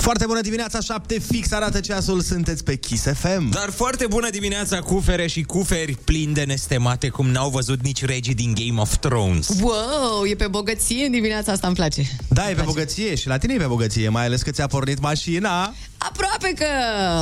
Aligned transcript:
Foarte 0.00 0.26
bună 0.26 0.40
dimineața, 0.40 0.80
7 0.80 1.18
fix 1.18 1.52
arată 1.52 1.80
ceasul, 1.80 2.20
sunteți 2.20 2.64
pe 2.64 2.76
Kiss 2.76 3.04
FM. 3.14 3.50
Dar 3.50 3.70
foarte 3.70 4.06
bună 4.06 4.30
dimineața, 4.30 4.78
cufere 4.80 5.26
și 5.26 5.42
cuferi 5.42 5.96
plini 6.04 6.34
de 6.34 6.42
nestemate, 6.42 7.08
cum 7.08 7.28
n-au 7.30 7.50
văzut 7.50 7.82
nici 7.82 8.04
regii 8.04 8.34
din 8.34 8.54
Game 8.54 8.80
of 8.80 8.96
Thrones. 8.96 9.48
Wow, 9.60 10.24
e 10.30 10.34
pe 10.34 10.46
bogăție 10.46 11.04
în 11.04 11.10
dimineața 11.10 11.52
asta, 11.52 11.66
îmi 11.66 11.76
place. 11.76 12.02
Da, 12.28 12.50
e 12.50 12.54
pe 12.54 12.62
bogăție 12.64 13.14
și 13.14 13.26
la 13.28 13.38
tine 13.38 13.54
e 13.54 13.56
pe 13.56 13.64
bogăție, 13.64 14.08
mai 14.08 14.24
ales 14.24 14.42
că 14.42 14.50
ți-a 14.50 14.66
pornit 14.66 15.00
mașina. 15.00 15.74
Aproape 15.98 16.52
că 16.58 16.66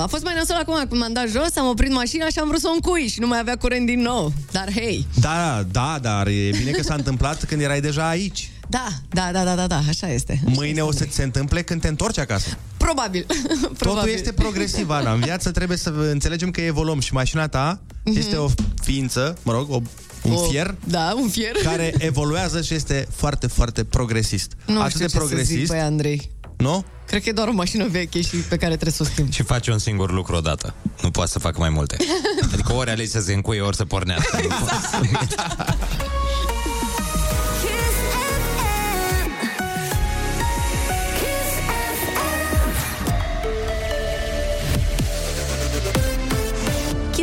a 0.02 0.06
fost 0.06 0.24
mai 0.24 0.34
nasol 0.36 0.56
acum 0.56 0.84
când 0.88 1.00
m-am 1.00 1.12
dat 1.12 1.28
jos, 1.28 1.56
am 1.56 1.66
oprit 1.68 1.92
mașina 1.92 2.26
și 2.28 2.38
am 2.38 2.48
vrut 2.48 2.60
să 2.60 2.68
o 2.70 2.72
încui 2.74 3.08
și 3.08 3.20
nu 3.20 3.26
mai 3.26 3.38
avea 3.38 3.56
curent 3.56 3.86
din 3.86 4.00
nou. 4.00 4.32
Dar 4.50 4.72
hei, 4.74 5.06
Da, 5.20 5.64
da, 5.72 5.98
dar 6.02 6.26
e 6.26 6.50
bine 6.58 6.70
că 6.70 6.82
s-a 6.82 6.94
întâmplat 7.02 7.44
când 7.44 7.60
erai 7.60 7.80
deja 7.80 8.08
aici. 8.08 8.50
Da, 8.68 8.86
da, 9.08 9.28
da, 9.32 9.44
da, 9.44 9.54
da, 9.54 9.66
da 9.66 9.80
așa 9.88 10.08
este. 10.12 10.40
Mâine 10.44 10.80
o 10.80 10.92
să 10.92 11.04
ți 11.04 11.14
se 11.14 11.22
întâmple 11.22 11.62
când 11.62 11.80
te 11.80 11.88
întorci 11.88 12.18
acasă. 12.18 12.56
Probabil. 12.76 13.26
Probabil. 13.78 13.78
Totul 13.78 14.08
este 14.08 14.32
progresiv, 14.32 14.90
Ana. 14.90 15.12
În 15.12 15.20
viață 15.20 15.50
trebuie 15.50 15.76
să 15.76 15.88
înțelegem 16.10 16.50
că 16.50 16.60
evoluăm 16.60 17.00
și 17.00 17.12
mașina 17.12 17.48
ta 17.48 17.80
este 18.04 18.36
o 18.36 18.48
ființă, 18.82 19.36
mă 19.42 19.52
rog, 19.52 19.70
o, 19.70 19.74
un 19.74 19.82
Mhm. 20.22 20.34
O- 20.34 20.42
fier 20.48 20.74
Da, 20.84 21.14
un 21.16 21.28
fier. 21.28 21.52
care 21.62 21.94
evoluează 21.98 22.62
și 22.62 22.74
este 22.74 23.08
foarte, 23.14 23.46
foarte 23.46 23.84
progresist. 23.84 24.52
Nu 24.66 24.78
Atât 24.80 24.90
știu 24.90 25.00
de 25.00 25.06
ce 25.06 25.10
să 25.12 25.16
progresist, 25.18 25.58
zic, 25.58 25.66
băi, 25.66 25.78
Andrei. 25.80 26.30
nu? 26.56 26.84
Cred 27.06 27.22
că 27.22 27.28
e 27.28 27.32
doar 27.32 27.48
o 27.48 27.52
mașină 27.52 27.86
veche 27.88 28.20
și 28.20 28.36
pe 28.36 28.56
care 28.56 28.72
trebuie 28.72 28.92
să 28.92 29.02
o 29.02 29.06
schimb. 29.06 29.32
Și 29.32 29.42
face 29.42 29.70
un 29.72 29.78
singur 29.78 30.12
lucru 30.12 30.34
odată. 30.36 30.74
Nu 31.02 31.10
poate 31.10 31.30
să 31.30 31.38
facă 31.38 31.56
mai 31.58 31.68
multe. 31.70 31.96
Adică 32.52 32.72
ori 32.72 32.90
alegi 32.90 33.10
să 33.10 33.20
se 33.20 33.32
încuie, 33.32 33.60
ori 33.60 33.76
să 33.76 33.84
pornească. 33.84 34.38
Nu 34.42 34.48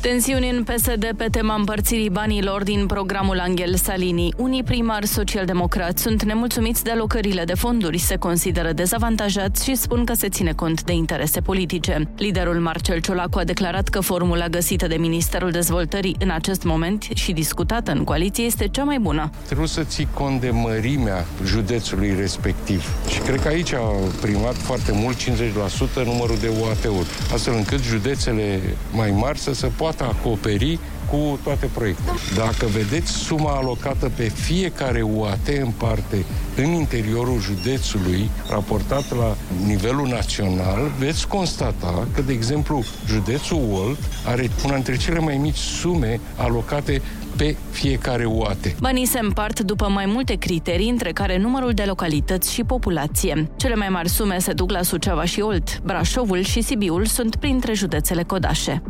Tensiuni 0.00 0.50
în 0.50 0.64
PSD 0.64 1.12
pe 1.16 1.26
tema 1.30 1.54
împărțirii 1.54 2.10
banilor 2.10 2.62
din 2.62 2.86
programul 2.86 3.38
Angel 3.38 3.74
Salini. 3.74 4.32
Unii 4.36 4.62
primari 4.62 5.06
socialdemocrați 5.06 6.02
sunt 6.02 6.22
nemulțumiți 6.22 6.84
de 6.84 6.90
alocările 6.90 7.44
de 7.44 7.54
fonduri, 7.54 7.98
se 7.98 8.16
consideră 8.16 8.72
dezavantajați 8.72 9.64
și 9.64 9.74
spun 9.74 10.04
că 10.04 10.12
se 10.14 10.28
ține 10.28 10.52
cont 10.52 10.82
de 10.82 10.92
interese 10.92 11.40
politice. 11.40 12.08
Liderul 12.16 12.60
Marcel 12.60 13.00
Ciolacu 13.00 13.38
a 13.38 13.44
declarat 13.44 13.88
că 13.88 14.00
formula 14.00 14.48
găsită 14.48 14.86
de 14.86 14.96
Ministerul 14.96 15.50
Dezvoltării 15.50 16.16
în 16.18 16.30
acest 16.30 16.62
moment 16.62 17.06
și 17.14 17.32
discutată 17.32 17.90
în 17.90 18.04
coaliție 18.04 18.44
este 18.44 18.68
cea 18.68 18.84
mai 18.84 18.98
bună. 18.98 19.30
Trebuie 19.46 19.68
să 19.68 19.82
ții 19.82 20.08
cont 20.14 20.40
de 20.40 20.50
mărimea 20.50 21.26
județului 21.44 22.14
respectiv. 22.18 22.88
Și 23.08 23.18
cred 23.20 23.40
că 23.40 23.48
aici 23.48 23.72
a 23.72 23.94
primat 24.20 24.56
foarte 24.56 24.92
mult 24.94 25.16
50% 25.16 26.04
numărul 26.04 26.36
de 26.40 26.50
UAT-uri, 26.60 27.08
astfel 27.32 27.54
încât 27.54 27.82
județele 27.82 28.60
mai 28.92 29.10
mari 29.10 29.38
să 29.38 29.54
se 29.54 29.66
poată 29.66 29.86
acoperi 30.00 30.78
cu 31.10 31.38
toate 31.42 31.66
proiectele. 31.74 32.16
Dacă 32.34 32.66
vedeți 32.66 33.12
suma 33.12 33.56
alocată 33.56 34.10
pe 34.16 34.22
fiecare 34.22 35.02
UAT 35.02 35.48
în 35.60 35.70
parte 35.70 36.24
în 36.56 36.72
interiorul 36.72 37.40
județului, 37.40 38.30
raportat 38.50 39.16
la 39.16 39.36
nivelul 39.66 40.06
național, 40.06 40.90
veți 40.98 41.28
constata 41.28 42.06
că, 42.14 42.22
de 42.22 42.32
exemplu, 42.32 42.84
județul 43.06 43.62
Olt 43.72 43.98
are 44.26 44.50
una 44.64 44.74
dintre 44.74 44.96
cele 44.96 45.18
mai 45.18 45.36
mici 45.36 45.56
sume 45.56 46.20
alocate 46.36 47.02
pe 47.36 47.56
fiecare 47.70 48.24
UAT. 48.24 48.78
Banii 48.80 49.06
se 49.06 49.18
împart 49.18 49.60
după 49.60 49.88
mai 49.88 50.06
multe 50.06 50.34
criterii, 50.34 50.90
între 50.90 51.12
care 51.12 51.38
numărul 51.38 51.72
de 51.72 51.82
localități 51.82 52.52
și 52.52 52.64
populație. 52.64 53.50
Cele 53.56 53.74
mai 53.74 53.88
mari 53.88 54.08
sume 54.08 54.38
se 54.38 54.52
duc 54.52 54.70
la 54.70 54.82
Suceava 54.82 55.24
și 55.24 55.40
Olt. 55.40 55.80
Brașovul 55.82 56.42
și 56.42 56.60
Sibiul 56.60 57.06
sunt 57.06 57.36
printre 57.36 57.72
județele 57.72 58.22
codașe. 58.22 58.82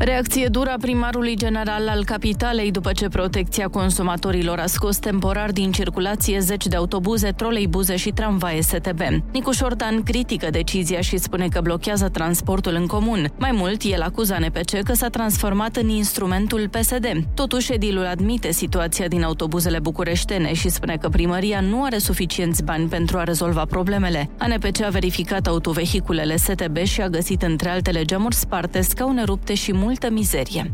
Reacție 0.00 0.46
dură 0.46 0.70
a 0.70 0.76
primarului 0.80 1.36
general 1.36 1.88
al 1.88 2.04
capitalei 2.04 2.70
după 2.70 2.92
ce 2.92 3.08
protecția 3.08 3.68
consumatorilor 3.68 4.58
a 4.58 4.66
scos 4.66 4.96
temporar 4.96 5.50
din 5.50 5.72
circulație 5.72 6.38
zeci 6.38 6.66
de 6.66 6.76
autobuze, 6.76 7.30
troleibuze 7.30 7.96
și 7.96 8.10
tramvaie 8.10 8.62
STB. 8.62 9.00
Nicu 9.32 9.50
Șordan 9.52 10.02
critică 10.02 10.50
decizia 10.50 11.00
și 11.00 11.16
spune 11.16 11.48
că 11.48 11.60
blochează 11.60 12.08
transportul 12.08 12.74
în 12.74 12.86
comun. 12.86 13.32
Mai 13.38 13.50
mult, 13.52 13.82
el 13.82 14.02
acuză 14.02 14.36
NPC 14.40 14.82
că 14.82 14.92
s-a 14.92 15.08
transformat 15.08 15.76
în 15.76 15.88
instrumentul 15.88 16.68
PSD. 16.68 17.06
Totuși, 17.34 17.72
edilul 17.72 18.06
admite 18.06 18.52
situația 18.52 19.08
din 19.08 19.22
autobuzele 19.22 19.78
bucureștene 19.78 20.54
și 20.54 20.68
spune 20.68 20.96
că 20.96 21.08
primăria 21.08 21.60
nu 21.60 21.82
are 21.84 21.98
suficienți 21.98 22.64
bani 22.64 22.88
pentru 22.88 23.18
a 23.18 23.22
rezolva 23.22 23.64
problemele. 23.64 24.30
ANPC 24.38 24.82
a 24.82 24.88
verificat 24.88 25.46
autovehiculele 25.46 26.36
STB 26.36 26.76
și 26.76 27.00
a 27.00 27.08
găsit 27.08 27.42
între 27.42 27.68
altele 27.68 28.04
geamuri 28.04 28.34
sparte, 28.34 28.80
scaune 28.80 29.24
rupte 29.24 29.54
și 29.54 29.72
multă 29.88 30.10
mizerie. 30.10 30.72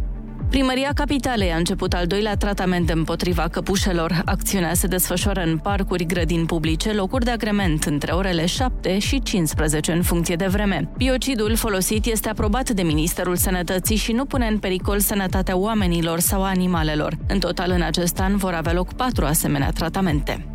Primăria 0.49 0.91
Capitalei 0.95 1.53
a 1.53 1.57
început 1.57 1.93
al 1.93 2.07
doilea 2.07 2.37
tratament 2.37 2.91
împotriva 2.91 3.49
căpușelor. 3.49 4.23
Acțiunea 4.25 4.75
se 4.75 4.87
desfășoară 4.87 5.41
în 5.41 5.59
parcuri, 5.59 6.07
grădini 6.07 6.47
publice, 6.47 6.93
locuri 6.93 7.25
de 7.25 7.31
agrement 7.31 7.85
între 7.85 8.13
orele 8.13 8.47
7 8.47 8.99
și 8.99 9.23
15 9.23 9.93
în 9.93 10.03
funcție 10.03 10.37
de 10.37 10.47
vreme. 10.47 10.91
Biocidul 10.97 11.57
folosit 11.57 12.05
este 12.05 12.29
aprobat 12.29 12.71
de 12.71 12.83
Ministerul 12.83 13.37
Sănătății 13.37 13.97
și 13.97 14.13
nu 14.13 14.25
pune 14.25 14.47
în 14.47 14.59
pericol 14.59 14.99
sănătatea 14.99 15.57
oamenilor 15.57 16.19
sau 16.19 16.43
a 16.43 16.49
animalelor. 16.49 17.17
În 17.29 17.39
total, 17.39 17.71
în 17.71 17.83
acest 17.83 18.21
an 18.21 18.37
vor 18.37 18.53
avea 18.53 18.73
loc 18.73 18.93
patru 18.93 19.25
asemenea 19.25 19.71
tratamente. 19.71 20.47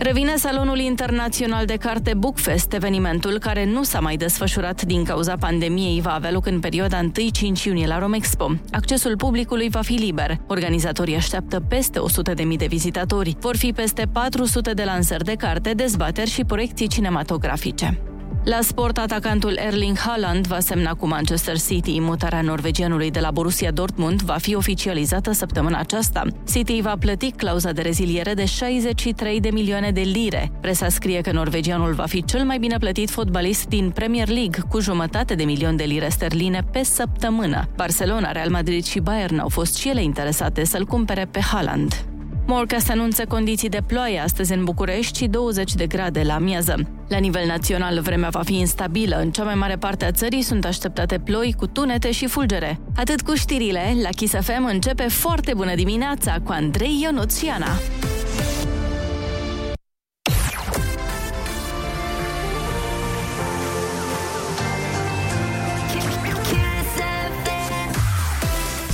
Revine 0.00 0.36
Salonul 0.36 0.78
Internațional 0.78 1.64
de 1.64 1.76
Carte 1.76 2.14
Bookfest, 2.14 2.72
evenimentul 2.72 3.38
care 3.38 3.64
nu 3.64 3.82
s-a 3.82 4.00
mai 4.00 4.16
desfășurat 4.16 4.82
din 4.82 5.04
cauza 5.04 5.36
pandemiei, 5.36 6.00
va 6.00 6.14
avea 6.14 6.30
loc 6.30 6.46
în 6.46 6.60
perioada 6.60 7.00
1-5 7.00 7.64
iunie 7.64 7.86
la 7.86 7.98
Romexpo. 7.98 8.50
Accesul 8.72 9.16
publicului 9.16 9.68
va 9.68 9.82
fi 9.82 9.92
liber. 9.92 10.38
Organizatorii 10.46 11.16
așteaptă 11.16 11.60
peste 11.68 11.98
100.000 12.36 12.56
de 12.56 12.66
vizitatori. 12.66 13.36
Vor 13.40 13.56
fi 13.56 13.72
peste 13.72 14.08
400 14.12 14.72
de 14.72 14.84
lansări 14.84 15.24
de 15.24 15.34
carte, 15.34 15.72
dezbateri 15.72 16.30
și 16.30 16.44
proiecții 16.44 16.88
cinematografice. 16.88 18.07
La 18.48 18.60
sport, 18.60 18.98
atacantul 18.98 19.56
Erling 19.56 19.98
Haaland 19.98 20.46
va 20.46 20.58
semna 20.58 20.94
cu 20.94 21.06
Manchester 21.06 21.58
City. 21.58 22.00
Mutarea 22.00 22.40
norvegianului 22.40 23.10
de 23.10 23.20
la 23.20 23.30
Borussia 23.30 23.70
Dortmund 23.70 24.22
va 24.22 24.36
fi 24.36 24.54
oficializată 24.54 25.32
săptămâna 25.32 25.78
aceasta. 25.78 26.22
City 26.52 26.80
va 26.80 26.96
plăti 26.98 27.30
clauza 27.30 27.72
de 27.72 27.82
reziliere 27.82 28.34
de 28.34 28.44
63 28.44 29.40
de 29.40 29.50
milioane 29.50 29.90
de 29.90 30.00
lire. 30.00 30.52
Presa 30.60 30.88
scrie 30.88 31.20
că 31.20 31.32
norvegianul 31.32 31.92
va 31.92 32.06
fi 32.06 32.24
cel 32.24 32.44
mai 32.44 32.58
bine 32.58 32.78
plătit 32.78 33.10
fotbalist 33.10 33.66
din 33.66 33.90
Premier 33.90 34.28
League, 34.28 34.62
cu 34.68 34.80
jumătate 34.80 35.34
de 35.34 35.44
milion 35.44 35.76
de 35.76 35.84
lire 35.84 36.08
sterline 36.08 36.60
pe 36.72 36.82
săptămână. 36.82 37.68
Barcelona, 37.76 38.32
Real 38.32 38.50
Madrid 38.50 38.84
și 38.84 39.00
Bayern 39.00 39.38
au 39.38 39.48
fost 39.48 39.76
și 39.76 39.88
ele 39.88 40.02
interesate 40.02 40.64
să-l 40.64 40.84
cumpere 40.84 41.28
pe 41.30 41.40
Haaland. 41.40 42.04
Morcast 42.50 42.90
anunță 42.90 43.24
condiții 43.26 43.68
de 43.68 43.82
ploaie 43.86 44.18
astăzi 44.18 44.52
în 44.52 44.64
București 44.64 45.18
și 45.18 45.26
20 45.26 45.74
de 45.74 45.86
grade 45.86 46.22
la 46.22 46.38
miază. 46.38 46.74
La 47.08 47.18
nivel 47.18 47.46
național, 47.46 48.00
vremea 48.00 48.28
va 48.28 48.42
fi 48.42 48.54
instabilă. 48.58 49.16
În 49.16 49.30
cea 49.30 49.44
mai 49.44 49.54
mare 49.54 49.76
parte 49.76 50.04
a 50.04 50.10
țării 50.10 50.42
sunt 50.42 50.64
așteptate 50.64 51.18
ploi 51.18 51.54
cu 51.56 51.66
tunete 51.66 52.10
și 52.10 52.26
fulgere. 52.26 52.80
Atât 52.96 53.20
cu 53.20 53.34
știrile, 53.34 53.96
la 54.02 54.08
Kiss 54.08 54.34
FM 54.40 54.64
începe 54.64 55.02
foarte 55.02 55.52
bună 55.54 55.74
dimineața 55.74 56.36
cu 56.44 56.52
Andrei 56.52 57.00
Ionuț 57.02 57.40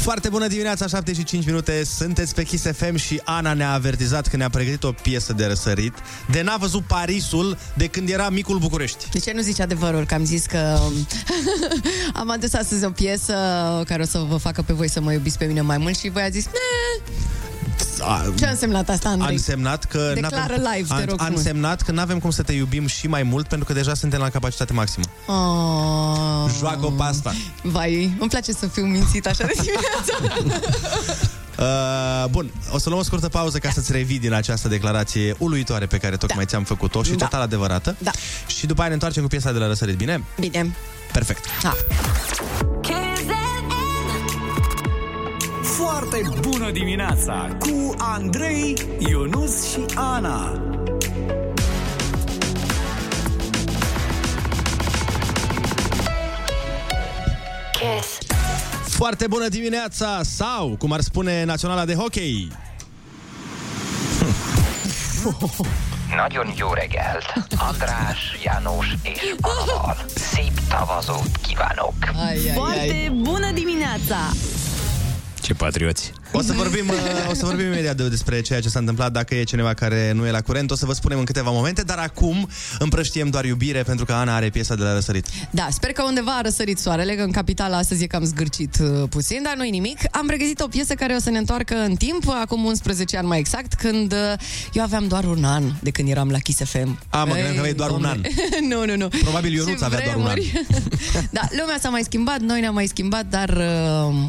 Foarte 0.05 0.29
bună 0.29 0.47
dimineața, 0.47 0.87
7 0.87 1.13
și 1.15 1.25
5 1.25 1.47
minute, 1.47 1.85
sunteți 1.85 2.35
pe 2.35 2.43
Kiss 2.43 2.67
FM 2.73 2.97
și 2.97 3.21
Ana 3.25 3.53
ne-a 3.53 3.73
avertizat 3.73 4.27
că 4.27 4.37
ne-a 4.37 4.49
pregătit 4.51 4.85
o 4.85 4.93
piesă 4.93 5.33
de 5.33 5.47
răsărit 5.47 5.93
de 6.31 6.43
n-a 6.43 6.57
văzut 6.57 6.83
Parisul 6.85 7.59
de 7.77 7.87
când 7.87 8.09
era 8.09 8.31
micul 8.31 8.59
București. 8.59 9.09
De 9.11 9.19
ce 9.19 9.33
nu 9.33 9.41
zici 9.41 9.61
adevărul? 9.61 10.07
Că 10.07 10.15
am 10.15 10.25
zis 10.25 10.47
că 10.47 10.79
am 12.21 12.31
adus 12.31 12.53
astăzi 12.53 12.85
o 12.85 12.91
piesă 12.91 13.35
care 13.87 14.03
o 14.03 14.07
să 14.07 14.19
vă 14.19 14.37
facă 14.37 14.63
pe 14.63 14.73
voi 14.73 14.89
să 14.89 15.01
mă 15.01 15.13
iubiți 15.13 15.39
pe 15.39 15.45
mine 15.45 15.61
mai 15.61 15.79
mult 15.79 15.97
și 15.99 16.09
voi 16.09 16.23
a 16.23 16.29
zis, 16.29 16.45
"Ne, 16.45 16.51
A, 18.01 18.33
ce 18.39 18.47
a 18.47 18.51
însemnat 18.51 18.89
asta, 18.89 19.09
a 19.09 19.13
Andrei? 19.13 19.33
însemnat 19.35 19.85
că 19.85 20.11
Declară 20.15 20.37
n-avem, 20.57 20.71
live, 20.75 20.87
te 20.89 20.95
a, 20.95 21.05
rog 21.05 21.21
a 21.21 21.25
frumos. 21.25 21.39
însemnat 21.45 21.83
că 21.83 21.93
n-avem 21.93 22.19
cum 22.19 22.31
să 22.31 22.43
te 22.43 22.53
iubim 22.53 22.87
și 22.87 23.07
mai 23.07 23.23
mult 23.23 23.47
pentru 23.47 23.67
că 23.67 23.73
deja 23.73 23.95
suntem 23.95 24.21
la 24.21 24.29
capacitate 24.29 24.73
maximă. 24.73 25.05
Oh. 25.27 26.51
Joacă-o 26.59 26.91
pe 26.91 27.03
asta. 27.03 27.35
Vai, 27.63 28.17
îmi 28.21 28.29
place 28.29 28.53
să 28.53 28.67
fiu 28.67 28.85
mințit 28.85 29.27
așa 29.27 29.45
de 29.47 29.53
dimineața. 29.57 30.53
Uh, 31.59 32.25
bun, 32.31 32.51
o 32.73 32.79
să 32.79 32.89
luăm 32.89 33.01
o 33.01 33.05
scurtă 33.05 33.29
pauză 33.29 33.59
ca 33.59 33.71
să-ți 33.71 33.93
revii 33.93 34.19
din 34.19 34.33
această 34.33 34.69
declarație 34.69 35.35
uluitoare 35.39 35.87
pe 35.87 35.97
care 35.99 36.17
tocmai 36.17 36.45
Da. 36.45 36.51
ți-am 36.51 36.65
făcut-o 36.65 37.03
și 37.03 37.11
Da. 37.13 37.25
total 37.25 37.41
adevărată. 37.41 37.97
Da. 37.99 38.11
Și 38.47 38.67
după 38.67 38.79
aia 38.81 38.89
ne 38.89 38.95
întoarcem 38.95 39.23
cu 39.23 39.29
piesa 39.29 39.53
de 39.53 39.59
la 39.59 39.67
răsărit, 39.67 39.97
bine? 39.97 40.25
Bine. 40.41 40.77
Perfect. 41.13 41.45
Ha. 41.63 41.77
Foarte 45.99 46.23
bună 46.41 46.71
dimineața 46.71 47.57
cu 47.59 47.95
Andrei, 47.99 48.75
Ionus 48.99 49.73
și 49.73 49.85
Ana. 49.95 50.63
Kiss. 57.73 58.19
Foarte 58.89 59.27
bună 59.27 59.49
dimineața 59.49 60.21
sau, 60.23 60.77
cum 60.79 60.93
ar 60.93 61.01
spune 61.01 61.45
Naționala 61.45 61.85
de 61.85 61.95
Hockey. 61.95 62.49
Nagyon 66.17 66.53
jó 66.57 66.69
reggelt! 66.73 67.33
András, 67.57 68.19
János 68.45 68.87
és 69.03 69.35
Annaval. 69.41 70.05
Szép 70.15 70.61
tavazót 70.69 71.31
kívánok! 71.43 71.95
Ai, 72.27 72.49
ai, 72.49 72.55
Foarte 72.55 72.93
ai. 72.93 73.11
bună 73.11 73.51
dimineața! 73.53 74.17
Ce 75.45 75.55
patrioți! 75.55 76.13
O 76.37 76.43
să 76.43 76.53
vorbim, 76.53 76.89
uh, 76.95 77.31
o 77.31 77.35
să 77.35 77.45
vorbim 77.45 77.67
imediat 77.67 77.97
de- 77.97 78.09
despre 78.09 78.41
ceea 78.41 78.61
ce 78.61 78.69
s-a 78.69 78.79
întâmplat 78.79 79.13
Dacă 79.13 79.35
e 79.35 79.43
cineva 79.43 79.75
care 79.75 80.13
nu 80.13 80.27
e 80.27 80.31
la 80.31 80.41
curent 80.41 80.71
O 80.71 80.75
să 80.75 80.87
vă 80.87 80.93
spunem 80.93 81.19
în 81.19 81.25
câteva 81.25 81.51
momente 81.51 81.83
Dar 81.83 81.99
acum 81.99 82.49
împrăștiem 82.79 83.29
doar 83.31 83.45
iubire 83.45 83.83
Pentru 83.83 84.05
că 84.05 84.13
Ana 84.13 84.35
are 84.35 84.49
piesa 84.49 84.75
de 84.75 84.83
la 84.83 84.93
răsărit 84.93 85.27
Da, 85.51 85.67
sper 85.71 85.93
că 85.93 86.03
undeva 86.03 86.33
a 86.37 86.41
răsărit 86.41 86.79
soarele, 86.79 87.15
că 87.15 87.23
în 87.23 87.31
capitala 87.31 87.77
astăzi 87.77 88.03
e 88.03 88.07
cam 88.07 88.25
zgârcit 88.25 88.77
uh, 88.81 89.09
puțin, 89.09 89.41
dar 89.43 89.57
nu-i 89.57 89.71
nimic. 89.71 89.99
Am 90.11 90.27
pregătit 90.27 90.61
o 90.61 90.67
piesă 90.67 90.95
care 90.95 91.15
o 91.15 91.19
să 91.19 91.31
ne 91.31 91.39
întoarcă 91.39 91.75
în 91.75 91.95
timp, 91.95 92.29
acum 92.43 92.65
11 92.65 93.17
ani 93.17 93.27
mai 93.27 93.39
exact, 93.39 93.75
când 93.75 94.13
uh, 94.13 94.19
eu 94.73 94.83
aveam 94.83 95.09
doar 95.09 95.25
un 95.25 95.45
an 95.45 95.63
de 95.81 95.91
când 95.91 96.09
eram 96.09 96.31
la 96.31 96.39
Kiss 96.39 96.59
FM. 96.65 96.99
A, 97.09 97.25
mă 97.25 97.33
gândeam 97.33 97.53
că 97.53 97.59
aveai 97.59 97.75
doar 97.75 97.91
un 97.91 98.01
domne. 98.01 98.29
nu, 98.75 98.85
nu, 98.85 98.97
nu. 98.97 99.09
Probabil 99.09 99.53
Ionuț 99.53 99.79
Ce 99.79 99.85
avea 99.85 100.01
doar 100.05 100.17
un 100.17 100.27
an. 100.27 100.31
vremuri. 100.31 100.67
da, 101.37 101.41
lumea 101.51 101.79
s-a 101.81 101.89
mai 101.89 102.03
schimbat, 102.03 102.41
noi 102.41 102.61
ne-am 102.61 102.75
mai 102.75 102.87
schimbat, 102.87 103.27
dar 103.27 103.49
uh, 103.49 103.65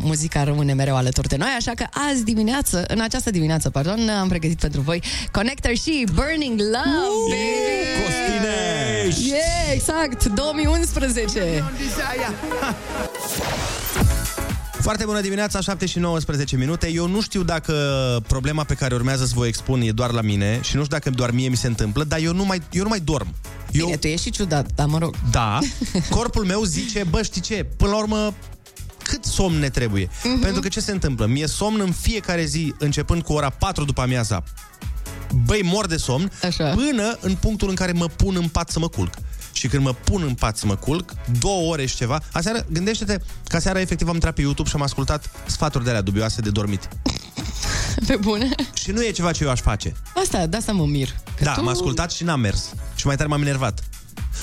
muzica 0.01 0.43
rămâne 0.43 0.73
mereu 0.73 0.95
alături 0.95 1.27
de 1.27 1.35
noi, 1.35 1.49
așa 1.57 1.71
că 1.75 1.85
azi 2.12 2.24
dimineață, 2.24 2.83
în 2.88 3.00
această 3.00 3.30
dimineață, 3.31 3.69
pardon, 3.69 4.09
am 4.09 4.27
pregătit 4.27 4.59
pentru 4.59 4.81
voi 4.81 5.01
Connector 5.31 5.75
și 5.75 6.07
Burning 6.13 6.59
Love, 6.59 7.15
baby! 7.30 8.03
Costinești! 8.03 9.30
Yeah, 9.30 9.74
exact, 9.74 10.25
2011. 10.25 11.63
Foarte 14.81 15.06
bună 15.06 15.21
dimineața, 15.21 15.59
7 15.62 15.86
și 15.86 16.00
19 16.00 16.56
minute. 16.57 16.92
Eu 16.92 17.07
nu 17.07 17.21
știu 17.21 17.44
dacă 17.44 17.74
problema 18.27 18.63
pe 18.63 18.74
care 18.74 18.95
urmează 18.95 19.25
să 19.25 19.31
vă 19.36 19.48
expun 19.48 19.81
e 19.81 19.91
doar 19.91 20.12
la 20.12 20.21
mine 20.21 20.59
și 20.62 20.75
nu 20.75 20.83
știu 20.83 20.98
dacă 20.98 21.09
doar 21.09 21.31
mie 21.31 21.48
mi 21.50 21.56
se 21.57 21.68
întâmplă, 21.68 22.03
dar 22.03 22.19
eu 22.19 22.33
nu 22.33 22.45
mai, 22.45 22.62
eu 22.71 22.83
nu 22.83 22.89
mai 22.89 23.00
dorm. 23.00 23.33
Eu, 23.71 23.86
Bine, 23.86 23.98
tu 23.98 24.07
ești 24.07 24.21
și 24.25 24.31
ciudat, 24.31 24.65
dar 24.75 24.86
mă 24.88 24.98
rog. 24.98 25.15
da, 25.31 25.59
corpul 26.15 26.45
meu 26.45 26.63
zice, 26.63 27.03
bă, 27.09 27.21
știi 27.21 27.41
ce, 27.41 27.65
până 27.77 27.91
la 27.91 27.98
urmă, 27.98 28.33
cât 29.09 29.25
somn 29.25 29.57
ne 29.59 29.69
trebuie? 29.69 30.09
Mhm. 30.23 30.39
Pentru 30.39 30.61
că 30.61 30.67
ce 30.67 30.79
se 30.79 30.91
întâmplă? 30.91 31.25
Mie 31.25 31.47
somn 31.47 31.79
în 31.79 31.91
fiecare 31.91 32.45
zi, 32.45 32.73
începând 32.79 33.21
cu 33.23 33.33
ora 33.33 33.49
4 33.49 33.83
după 33.85 34.01
amiaza. 34.01 34.43
Băi, 35.45 35.61
mor 35.63 35.85
de 35.87 35.97
somn, 35.97 36.31
Așa. 36.43 36.69
până 36.73 37.17
în 37.21 37.35
punctul 37.35 37.69
în 37.69 37.75
care 37.75 37.91
mă 37.91 38.07
pun 38.07 38.35
în 38.35 38.47
pat 38.47 38.69
să 38.69 38.79
mă 38.79 38.87
culc. 38.87 39.13
Și 39.51 39.67
când 39.67 39.83
mă 39.83 39.93
pun 39.93 40.23
în 40.27 40.33
pat 40.33 40.57
să 40.57 40.65
mă 40.65 40.75
culc, 40.75 41.13
două 41.39 41.71
ore 41.71 41.85
și 41.85 41.95
ceva, 41.95 42.21
aseară, 42.31 42.65
gândește-te 42.71 43.17
că 43.47 43.55
aseară 43.55 43.79
efectiv 43.79 44.07
am 44.07 44.13
intrat 44.13 44.33
pe 44.33 44.41
YouTube 44.41 44.69
și 44.69 44.75
am 44.75 44.81
ascultat 44.81 45.29
sfaturi 45.45 45.83
de 45.83 45.89
alea 45.89 46.01
dubioase 46.01 46.41
de 46.41 46.49
dormit. 46.49 46.87
Pe 48.07 48.15
bune? 48.15 48.49
Și 48.73 48.91
nu 48.91 49.03
e 49.03 49.11
ceva 49.11 49.31
ce 49.31 49.43
eu 49.43 49.49
aș 49.49 49.59
face. 49.59 49.93
Asta, 50.21 50.45
de 50.45 50.57
asta 50.57 50.71
mă 50.71 50.85
mir. 50.85 51.07
Că 51.37 51.43
Da, 51.43 51.53
tu... 51.53 51.59
am 51.59 51.67
ascultat 51.67 52.11
și 52.11 52.23
n-am 52.23 52.39
mers. 52.39 52.73
Și 52.95 53.05
mai 53.05 53.15
tare 53.15 53.27
m-am 53.29 53.41
enervat. 53.41 53.83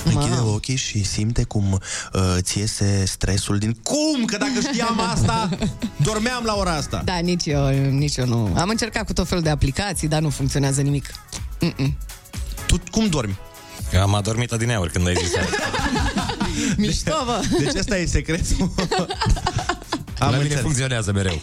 Închide 0.05 0.39
ochii 0.45 0.75
și 0.75 1.03
simte 1.03 1.43
cum 1.43 1.71
uh, 1.71 2.21
ți 2.39 2.57
iese 2.59 3.05
stresul 3.05 3.57
din... 3.57 3.77
Cum? 3.83 4.25
Că 4.25 4.37
dacă 4.37 4.51
știam 4.71 4.99
asta, 4.99 5.49
dormeam 6.07 6.43
la 6.45 6.55
ora 6.55 6.75
asta. 6.75 7.01
Da, 7.05 7.17
nici 7.17 7.45
eu, 7.45 7.69
nici 7.89 8.15
eu 8.17 8.25
nu. 8.25 8.53
Am 8.55 8.69
încercat 8.69 9.05
cu 9.05 9.13
tot 9.13 9.27
felul 9.27 9.43
de 9.43 9.49
aplicații, 9.49 10.07
dar 10.07 10.21
nu 10.21 10.29
funcționează 10.29 10.81
nimic. 10.81 11.05
Mm-mm. 11.59 11.97
Tu 12.65 12.79
cum 12.91 13.07
dormi? 13.07 13.37
Eu 13.93 14.01
am 14.01 14.13
adormit 14.15 14.51
adineauri 14.51 14.91
când 14.91 15.07
ai 15.07 15.15
zis 15.23 15.35
aia. 15.35 15.47
Mișto, 16.77 17.23
bă! 17.25 17.41
Deci 17.59 17.75
asta 17.75 17.97
e 17.97 18.05
secretul. 18.05 18.71
La 20.17 20.25
am 20.29 20.31
mine 20.31 20.43
înțeles. 20.43 20.63
funcționează 20.63 21.11
mereu. 21.11 21.39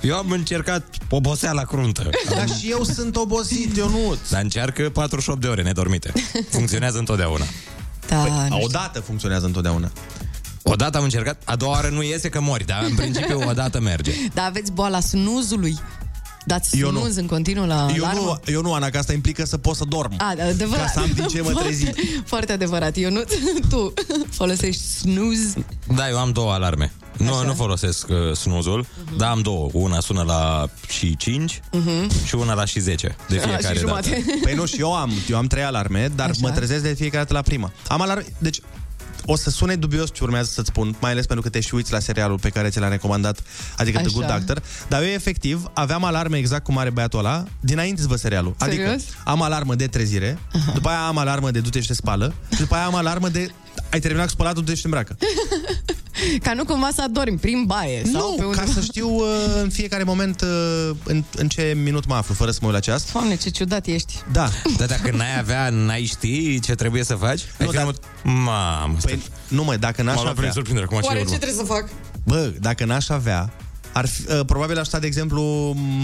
Eu 0.00 0.16
am 0.16 0.30
încercat 0.30 0.84
oboseala 1.10 1.62
cruntă. 1.62 2.10
Dar 2.34 2.48
și 2.48 2.70
eu 2.70 2.84
sunt 2.84 3.16
obosit, 3.16 3.76
eu 3.76 3.88
nu. 3.88 4.16
Dar 4.30 4.42
încearcă 4.42 4.90
48 4.90 5.40
de 5.40 5.46
ore 5.46 5.62
nedormite. 5.62 6.12
Funcționează 6.50 6.98
întotdeauna. 6.98 7.44
Da, 8.08 8.16
nu 8.24 8.44
știu. 8.44 8.64
Odată 8.64 9.00
funcționează 9.00 9.46
întotdeauna. 9.46 9.90
Odată 10.62 10.98
am 10.98 11.04
încercat, 11.04 11.42
a 11.44 11.56
doua 11.56 11.70
oară 11.72 11.88
nu 11.88 12.02
iese 12.02 12.28
că 12.28 12.40
mori, 12.40 12.64
dar 12.64 12.84
în 12.88 12.94
principiu 13.02 13.40
odată 13.48 13.80
merge. 13.80 14.12
Dar 14.34 14.46
aveți 14.46 14.72
boala 14.72 15.00
snuzului. 15.00 15.78
Dați 16.44 16.78
Eu 16.78 16.90
nu. 16.90 16.98
snuz 16.98 17.16
în 17.16 17.26
continuu 17.26 17.66
la 17.66 17.86
Eu 17.96 18.04
alarmă? 18.04 18.20
nu, 18.46 18.52
eu 18.52 18.60
nu, 18.62 18.72
Ana, 18.74 18.88
că 18.88 18.98
asta 18.98 19.12
implică 19.12 19.44
să 19.44 19.58
pot 19.58 19.76
să 19.76 19.84
dorm. 19.88 20.14
A, 20.18 20.34
adevărat. 20.48 20.84
Ca 20.84 20.90
să 20.94 20.98
am 20.98 21.10
din 21.14 21.26
ce 21.26 21.40
mă 21.42 21.52
trezi. 21.52 21.84
Foarte, 21.90 22.22
foarte 22.24 22.52
adevărat. 22.52 22.96
Eu 22.96 23.10
nu, 23.10 23.22
tu 23.70 23.92
folosești 24.30 24.82
snooze. 24.82 25.64
Da, 25.94 26.08
eu 26.08 26.18
am 26.18 26.32
două 26.32 26.52
alarme. 26.52 26.92
Nu, 27.16 27.44
nu 27.44 27.54
folosesc 27.54 28.08
uh, 28.08 28.36
snuzul, 28.36 28.84
uh-huh. 28.84 29.16
dar 29.16 29.30
am 29.30 29.40
două. 29.40 29.68
Una 29.72 30.00
sună 30.00 30.22
la 30.22 30.68
și 30.88 31.16
5 31.16 31.60
uh-huh. 31.60 32.26
și 32.26 32.34
una 32.34 32.54
la 32.54 32.64
și 32.64 32.80
10 32.80 33.16
de 33.28 33.38
fiecare 33.38 33.56
și 33.56 33.62
dată. 33.62 33.78
jumate. 33.78 34.24
Păi 34.44 34.54
nu, 34.54 34.66
și 34.66 34.80
eu 34.80 34.94
am, 34.94 35.12
eu 35.28 35.36
am 35.36 35.46
trei 35.46 35.62
alarme, 35.62 36.12
dar 36.14 36.28
Așa. 36.28 36.38
mă 36.42 36.50
trezesc 36.50 36.82
de 36.82 36.94
fiecare 36.94 37.22
dată 37.22 37.32
la 37.32 37.42
prima. 37.42 37.72
Am 37.88 38.00
alarme, 38.00 38.24
deci 38.38 38.60
o 39.26 39.36
să 39.36 39.50
sune 39.50 39.76
dubios 39.76 40.12
ce 40.12 40.24
urmează 40.24 40.50
să-ți 40.52 40.68
spun, 40.68 40.96
mai 41.00 41.10
ales 41.10 41.26
pentru 41.26 41.44
că 41.44 41.50
te 41.50 41.60
și 41.60 41.74
uiți 41.74 41.92
la 41.92 41.98
serialul 41.98 42.38
pe 42.38 42.48
care 42.48 42.68
ți 42.68 42.78
l-am 42.78 42.90
recomandat, 42.90 43.42
adică 43.76 43.98
The 43.98 44.06
Așa. 44.06 44.16
Good 44.16 44.30
Doctor, 44.30 44.62
dar 44.88 45.02
eu 45.02 45.08
efectiv 45.08 45.70
aveam 45.74 46.04
alarme 46.04 46.36
exact 46.36 46.64
cum 46.64 46.78
are 46.78 46.90
băiatul 46.90 47.18
ăla, 47.18 47.44
dinainte 47.60 48.00
să 48.00 48.06
văd 48.06 48.18
serialul. 48.18 48.54
Adică 48.58 48.82
Serios? 48.82 49.02
am 49.24 49.42
alarmă 49.42 49.74
de 49.74 49.86
trezire, 49.86 50.38
după 50.74 50.88
aia 50.88 51.06
am 51.06 51.18
alarmă 51.18 51.50
de 51.50 51.60
du-te 51.60 51.80
și 51.80 51.86
te 51.86 51.94
spală, 51.94 52.34
și 52.52 52.60
după 52.60 52.74
aia 52.74 52.84
am 52.84 52.94
alarmă 52.94 53.28
de 53.28 53.50
ai 53.90 54.00
terminat 54.00 54.24
cu 54.26 54.30
spălatul, 54.32 54.62
du-te 54.62 54.74
și 54.76 54.80
te 54.82 54.86
îmbracă. 54.86 55.16
Ca 56.42 56.52
nu 56.54 56.64
cumva 56.64 56.88
să 56.94 57.02
adormi 57.02 57.38
prin 57.38 57.64
baie 57.66 58.02
sau 58.12 58.34
pe 58.34 58.40
Nu, 58.42 58.48
undeva. 58.48 58.64
ca 58.64 58.72
să 58.72 58.80
știu 58.90 59.08
uh, 59.14 59.24
în 59.62 59.68
fiecare 59.70 60.02
moment 60.02 60.40
uh, 60.40 60.90
în, 61.04 61.24
în 61.36 61.48
ce 61.48 61.76
minut 61.82 62.06
mă 62.06 62.14
aflu, 62.14 62.34
fără 62.34 62.50
să 62.50 62.58
mă 62.60 62.66
uit 62.66 62.74
la 62.76 62.80
ceas. 62.80 63.12
Doamne, 63.12 63.36
ce 63.36 63.50
ciudat 63.50 63.86
ești. 63.86 64.14
Da. 64.32 64.48
Dar 64.78 64.86
dacă 64.88 65.10
n-ai 65.10 65.38
avea, 65.38 65.70
n-ai 65.70 66.04
ști 66.04 66.60
ce 66.60 66.74
trebuie 66.74 67.04
să 67.04 67.14
faci? 67.14 67.40
Nu, 67.40 67.46
Ai 67.58 67.66
fi 67.66 67.74
dar- 67.74 67.82
numit- 67.84 68.00
Mamă, 68.44 68.96
Păi, 69.02 69.22
nu 69.48 69.64
mă, 69.64 69.76
dacă 69.76 70.02
n-aș 70.02 70.14
m-a 70.14 70.22
luat 70.22 70.34
prin 70.34 70.48
avea... 70.48 70.52
surprindere, 70.52 70.86
acum 70.86 70.98
ce 71.00 71.06
Oare 71.06 71.18
urmă? 71.18 71.30
ce 71.30 71.36
trebuie 71.38 71.58
să 71.66 71.72
fac? 71.72 71.88
Bă, 72.24 72.52
dacă 72.60 72.84
n-aș 72.84 73.08
avea, 73.08 73.52
ar 73.92 74.06
fi, 74.06 74.22
uh, 74.32 74.40
probabil 74.46 74.78
aș 74.78 74.86
sta, 74.86 74.98
de 74.98 75.06
exemplu, 75.06 75.42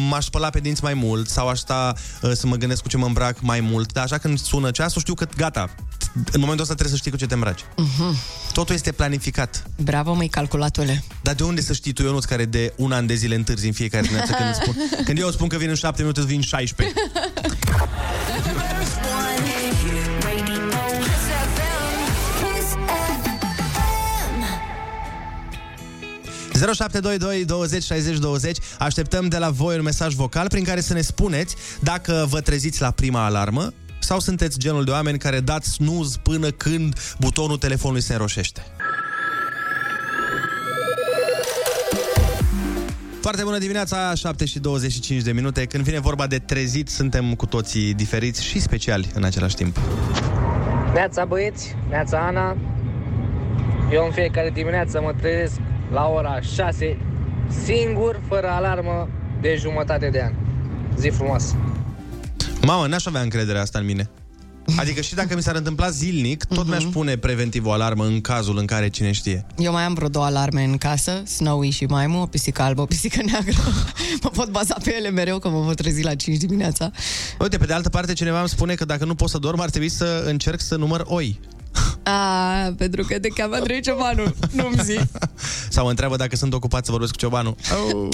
m-aș 0.08 0.24
spăla 0.24 0.50
pe 0.50 0.60
dinți 0.60 0.82
mai 0.82 0.94
mult 0.94 1.28
sau 1.28 1.48
aș 1.48 1.58
sta 1.58 1.94
uh, 2.22 2.30
să 2.34 2.46
mă 2.46 2.56
gândesc 2.56 2.82
cu 2.82 2.88
ce 2.88 2.96
mă 2.96 3.06
îmbrac 3.06 3.40
mai 3.40 3.60
mult. 3.60 3.92
Dar 3.92 4.04
așa 4.04 4.18
când 4.18 4.38
sună 4.38 4.70
ceasul, 4.70 5.00
știu 5.00 5.14
că 5.14 5.26
gata, 5.36 5.74
în 6.14 6.40
momentul 6.40 6.60
ăsta 6.60 6.74
trebuie 6.74 6.88
să 6.88 6.96
știi 6.96 7.10
cu 7.10 7.16
ce 7.16 7.26
te 7.26 7.34
îmbraci. 7.34 7.60
Uh-huh. 7.60 8.40
Totul 8.52 8.74
este 8.74 8.92
planificat. 8.92 9.64
Bravo, 9.76 10.14
măi, 10.14 10.28
calculatule. 10.28 11.04
Dar 11.22 11.34
de 11.34 11.42
unde 11.42 11.60
să 11.60 11.72
știi 11.72 11.92
tu, 11.92 12.02
Ionuț, 12.02 12.24
care 12.24 12.44
de 12.44 12.72
un 12.76 12.92
an 12.92 13.06
de 13.06 13.14
zile 13.14 13.34
întârzi 13.34 13.66
în 13.66 13.72
fiecare 13.72 14.02
dimineață 14.02 14.32
când, 14.32 14.48
îți 14.48 14.58
spun, 14.62 14.76
când 15.06 15.18
eu 15.18 15.26
îți 15.26 15.36
spun 15.36 15.48
că 15.48 15.56
vin 15.56 15.68
în 15.68 15.74
7 15.74 16.00
minute, 16.00 16.20
îți 16.20 16.28
vin 16.28 16.36
în 16.36 16.42
16. 16.42 16.96
Kiss 22.38 22.76
FM. 23.74 24.42
0722 26.52 27.44
20 27.44 27.82
60 27.82 28.18
20 28.18 28.58
Așteptăm 28.78 29.28
de 29.28 29.38
la 29.38 29.50
voi 29.50 29.76
un 29.76 29.82
mesaj 29.82 30.14
vocal 30.14 30.48
prin 30.48 30.64
care 30.64 30.80
să 30.80 30.92
ne 30.92 31.00
spuneți 31.00 31.54
dacă 31.80 32.26
vă 32.28 32.40
treziți 32.40 32.80
la 32.80 32.90
prima 32.90 33.24
alarmă 33.24 33.72
sau 34.02 34.20
sunteți 34.20 34.58
genul 34.58 34.84
de 34.84 34.90
oameni 34.90 35.18
care 35.18 35.40
dați 35.40 35.70
snooze 35.70 36.18
până 36.22 36.50
când 36.50 37.14
butonul 37.18 37.58
telefonului 37.58 38.02
se 38.02 38.12
înroșește. 38.12 38.62
Foarte 43.20 43.42
bună 43.42 43.58
dimineața, 43.58 44.14
7 44.14 44.44
și 44.44 44.58
25 44.58 45.22
de 45.22 45.32
minute. 45.32 45.64
Când 45.64 45.84
vine 45.84 46.00
vorba 46.00 46.26
de 46.26 46.38
trezit, 46.38 46.88
suntem 46.88 47.34
cu 47.34 47.46
toții 47.46 47.94
diferiți 47.94 48.44
și 48.44 48.60
speciali 48.60 49.10
în 49.14 49.24
același 49.24 49.54
timp. 49.54 49.76
Neața 50.92 51.24
băieți, 51.24 51.76
neața 51.88 52.26
Ana 52.26 52.56
Eu 53.92 54.04
în 54.04 54.12
fiecare 54.12 54.50
dimineață 54.50 55.00
mă 55.00 55.12
trezesc 55.20 55.60
la 55.92 56.06
ora 56.06 56.40
6 56.40 56.96
Singur, 57.64 58.20
fără 58.28 58.48
alarmă, 58.48 59.08
de 59.40 59.56
jumătate 59.58 60.08
de 60.08 60.22
an 60.22 60.32
Zi 60.96 61.08
frumoasă 61.08 61.56
Mamă, 62.66 62.86
n-aș 62.86 63.06
avea 63.06 63.20
încrederea 63.20 63.60
asta 63.60 63.78
în 63.78 63.84
mine. 63.84 64.10
Adică 64.76 65.00
și 65.00 65.14
dacă 65.14 65.34
mi 65.34 65.42
s-ar 65.42 65.54
întâmpla 65.54 65.90
zilnic, 65.90 66.44
tot 66.44 66.66
mi-aș 66.66 66.84
pune 66.84 67.16
preventiv 67.16 67.66
o 67.66 67.72
alarmă 67.72 68.04
în 68.04 68.20
cazul 68.20 68.58
în 68.58 68.66
care 68.66 68.88
cine 68.88 69.12
știe. 69.12 69.46
Eu 69.58 69.72
mai 69.72 69.82
am 69.82 69.94
vreo 69.94 70.08
două 70.08 70.24
alarme 70.24 70.64
în 70.64 70.78
casă, 70.78 71.22
Snowy 71.24 71.70
și 71.70 71.84
Maimu, 71.84 72.20
o 72.20 72.26
pisică 72.26 72.62
albă, 72.62 72.80
o 72.80 72.84
pisică 72.84 73.20
neagră. 73.24 73.56
mă 74.22 74.28
pot 74.28 74.50
baza 74.50 74.76
pe 74.84 74.94
ele 74.96 75.10
mereu, 75.10 75.38
că 75.38 75.48
mă 75.48 75.64
pot 75.64 75.76
trezi 75.76 76.02
la 76.02 76.14
5 76.14 76.36
dimineața. 76.36 76.90
Uite, 77.38 77.58
pe 77.58 77.66
de 77.66 77.72
altă 77.72 77.88
parte, 77.88 78.12
cineva 78.12 78.38
îmi 78.38 78.48
spune 78.48 78.74
că 78.74 78.84
dacă 78.84 79.04
nu 79.04 79.14
pot 79.14 79.28
să 79.28 79.38
dorm, 79.38 79.60
ar 79.60 79.70
trebui 79.70 79.88
să 79.88 80.22
încerc 80.26 80.60
să 80.60 80.76
număr 80.76 81.02
oi. 81.06 81.40
A, 82.02 82.74
pentru 82.76 83.02
că 83.02 83.18
te 83.18 83.28
cheamă 83.28 83.54
Andrei 83.54 83.80
Ciobanu, 83.82 84.34
nu-mi 84.52 84.76
zi. 84.82 84.98
Sau 85.74 85.84
mă 85.84 85.90
întreabă 85.90 86.16
dacă 86.16 86.36
sunt 86.36 86.52
ocupat 86.52 86.84
să 86.84 86.90
vorbesc 86.90 87.12
cu 87.12 87.18
ciobanul. 87.18 87.54
Oh. 87.94 88.08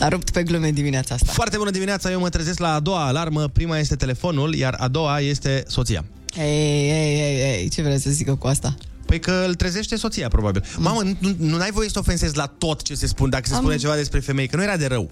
S-a 0.00 0.08
rupt 0.08 0.30
pe 0.30 0.42
glume 0.42 0.70
dimineața 0.70 1.14
asta. 1.14 1.32
Foarte 1.32 1.56
bună 1.56 1.70
dimineața, 1.70 2.10
eu 2.10 2.20
mă 2.20 2.28
trezesc 2.28 2.58
la 2.58 2.74
a 2.74 2.80
doua 2.80 3.06
alarmă. 3.06 3.48
Prima 3.48 3.78
este 3.78 3.96
telefonul, 3.96 4.54
iar 4.54 4.76
a 4.78 4.88
doua 4.88 5.20
este 5.20 5.62
soția. 5.66 6.04
Ei, 6.38 6.90
ei, 6.90 7.20
ei, 7.20 7.40
ei, 7.40 7.68
ce 7.68 7.82
vreți 7.82 8.02
să 8.02 8.10
zică 8.10 8.34
cu 8.34 8.46
asta? 8.46 8.74
Păi 9.06 9.20
că 9.20 9.44
îl 9.46 9.54
trezește 9.54 9.96
soția, 9.96 10.28
probabil. 10.28 10.64
Mamă, 10.78 11.02
nu, 11.18 11.34
nu 11.38 11.60
ai 11.60 11.70
voie 11.70 11.88
să 11.88 11.98
ofensezi 11.98 12.36
la 12.36 12.46
tot 12.46 12.82
ce 12.82 12.94
se 12.94 13.06
spune, 13.06 13.30
dacă 13.30 13.44
se 13.46 13.54
Am- 13.54 13.60
spune 13.60 13.76
ceva 13.76 13.94
despre 13.94 14.20
femei, 14.20 14.46
că 14.48 14.56
nu 14.56 14.62
era 14.62 14.76
de 14.76 14.86
rău. 14.86 15.10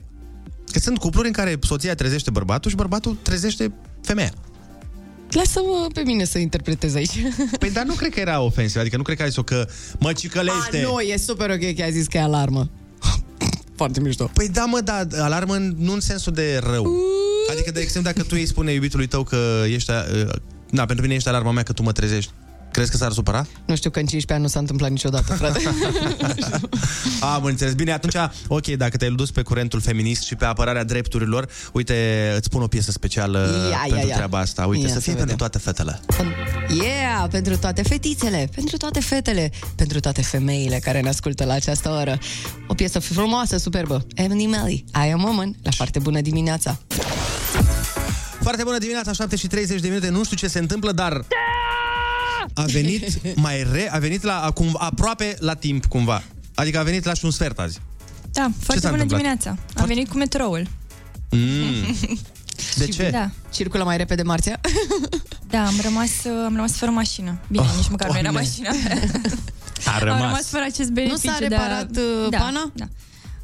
Că 0.72 0.78
sunt 0.78 0.98
cupluri 0.98 1.26
în 1.26 1.32
care 1.32 1.58
soția 1.62 1.94
trezește 1.94 2.30
bărbatul 2.30 2.70
și 2.70 2.76
bărbatul 2.76 3.16
trezește 3.22 3.72
femeia. 4.02 4.32
Lasă-mă 5.30 5.86
pe 5.94 6.00
mine 6.04 6.24
să 6.24 6.38
interpretez 6.38 6.94
aici. 6.94 7.22
Păi 7.60 7.70
dar 7.70 7.84
nu 7.84 7.94
cred 7.94 8.12
că 8.12 8.20
era 8.20 8.40
ofensiv, 8.40 8.80
adică 8.80 8.96
nu 8.96 9.02
cred 9.02 9.16
că 9.16 9.22
ai 9.22 9.28
zis-o 9.28 9.42
că 9.42 9.68
mă 9.98 10.12
cicălește. 10.12 10.78
A, 10.78 10.88
nu, 10.88 11.00
e 11.00 11.16
super 11.16 11.50
ok 11.50 11.74
că 11.76 11.82
a 11.82 11.90
zis 11.90 12.06
că 12.06 12.16
e 12.16 12.20
alarmă. 12.20 12.70
Foarte 13.78 14.00
mișto. 14.00 14.30
Păi 14.32 14.48
da, 14.48 14.64
mă, 14.64 14.80
da, 14.80 15.06
alarmă 15.24 15.54
în- 15.54 15.74
nu 15.78 15.92
în 15.92 16.00
sensul 16.00 16.32
de 16.32 16.60
rău. 16.62 16.86
Adică, 17.50 17.70
de 17.70 17.80
exemplu, 17.80 18.12
dacă 18.12 18.22
tu 18.26 18.34
îi 18.38 18.46
spune 18.46 18.72
iubitului 18.72 19.06
tău 19.06 19.22
că 19.22 19.62
ești... 19.66 19.90
uh, 19.90 20.28
Na, 20.70 20.84
pentru 20.84 21.04
mine 21.04 21.14
ești 21.16 21.28
alarma 21.28 21.50
mea 21.52 21.62
că 21.62 21.72
tu 21.72 21.82
mă 21.82 21.92
trezești. 21.92 22.30
Crezi 22.78 22.92
că 22.92 22.96
s-ar 22.96 23.12
supăra? 23.12 23.46
Nu 23.64 23.76
știu 23.76 23.90
că 23.90 23.98
în 23.98 24.06
15 24.06 24.32
ani 24.32 24.42
nu 24.42 24.48
s-a 24.48 24.58
întâmplat 24.58 24.90
niciodată, 24.90 25.32
frate. 25.34 25.62
Am 27.34 27.44
înțeles. 27.44 27.74
Bine, 27.74 27.92
atunci, 27.92 28.14
ok, 28.48 28.66
dacă 28.66 28.96
te-ai 28.96 29.10
dus 29.10 29.30
pe 29.30 29.42
curentul 29.42 29.80
feminist 29.80 30.22
și 30.22 30.34
pe 30.34 30.44
apărarea 30.44 30.84
drepturilor, 30.84 31.48
uite, 31.72 32.32
îți 32.36 32.48
pun 32.48 32.62
o 32.62 32.66
piesă 32.66 32.90
specială 32.90 33.38
Ia, 33.38 33.68
ia, 33.68 33.86
pentru 33.88 34.08
ia. 34.08 34.14
treaba 34.14 34.38
asta. 34.38 34.66
Uite, 34.66 34.82
Ia 34.82 34.88
să 34.88 34.94
să 34.94 35.00
fie 35.00 35.12
vedem. 35.12 35.26
pentru 35.26 35.46
toate 35.48 35.58
fetele. 35.58 36.00
Yeah, 36.82 37.28
pentru 37.30 37.56
toate 37.56 37.82
fetițele, 37.82 38.48
pentru 38.54 38.76
toate 38.76 39.00
fetele, 39.00 39.50
pentru 39.74 40.00
toate 40.00 40.22
femeile 40.22 40.78
care 40.78 41.00
ne 41.00 41.08
ascultă 41.08 41.44
la 41.44 41.52
această 41.52 41.88
oră. 41.88 42.18
O 42.66 42.74
piesă 42.74 42.98
frumoasă, 42.98 43.56
superbă. 43.56 44.06
Emily 44.14 44.46
Melly, 44.46 44.84
I 45.06 45.10
am 45.12 45.22
woman, 45.22 45.54
la 45.62 45.70
foarte 45.70 45.98
bună 45.98 46.20
dimineața. 46.20 46.78
Foarte 48.42 48.62
bună 48.62 48.78
dimineața, 48.78 49.12
7 49.12 49.36
și 49.36 49.46
30 49.46 49.80
de 49.80 49.88
minute. 49.88 50.08
Nu 50.08 50.24
știu 50.24 50.36
ce 50.36 50.46
se 50.48 50.58
întâmplă, 50.58 50.92
dar 50.92 51.24
a 52.58 52.64
venit 52.66 53.20
mai 53.46 53.66
re, 53.72 53.88
a 53.92 53.98
venit 53.98 54.22
la, 54.22 54.40
acum, 54.40 54.76
aproape 54.78 55.36
la 55.38 55.54
timp, 55.54 55.84
cumva. 55.86 56.22
Adică 56.54 56.78
a 56.78 56.82
venit 56.82 57.04
la 57.04 57.14
și 57.14 57.24
un 57.24 57.30
sfert 57.30 57.58
azi. 57.58 57.78
Da, 58.32 58.50
foarte 58.60 58.82
s-a 58.82 58.90
bună 58.90 59.02
întâmplat? 59.02 59.32
dimineața. 59.36 59.80
Am 59.80 59.86
venit 59.86 60.08
cu 60.08 60.16
metroul. 60.16 60.66
Mm. 61.30 61.96
De 62.76 62.86
ce? 62.86 63.10
Da. 63.10 63.30
Circulă 63.52 63.84
mai 63.84 63.96
repede 63.96 64.22
Marția? 64.22 64.60
Da, 65.50 65.66
am 65.66 65.74
rămas, 65.82 66.10
am 66.44 66.54
rămas 66.54 66.72
fără 66.72 66.90
mașină. 66.90 67.38
Bine, 67.48 67.62
Oh, 67.64 67.74
nici 67.76 67.88
măcar 67.88 68.08
nu 68.10 68.18
era 68.18 68.30
Doamne. 68.30 68.40
mașina. 68.48 68.68
A 69.86 69.92
Am 69.94 69.98
rămas. 70.02 70.20
rămas 70.20 70.46
fără 70.46 70.64
acest 70.68 70.90
beneficiu. 70.90 71.20
Nu 71.26 71.32
s-a 71.32 71.38
de 71.38 71.44
a- 71.44 71.48
reparat, 71.48 71.90
uh, 71.96 72.28
da, 72.30 72.38
pana? 72.38 72.72
Da. 72.74 72.88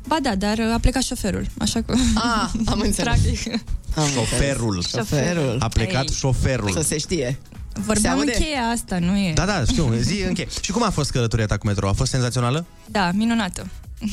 Ba 0.06 0.16
da, 0.23 0.35
dar 0.35 0.61
a 0.73 0.78
plecat 0.78 1.02
șoferul, 1.02 1.47
așa 1.59 1.83
că... 1.83 1.94
Ah, 2.14 2.50
am 2.66 2.80
înțeles. 2.80 2.94
Practic. 3.21 3.52
Am 3.97 4.09
Șoferul. 4.12 4.83
Șoferul. 4.88 5.56
A 5.61 5.68
plecat 5.68 6.09
Ei. 6.09 6.14
șoferul. 6.14 6.71
Să 6.73 6.83
se 6.83 6.99
știe. 6.99 7.38
Se 7.74 7.80
Vorbeam 7.80 8.14
în 8.18 8.18
aude? 8.28 8.32
cheia 8.44 8.60
asta, 8.62 8.98
nu 8.98 9.16
e? 9.16 9.32
Da, 9.32 9.44
da, 9.44 9.64
știu, 9.64 9.92
zi 9.92 10.22
încheie. 10.22 10.48
Și 10.60 10.72
cum 10.72 10.82
a 10.82 10.90
fost 10.90 11.10
călătoria 11.10 11.46
ta 11.46 11.56
cu 11.56 11.66
metro? 11.66 11.88
A 11.88 11.92
fost 11.92 12.10
senzațională? 12.10 12.64
Da, 12.86 13.10
minunată. 13.14 13.66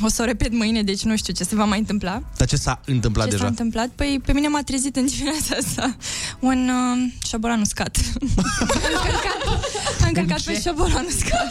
O 0.04 0.08
să 0.08 0.22
o 0.22 0.26
repet 0.26 0.54
mâine, 0.54 0.84
deci 0.84 1.02
nu 1.04 1.16
știu 1.16 1.34
ce 1.34 1.44
se 1.44 1.56
va 1.56 1.66
mai 1.66 1.80
întâmpla. 1.80 2.22
Dar 2.38 2.48
ce 2.48 2.56
s-a 2.56 2.82
întâmplat 2.86 3.26
ce 3.26 3.32
deja? 3.32 3.44
s-a 3.44 3.50
întâmplat? 3.50 3.88
Păi 3.96 4.22
pe 4.26 4.34
mine 4.34 4.48
m-a 4.48 4.62
trezit 4.64 4.96
în 4.96 5.06
dimineața 5.06 5.56
asta 5.60 5.96
un 6.40 6.70
uh, 6.70 7.12
șobolan 7.28 7.62
uscat. 7.62 7.98
am 8.22 8.28
încărcat, 8.94 9.46
am 10.02 10.08
încărcat 10.08 10.42
pe 10.42 10.62
șobolan 10.66 11.06
uscat. 11.06 11.48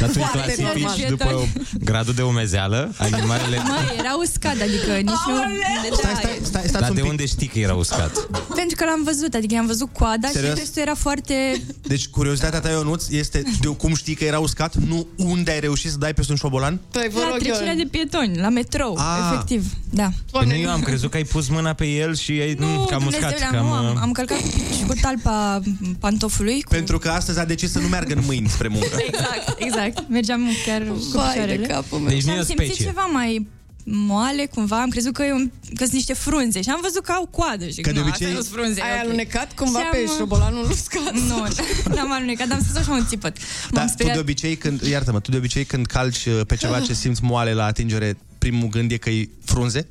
Dar 0.00 0.08
tu 0.10 0.14
îi 0.18 0.24
Foarte 0.32 0.54
clasifici 0.54 0.82
normal. 0.82 1.08
după 1.08 1.48
gradul 1.84 2.14
de 2.14 2.22
umezeală 2.22 2.92
animalele... 2.98 3.56
Măi, 3.66 3.96
era 3.98 4.14
uscat, 4.22 4.52
adică 4.60 4.92
nici 4.96 5.24
nu... 5.26 5.34
Da, 5.36 5.96
Stai, 5.96 6.14
stai, 6.14 6.38
stai, 6.42 6.62
stați 6.66 6.72
Dar 6.72 6.88
un 6.88 6.94
de 6.94 7.00
pic. 7.00 7.10
unde 7.10 7.26
știi 7.26 7.46
că 7.46 7.58
era 7.58 7.74
uscat? 7.74 8.28
Pentru 8.54 8.76
că 8.76 8.84
l-am 8.84 9.02
văzut, 9.04 9.34
adică 9.34 9.56
am 9.58 9.66
văzut 9.66 9.88
coada 9.92 10.28
Serios? 10.32 10.52
și 10.52 10.58
restul 10.58 10.82
era 10.82 10.94
foarte... 10.94 11.62
Deci 11.82 12.06
curiozitatea 12.08 12.60
ta, 12.60 12.68
Ionuț, 12.70 13.08
este 13.08 13.42
de 13.60 13.68
cum 13.68 13.94
știi 13.94 14.14
că 14.14 14.24
era 14.24 14.38
uscat, 14.38 14.74
nu 14.74 15.06
unde 15.16 15.50
ai 15.50 15.60
reușit 15.60 15.90
să 15.90 15.96
dai 15.98 16.14
peste 16.14 16.32
un 16.32 16.38
șobolan? 16.38 16.80
Păi, 16.90 17.08
vă 17.12 17.18
La 17.20 17.28
rog 17.28 17.33
trecerea 17.38 17.70
eu. 17.72 17.76
de 17.76 17.86
pietoni, 17.90 18.36
la 18.38 18.48
metrou, 18.48 18.98
Ah. 18.98 19.30
efectiv, 19.32 19.64
da. 19.90 20.08
Păi 20.30 20.46
nu, 20.46 20.54
eu 20.54 20.70
am 20.70 20.80
crezut 20.82 21.10
că 21.10 21.16
ai 21.16 21.22
pus 21.24 21.48
mâna 21.48 21.72
pe 21.72 21.86
el 21.86 22.14
și 22.14 22.30
ai... 22.32 22.54
Nu, 22.58 22.66
cam 22.90 23.06
uscat. 23.06 23.20
Dumnezeule, 23.20 23.56
Cam, 23.56 23.66
nu, 23.66 23.72
am, 23.72 23.94
uh, 23.94 23.98
am 24.00 24.12
călcat 24.12 24.38
și 24.78 24.84
cu 24.86 24.94
talpa 25.00 25.60
pantofului. 25.98 26.62
Cu... 26.62 26.68
Pentru 26.70 26.98
că 26.98 27.08
astăzi 27.08 27.38
a 27.38 27.44
decis 27.44 27.70
să 27.70 27.78
nu 27.78 27.86
meargă 27.88 28.14
în 28.14 28.22
mâini 28.26 28.48
spre 28.48 28.68
muncă. 28.68 28.96
Exact, 29.06 29.54
exact. 29.58 30.04
Mergeam 30.08 30.48
chiar 30.66 30.82
cu 30.82 30.94
Vai 30.94 31.24
de 31.24 31.30
picioarele. 31.30 31.66
capul 31.66 31.98
meu. 31.98 32.08
Deci 32.08 32.20
și 32.20 32.26
nu 32.26 32.32
e 32.32 32.34
am 32.34 32.40
o 32.40 32.44
simțit 32.44 32.66
specie. 32.66 32.84
ceva 32.84 33.04
mai 33.12 33.46
moale 33.84 34.46
cumva, 34.46 34.80
am 34.82 34.88
crezut 34.88 35.12
că, 35.12 35.22
e 35.22 35.32
un, 35.32 35.50
că 35.74 35.82
sunt 35.82 35.92
niște 35.92 36.12
frunze 36.12 36.62
și 36.62 36.70
am 36.70 36.78
văzut 36.82 37.02
că 37.04 37.12
au 37.12 37.26
coadă 37.26 37.68
și 37.68 37.80
Că 37.80 37.90
de 37.92 37.98
nu, 38.00 38.06
obicei- 38.06 38.26
astea 38.26 38.38
nu 38.38 38.44
sunt 38.44 38.54
frunze. 38.60 38.80
Ai 38.80 38.90
ok. 38.94 39.04
alunecat 39.04 39.52
cumva 39.54 39.78
Și 39.78 39.84
pe 39.90 39.96
am, 39.96 40.02
uh, 40.04 40.10
șobolanul 40.18 40.70
uscat? 40.70 41.12
Nu, 41.28 41.46
n-am 41.94 42.12
alunecat, 42.12 42.50
am 42.50 42.60
spus 42.62 42.76
așa 42.76 42.90
un 42.92 43.06
țipăt. 43.06 43.36
Da, 43.70 43.78
M-am 43.78 43.86
tu 43.86 43.92
speriat. 43.92 44.14
de 44.14 44.20
obicei 44.20 44.56
când, 44.56 44.80
iartă-mă, 44.82 45.20
tu 45.20 45.30
de 45.30 45.36
obicei 45.36 45.64
când 45.64 45.86
calci 45.86 46.24
uh, 46.26 46.40
pe 46.46 46.56
ceva 46.56 46.80
ce 46.80 46.92
simți 46.94 47.22
moale 47.22 47.52
la 47.52 47.64
atingere, 47.64 48.16
primul 48.38 48.68
gând 48.68 48.90
e 48.90 48.96
că 48.96 49.10
e 49.10 49.28
frunze? 49.44 49.86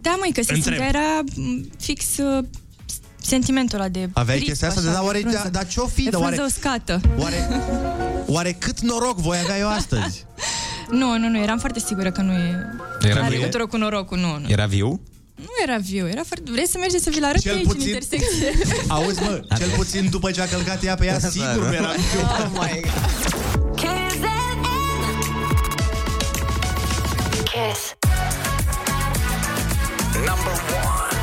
Da, 0.00 0.16
măi, 0.18 0.32
că 0.32 0.42
se 0.42 0.52
Întreb. 0.54 0.74
simțea, 0.78 0.88
era 1.00 1.20
m, 1.36 1.70
fix 1.78 2.04
uh, 2.16 2.44
sentimentul 3.22 3.78
ăla 3.78 3.88
de 3.88 4.08
Aveai 4.12 4.36
grip, 4.36 4.48
chestia 4.48 4.68
asta? 4.68 4.80
așa, 4.80 4.90
Dar 4.90 4.98
de 5.00 5.06
oare- 5.06 5.18
frunză. 5.18 5.40
da- 5.42 5.48
dar 5.48 5.66
ce-o 5.66 5.86
fi? 5.86 6.02
De 6.02 6.10
Dar 6.10 6.20
oare- 6.20 6.34
frunză 6.36 6.54
uscată. 6.56 7.00
Oare, 7.18 7.48
oare 8.26 8.52
cât 8.52 8.80
noroc 8.80 9.18
voi 9.18 9.38
avea 9.42 9.58
eu 9.58 9.68
astăzi? 9.68 10.24
Nu, 10.90 11.18
nu, 11.18 11.28
nu, 11.28 11.38
eram 11.38 11.58
foarte 11.58 11.78
sigură 11.78 12.10
că 12.10 12.20
nu 12.20 12.32
e... 12.32 12.66
Era 13.00 13.20
Are 13.20 13.28
viu? 13.28 13.38
legătură 13.38 13.66
cu 13.66 13.76
norocul, 13.76 14.18
nu, 14.18 14.38
nu. 14.38 14.46
Era 14.48 14.66
viu? 14.66 15.00
Nu 15.36 15.48
era 15.62 15.76
viu, 15.76 16.08
era 16.08 16.22
foarte... 16.26 16.50
Vrei 16.50 16.66
să 16.66 16.78
mergeți 16.78 17.04
să 17.04 17.10
vi-l 17.10 17.24
arăt 17.24 17.40
Cel 17.40 17.52
pe 17.52 17.58
aici, 17.58 17.66
puțin- 17.66 17.80
în 17.80 17.86
intersecție? 17.86 18.52
Auzi, 18.94 19.22
mă, 19.22 19.40
cel 19.58 19.68
puțin 19.76 20.08
după 20.10 20.30
ce 20.30 20.40
a 20.40 20.46
călcat 20.46 20.84
ea 20.84 20.94
pe 20.94 21.06
ea, 21.06 21.18
sigur 21.30 21.66
nu 21.68 21.74
era 21.74 21.88
Oh 21.88 22.48
my 22.52 22.80
God. 22.80 23.74
Kiss 23.74 24.14
FM. 24.20 24.58
Kiss. 27.44 27.96
Number 30.28 30.56
one. 30.82 31.18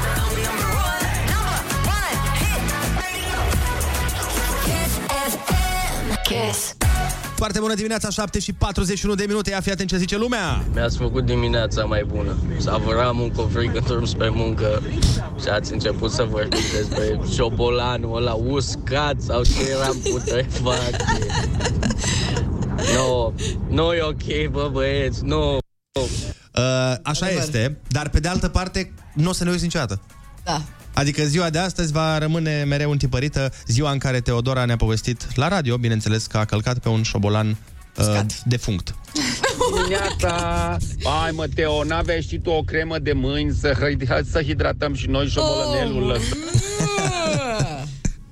Number 1.31 1.65
one 1.99 2.17
hit 2.39 2.63
radio. 3.01 3.39
Kiss 4.65 4.93
FM. 5.31 6.21
Kiss. 6.23 6.86
Foarte 7.37 7.59
bună 7.59 7.73
dimineața, 7.73 8.09
7 8.09 8.39
și 8.39 8.53
41 8.53 9.15
de 9.15 9.25
minute. 9.27 9.49
Ia 9.49 9.61
fi 9.61 9.71
atent 9.71 9.89
ce 9.89 9.97
zice 9.97 10.17
lumea. 10.17 10.63
Mi-ați 10.73 10.97
făcut 10.97 11.25
dimineața 11.25 11.83
mai 11.83 12.03
bună. 12.03 12.37
Savuram 12.57 13.19
un 13.19 13.31
cofric 13.31 13.75
într-un 13.75 14.05
spre 14.05 14.29
muncă 14.29 14.81
și 15.41 15.47
ați 15.47 15.73
început 15.73 16.11
să 16.11 16.23
vorbiți 16.23 16.73
despre 16.73 17.19
șobolanul 17.33 18.17
ăla 18.17 18.33
uscat 18.33 19.21
sau 19.21 19.43
ce 19.43 19.69
eram 19.69 19.97
putrefact. 20.11 21.03
Nu, 22.95 23.33
nu 23.67 23.93
e 23.93 24.01
ok, 24.01 24.51
bă 24.51 24.69
băieți, 24.71 25.23
nu. 25.23 25.57
Uh, 25.97 26.95
așa 27.03 27.29
este, 27.29 27.77
dar 27.87 28.09
pe 28.09 28.19
de 28.19 28.27
altă 28.27 28.47
parte 28.49 28.93
nu 29.13 29.29
o 29.29 29.33
să 29.33 29.43
ne 29.43 29.49
uiți 29.49 29.63
niciodată. 29.63 30.01
Da. 30.43 30.61
Adică 30.97 31.23
ziua 31.23 31.49
de 31.49 31.59
astăzi 31.59 31.91
va 31.91 32.17
rămâne 32.17 32.63
mereu 32.63 32.91
întipărită, 32.91 33.51
ziua 33.67 33.91
în 33.91 33.97
care 33.97 34.19
Teodora 34.19 34.65
ne-a 34.65 34.75
povestit 34.75 35.35
la 35.35 35.47
radio, 35.47 35.77
bineînțeles 35.77 36.25
că 36.25 36.37
a 36.37 36.45
călcat 36.45 36.77
pe 36.77 36.89
un 36.89 37.03
șobolan 37.03 37.57
uh, 37.97 38.19
defunct. 38.45 38.95
Dimineața! 39.75 40.77
Hai 41.03 41.31
mă, 41.31 41.47
Teo, 41.55 41.83
n-aveai 41.83 42.21
și 42.21 42.37
tu 42.37 42.49
o 42.49 42.61
cremă 42.61 42.99
de 42.99 43.13
mâini 43.13 43.55
să, 43.59 43.73
hid- 43.73 44.31
să 44.31 44.41
hidratăm 44.41 44.93
și 44.93 45.07
noi 45.07 45.27
șobolănelul 45.27 46.09
ăsta? 46.09 46.35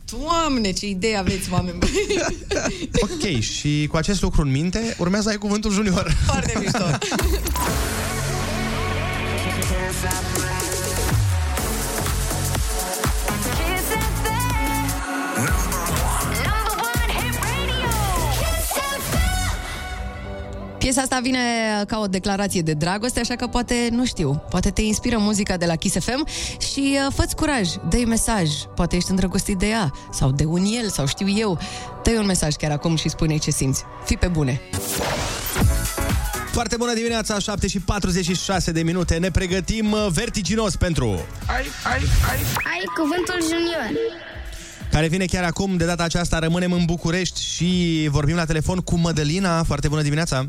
Doamne, 0.06 0.72
ce 0.72 0.88
idee 0.88 1.18
aveți, 1.18 1.48
oameni 1.52 1.78
băi. 1.78 1.90
Ok, 3.02 3.40
și 3.40 3.88
cu 3.92 3.98
acest 3.98 4.22
lucru 4.22 4.42
în 4.42 4.52
minte, 4.52 4.96
urmează 4.98 5.24
să 5.24 5.30
ai 5.30 5.38
cuvântul 5.38 5.72
junior. 5.72 6.16
Foarte 6.26 6.54
mișto. 6.60 6.86
Piesa 20.86 21.02
asta 21.02 21.20
vine 21.20 21.40
ca 21.88 22.00
o 22.00 22.08
declarație 22.08 22.62
de 22.62 22.74
dragoste, 22.74 23.20
așa 23.20 23.36
că 23.36 23.48
poate, 23.48 23.88
nu 23.92 24.06
știu, 24.06 24.44
poate 24.50 24.70
te 24.70 24.82
inspiră 24.82 25.18
muzica 25.18 25.58
de 25.58 25.66
la 25.66 25.76
Kiss 25.76 25.96
FM 26.00 26.28
și 26.72 26.98
uh, 27.08 27.14
fă 27.14 27.26
curaj, 27.36 27.70
dă 27.90 27.98
mesaj, 28.08 28.50
poate 28.76 28.96
ești 28.96 29.10
îndrăgostit 29.10 29.58
de 29.58 29.68
ea 29.68 29.92
sau 30.12 30.32
de 30.32 30.46
un 30.46 30.64
el 30.82 30.90
sau 30.90 31.08
știu 31.08 31.28
eu. 31.30 31.60
dă 32.04 32.12
un 32.20 32.26
mesaj 32.26 32.54
chiar 32.54 32.72
acum 32.72 32.96
și 32.96 33.10
spune 33.10 33.38
ce 33.38 33.52
simți. 33.52 33.84
Fii 34.04 34.18
pe 34.18 34.28
bune. 34.28 34.62
Foarte 36.52 36.76
bună 36.78 36.94
dimineața, 36.94 37.40
7 37.40 37.68
și 37.68 37.80
46 37.80 38.72
de 38.72 38.82
minute. 38.82 39.18
Ne 39.18 39.32
pregătim 39.32 39.92
uh, 39.92 40.08
vertiginos 40.12 40.76
pentru... 40.76 41.06
Ai, 41.46 41.66
ai, 41.84 42.02
ai. 42.30 42.40
Ai 42.72 42.84
cuvântul 42.96 43.42
junior. 43.42 44.00
Care 44.92 45.08
vine 45.08 45.26
chiar 45.26 45.44
acum, 45.44 45.78
de 45.78 45.86
data 45.86 46.04
aceasta 46.04 46.40
rămânem 46.40 46.72
în 46.72 46.86
București 46.86 47.44
și 47.44 48.08
vorbim 48.12 48.36
la 48.36 48.46
telefon 48.46 48.78
cu 48.78 48.96
Mădălina. 48.96 49.64
Foarte 49.64 49.88
bună 49.88 50.02
dimineața! 50.02 50.46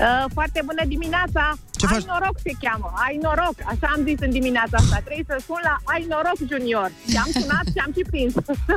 Uh, 0.00 0.24
foarte 0.32 0.60
bună 0.64 0.82
dimineața! 0.86 1.42
Ce 1.80 1.86
ai 1.86 1.92
faci? 1.92 2.04
noroc 2.04 2.36
se 2.42 2.52
cheamă, 2.60 2.92
ai 3.06 3.18
noroc, 3.22 3.54
așa 3.72 3.86
am 3.96 4.02
zis 4.04 4.18
în 4.20 4.30
dimineața 4.30 4.76
asta. 4.76 4.96
Trebuie 5.04 5.24
să 5.28 5.36
sun 5.46 5.60
la 5.62 5.76
Ai 5.84 6.06
noroc 6.08 6.38
junior. 6.48 6.90
Și 7.08 7.16
am 7.16 7.30
sunat 7.40 7.64
și 7.74 7.78
am 7.84 7.92
și 7.96 8.04
prins. 8.10 8.32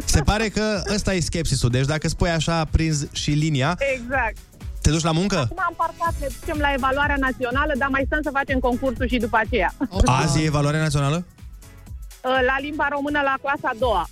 Se 0.05 0.21
pare 0.21 0.47
că 0.49 0.83
ăsta 0.93 1.13
e 1.13 1.19
skepsisul. 1.19 1.69
Deci 1.69 1.85
dacă 1.85 2.07
spui 2.07 2.29
așa, 2.29 2.65
prins 2.65 2.97
și 3.11 3.31
linia, 3.31 3.77
exact. 3.95 4.37
te 4.81 4.89
duci 4.89 5.03
la 5.03 5.11
muncă? 5.11 5.37
Acum 5.37 5.63
am 5.69 5.73
parcat, 5.77 6.13
ne 6.19 6.27
ducem 6.39 6.57
la 6.59 6.73
evaluarea 6.73 7.15
națională, 7.19 7.73
dar 7.77 7.89
mai 7.89 8.03
stăm 8.05 8.21
să 8.21 8.29
facem 8.33 8.59
concursul 8.59 9.07
și 9.07 9.17
după 9.17 9.37
aceea. 9.43 9.73
Azi 10.05 10.41
e 10.41 10.45
evaluarea 10.45 10.81
națională? 10.81 11.25
Uh, 12.21 12.39
La 12.49 12.55
limba 12.59 12.87
română 12.91 13.19
la 13.23 13.35
clasa 13.41 13.69
a 13.73 13.77
doua. 13.79 14.07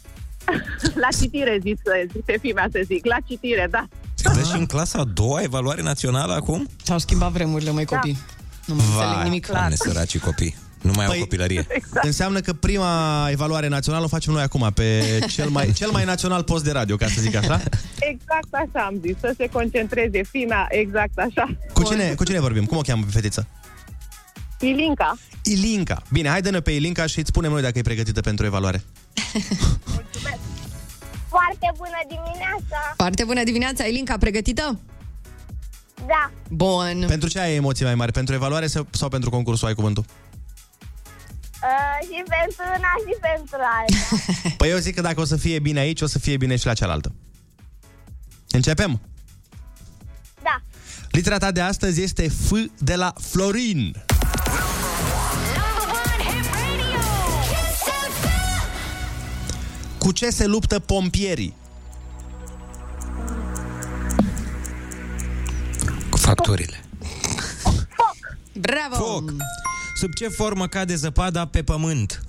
La 1.04 1.08
citire, 1.20 1.58
zice, 1.62 2.06
zice 2.14 2.38
fimea 2.38 2.68
să 2.72 2.80
zic. 2.84 3.06
La 3.06 3.18
citire, 3.28 3.68
da. 3.72 3.84
Aveți 4.24 4.50
și 4.50 4.58
în 4.58 4.66
clasa 4.66 5.00
a 5.00 5.04
doua 5.04 5.42
evaluare 5.42 5.82
națională 5.82 6.34
acum? 6.34 6.70
S-au 6.84 7.00
schimbat 7.00 7.32
vremurile, 7.32 7.72
mai 7.72 7.86
copii. 7.86 8.18
Nu 8.66 8.76
mai 8.76 8.86
înțeleg 8.86 9.24
nimic. 9.24 9.48
Doamne, 9.48 9.76
săraci 9.76 10.20
copii. 10.20 10.56
Nu 10.82 10.92
mai 10.96 11.06
au 11.06 11.14
copilărie. 11.20 11.68
Înseamnă 12.02 12.40
că 12.40 12.54
prima 12.54 13.28
evaluare 13.30 13.68
națională 13.68 14.06
o 14.06 14.08
facem 14.08 14.34
noi 14.34 14.42
acum 14.42 14.72
pe 14.74 15.20
cel 15.28 15.50
mai, 15.50 15.72
cel 15.72 15.90
mai 15.90 16.06
național 16.06 16.44
post 16.44 16.64
de 16.64 16.72
radio, 16.72 16.96
ca 16.96 17.08
să 17.08 17.22
zic 17.22 17.36
așa. 17.36 17.62
Exact 18.00 18.48
așa 18.52 18.86
am 18.86 19.00
zis, 19.06 19.16
să 19.20 19.34
se 19.38 19.48
concentreze 19.48 20.24
fimea, 20.24 20.68
exact 20.70 21.18
așa. 21.18 21.58
Cu 21.74 21.84
cine, 21.84 22.14
cu 22.14 22.24
cine 22.24 22.40
vorbim? 22.40 22.66
Cum 22.66 22.78
o 22.78 22.82
cheamă 22.82 23.04
pe 23.04 23.12
fetiță? 23.12 23.48
Ilinca. 24.60 25.18
Ilinca. 25.44 26.02
Bine, 26.12 26.30
hai 26.30 26.42
dă-ne 26.42 26.60
pe 26.60 26.72
Ilinca 26.72 27.06
și 27.06 27.20
îți 27.20 27.28
spunem 27.28 27.52
noi 27.52 27.62
dacă 27.62 27.78
e 27.78 27.82
pregătită 27.82 28.22
pentru 28.22 28.46
evaluare. 28.46 28.84
Foarte 31.36 31.72
bună 31.78 32.00
dimineața! 32.08 32.80
Foarte 32.96 33.24
bună 33.24 33.44
dimineața, 33.44 33.88
Elinca, 33.88 34.18
pregătită? 34.18 34.80
Da, 36.08 36.32
Bun. 36.50 37.04
Pentru 37.08 37.30
ce 37.30 37.40
ai 37.40 37.56
emoții 37.56 37.86
mai 37.86 37.96
mari? 37.96 38.12
Pentru 38.12 38.34
evaluare 38.34 38.68
sau, 38.68 38.88
sau 38.92 39.10
pentru 39.10 39.30
concursul 39.30 39.68
ai 39.68 39.74
cuvântul? 39.74 40.06
uh, 41.64 41.98
și 42.08 42.24
pentru 42.36 42.64
una 42.78 42.92
și 43.06 43.14
pentru 43.22 43.58
alta. 43.78 44.56
Păi 44.58 44.70
eu 44.70 44.78
zic 44.78 44.96
că 44.96 45.02
dacă 45.02 45.22
o 45.22 45.26
să 45.26 45.36
fie 45.38 45.60
bine 45.60 45.80
aici, 45.80 46.02
o 46.02 46.06
să 46.06 46.20
fie 46.20 46.38
bine 46.38 46.56
și 46.56 46.66
la 46.66 46.74
cealaltă. 46.74 47.14
Începem? 48.50 49.02
Da. 50.44 50.62
Litera 51.12 51.38
ta 51.38 51.52
de 51.52 51.62
astăzi 51.62 52.02
este 52.02 52.28
F 52.28 52.52
de 52.78 52.96
la 52.96 53.14
Florin. 53.20 53.96
Cu 60.02 60.12
ce 60.12 60.30
se 60.30 60.46
luptă 60.46 60.80
pompierii? 60.80 61.56
Cu 66.10 66.18
facturile. 66.18 66.84
Bravo! 68.54 68.96
Foc. 68.96 69.34
Sub 69.96 70.14
ce 70.14 70.28
formă 70.28 70.68
cade 70.68 70.96
zăpada 70.96 71.48
pe 71.48 71.64
pământ? 71.64 72.22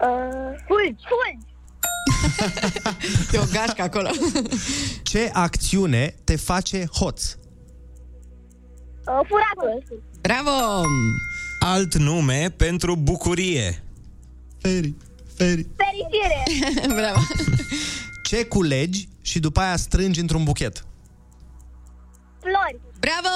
Uh, 0.00 0.58
fulgi, 0.66 1.04
fulgi. 1.08 1.50
E 3.32 3.38
o 3.38 3.44
gașcă 3.52 3.82
acolo. 3.82 4.08
Ce 5.12 5.30
acțiune 5.32 6.14
te 6.24 6.36
face 6.36 6.86
hoț? 6.92 7.24
Uh, 7.24 7.36
furatul. 9.04 10.02
Bravo! 10.20 10.84
Alt 11.58 11.94
nume 11.94 12.54
pentru 12.56 12.96
bucurie. 12.96 13.82
Feri, 14.58 14.94
feri. 15.36 15.66
Fericire. 15.76 16.42
Bravo! 17.00 17.20
Ce 18.22 18.44
culegi 18.44 19.08
și 19.22 19.38
după 19.38 19.60
aia 19.60 19.76
strângi 19.76 20.20
într-un 20.20 20.44
buchet? 20.44 20.84
Flori. 22.40 22.80
Bravo! 22.98 23.28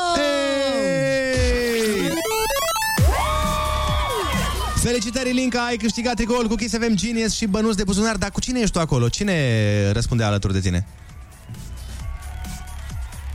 Felicitări, 4.74 5.32
Linca, 5.32 5.64
ai 5.64 5.76
câștigat 5.76 6.14
tricoul 6.14 6.48
cu 6.48 6.54
Kiss 6.54 6.76
FM 6.76 6.94
Genius 6.94 7.34
și 7.34 7.46
bănuți 7.46 7.76
de 7.76 7.84
buzunar, 7.84 8.16
dar 8.16 8.30
cu 8.30 8.40
cine 8.40 8.60
ești 8.60 8.72
tu 8.72 8.80
acolo? 8.80 9.08
Cine 9.08 9.90
răspunde 9.90 10.24
alături 10.24 10.52
de 10.52 10.60
tine? 10.60 10.86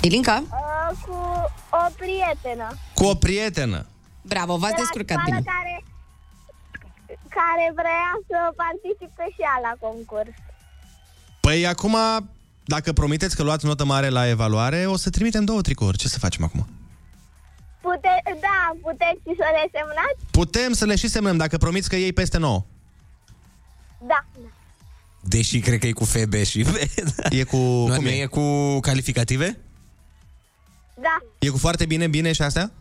Ilinca? 0.02 0.43
Uh, 0.50 0.97
cu 1.06 1.15
o 1.69 1.91
prietenă. 1.97 2.78
Cu 2.93 3.06
o 3.06 3.15
prietenă. 3.15 3.86
Bravo, 4.21 4.58
v-ați 4.58 4.74
De 4.74 4.82
la 4.82 4.84
descurcat 4.84 5.17
școală 5.17 5.39
bine. 5.39 5.52
Care, 5.52 5.84
care 7.38 7.65
vrea 7.82 8.10
să 8.30 8.38
participe 8.63 9.24
și 9.34 9.41
ea 9.48 9.58
la 9.67 9.74
concurs. 9.86 10.34
Păi 11.46 11.67
acum, 11.67 11.96
dacă 12.65 12.94
promiteți 12.94 13.36
că 13.36 13.44
luați 13.44 13.65
notă 13.65 13.86
mare 13.86 14.10
la 14.10 14.28
evaluare, 14.28 14.86
o 14.86 14.98
să 14.98 15.10
trimitem 15.10 15.44
două 15.46 15.62
tricouri. 15.62 15.98
Ce 15.98 16.08
să 16.08 16.20
facem 16.20 16.44
acum? 16.44 16.67
Pute, 17.82 18.22
da, 18.26 18.60
puteți 18.82 19.22
și 19.26 19.34
să 19.41 19.48
le 19.58 19.63
semnați? 19.72 20.20
Putem 20.32 20.74
să 20.74 20.86
le 20.86 20.96
și 20.96 21.08
semnăm 21.08 21.38
dacă 21.38 21.58
promiți 21.58 21.89
că 21.89 21.96
iei 21.96 22.13
peste 22.13 22.38
9. 22.38 22.65
Da. 24.08 24.26
Deși 25.22 25.60
cred 25.60 25.80
că 25.80 25.88
e 25.88 25.91
cu 25.91 26.06
FB 26.06 26.34
și 26.34 26.62
V. 26.62 26.76
E 27.39 27.44
cu... 27.44 27.58
Nu, 27.58 27.94
cum 27.96 28.04
nu 28.04 28.10
e? 28.10 28.22
e 28.22 28.26
cu 28.26 28.80
calificative? 28.80 29.60
Da. 30.94 31.17
E 31.39 31.48
cu 31.48 31.58
foarte 31.58 31.86
bine, 31.86 32.08
bine 32.08 32.32
și 32.32 32.41
astea? 32.41 32.72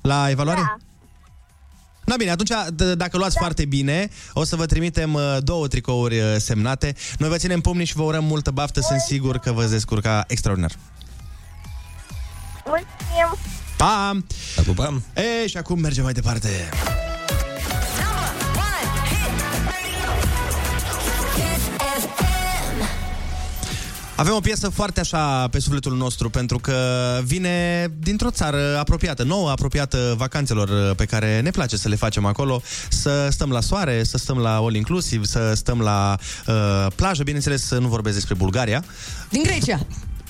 La 0.00 0.30
evaluare? 0.30 0.60
Da. 0.60 0.87
Na 2.08 2.16
bine, 2.16 2.30
atunci, 2.30 2.50
d- 2.50 2.96
dacă 2.96 3.16
luați 3.16 3.34
da. 3.34 3.40
foarte 3.40 3.64
bine, 3.64 4.08
o 4.32 4.44
să 4.44 4.56
vă 4.56 4.66
trimitem 4.66 5.14
uh, 5.14 5.36
două 5.40 5.66
tricouri 5.66 6.18
uh, 6.18 6.36
semnate. 6.38 6.94
Noi 7.18 7.28
vă 7.28 7.36
ținem 7.36 7.60
pumnii 7.60 7.86
și 7.86 7.94
vă 7.94 8.02
urăm 8.02 8.24
multă 8.24 8.50
baftă. 8.50 8.80
Sunt 8.80 9.00
sigur 9.00 9.38
că 9.38 9.52
vă 9.52 9.60
veți 9.60 9.72
descurca 9.72 10.24
extraordinar. 10.28 10.72
Mulțumim. 12.64 13.38
Pa! 13.76 14.18
Vă 14.56 14.62
pupăm! 14.62 15.02
E, 15.42 15.46
și 15.46 15.56
acum 15.56 15.80
mergem 15.80 16.04
mai 16.04 16.12
departe. 16.12 16.48
Avem 24.18 24.34
o 24.34 24.40
piesă 24.40 24.68
foarte 24.68 25.00
așa 25.00 25.48
pe 25.48 25.58
sufletul 25.58 25.96
nostru 25.96 26.30
pentru 26.30 26.58
că 26.58 26.74
vine 27.24 27.86
dintr-o 27.98 28.30
țară 28.30 28.78
apropiată, 28.78 29.22
nouă, 29.22 29.50
apropiată 29.50 30.14
vacanțelor 30.16 30.68
uh, 30.68 30.96
pe 30.96 31.04
care 31.04 31.40
ne 31.40 31.50
place 31.50 31.76
să 31.76 31.88
le 31.88 31.94
facem 31.94 32.24
acolo, 32.24 32.62
să 32.88 33.28
stăm 33.30 33.50
la 33.50 33.60
soare, 33.60 34.04
să 34.04 34.18
stăm 34.18 34.38
la 34.38 34.56
all 34.56 34.74
inclusiv, 34.74 35.24
să 35.24 35.52
stăm 35.54 35.80
la 35.80 36.16
uh, 36.46 36.86
plajă, 36.94 37.22
bineînțeles 37.22 37.66
să 37.66 37.78
nu 37.78 37.88
vorbesc 37.88 38.14
despre 38.14 38.34
Bulgaria, 38.34 38.84
Din 39.30 39.42
Grecia. 39.42 39.86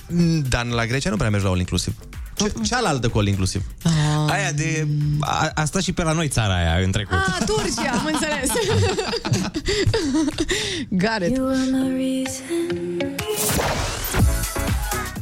Mm, 0.06 0.44
dar 0.48 0.66
la 0.66 0.86
Grecia 0.86 1.10
nu 1.10 1.16
prea 1.16 1.30
mergi 1.30 1.44
la 1.44 1.50
all 1.50 1.60
inclusiv. 1.60 1.94
Ce, 2.34 2.52
cealaltă 2.62 3.08
cu 3.08 3.18
all 3.18 3.26
inclusiv. 3.26 3.62
Aia 4.28 4.52
de... 4.52 4.86
A, 5.20 5.50
a 5.54 5.64
stat 5.64 5.82
și 5.82 5.92
pe 5.92 6.02
la 6.02 6.12
noi 6.12 6.28
țara 6.28 6.54
aia 6.54 6.84
în 6.84 6.90
trecut. 6.90 7.16
Ah, 7.16 7.44
Turcia, 7.46 7.90
am 7.90 8.10
înțeles. 8.12 8.50
Got 11.04 11.28
it. 11.28 11.40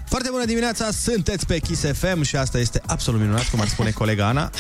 Foarte 0.09 0.31
bună 0.31 0.45
dimineața, 0.45 0.91
sunteți 0.91 1.47
pe 1.47 1.59
Kiss 1.59 1.83
FM 1.93 2.23
și 2.23 2.37
asta 2.37 2.59
este 2.59 2.83
absolut 2.87 3.21
minunat, 3.21 3.51
cum 3.51 3.61
ar 3.61 3.69
spune 3.69 3.91
colega 3.91 4.27
Ana. 4.27 4.51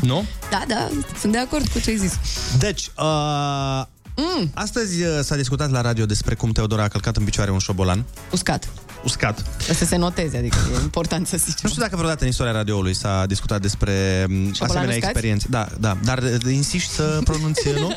Nu? 0.00 0.24
Da, 0.50 0.64
da, 0.68 0.88
sunt 1.20 1.32
de 1.32 1.38
acord 1.38 1.68
cu 1.68 1.78
ce 1.78 1.90
ai 1.90 1.96
zis. 1.96 2.12
Deci, 2.58 2.90
uh, 2.98 3.82
mm. 4.16 4.50
astăzi 4.54 5.02
uh, 5.02 5.18
s-a 5.22 5.36
discutat 5.36 5.70
la 5.70 5.80
radio 5.80 6.06
despre 6.06 6.34
cum 6.34 6.52
Teodora 6.52 6.82
a 6.82 6.88
călcat 6.88 7.16
în 7.16 7.24
picioare 7.24 7.50
un 7.50 7.58
șobolan. 7.58 8.04
Uscat. 8.32 8.68
Uscat. 9.04 9.44
Să 9.74 9.84
se 9.84 9.96
noteze, 9.96 10.36
adică 10.36 10.56
e 10.78 10.82
important 10.82 11.26
să 11.26 11.36
zicem. 11.36 11.60
Nu 11.62 11.68
știu 11.68 11.82
dacă 11.82 11.96
vreodată 11.96 12.22
în 12.22 12.30
istoria 12.30 12.52
radioului 12.52 12.94
s-a 12.94 13.26
discutat 13.26 13.60
despre 13.60 14.24
m, 14.28 14.50
asemenea 14.58 14.82
uscați? 14.82 14.96
experiențe. 14.96 15.46
Da, 15.50 15.68
da, 15.80 15.96
dar 16.04 16.18
uh, 16.18 16.52
insiști 16.52 16.90
să 16.90 17.20
pronunți, 17.24 17.68
nu? 17.78 17.96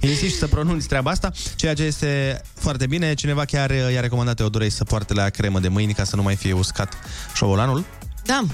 Insiști 0.00 0.38
să 0.38 0.46
pronunți 0.46 0.88
treaba 0.88 1.10
asta, 1.10 1.32
ceea 1.56 1.74
ce 1.74 1.82
este 1.82 2.40
foarte 2.54 2.86
bine. 2.86 3.14
Cineva 3.14 3.44
chiar 3.44 3.70
uh, 3.70 3.92
i-a 3.92 4.00
recomandat 4.00 4.36
Teodorei 4.36 4.70
să 4.70 4.84
poarte 4.84 5.14
la 5.14 5.28
cremă 5.28 5.60
de 5.60 5.68
mâini 5.68 5.94
ca 5.94 6.04
să 6.04 6.16
nu 6.16 6.22
mai 6.22 6.36
fie 6.36 6.52
uscat 6.52 6.94
șobolanul. 7.34 7.84
Da. 8.24 8.44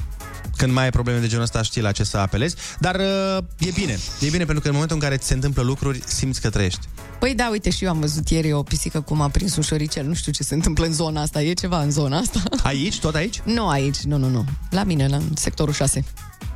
Când 0.56 0.72
mai 0.72 0.85
ai 0.85 0.90
probleme 0.90 1.18
de 1.18 1.26
genul 1.26 1.42
ăsta, 1.42 1.62
știi 1.62 1.82
la 1.82 1.92
ce 1.92 2.04
să 2.04 2.16
apelezi. 2.16 2.56
Dar 2.78 2.94
uh, 2.94 3.38
e 3.59 3.70
bine. 3.74 3.98
E 4.20 4.28
bine 4.30 4.44
pentru 4.44 4.61
că 4.61 4.66
în 4.66 4.72
momentul 4.72 4.96
în 4.96 5.02
care 5.02 5.16
ți 5.16 5.26
se 5.26 5.35
întâmplă 5.35 5.62
lucruri, 5.62 6.02
simți 6.06 6.40
că 6.40 6.50
trăiești. 6.50 6.80
Păi 7.18 7.35
da, 7.35 7.48
uite, 7.50 7.70
și 7.70 7.85
eu 7.85 7.90
am 7.90 8.00
văzut 8.00 8.28
ieri 8.28 8.52
o 8.52 8.62
pisică 8.62 9.00
cum 9.00 9.20
a 9.20 9.28
prins 9.28 9.56
un 9.56 9.62
șoricel. 9.62 10.06
Nu 10.06 10.14
știu 10.14 10.32
ce 10.32 10.42
se 10.42 10.54
întâmplă 10.54 10.87
în 10.87 10.92
zona 10.92 11.20
asta. 11.20 11.42
E 11.42 11.52
ceva 11.52 11.80
în 11.80 11.90
zona 11.90 12.18
asta? 12.18 12.42
Aici? 12.62 12.98
Tot 12.98 13.14
aici? 13.14 13.40
Nu 13.44 13.68
aici, 13.68 14.00
nu, 14.00 14.16
nu, 14.16 14.28
nu. 14.28 14.44
La 14.70 14.85
mine, 14.85 15.09
la 15.09 15.18
sectorul 15.35 15.74
6. 15.74 16.04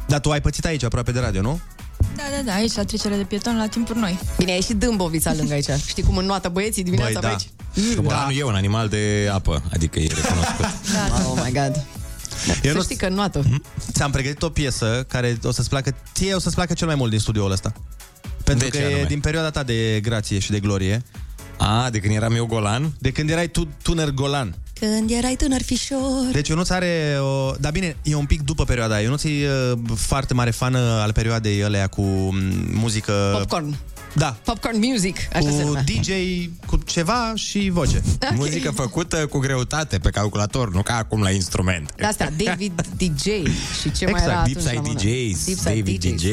Dar 0.06 0.20
tu 0.20 0.30
ai 0.30 0.40
pățit 0.40 0.64
aici, 0.64 0.82
aproape 0.84 1.12
de 1.12 1.20
radio, 1.20 1.40
nu? 1.40 1.60
Da, 2.16 2.22
da, 2.36 2.42
da, 2.44 2.52
aici 2.54 2.74
la 2.74 2.84
trecere 2.84 3.16
de 3.16 3.22
pieton 3.22 3.56
la 3.56 3.66
timpuri 3.66 3.98
noi. 3.98 4.18
Bine, 4.38 4.52
e 4.52 4.60
și 4.60 4.72
Dâmbovița 4.72 5.34
lângă 5.34 5.52
aici. 5.52 5.68
Știi 5.86 6.02
cum 6.02 6.16
înnoată 6.16 6.48
băieții 6.48 6.82
dimineața 6.82 7.20
Băi, 7.20 7.20
pe 7.20 7.26
da. 7.26 7.32
aici? 7.82 7.92
Șobolanul 7.94 8.36
e 8.38 8.42
un 8.42 8.54
animal 8.54 8.88
de 8.88 9.28
apă, 9.32 9.62
adică 9.72 9.98
e 9.98 10.06
recunoscut. 10.06 10.64
Da, 10.94 11.24
oh 11.30 11.40
my 11.44 11.52
god. 11.52 11.84
Eu 12.62 12.70
să 12.70 12.76
nu- 12.76 12.82
știi 12.82 12.96
că 12.96 13.06
înnoată. 13.06 13.44
Ți-am 13.92 14.10
pregătit 14.10 14.42
o 14.42 14.48
piesă 14.48 15.04
care 15.08 15.38
o 15.42 15.50
să-ți 15.50 15.68
placă, 15.68 15.94
ție 16.14 16.34
o 16.34 16.38
să-ți 16.38 16.54
placă 16.54 16.72
cel 16.74 16.86
mai 16.86 16.96
mult 16.96 17.10
din 17.10 17.18
studioul 17.18 17.50
ăsta. 17.50 17.72
Pentru 18.44 18.64
De 18.68 18.70
că 18.70 18.76
ce 18.76 18.82
e 18.82 18.86
anume? 18.86 19.04
din 19.08 19.20
perioada 19.20 19.50
ta 19.50 19.62
de 19.62 20.00
grație 20.02 20.38
și 20.38 20.50
de 20.50 20.60
glorie. 20.60 21.02
A, 21.58 21.88
de 21.90 21.98
când 21.98 22.14
eram 22.14 22.34
eu 22.34 22.46
golan? 22.46 22.92
De 22.98 23.10
când 23.12 23.30
erai 23.30 23.48
tu 23.48 23.68
tuner 23.82 24.10
golan. 24.10 24.54
Când 24.80 25.10
erai 25.10 25.34
tânăr 25.34 25.62
fișor. 25.62 26.28
Deci 26.32 26.48
Ionuț 26.48 26.68
are 26.68 27.16
o... 27.20 27.52
Dar 27.60 27.72
bine, 27.72 27.96
e 28.02 28.14
un 28.14 28.24
pic 28.24 28.42
după 28.42 28.64
perioada 28.64 28.94
aia. 28.94 29.02
Ionuț 29.04 29.22
e 29.22 29.28
uh, 29.28 29.78
foarte 29.96 30.34
mare 30.34 30.50
fan 30.50 30.74
al 30.74 31.12
perioadei 31.12 31.64
alea 31.64 31.86
cu 31.86 32.02
m, 32.02 32.36
muzică... 32.72 33.34
Popcorn. 33.38 33.76
Da. 34.14 34.36
Popcorn 34.44 34.78
music, 34.90 35.16
așa 35.32 35.50
se 35.50 35.62
Cu 35.62 35.66
numea. 35.66 35.82
DJ, 35.82 36.10
cu 36.66 36.76
ceva 36.76 37.32
și 37.34 37.70
voce. 37.72 38.02
Ok. 38.30 38.36
Muzică 38.36 38.70
făcută 38.70 39.26
cu 39.26 39.38
greutate 39.38 39.98
pe 39.98 40.10
calculator, 40.10 40.72
nu 40.72 40.82
ca 40.82 40.96
acum 40.96 41.22
la 41.22 41.30
instrument. 41.30 41.92
De 41.96 42.04
asta, 42.04 42.28
David 42.44 42.86
DJ 42.96 43.24
și 43.80 43.92
ce 43.96 44.04
mai 44.04 44.20
exact, 44.20 44.22
era 44.22 44.38
atunci 44.38 44.54
Deep 44.54 44.66
Side 44.66 44.74
la 44.74 44.80
mână? 44.80 44.98
DJs, 44.98 45.44
Deep 45.44 45.58
Side 45.58 45.74
David 45.74 46.04
DJs. 46.04 46.22
DJ, 46.22 46.26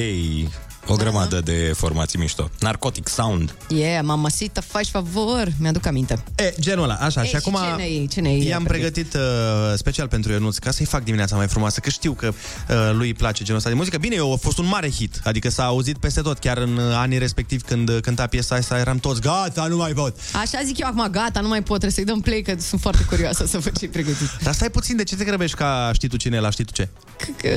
o 0.90 0.96
grămadă 0.96 1.42
de 1.42 1.72
formații 1.76 2.20
mișto. 2.20 2.50
Narcotic 2.60 3.08
Sound. 3.08 3.56
Yeah, 3.68 4.04
mamacita, 4.04 4.62
faci 4.68 4.88
favor. 4.88 5.48
Mi-aduc 5.60 5.86
aminte. 5.86 6.24
E, 6.36 6.54
genul 6.60 6.84
ăla, 6.84 6.94
așa. 6.94 7.22
Ei, 7.22 7.28
și 7.28 7.36
acum 7.36 7.54
ce 7.70 7.76
ne-ai- 7.76 8.08
ce 8.12 8.22
ne-ai 8.22 8.46
i-am 8.48 8.64
pregătit 8.64 9.14
uh, 9.14 9.22
special 9.76 10.08
pentru 10.08 10.32
Ionuț, 10.32 10.58
ca 10.58 10.72
să-i 10.72 10.86
fac 10.86 11.04
dimineața 11.04 11.36
mai 11.36 11.48
frumoasă, 11.48 11.80
că 11.80 11.90
știu 11.90 12.14
că 12.14 12.28
uh, 12.28 12.76
lui 12.94 13.08
îi 13.08 13.14
place 13.14 13.44
genul 13.44 13.58
ăsta 13.58 13.70
de 13.70 13.76
muzică. 13.76 13.98
Bine, 13.98 14.16
eu 14.16 14.34
a 14.34 14.36
fost 14.36 14.58
un 14.58 14.66
mare 14.66 14.90
hit, 14.92 15.22
adică 15.24 15.50
s-a 15.50 15.66
auzit 15.66 15.98
peste 15.98 16.22
tot, 16.22 16.38
chiar 16.40 16.58
în 16.58 16.78
uh, 16.78 16.84
anii 16.96 17.18
respectiv 17.18 17.62
când 17.62 17.90
uh, 17.90 17.98
cânta 18.02 18.28
piesa 18.28 18.56
asta, 18.56 18.78
eram 18.80 18.98
toți, 18.98 19.22
gata, 19.22 19.66
nu 19.68 19.76
mai 19.78 19.92
pot. 19.92 20.16
Așa 20.42 20.60
zic 20.66 20.78
eu 20.80 20.88
acum, 20.88 21.08
gata, 21.12 21.40
nu 21.40 21.48
mai 21.48 21.60
pot, 21.64 21.80
trebuie 21.80 21.92
să-i 21.92 22.06
dăm 22.06 22.22
play, 22.22 22.42
că 22.42 22.54
sunt 22.60 22.82
foarte 22.82 23.04
curioasă 23.04 23.46
să 23.46 23.58
văd 23.58 23.78
ce-i 23.78 23.88
pregătit. 23.88 24.30
Dar 24.44 24.54
stai 24.54 24.70
puțin, 24.70 24.96
de 24.96 25.04
ce 25.04 25.16
te 25.16 25.24
grăbești 25.24 25.56
ca 25.58 25.90
știi 25.94 26.08
tu 26.08 26.18
cine 26.18 26.36
e 26.36 26.40
la 26.40 26.50
știi 26.50 26.64
tu 26.64 26.72
ce? 26.74 26.88
Că... 27.38 27.50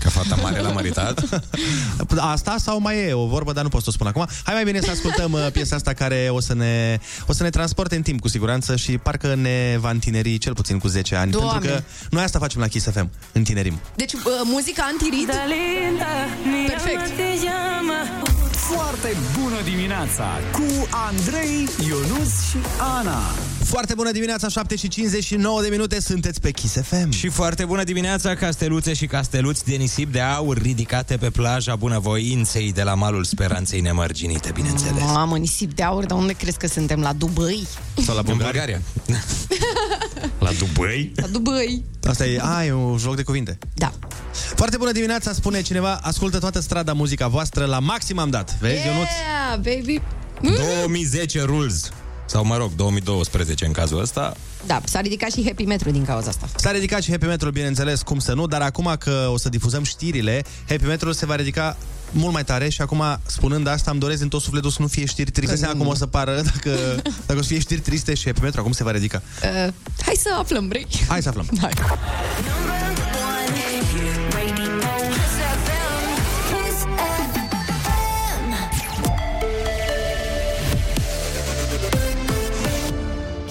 Că 0.00 0.08
fata 0.10 0.34
mare 0.42 0.60
l-a 0.60 0.68
măritat? 0.70 1.20
Asta 2.18 2.50
sau 2.64 2.80
mai 2.80 3.08
e 3.08 3.12
o 3.12 3.26
vorbă, 3.26 3.52
dar 3.52 3.62
nu 3.62 3.68
pot 3.68 3.82
să 3.82 3.88
o 3.88 3.92
spun 3.92 4.06
acum. 4.06 4.26
Hai 4.44 4.54
mai 4.54 4.64
bine 4.64 4.80
să 4.80 4.90
ascultăm 4.90 5.32
uh, 5.32 5.46
piesa 5.52 5.76
asta 5.76 5.92
care 5.92 6.28
o 6.30 6.40
să 6.40 6.54
ne, 6.54 6.98
o 7.26 7.32
să 7.32 7.42
ne 7.42 7.50
transporte 7.50 7.96
în 7.96 8.02
timp 8.02 8.20
cu 8.20 8.28
siguranță 8.28 8.76
și 8.76 8.98
parcă 8.98 9.34
ne 9.34 9.76
va 9.80 9.90
întineri 9.90 10.38
cel 10.38 10.54
puțin 10.54 10.78
cu 10.78 10.88
10 10.88 11.14
ani. 11.14 11.30
Doamne. 11.30 11.50
Pentru 11.50 11.70
că 11.70 11.82
noi 12.10 12.22
asta 12.22 12.38
facem 12.38 12.60
la 12.60 12.66
Kiss 12.66 12.90
FM, 12.90 13.10
întinerim. 13.32 13.80
Deci, 13.96 14.12
uh, 14.12 14.20
muzica 14.44 14.82
antirit? 14.92 15.26
Perfect. 16.66 17.12
Foarte 18.50 19.16
bună 19.40 19.56
dimineața 19.64 20.26
cu 20.52 20.88
Andrei, 20.90 21.68
Ionus 21.88 22.48
și 22.50 22.58
Ana. 22.98 23.20
Foarte 23.74 23.94
bună 23.94 24.10
dimineața, 24.10 24.48
7 24.48 24.76
și 24.76 24.88
59 24.88 25.62
de 25.62 25.68
minute, 25.68 26.00
sunteți 26.00 26.40
pe 26.40 26.50
Kiss 26.50 26.74
FM. 26.82 27.10
Și 27.10 27.28
foarte 27.28 27.64
bună 27.64 27.84
dimineața, 27.84 28.34
casteluțe 28.34 28.92
și 28.92 29.06
casteluți 29.06 29.64
de 29.64 29.74
nisip 29.74 30.12
de 30.12 30.20
aur 30.20 30.58
ridicate 30.58 31.16
pe 31.16 31.30
plaja 31.30 31.76
bunăvoinței 31.76 32.72
de 32.72 32.82
la 32.82 32.94
malul 32.94 33.24
speranței 33.24 33.80
nemărginite, 33.80 34.50
bineînțeles. 34.54 35.02
Mamă, 35.02 35.36
nisip 35.36 35.74
de 35.74 35.82
aur, 35.82 36.04
dar 36.04 36.18
unde 36.18 36.32
crezi 36.32 36.56
că 36.56 36.66
suntem? 36.66 37.00
La 37.00 37.12
Dubai? 37.12 37.66
Sau 38.04 38.14
la 38.14 38.22
Bulgaria. 38.22 38.80
la 40.38 40.50
Dubai? 40.58 41.12
La 41.14 41.26
Dubai. 41.26 41.84
Asta 42.08 42.26
e, 42.26 42.40
a, 42.42 42.64
e 42.64 42.72
un 42.72 42.98
joc 42.98 43.16
de 43.16 43.22
cuvinte. 43.22 43.58
Da. 43.74 43.92
Foarte 44.54 44.76
bună 44.76 44.92
dimineața, 44.92 45.32
spune 45.32 45.62
cineva, 45.62 45.98
ascultă 46.02 46.38
toată 46.38 46.60
strada 46.60 46.92
muzica 46.92 47.28
voastră, 47.28 47.64
la 47.64 47.78
maxim 47.78 48.18
am 48.18 48.30
dat. 48.30 48.56
Vezi, 48.60 48.86
Ionuț? 48.86 49.08
Yeah, 49.08 49.76
baby. 49.76 50.00
2010 50.40 51.42
rules. 51.42 51.90
Sau, 52.26 52.44
mă 52.44 52.56
rog, 52.56 52.74
2012 52.74 53.64
în 53.64 53.72
cazul 53.72 54.00
ăsta. 54.00 54.36
Da, 54.66 54.80
s-a 54.84 55.00
ridicat 55.00 55.32
și 55.32 55.44
happy 55.44 55.64
metru 55.64 55.90
din 55.90 56.04
cauza 56.04 56.28
asta. 56.28 56.48
S-a 56.56 56.70
ridicat 56.70 57.02
și 57.02 57.10
Happy 57.10 57.26
Metal, 57.26 57.50
bineînțeles, 57.50 58.02
cum 58.02 58.18
să 58.18 58.34
nu, 58.34 58.46
dar 58.46 58.60
acum 58.60 58.96
că 58.98 59.28
o 59.32 59.38
să 59.38 59.48
difuzăm 59.48 59.82
știrile, 59.82 60.44
Happy 60.68 60.84
Metal 60.84 61.12
se 61.12 61.26
va 61.26 61.34
ridica 61.34 61.76
mult 62.10 62.32
mai 62.32 62.44
tare 62.44 62.68
și 62.68 62.80
acum, 62.80 63.02
spunând 63.26 63.66
asta, 63.66 63.90
îmi 63.90 64.00
doresc 64.00 64.20
din 64.20 64.28
tot 64.28 64.40
sufletul 64.40 64.70
să 64.70 64.76
nu 64.80 64.86
fie 64.86 65.04
știri 65.04 65.30
triste. 65.30 65.56
Seama 65.56 65.78
cum 65.78 65.86
o 65.86 65.94
să 65.94 66.06
pară 66.06 66.34
dacă, 66.34 66.76
dacă 67.26 67.38
o 67.38 67.42
să 67.42 67.48
fie 67.48 67.58
știri 67.58 67.80
triste 67.80 68.14
și 68.14 68.24
Happy 68.24 68.40
Metal, 68.40 68.60
acum 68.60 68.72
se 68.72 68.84
va 68.84 68.90
ridica. 68.90 69.22
Uh, 69.42 69.72
hai 70.04 70.14
să 70.18 70.28
aflăm, 70.38 70.68
vrei? 70.68 70.86
Hai 71.08 71.22
să 71.22 71.28
aflăm. 71.28 71.48
Hai. 71.60 71.72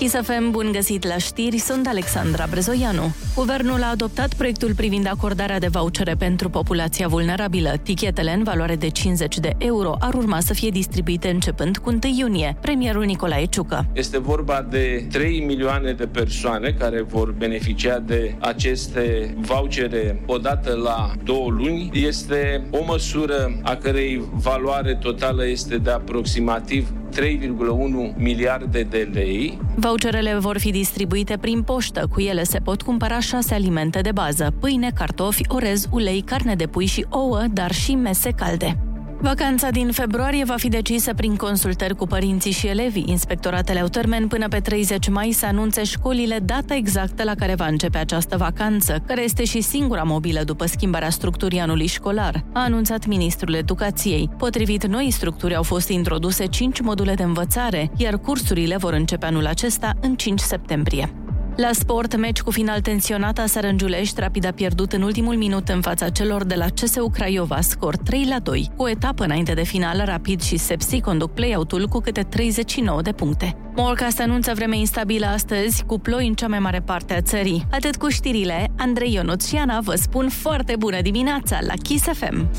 Kiss 0.04 0.16
FM, 0.22 0.52
bun 0.52 0.70
găsit 0.72 1.08
la 1.08 1.18
știri, 1.18 1.58
sunt 1.58 1.88
Alexandra 1.88 2.46
Brezoianu. 2.50 3.16
Guvernul 3.36 3.84
a 3.84 3.89
adoptat 3.89 4.34
proiectul 4.34 4.76
privind 4.76 5.08
acordarea 5.08 5.60
de 5.60 5.68
vouchere 5.68 6.16
pentru 6.16 6.50
populația 6.50 7.08
vulnerabilă. 7.08 7.74
Tichetele 7.84 8.34
în 8.34 8.44
valoare 8.44 8.76
de 8.76 8.89
50 8.89 9.39
de 9.39 9.54
euro 9.58 9.96
ar 10.00 10.13
urma 10.13 10.39
să 10.39 10.54
fie 10.54 10.70
distribuite 10.70 11.30
începând 11.30 11.78
cu 11.78 11.89
1 11.89 12.00
iunie. 12.18 12.58
Premierul 12.62 13.04
Nicolae 13.04 13.46
Ciucă. 13.46 13.86
Este 13.94 14.20
vorba 14.20 14.68
de 14.70 15.08
3 15.12 15.39
milioane 15.39 15.92
de 15.92 16.06
persoane 16.08 16.76
care 16.80 17.02
vor 17.02 17.32
beneficia 17.32 18.00
de 18.00 18.36
aceste 18.39 19.36
vouchere 19.39 20.22
odată 20.26 20.74
la 20.84 21.12
două 21.24 21.50
luni. 21.50 21.89
Este 21.94 22.68
o 22.72 22.84
măsură 22.86 23.60
a 23.62 23.76
cărei 23.76 24.24
valoare 24.32 24.96
totală 24.96 25.48
este 25.48 25.78
de 25.78 25.89
aproximativ 25.89 26.94
3,1 27.13 28.17
miliarde 28.17 28.82
de 28.82 29.10
lei. 29.13 29.60
Voucherele 29.76 30.36
vor 30.36 30.58
fi 30.58 30.71
distribuite 30.71 31.38
prin 31.38 31.62
poștă. 31.62 32.08
Cu 32.12 32.21
ele 32.21 32.43
se 32.43 32.60
pot 32.60 32.82
cumpăra 32.82 33.19
șase 33.19 33.54
alimente 33.54 34.02
de 34.02 34.12
bază, 34.12 34.54
pâine, 34.60 34.91
cartofi, 34.95 35.43
orez, 35.47 35.88
ulei, 35.91 36.21
carne 36.21 36.56
de 36.56 36.67
pui 36.67 36.86
și 36.86 37.06
ouă, 37.10 37.43
dar 37.54 37.71
și 37.71 37.95
mese 37.95 38.30
calde. 38.30 38.78
Vacanța 39.24 39.70
din 39.70 39.92
februarie 39.92 40.44
va 40.44 40.56
fi 40.58 40.70
decisă 40.70 41.14
prin 41.14 41.36
consultări 41.36 41.96
cu 41.96 42.08
părinții 42.08 42.52
și 42.52 42.68
elevii. 42.68 43.06
Inspectoratele 43.08 43.80
au 43.80 43.88
termen 43.88 44.28
până 44.28 44.48
pe 44.48 44.60
30 44.60 45.10
mai 45.10 45.32
să 45.32 45.46
anunțe 45.46 45.84
școlile 45.84 46.40
data 46.40 46.76
exactă 46.76 47.24
la 47.24 47.36
care 47.36 47.56
va 47.56 47.66
începe 47.66 47.98
această 47.98 48.38
vacanță, 48.38 49.04
care 49.08 49.24
este 49.24 49.44
și 49.44 49.62
singura 49.62 50.04
mobilă 50.04 50.44
după 50.44 50.66
schimbarea 50.66 51.10
structurii 51.10 51.60
anului 51.60 51.88
școlar, 51.88 52.44
a 52.54 52.64
anunțat 52.64 53.06
ministrul 53.06 53.54
educației. 53.54 54.30
Potrivit 54.38 54.86
noi 54.86 55.12
structuri 55.12 55.56
au 55.56 55.64
fost 55.64 55.90
introduse 55.90 56.46
5 56.46 56.82
module 56.82 57.14
de 57.14 57.24
învățare, 57.24 57.92
iar 57.98 58.18
cursurile 58.18 58.78
vor 58.78 58.94
începe 58.94 59.26
anul 59.26 59.46
acesta 59.46 59.94
în 60.02 60.16
5 60.16 60.40
septembrie. 60.40 61.14
La 61.56 61.70
sport, 61.72 62.16
meci 62.16 62.42
cu 62.42 62.52
final 62.52 62.82
tensionat 62.82 63.39
aseară 63.39 63.68
în 63.68 63.78
Giulești, 63.78 64.20
Rapid 64.20 64.46
a 64.46 64.52
pierdut 64.52 64.94
în 64.94 65.02
ultimul 65.02 65.36
minut 65.36 65.70
în 65.70 65.82
fața 65.82 66.10
celor 66.10 66.44
de 66.44 66.56
la 66.56 66.66
CSU 66.66 67.10
Craiova, 67.10 67.62
scor 67.62 67.98
3 67.98 68.26
la 68.30 68.39
2. 68.39 68.72
Cu 68.76 68.84
o 68.84 68.89
etapă 68.89 69.24
înainte 69.24 69.54
de 69.54 69.63
final, 69.63 70.02
Rapid 70.06 70.42
și 70.42 70.58
Sepsi 70.58 71.02
conduc 71.02 71.34
play-out-ul 71.34 71.88
cu 71.88 72.00
câte 72.00 72.22
39 72.22 73.02
de 73.02 73.12
puncte. 73.12 73.56
Morcast 73.76 74.20
anunță 74.20 74.52
vreme 74.56 74.78
instabilă 74.78 75.26
astăzi, 75.26 75.84
cu 75.84 76.00
ploi 76.00 76.28
în 76.28 76.34
cea 76.34 76.48
mai 76.48 76.60
mare 76.60 76.80
parte 76.80 77.13
a 77.13 77.22
țării. 77.22 77.68
Atât 77.72 77.96
cu 77.96 78.10
știrile, 78.10 78.72
Andrei 78.78 79.13
Ionuț 79.13 79.48
și 79.48 79.56
Ana 79.56 79.80
vă 79.80 79.96
spun 79.96 80.30
foarte 80.30 80.76
bună 80.78 81.02
dimineața 81.02 81.58
la 81.62 81.74
Kiss 81.82 82.04
FM! 82.04 82.50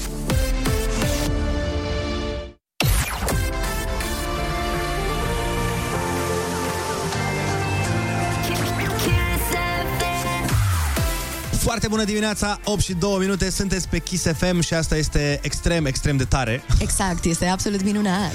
Foarte 11.75 11.93
bună 11.93 12.05
dimineața, 12.05 12.61
8 12.65 12.81
și 12.81 12.93
2 12.93 13.17
minute, 13.19 13.51
sunteți 13.51 13.89
pe 13.89 13.99
Kiss 13.99 14.27
FM 14.37 14.61
și 14.61 14.75
asta 14.75 14.97
este 14.97 15.39
extrem, 15.43 15.85
extrem 15.85 16.17
de 16.17 16.25
tare. 16.25 16.63
Exact, 16.79 17.25
este 17.25 17.47
absolut 17.47 17.83
minunat. 17.83 18.33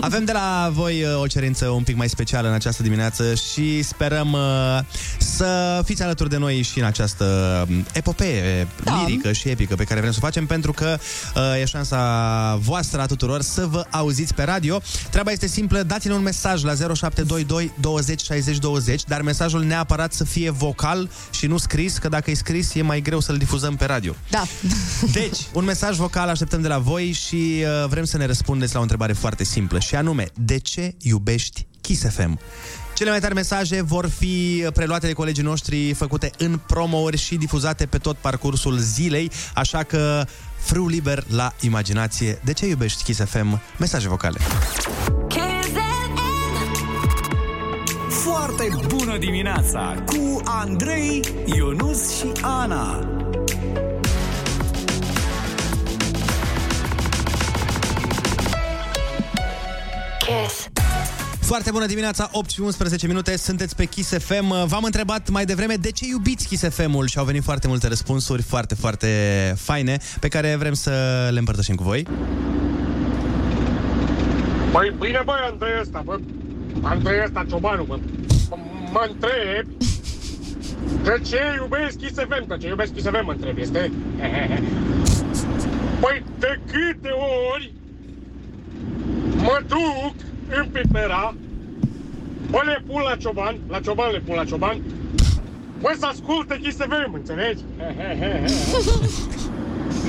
Avem 0.00 0.24
de 0.24 0.32
la 0.32 0.70
voi 0.72 1.02
uh, 1.02 1.20
o 1.20 1.26
cerință 1.26 1.68
un 1.68 1.82
pic 1.82 1.96
mai 1.96 2.08
specială 2.08 2.48
în 2.48 2.54
această 2.54 2.82
dimineață 2.82 3.34
și 3.34 3.82
sperăm 3.82 4.32
uh, 4.32 4.78
să 5.18 5.82
fiți 5.84 6.02
alături 6.02 6.28
de 6.28 6.36
noi 6.36 6.62
și 6.62 6.78
în 6.78 6.84
această 6.84 7.24
um, 7.68 7.86
epopee 7.92 8.68
da. 8.84 9.04
lirică 9.06 9.32
și 9.32 9.48
epică 9.48 9.74
pe 9.74 9.84
care 9.84 10.00
vrem 10.00 10.12
să 10.12 10.18
o 10.22 10.24
facem 10.24 10.46
pentru 10.46 10.72
că 10.72 10.98
uh, 11.34 11.60
e 11.60 11.64
șansa 11.64 12.58
voastră 12.62 13.00
a 13.00 13.06
tuturor 13.06 13.42
să 13.42 13.66
vă 13.66 13.84
auziți 13.90 14.34
pe 14.34 14.42
radio. 14.42 14.80
Treaba 15.10 15.30
este 15.30 15.46
simplă, 15.46 15.82
dați-ne 15.82 16.14
un 16.14 16.22
mesaj 16.22 16.62
la 16.62 16.74
0722 16.74 17.72
20 17.80 18.22
60 18.22 18.58
20, 18.58 19.04
dar 19.04 19.22
mesajul 19.22 19.62
neapărat 19.64 20.12
să 20.12 20.24
fie 20.24 20.50
vocal 20.50 21.10
și 21.30 21.46
nu 21.46 21.56
scris, 21.56 21.98
că 21.98 22.08
dacă 22.08 22.30
e 22.30 22.34
scris 22.34 22.74
e 22.78 22.82
mai 22.82 23.00
greu 23.00 23.20
să-l 23.20 23.36
difuzăm 23.36 23.76
pe 23.76 23.84
radio. 23.84 24.14
Da. 24.30 24.44
Deci, 25.12 25.38
un 25.52 25.64
mesaj 25.64 25.96
vocal 25.96 26.28
așteptăm 26.28 26.60
de 26.60 26.68
la 26.68 26.78
voi 26.78 27.12
și 27.12 27.36
uh, 27.36 27.88
vrem 27.88 28.04
să 28.04 28.16
ne 28.16 28.26
răspundeți 28.26 28.72
la 28.72 28.78
o 28.78 28.82
întrebare 28.82 29.12
foarte 29.12 29.44
simplă 29.44 29.78
și 29.78 29.94
anume, 29.94 30.26
de 30.34 30.58
ce 30.58 30.94
iubești 30.98 31.66
Kiss 31.80 32.02
FM? 32.08 32.38
Cele 32.94 33.10
mai 33.10 33.20
tari 33.20 33.34
mesaje 33.34 33.82
vor 33.82 34.08
fi 34.08 34.66
preluate 34.74 35.06
de 35.06 35.12
colegii 35.12 35.42
noștri, 35.42 35.92
făcute 35.92 36.30
în 36.38 36.60
promouri 36.66 37.16
și 37.16 37.36
difuzate 37.36 37.86
pe 37.86 37.98
tot 37.98 38.16
parcursul 38.16 38.78
zilei, 38.78 39.30
așa 39.54 39.82
că 39.82 40.26
frâu 40.58 40.88
liber 40.88 41.24
la 41.28 41.52
imaginație. 41.60 42.40
De 42.44 42.52
ce 42.52 42.66
iubești 42.66 43.02
Kiss 43.02 43.20
FM? 43.24 43.60
Mesaje 43.78 44.08
vocale. 44.08 44.38
Foarte 48.56 48.86
bună 48.94 49.18
dimineața 49.18 50.02
cu 50.06 50.40
Andrei, 50.44 51.20
Ionus 51.56 52.18
și 52.18 52.32
Ana. 52.42 53.08
Kiss. 60.18 60.68
Foarte 61.40 61.70
bună 61.70 61.86
dimineața, 61.86 62.28
8 62.32 62.50
și 62.50 62.60
11 62.60 63.06
minute, 63.06 63.36
sunteți 63.36 63.76
pe 63.76 63.84
Kiss 63.84 64.18
FM. 64.18 64.66
V-am 64.66 64.84
întrebat 64.84 65.28
mai 65.28 65.44
devreme 65.44 65.74
de 65.74 65.90
ce 65.90 66.06
iubiți 66.06 66.48
Kiss 66.48 66.68
FM-ul 66.68 67.06
și 67.06 67.18
au 67.18 67.24
venit 67.24 67.42
foarte 67.42 67.68
multe 67.68 67.88
răspunsuri 67.88 68.42
foarte, 68.42 68.74
foarte 68.74 69.08
faine 69.56 69.98
pe 70.20 70.28
care 70.28 70.56
vrem 70.56 70.74
să 70.74 70.90
le 71.32 71.38
împărtășim 71.38 71.74
cu 71.74 71.82
voi. 71.82 72.06
Păi 74.72 74.94
bine, 74.98 75.22
băi, 75.24 75.48
Andrei 75.50 75.80
ăsta, 75.80 76.02
bă. 76.04 76.18
Andrei 76.82 77.20
ăsta, 77.24 77.44
ciobanul, 77.48 77.84
bă. 77.86 77.98
M- 77.98 78.92
Mă 78.92 79.08
întreb 79.10 79.66
de 81.02 81.20
ce 81.28 81.38
iubesc 81.60 81.98
Kiss 81.98 82.14
FM, 82.18 82.46
de 82.48 82.56
ce 82.60 82.68
iubesc 82.68 82.92
Kiss 82.94 83.06
FM, 83.06 83.24
mă 83.24 83.32
întreb, 83.32 83.58
este? 83.58 83.90
Păi 86.00 86.22
de 86.38 86.60
câte 86.72 87.08
ori 87.52 87.72
mă 89.36 89.60
duc 89.68 90.14
în 90.60 90.66
Pipera, 90.72 91.34
bă, 92.50 92.60
le 92.64 92.82
pun 92.86 93.02
la 93.10 93.16
cioban, 93.16 93.56
la 93.68 93.80
cioban 93.80 94.10
le 94.12 94.22
pun 94.26 94.34
la 94.34 94.44
cioban, 94.44 94.76
bă, 95.80 95.94
să 95.98 96.06
asculte 96.06 96.58
Kiss 96.62 96.76
FM, 96.76 97.14
înțelegi? 97.14 97.62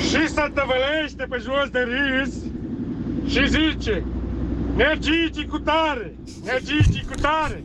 și 0.10 0.28
să 0.28 0.50
tăvălește 0.54 1.26
pe 1.30 1.38
jos 1.42 1.70
de 1.72 1.80
râs 1.80 2.34
și 3.28 3.48
zice, 3.50 4.04
Nergici 4.78 5.46
cu 5.50 5.60
tare! 5.60 6.16
Nergici 6.44 7.04
cu 7.04 7.14
tare! 7.22 7.64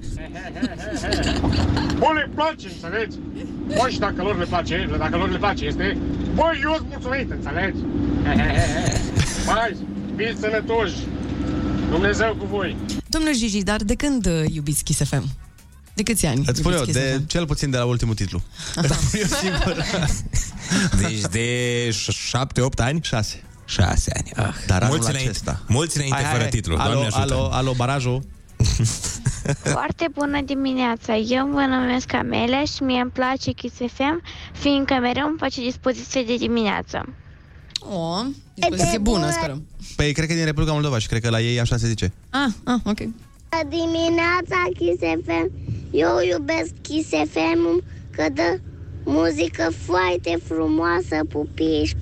Bă, 1.99 2.07
le 2.15 2.31
place, 2.35 2.67
înțelegi? 2.69 3.17
Bă, 3.67 3.89
și 3.89 3.99
dacă 3.99 4.23
lor 4.23 4.39
le 4.39 4.45
place, 4.45 4.89
dacă 4.99 5.17
lor 5.17 5.31
le 5.31 5.39
place, 5.39 5.65
este... 5.65 5.99
Bă, 6.35 6.43
eu 6.63 6.75
sunt 6.77 6.89
mulțumit, 6.89 7.31
înțelegi? 7.31 7.79
Hai, 9.47 9.77
fiți 10.17 10.41
sănătoși! 10.41 10.95
Dumnezeu 11.91 12.35
cu 12.35 12.47
voi! 12.47 12.77
Domnul 13.09 13.35
Gigi, 13.35 13.63
dar 13.63 13.83
de 13.83 13.95
când 13.95 14.27
uh, 14.27 14.45
iubiți 14.53 14.85
Kiss 14.85 15.03
FM? 15.05 15.25
De 15.95 16.03
câți 16.03 16.27
ani? 16.27 16.45
Îți 16.47 16.59
spun 16.59 16.73
eu, 16.73 16.79
iubiți 16.79 16.99
Kiss 16.99 17.11
de 17.11 17.17
FM? 17.17 17.27
cel 17.27 17.47
puțin 17.47 17.71
de 17.71 17.77
la 17.77 17.85
ultimul 17.85 18.15
titlu. 18.15 18.43
Deci 21.01 21.21
de 21.31 21.89
7-8 21.89 21.95
ani? 22.77 23.01
6. 23.03 23.43
6 23.73 24.13
ani. 24.15 24.49
Ah. 24.49 24.55
Dar 24.67 24.83
anul 24.83 24.95
mulți 24.95 25.11
înainte, 25.11 25.31
acesta. 25.31 25.61
mulți 25.69 25.97
înainte 25.97 26.17
Hai, 26.17 26.25
hai, 26.25 26.33
fără 26.33 26.43
hai. 26.43 26.53
titlu. 26.53 26.77
Alo, 26.77 26.93
Doamne 26.93 27.07
ajută. 27.07 27.35
alo, 27.35 27.49
alo, 27.53 27.73
barajul. 27.77 28.23
Foarte 29.77 30.07
bună 30.13 30.41
dimineața! 30.45 31.17
Eu 31.17 31.49
mă 31.49 31.67
numesc 31.69 32.13
Amelia 32.13 32.65
și 32.65 32.83
mie 32.83 33.01
îmi 33.01 33.11
place 33.11 33.53
Kiss 33.53 33.75
FM, 33.75 34.23
fiindcă 34.53 34.95
mereu 34.95 35.27
îmi 35.27 35.39
face 35.39 35.61
dispoziție 35.61 36.23
de 36.23 36.37
dimineață. 36.37 37.15
O, 37.81 38.23
dispoziție 38.55 38.99
bună, 38.99 39.31
sperăm. 39.31 39.67
Păi 39.97 40.13
cred 40.13 40.27
că 40.27 40.33
e 40.33 40.37
din 40.37 40.45
Republica 40.45 40.73
Moldova 40.73 40.99
și 40.99 41.07
cred 41.09 41.23
că 41.23 41.31
la 41.31 41.41
ei 41.41 41.61
așa 41.61 41.77
se 41.77 41.87
zice. 41.87 42.13
Ah, 42.31 42.53
ah, 42.65 42.81
ok. 42.85 42.99
Dimineața 43.69 44.59
Kiss 44.79 44.99
FM, 45.25 45.51
eu 45.91 46.21
iubesc 46.31 46.71
Kiss 46.83 47.09
FM 47.09 47.83
că 48.11 48.27
dă 48.33 48.59
muzică 49.05 49.73
foarte 49.85 50.39
frumoasă, 50.45 51.25
pupiși, 51.29 51.97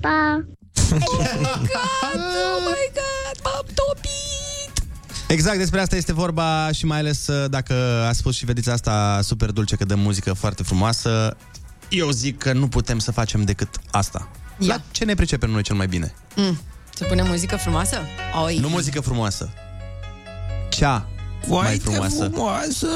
pa! 0.99 2.11
oh 2.55 2.61
my 2.65 2.91
god, 2.93 3.43
m-am 3.43 3.65
topit! 3.73 4.85
Exact, 5.27 5.57
despre 5.57 5.79
asta 5.79 5.95
este 5.95 6.13
vorba 6.13 6.71
și 6.71 6.85
mai 6.85 6.99
ales 6.99 7.27
uh, 7.27 7.49
dacă 7.49 7.73
a 8.09 8.11
spus 8.11 8.35
și 8.35 8.45
vedeți 8.45 8.69
asta 8.69 9.19
super 9.23 9.51
dulce 9.51 9.75
că 9.75 9.85
dă 9.85 9.95
muzică 9.95 10.33
foarte 10.33 10.63
frumoasă. 10.63 11.37
Eu 11.89 12.09
zic 12.09 12.37
că 12.37 12.53
nu 12.53 12.67
putem 12.67 12.99
să 12.99 13.11
facem 13.11 13.43
decât 13.43 13.69
asta. 13.91 14.29
Ia. 14.57 14.67
La 14.67 14.81
ce 14.91 15.05
ne 15.05 15.13
pricepem 15.13 15.49
noi 15.49 15.61
cel 15.61 15.75
mai 15.75 15.87
bine? 15.87 16.13
Mm. 16.35 16.59
Să 16.95 17.03
punem 17.03 17.27
muzică 17.27 17.55
frumoasă? 17.55 17.97
Oi. 18.43 18.57
Nu 18.57 18.69
muzică 18.69 19.01
frumoasă. 19.01 19.49
Cea 20.69 21.09
mai 21.47 21.79
frumoasă. 21.79 22.29
frumoasă. 22.29 22.87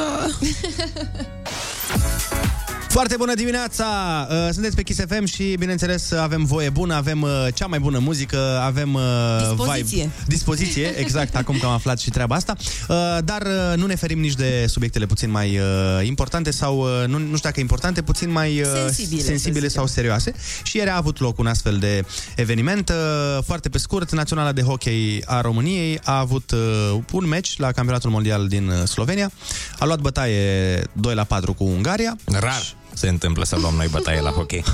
Foarte 2.96 3.16
bună 3.18 3.34
dimineața! 3.34 3.86
Uh, 4.30 4.50
Sunteți 4.52 4.76
pe 4.76 4.84
Kiss 4.84 5.00
FM 5.08 5.26
și, 5.26 5.56
bineînțeles, 5.60 6.12
avem 6.12 6.44
voie 6.44 6.70
bună, 6.70 6.96
avem 6.96 7.22
uh, 7.22 7.48
cea 7.54 7.66
mai 7.68 7.80
bună 7.80 8.00
muzică, 8.00 8.60
avem 8.64 8.94
uh, 8.94 9.02
Dispoziție. 9.40 10.02
vibe. 10.02 10.12
Dispoziție, 10.28 10.94
exact, 11.04 11.36
acum 11.36 11.58
că 11.58 11.66
am 11.66 11.72
aflat 11.72 12.00
și 12.00 12.10
treaba 12.10 12.36
asta. 12.36 12.56
Uh, 12.88 12.96
Dar 13.24 13.42
uh, 13.42 13.78
nu 13.78 13.86
ne 13.86 13.96
ferim 13.96 14.20
nici 14.20 14.34
de 14.34 14.66
subiectele 14.68 15.06
puțin 15.06 15.32
mai 15.32 15.58
uh, 15.58 16.08
importante 16.08 16.52
sau, 16.52 16.78
uh, 16.80 17.08
nu, 17.08 17.18
nu 17.18 17.26
știu 17.26 17.40
dacă 17.50 17.60
importante, 17.60 18.02
puțin 18.02 18.32
mai 18.32 18.62
uh, 18.62 18.68
Sensibile, 18.68 19.22
să 19.22 19.26
sensibile 19.28 19.68
sau 19.68 19.88
serioase. 19.88 20.34
Și 20.64 20.78
ieri 20.78 20.90
a 20.90 20.96
avut 20.96 21.20
loc 21.20 21.40
un 21.40 21.48
astfel 21.48 21.78
de 21.78 22.06
eveniment. 22.36 22.90
Uh, 22.90 23.44
Foarte 23.46 23.70
pe 23.70 23.78
scurt, 23.78 24.12
Naționala 24.12 24.52
de 24.52 24.62
Hockey 24.62 25.24
a 25.26 25.42
României 25.42 26.00
a 26.04 26.20
avut 26.20 26.52
uh, 26.52 27.00
un 27.12 27.28
meci 27.28 27.58
la 27.58 27.72
Campionatul 27.72 28.10
Mondial 28.10 28.48
din 28.48 28.68
uh, 28.68 28.84
Slovenia. 28.84 29.32
A 29.80 29.86
luat 29.86 30.00
bătaie 30.00 30.82
2 30.94 31.16
la 31.16 31.24
4 31.24 31.54
cu 31.54 31.64
Ungaria. 31.64 32.16
Rar 32.26 32.76
se 32.96 33.08
întâmplă 33.08 33.44
să 33.44 33.56
luăm 33.56 33.74
noi 33.76 33.88
bătaie 33.88 34.22
la 34.22 34.30
hockey. 34.30 34.64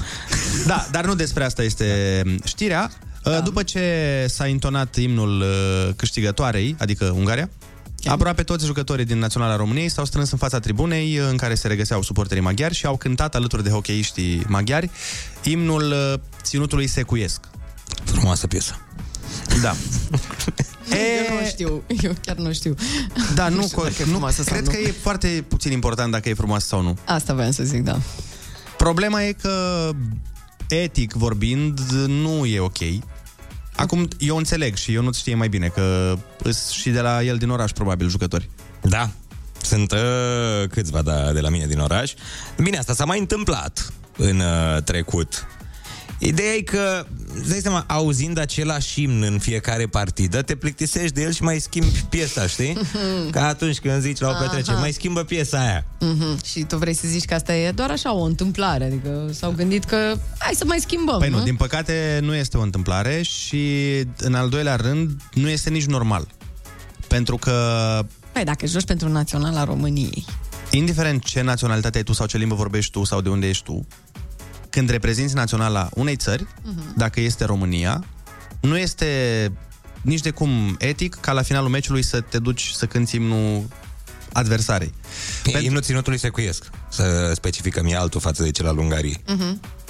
Da, 0.66 0.88
dar 0.92 1.06
nu 1.06 1.16
despre 1.16 1.44
asta 1.44 1.64
este 1.64 2.24
știrea. 2.44 2.92
Da. 3.24 3.40
După 3.40 3.64
ce 3.64 4.26
s-a 4.30 4.48
intonat 4.48 4.96
imnul 4.96 5.42
uh, 5.42 5.94
câștigătoarei, 5.96 6.76
adică 6.80 7.06
Ungaria, 7.06 7.50
Aproape 8.06 8.44
toți 8.44 8.66
jucătorii 8.66 9.06
din 9.06 9.18
Naționala 9.18 9.56
României 9.56 9.90
s-au 9.90 10.06
strâns 10.06 10.32
în 10.32 10.38
fața 10.38 10.60
tribunei 10.60 11.16
în 11.16 11.38
care 11.38 11.56
se 11.56 11.68
regăseau 11.68 12.02
suporterii 12.02 12.44
maghiari 12.44 12.74
și 12.74 12.86
au 12.86 12.98
cântat 12.98 13.36
alături 13.36 13.64
de 13.64 13.70
hocheiștii 13.70 14.44
maghiari 14.48 14.90
imnul 15.44 15.92
uh, 15.92 16.14
ținutului 16.42 16.88
secuiesc. 16.88 17.40
Frumoasă 18.04 18.48
piesă. 18.48 18.80
Da. 19.62 19.76
Eu 20.92 21.40
nu 21.40 21.46
știu, 21.46 21.84
eu 22.02 22.14
chiar 22.22 22.36
nu 22.36 22.54
știu. 22.54 22.76
Da, 23.36 23.50
nu, 23.50 23.62
știu 23.62 23.82
dacă 23.82 23.96
e 24.00 24.04
nu 24.06 24.12
frumoasă 24.12 24.44
sau 24.44 24.54
cred 24.54 24.66
nu. 24.66 24.72
că 24.72 24.78
e 24.78 24.94
foarte 25.02 25.46
puțin 25.48 25.72
important 25.72 26.12
dacă 26.12 26.30
e 26.30 26.34
frumoasă 26.34 26.68
sau 26.68 26.82
nu. 26.82 26.98
Asta 27.06 27.34
voiam 27.34 27.52
să 27.52 27.64
zic, 27.64 27.84
da. 27.84 28.00
Problema 28.78 29.24
e 29.24 29.32
că, 29.32 29.90
etic 30.70 31.14
vorbind, 31.14 31.80
nu 32.08 32.46
e 32.46 32.60
ok. 32.60 32.78
Acum, 33.76 34.08
eu 34.20 34.38
înțeleg 34.38 34.76
și 34.76 34.94
eu 34.94 35.04
nu 35.04 35.12
știe 35.12 35.36
mai 35.36 35.50
bine 35.50 35.68
că 35.68 36.18
îs 36.44 36.70
și 36.70 36.90
de 36.90 37.02
la 37.02 37.24
el 37.24 37.38
din 37.38 37.50
oraș, 37.50 37.72
probabil, 37.72 38.10
jucători. 38.10 38.50
Da. 38.82 39.10
Sunt 39.62 39.92
uh, 39.92 40.70
câțiva 40.70 41.02
da, 41.02 41.32
de 41.32 41.40
la 41.40 41.50
mine 41.50 41.66
din 41.66 41.80
oraș. 41.80 42.14
Bine, 42.58 42.78
asta 42.78 42.94
s-a 42.94 43.06
mai 43.06 43.20
întâmplat 43.20 43.94
în 44.18 44.40
uh, 44.40 44.84
trecut. 44.84 45.48
Ideea 46.24 46.54
e 46.54 46.62
că, 46.62 47.06
îți 47.40 47.50
dai 47.50 47.60
seama, 47.60 47.84
auzind 47.88 48.38
același 48.40 49.02
imn 49.02 49.22
în 49.24 49.40
fiecare 49.40 49.88
partidă, 49.88 50.42
te 50.42 50.56
plictisești 50.56 51.14
de 51.16 51.22
el 51.22 51.32
și 51.32 51.44
mai 51.44 51.60
schimbi 51.60 52.06
piesa, 52.10 52.48
știi? 52.48 52.78
Ca 53.32 53.48
atunci 53.48 53.80
când 53.80 54.02
zici 54.02 54.20
la 54.20 54.28
o 54.28 54.32
Aha. 54.32 54.42
petrecere, 54.44 54.78
mai 54.78 54.92
schimbă 54.92 55.24
piesa 55.24 55.60
aia. 55.60 55.86
Mm-hmm. 55.86 56.46
Și 56.46 56.64
tu 56.64 56.78
vrei 56.78 56.94
să 56.94 57.08
zici 57.08 57.26
că 57.26 57.34
asta 57.34 57.56
e 57.56 57.72
doar 57.72 57.92
așa 57.92 58.14
o 58.14 58.24
întâmplare, 58.24 58.84
adică 58.86 59.28
s-au 59.32 59.52
gândit 59.52 59.84
că 59.84 60.18
hai 60.38 60.54
să 60.56 60.64
mai 60.66 60.80
schimbăm, 60.80 61.20
Păi 61.20 61.30
nu, 61.30 61.38
nu? 61.38 61.44
din 61.44 61.56
păcate 61.56 62.20
nu 62.22 62.36
este 62.36 62.58
o 62.58 62.62
întâmplare 62.62 63.22
și, 63.22 63.68
în 64.18 64.34
al 64.34 64.50
doilea 64.50 64.76
rând, 64.76 65.12
nu 65.34 65.50
este 65.50 65.70
nici 65.70 65.86
normal. 65.86 66.28
Pentru 67.08 67.38
că, 67.38 67.56
Păi 68.32 68.44
dacă 68.44 68.66
joci 68.66 68.86
pentru 68.86 69.10
Naționala 69.10 69.64
României. 69.64 70.26
indiferent 70.72 71.24
ce 71.24 71.42
naționalitate 71.42 71.98
ai 71.98 72.04
tu 72.04 72.14
sau 72.14 72.26
ce 72.26 72.38
limbă 72.38 72.56
vorbești 72.56 72.92
tu 72.92 73.04
sau 73.04 73.22
de 73.22 73.30
unde 73.30 73.48
ești 73.48 73.64
tu, 73.64 73.88
când 74.72 74.90
reprezinți 74.90 75.36
naționala 75.36 75.90
unei 75.94 76.16
țări, 76.16 76.48
Mhm. 76.64 76.94
dacă 76.98 77.20
este 77.20 77.46
România, 77.46 78.04
nu 78.62 78.78
este 78.78 79.06
nici 80.02 80.22
de 80.22 80.30
cum 80.30 80.76
etic 80.80 81.16
ca 81.16 81.32
la 81.32 81.42
finalul 81.42 81.70
meciului 81.70 82.04
să 82.04 82.22
te 82.22 82.40
duci 82.40 82.70
să 82.70 82.86
cânti 82.86 83.16
imnul 83.16 83.64
adversarei. 84.34 84.94
E 85.46 85.60
imnul 85.60 85.82
ținutului 85.82 86.18
secuiesc. 86.20 86.64
Să 86.90 87.32
specificăm, 87.36 87.86
e 87.86 87.96
altul 87.96 88.20
față 88.22 88.44
de 88.44 88.52
cel 88.52 88.68
al 88.68 88.78
Ungariei. 88.78 89.24
Mm-hmm. 89.28 89.81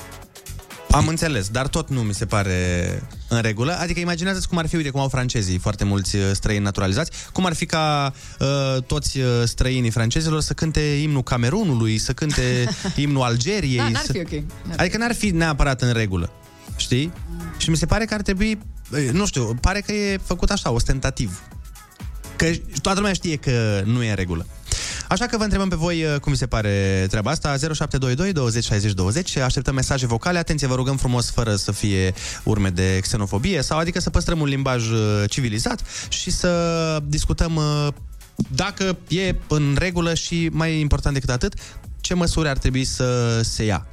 Am 0.91 1.07
înțeles, 1.07 1.47
dar 1.47 1.67
tot 1.67 1.89
nu 1.89 2.01
mi 2.01 2.13
se 2.13 2.25
pare 2.25 3.03
în 3.27 3.41
regulă. 3.41 3.77
Adică 3.79 3.99
imaginează-ți 3.99 4.47
cum 4.47 4.57
ar 4.57 4.67
fi, 4.67 4.75
uite, 4.75 4.89
cum 4.89 4.99
au 4.99 5.07
francezii, 5.07 5.57
foarte 5.57 5.83
mulți 5.83 6.15
uh, 6.15 6.23
străini 6.33 6.63
naturalizați, 6.63 7.11
cum 7.33 7.45
ar 7.45 7.53
fi 7.53 7.65
ca 7.65 8.13
uh, 8.39 8.83
toți 8.83 9.19
uh, 9.19 9.25
străinii 9.43 9.89
francezilor 9.89 10.41
să 10.41 10.53
cânte 10.53 10.79
imnul 10.79 11.23
Camerunului, 11.23 11.97
să 11.97 12.13
cânte 12.13 12.69
imnul 12.95 13.21
Algeriei. 13.21 13.77
Da, 13.77 13.89
n-ar 13.89 14.03
să... 14.05 14.11
fi 14.11 14.19
ok. 14.19 14.31
N-ar 14.67 14.79
Adică 14.79 14.97
n-ar 14.97 15.13
fi 15.13 15.29
neapărat 15.29 15.81
în 15.81 15.93
regulă, 15.93 16.31
știi? 16.75 17.11
Și 17.57 17.69
mi 17.69 17.77
se 17.77 17.85
pare 17.85 18.05
că 18.05 18.13
ar 18.13 18.21
trebui, 18.21 18.59
eh, 18.93 19.09
nu 19.11 19.25
știu, 19.25 19.57
pare 19.61 19.79
că 19.79 19.91
e 19.91 20.19
făcut 20.23 20.49
așa, 20.49 20.71
ostentativ. 20.71 21.41
Că 22.35 22.45
toată 22.81 22.99
lumea 22.99 23.13
știe 23.13 23.35
că 23.35 23.81
nu 23.85 24.03
e 24.03 24.09
în 24.09 24.15
regulă. 24.15 24.45
Așa 25.11 25.25
că 25.25 25.37
vă 25.37 25.43
întrebăm 25.43 25.69
pe 25.69 25.75
voi 25.75 26.03
uh, 26.03 26.19
cum 26.19 26.31
vi 26.31 26.37
se 26.37 26.47
pare 26.47 27.05
treaba 27.09 27.31
asta. 27.31 27.49
0722 27.57 28.31
20 28.31 28.63
60 28.63 28.91
20 28.91 29.37
Așteptăm 29.37 29.73
mesaje 29.73 30.05
vocale. 30.05 30.37
Atenție, 30.37 30.67
vă 30.67 30.75
rugăm 30.75 30.97
frumos 30.97 31.31
fără 31.31 31.55
să 31.55 31.71
fie 31.71 32.13
urme 32.43 32.69
de 32.69 32.99
xenofobie 33.01 33.61
Sau 33.61 33.77
adică 33.77 33.99
să 33.99 34.09
păstrăm 34.09 34.39
un 34.39 34.47
limbaj 34.47 34.89
uh, 34.89 35.23
civilizat 35.29 35.81
Și 36.09 36.31
să 36.31 36.99
discutăm 37.05 37.55
uh, 37.55 37.87
dacă 38.47 38.97
e 39.07 39.35
în 39.47 39.75
regulă 39.79 40.13
și 40.13 40.49
mai 40.51 40.79
important 40.79 41.13
decât 41.13 41.29
atât 41.29 41.53
Ce 42.01 42.13
măsuri 42.13 42.47
ar 42.47 42.57
trebui 42.57 42.83
să 42.83 43.39
se 43.43 43.63
ia 43.63 43.87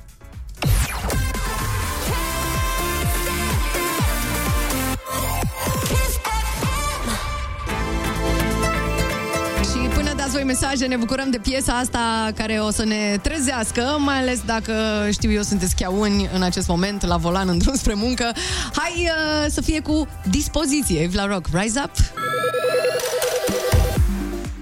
mesaje, 10.48 10.86
ne 10.86 10.96
bucurăm 10.96 11.30
de 11.30 11.38
piesa 11.38 11.72
asta 11.72 12.30
care 12.34 12.58
o 12.58 12.70
să 12.70 12.84
ne 12.84 13.18
trezească, 13.22 13.96
mai 13.98 14.18
ales 14.18 14.40
dacă, 14.46 14.72
știu 15.10 15.30
eu, 15.30 15.42
sunteți 15.42 15.74
cheauni 15.74 16.28
în 16.34 16.42
acest 16.42 16.68
moment 16.68 17.06
la 17.06 17.16
volan 17.16 17.48
în 17.52 17.58
drum 17.58 17.74
spre 17.74 17.94
muncă. 17.94 18.32
Hai 18.72 19.10
uh, 19.10 19.50
să 19.50 19.60
fie 19.60 19.80
cu 19.80 20.08
dispoziție. 20.30 21.00
Evla 21.00 21.26
Rock, 21.26 21.46
Rise 21.52 21.82
Up! 21.84 21.90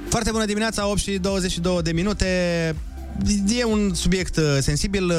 Foarte 0.09 0.31
bună 0.31 0.45
dimineața, 0.45 0.89
8 0.89 0.99
și 0.99 1.11
22 1.11 1.83
de 1.83 1.93
minute. 1.93 2.27
E 3.49 3.65
un 3.65 3.95
subiect 3.95 4.37
uh, 4.37 4.45
sensibil 4.61 5.05
uh, 5.05 5.15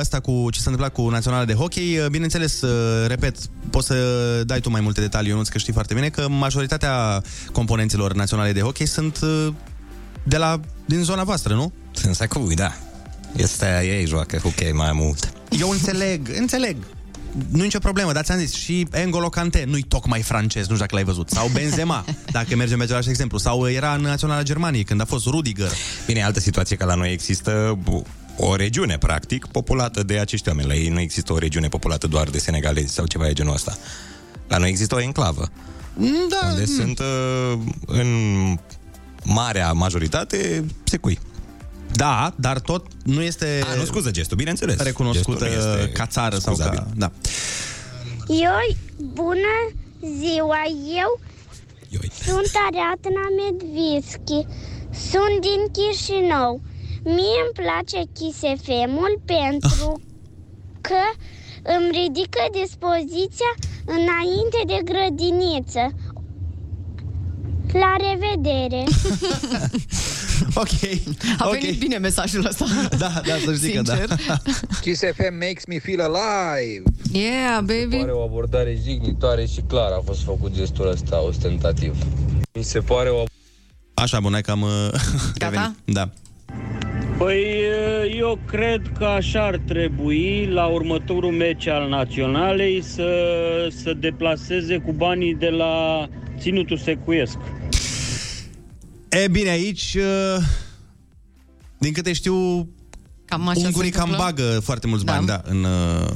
ăsta 0.00 0.20
cu 0.20 0.48
ce 0.50 0.60
s-a 0.60 0.70
întâmplat 0.70 0.92
cu 0.92 1.08
Naționala 1.08 1.44
de 1.44 1.54
Hockey. 1.54 1.98
Uh, 1.98 2.06
Bineînțeles, 2.06 2.60
uh, 2.60 3.06
repet, 3.06 3.36
poți 3.70 3.86
să 3.86 3.94
dai 4.46 4.60
tu 4.60 4.70
mai 4.70 4.80
multe 4.80 5.00
detalii, 5.00 5.30
Ionuț, 5.30 5.48
că 5.48 5.58
știi 5.58 5.72
foarte 5.72 5.94
bine 5.94 6.08
că 6.08 6.28
majoritatea 6.28 7.22
componenților 7.52 8.12
naționale 8.12 8.52
de 8.52 8.60
hockey 8.60 8.86
sunt 8.86 9.18
uh, 9.22 9.48
de 10.22 10.36
la, 10.36 10.60
din 10.84 11.02
zona 11.02 11.24
voastră, 11.24 11.54
nu? 11.54 11.72
Sunt 11.92 12.14
sacui, 12.14 12.54
da. 12.54 12.72
Este, 13.36 13.80
ei 13.84 14.06
joacă 14.06 14.36
hockey 14.36 14.72
mai 14.72 14.92
mult. 14.92 15.32
Eu 15.60 15.70
înțeleg, 15.70 16.28
înțeleg. 16.42 16.76
Nu 17.48 17.62
nicio 17.62 17.78
problemă, 17.78 18.12
dar 18.12 18.24
ți-am 18.24 18.38
zis, 18.38 18.52
și 18.54 18.86
N'Golo 18.90 19.28
Kante 19.30 19.64
nu-i 19.66 19.82
tocmai 19.82 20.22
francez, 20.22 20.60
nu 20.60 20.74
știu 20.74 20.76
dacă 20.76 20.94
l-ai 20.94 21.04
văzut. 21.04 21.30
Sau 21.30 21.48
Benzema, 21.52 22.04
dacă 22.32 22.56
mergem 22.56 22.78
pe 22.78 22.84
același 22.84 23.08
exemplu. 23.08 23.38
Sau 23.38 23.68
era 23.68 23.94
în 23.94 24.00
Naționala 24.00 24.42
Germaniei, 24.42 24.84
când 24.84 25.00
a 25.00 25.04
fost 25.04 25.26
Rudiger. 25.26 25.70
Bine, 26.06 26.22
altă 26.24 26.40
situație 26.40 26.76
că 26.76 26.84
la 26.84 26.94
noi 26.94 27.12
există 27.12 27.78
bu- 27.82 28.02
o 28.36 28.56
regiune, 28.56 28.98
practic, 28.98 29.46
populată 29.46 30.02
de 30.02 30.18
acești 30.18 30.48
oameni. 30.48 30.68
La 30.68 30.74
ei 30.74 30.88
nu 30.88 31.00
există 31.00 31.32
o 31.32 31.38
regiune 31.38 31.68
populată 31.68 32.06
doar 32.06 32.28
de 32.28 32.38
senegalezi 32.38 32.94
sau 32.94 33.06
ceva 33.06 33.24
de 33.24 33.32
genul 33.32 33.54
ăsta. 33.54 33.78
La 34.48 34.56
noi 34.56 34.68
există 34.68 34.94
o 34.94 35.00
enclavă. 35.00 35.50
Da. 36.30 36.48
Unde 36.50 36.64
sunt 36.64 36.98
uh, 36.98 37.58
în 37.86 38.06
marea 39.24 39.72
majoritate 39.72 40.64
secui. 40.84 41.18
Da, 41.92 42.34
dar 42.36 42.60
tot 42.60 42.86
nu 43.04 43.22
este... 43.22 43.60
A, 43.72 43.74
nu 43.74 43.84
scuză 43.84 44.10
gestul, 44.10 44.36
bineînțeles. 44.36 44.76
Recunoscută 44.76 45.44
Gestul 45.44 45.70
nu 45.70 45.78
este 45.78 45.92
ca 45.92 46.06
țară 46.06 46.36
sau 46.38 46.54
scuzabil. 46.54 46.78
ca... 46.78 46.86
Da. 46.96 47.12
Eu, 48.28 48.76
bună 48.96 49.54
ziua, 50.18 50.62
eu 50.96 51.20
sunt 52.24 52.50
Ariadna 52.66 53.26
Medvischi, 53.40 54.40
sunt 55.10 55.36
din 55.48 55.62
Chișinău. 55.72 56.60
Mie 57.04 57.38
îmi 57.44 57.56
place 57.62 58.00
Kiss 58.16 58.38
FM-ul 58.38 59.20
pentru 59.24 60.00
că 60.80 61.02
îmi 61.62 61.90
ridică 61.98 62.42
dispoziția 62.62 63.52
înainte 63.84 64.60
de 64.66 64.78
grădiniță. 64.90 65.84
La 67.72 67.96
revedere! 67.98 68.84
ok. 70.62 71.00
A 71.38 71.48
venit 71.50 71.78
bine 71.78 71.96
mesajul 71.98 72.46
ăsta. 72.46 72.64
Da, 72.98 73.20
da, 73.26 73.34
să 73.44 73.54
știi 73.54 73.72
că 73.72 73.82
da. 73.82 73.94
Sincer. 73.94 74.18
Kiss 74.82 75.00
FM 75.00 75.34
makes 75.40 75.64
me 75.66 75.78
feel 75.78 76.00
alive. 76.00 76.82
Yeah, 77.12 77.58
baby. 77.58 77.96
Pare 77.96 78.10
o 78.10 78.22
abordare 78.22 78.78
jignitoare 78.84 79.46
și 79.46 79.60
clar 79.68 79.90
a 79.92 80.00
fost 80.04 80.22
făcut 80.22 80.54
gestul 80.54 80.90
ăsta 80.90 81.22
ostentativ. 81.24 81.96
Mi 82.52 82.62
se 82.62 82.78
pare 82.78 83.08
o 83.08 83.24
Așa, 83.94 84.20
bun, 84.20 84.32
hai 84.32 84.40
că 84.42 84.50
am... 84.50 84.62
uh, 84.62 84.68
revenit. 85.40 85.74
Da. 85.84 86.10
Păi 87.18 87.44
eu 88.18 88.38
cred 88.46 88.92
că 88.98 89.04
așa 89.04 89.44
ar 89.44 89.60
trebui 89.66 90.46
la 90.46 90.66
următorul 90.66 91.30
meci 91.32 91.66
al 91.66 91.88
naționalei 91.88 92.82
să 92.82 93.08
să 93.82 93.92
deplaseze 93.92 94.78
cu 94.78 94.92
banii 94.92 95.34
de 95.34 95.48
la 95.48 96.06
Ținutul 96.38 96.76
Secuiesc. 96.76 97.38
E 99.12 99.28
bine, 99.28 99.48
aici, 99.48 99.96
uh, 99.98 100.44
din 101.78 101.92
câte 101.92 102.12
știu, 102.12 102.68
cam 103.24 103.48
așa 103.48 103.60
ungurii 103.60 103.92
se 103.92 103.98
cam 103.98 104.10
întâmplă? 104.10 104.32
bagă 104.32 104.60
foarte 104.60 104.86
mulți 104.86 105.04
Da. 105.04 105.12
bani, 105.12 105.26
da, 105.26 105.42
în... 105.44 105.64
uh, 105.64 106.14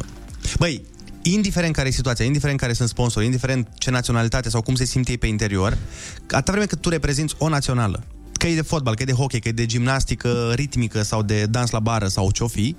Băi, 0.59 0.83
indiferent 1.23 1.75
care 1.75 1.89
e 1.89 1.91
situația, 1.91 2.25
indiferent 2.25 2.59
care 2.59 2.73
sunt 2.73 2.89
sponsori, 2.89 3.25
indiferent 3.25 3.69
ce 3.79 3.91
naționalitate 3.91 4.49
sau 4.49 4.63
cum 4.63 4.75
se 4.75 4.85
simte 4.85 5.11
ei 5.11 5.19
pe 5.19 5.27
interior, 5.27 5.79
atâta 6.23 6.51
vreme 6.51 6.67
cât 6.67 6.81
tu 6.81 6.89
reprezinți 6.89 7.35
o 7.39 7.49
națională, 7.49 8.05
că 8.33 8.47
e 8.47 8.55
de 8.55 8.63
fotbal, 8.63 8.95
că 8.95 9.03
e 9.03 9.05
de 9.05 9.13
hockey, 9.13 9.41
că 9.41 9.49
e 9.49 9.53
de 9.53 9.67
gimnastică 9.67 10.53
ritmică 10.55 11.03
sau 11.03 11.23
de 11.23 11.47
dans 11.47 11.71
la 11.71 11.79
bară 11.79 12.07
sau 12.09 12.31
ce-o 12.31 12.47
fi, 12.47 12.77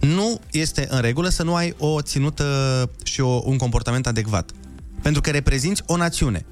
nu 0.00 0.40
este 0.50 0.86
în 0.90 1.00
regulă 1.00 1.28
să 1.28 1.42
nu 1.42 1.54
ai 1.54 1.74
o 1.78 2.00
ținută 2.00 2.44
și 3.04 3.20
o, 3.20 3.42
un 3.44 3.56
comportament 3.56 4.06
adecvat. 4.06 4.50
Pentru 5.02 5.20
că 5.20 5.30
reprezinți 5.30 5.82
o 5.86 5.96
națiune. 5.96 6.46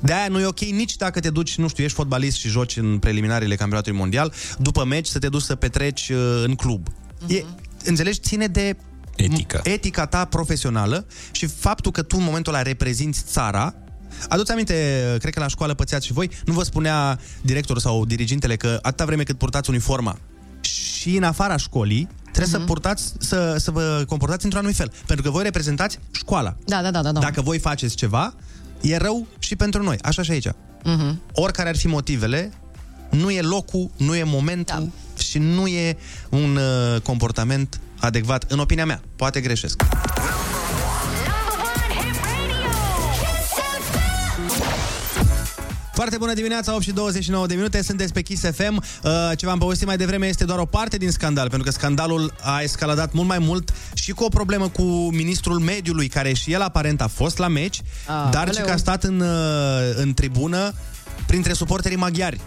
De 0.00 0.12
aia 0.12 0.28
nu 0.28 0.40
e 0.40 0.46
ok 0.46 0.60
nici 0.60 0.96
dacă 0.96 1.20
te 1.20 1.30
duci, 1.30 1.56
nu 1.56 1.68
știu, 1.68 1.84
ești 1.84 1.96
fotbalist 1.96 2.36
și 2.36 2.48
joci 2.48 2.76
în 2.76 2.98
preliminariile 2.98 3.54
campionatului 3.54 3.98
mondial, 3.98 4.32
după 4.58 4.84
meci 4.84 5.06
să 5.06 5.18
te 5.18 5.28
duci 5.28 5.42
să 5.42 5.54
petreci 5.54 6.08
uh, 6.08 6.42
în 6.44 6.54
club. 6.54 6.88
Uh-huh. 6.88 7.28
E, 7.28 7.44
înțelegi, 7.84 8.18
ține 8.18 8.46
de 8.46 8.76
Etică. 9.16 9.60
etica 9.64 10.06
ta 10.06 10.24
profesională 10.24 11.06
și 11.30 11.46
faptul 11.46 11.92
că 11.92 12.02
tu 12.02 12.16
în 12.18 12.24
momentul 12.24 12.52
ăla 12.54 12.62
reprezinți 12.62 13.22
țara, 13.26 13.74
Aduți 14.28 14.52
aminte, 14.52 14.74
cred 15.18 15.34
că 15.34 15.40
la 15.40 15.48
școală 15.48 15.74
pățeați 15.74 16.06
și 16.06 16.12
voi, 16.12 16.30
nu 16.44 16.52
vă 16.52 16.62
spunea 16.62 17.18
directorul 17.40 17.80
sau 17.80 18.04
dirigintele 18.04 18.56
că 18.56 18.78
atâta 18.82 19.04
vreme 19.04 19.22
cât 19.22 19.38
purtați 19.38 19.70
uniforma 19.70 20.18
și 21.00 21.16
în 21.16 21.22
afara 21.22 21.56
școlii, 21.56 22.08
trebuie 22.32 22.46
uh-huh. 22.46 22.60
să 22.60 22.66
purtați, 22.66 23.12
să, 23.18 23.56
să 23.58 23.70
vă 23.70 24.04
comportați 24.06 24.44
într-un 24.44 24.60
anumit 24.60 24.78
fel. 24.78 24.92
Pentru 25.06 25.24
că 25.24 25.30
voi 25.30 25.42
reprezentați 25.42 25.98
școala. 26.10 26.56
Da, 26.64 26.82
da, 26.82 26.90
da, 26.90 27.02
da. 27.02 27.12
da. 27.12 27.20
Dacă 27.20 27.42
voi 27.42 27.58
faceți 27.58 27.96
ceva, 27.96 28.34
e 28.80 28.96
rău 28.96 29.26
și 29.38 29.56
pentru 29.56 29.82
noi. 29.82 29.96
Așa 30.02 30.22
și 30.22 30.30
aici. 30.30 30.48
Uh-huh. 30.48 31.14
Oricare 31.32 31.68
ar 31.68 31.76
fi 31.76 31.86
motivele, 31.86 32.52
nu 33.10 33.30
e 33.30 33.40
locul, 33.40 33.90
nu 33.96 34.14
e 34.16 34.22
momentul 34.22 34.90
da. 35.14 35.22
și 35.22 35.38
nu 35.38 35.66
e 35.66 35.96
un 36.30 36.56
uh, 36.56 37.00
comportament 37.00 37.80
adecvat, 38.00 38.44
în 38.48 38.58
opinia 38.58 38.86
mea. 38.86 39.00
Poate 39.16 39.40
greșesc. 39.40 39.82
Foarte 46.00 46.18
bună 46.18 46.34
dimineața, 46.34 46.74
8 46.74 46.82
și 46.82 46.92
29 46.92 47.46
de 47.46 47.54
minute, 47.54 47.82
sunteți 47.82 48.12
pe 48.12 48.22
Kiss 48.22 48.42
FM. 48.54 48.76
Uh, 48.76 49.10
ce 49.36 49.46
v-am 49.46 49.58
povestit 49.58 49.86
mai 49.86 49.96
devreme 49.96 50.26
este 50.26 50.44
doar 50.44 50.58
o 50.58 50.64
parte 50.64 50.96
din 50.96 51.10
scandal, 51.10 51.48
pentru 51.48 51.66
că 51.68 51.72
scandalul 51.72 52.34
a 52.42 52.60
escaladat 52.60 53.12
mult 53.12 53.28
mai 53.28 53.38
mult 53.38 53.72
și 53.94 54.12
cu 54.12 54.24
o 54.24 54.28
problemă 54.28 54.68
cu 54.68 54.82
ministrul 55.12 55.58
mediului, 55.58 56.08
care 56.08 56.32
și 56.32 56.52
el 56.52 56.60
aparent 56.62 57.00
a 57.00 57.06
fost 57.06 57.38
la 57.38 57.48
meci, 57.48 57.80
Ah, 58.06 58.28
dar 58.30 58.48
și 58.48 58.54
aleu. 58.54 58.64
că 58.64 58.72
a 58.72 58.76
stat 58.76 59.04
în, 59.04 59.20
uh, 59.20 59.28
în 59.94 60.14
tribună 60.14 60.72
printre 61.26 61.52
suporterii 61.52 61.96
maghiari. 61.96 62.40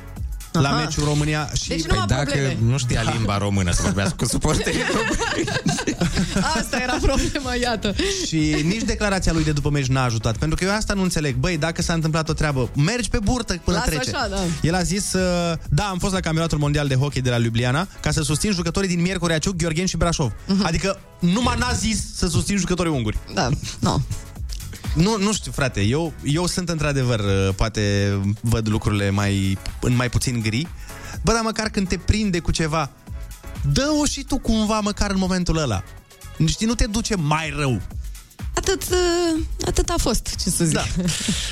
La 0.61 0.69
Aha. 0.69 0.77
meciul 0.77 1.03
România 1.03 1.49
și... 1.61 1.67
Deci 1.67 1.85
nu 1.85 1.99
am 1.99 2.05
dacă 2.07 2.23
probleme. 2.23 2.57
nu 2.65 2.77
știa 2.77 3.01
limba 3.15 3.37
română 3.37 3.71
să 3.71 3.81
vorbească 3.81 4.15
cu 4.17 4.25
suporterii 4.25 4.79
Asta 6.57 6.77
era 6.81 6.97
problema, 7.01 7.55
iată. 7.55 7.95
Și 8.27 8.55
nici 8.63 8.81
declarația 8.81 9.31
lui 9.31 9.43
de 9.43 9.51
după 9.51 9.69
meci 9.69 9.85
n-a 9.87 10.03
ajutat. 10.03 10.37
Pentru 10.37 10.57
că 10.57 10.63
eu 10.63 10.71
asta 10.71 10.93
nu 10.93 11.01
înțeleg. 11.01 11.35
Băi, 11.35 11.57
dacă 11.57 11.81
s-a 11.81 11.93
întâmplat 11.93 12.29
o 12.29 12.33
treabă, 12.33 12.69
mergi 12.75 13.09
pe 13.09 13.19
burtă 13.23 13.61
până 13.63 13.77
Lasă 13.77 13.89
trece. 13.89 14.15
așa, 14.15 14.27
da. 14.27 14.37
El 14.61 14.75
a 14.75 14.81
zis, 14.81 15.13
uh, 15.13 15.21
da, 15.69 15.83
am 15.83 15.97
fost 15.97 16.13
la 16.13 16.19
campionatul 16.19 16.57
mondial 16.57 16.87
de 16.87 16.95
hockey 16.95 17.21
de 17.21 17.29
la 17.29 17.37
Ljubljana 17.37 17.87
ca 18.01 18.11
să 18.11 18.21
susțin 18.21 18.51
jucătorii 18.51 18.89
din 18.89 19.01
Miercurea 19.01 19.37
Ciuc, 19.37 19.55
Gheorghen 19.55 19.85
și 19.85 19.97
Brașov. 19.97 20.31
Adică 20.63 20.99
numai 21.19 21.55
n-a 21.59 21.71
zis 21.71 22.15
să 22.15 22.27
susțin 22.27 22.57
jucătorii 22.57 22.91
unguri. 22.91 23.17
Mhm. 23.25 23.33
Da, 23.33 23.49
nu. 23.79 24.01
Nu, 24.93 25.17
nu 25.17 25.33
știu, 25.33 25.51
frate, 25.51 25.81
eu, 25.81 26.13
eu 26.23 26.45
sunt 26.45 26.69
într-adevăr, 26.69 27.19
uh, 27.19 27.53
poate 27.55 28.13
văd 28.41 28.67
lucrurile 28.67 29.09
mai, 29.09 29.57
în 29.81 29.95
mai 29.95 30.09
puțin 30.09 30.41
gri. 30.41 30.67
Bă, 31.23 31.31
dar 31.31 31.41
măcar 31.41 31.69
când 31.69 31.87
te 31.87 31.97
prinde 31.97 32.39
cu 32.39 32.51
ceva, 32.51 32.91
dă-o 33.73 34.05
și 34.05 34.23
tu 34.23 34.37
cumva 34.37 34.79
măcar 34.79 35.11
în 35.11 35.17
momentul 35.17 35.57
ăla. 35.57 35.83
Știi, 36.45 36.67
nu 36.67 36.75
te 36.75 36.85
duce 36.85 37.15
mai 37.15 37.53
rău. 37.57 37.81
Atât, 38.63 38.83
uh, 38.91 39.41
atât 39.65 39.89
a 39.89 39.95
fost, 39.97 40.35
ce 40.43 40.49
să 40.49 40.65
zic. 40.65 40.73
Da. 40.73 40.83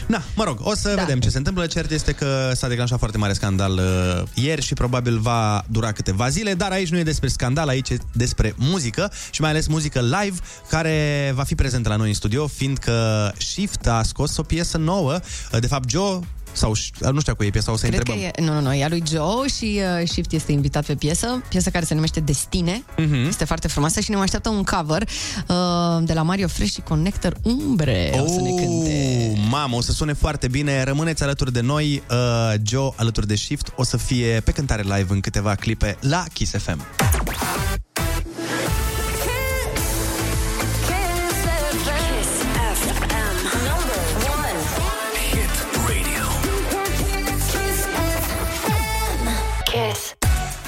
Na, 0.07 0.21
mă 0.35 0.43
rog, 0.43 0.59
o 0.61 0.75
să 0.75 0.93
da. 0.95 1.01
vedem 1.01 1.19
ce 1.19 1.29
se 1.29 1.37
întâmplă. 1.37 1.65
Cert 1.65 1.91
este 1.91 2.11
că 2.11 2.51
s-a 2.55 2.67
declanșat 2.67 2.97
foarte 2.97 3.17
mare 3.17 3.33
scandal 3.33 3.71
uh, 3.71 4.23
ieri 4.33 4.61
și 4.61 4.73
probabil 4.73 5.19
va 5.19 5.63
dura 5.69 5.91
câteva 5.91 6.29
zile, 6.29 6.53
dar 6.53 6.71
aici 6.71 6.89
nu 6.89 6.97
e 6.97 7.03
despre 7.03 7.27
scandal, 7.27 7.67
aici 7.67 7.89
e 7.89 7.97
despre 8.13 8.53
muzică 8.57 9.11
și 9.31 9.41
mai 9.41 9.49
ales 9.49 9.67
muzică 9.67 9.99
live, 9.99 10.37
care 10.69 11.31
va 11.35 11.43
fi 11.43 11.55
prezentă 11.55 11.89
la 11.89 11.95
noi 11.95 12.07
în 12.07 12.13
studio, 12.13 12.47
fiindcă 12.47 13.33
Shift 13.37 13.87
a 13.87 14.01
scos 14.03 14.37
o 14.37 14.43
piesă 14.43 14.77
nouă. 14.77 15.19
Uh, 15.51 15.59
De 15.59 15.67
fapt, 15.67 15.89
Joe 15.89 16.19
sau 16.53 16.73
nu 17.11 17.19
știu 17.19 17.35
cu 17.35 17.43
e 17.43 17.49
piesa, 17.49 17.71
o 17.71 17.75
să 17.75 17.85
Cred 17.87 17.97
întrebăm. 17.99 18.21
că 18.23 18.41
e, 18.41 18.43
nu, 18.43 18.53
nu, 18.53 18.61
nu, 18.61 18.73
e 18.73 18.83
a 18.83 18.87
lui 18.87 19.03
Joe 19.11 19.47
și 19.57 19.79
uh, 20.01 20.07
Shift 20.07 20.31
este 20.31 20.51
invitat 20.51 20.85
pe 20.85 20.95
piesă, 20.95 21.41
piesă 21.49 21.69
care 21.69 21.85
se 21.85 21.93
numește 21.93 22.19
Destine, 22.19 22.83
Mhm. 22.97 23.27
este 23.27 23.45
foarte 23.45 23.67
frumoasă 23.67 23.99
și 23.99 24.09
ne 24.09 24.15
mai 24.15 24.23
așteaptă 24.25 24.49
un 24.49 24.63
cover 24.63 25.01
uh, 25.01 25.55
de 26.01 26.13
la 26.13 26.21
Mario 26.21 26.47
Fresh 26.47 26.71
și 26.73 26.81
Connector 26.81 27.37
Umbre. 27.43 28.11
O 28.13 28.27
să 28.27 28.41
ne 28.41 28.49
cânte. 28.49 29.29
Oh, 29.31 29.39
Mamă, 29.49 29.75
o 29.75 29.81
să 29.81 29.91
sune 29.91 30.13
foarte 30.13 30.47
bine. 30.47 30.83
Rămâneți 30.83 31.23
alături 31.23 31.53
de 31.53 31.61
noi. 31.61 32.03
Uh, 32.11 32.53
Joe 32.63 32.89
alături 32.95 33.27
de 33.27 33.35
Shift 33.35 33.73
o 33.75 33.83
să 33.83 33.97
fie 33.97 34.41
pe 34.43 34.51
cântare 34.51 34.81
live 34.81 35.05
în 35.07 35.19
câteva 35.19 35.55
clipe 35.55 35.97
la 36.01 36.23
Kiss 36.33 36.51
FM. 36.57 36.81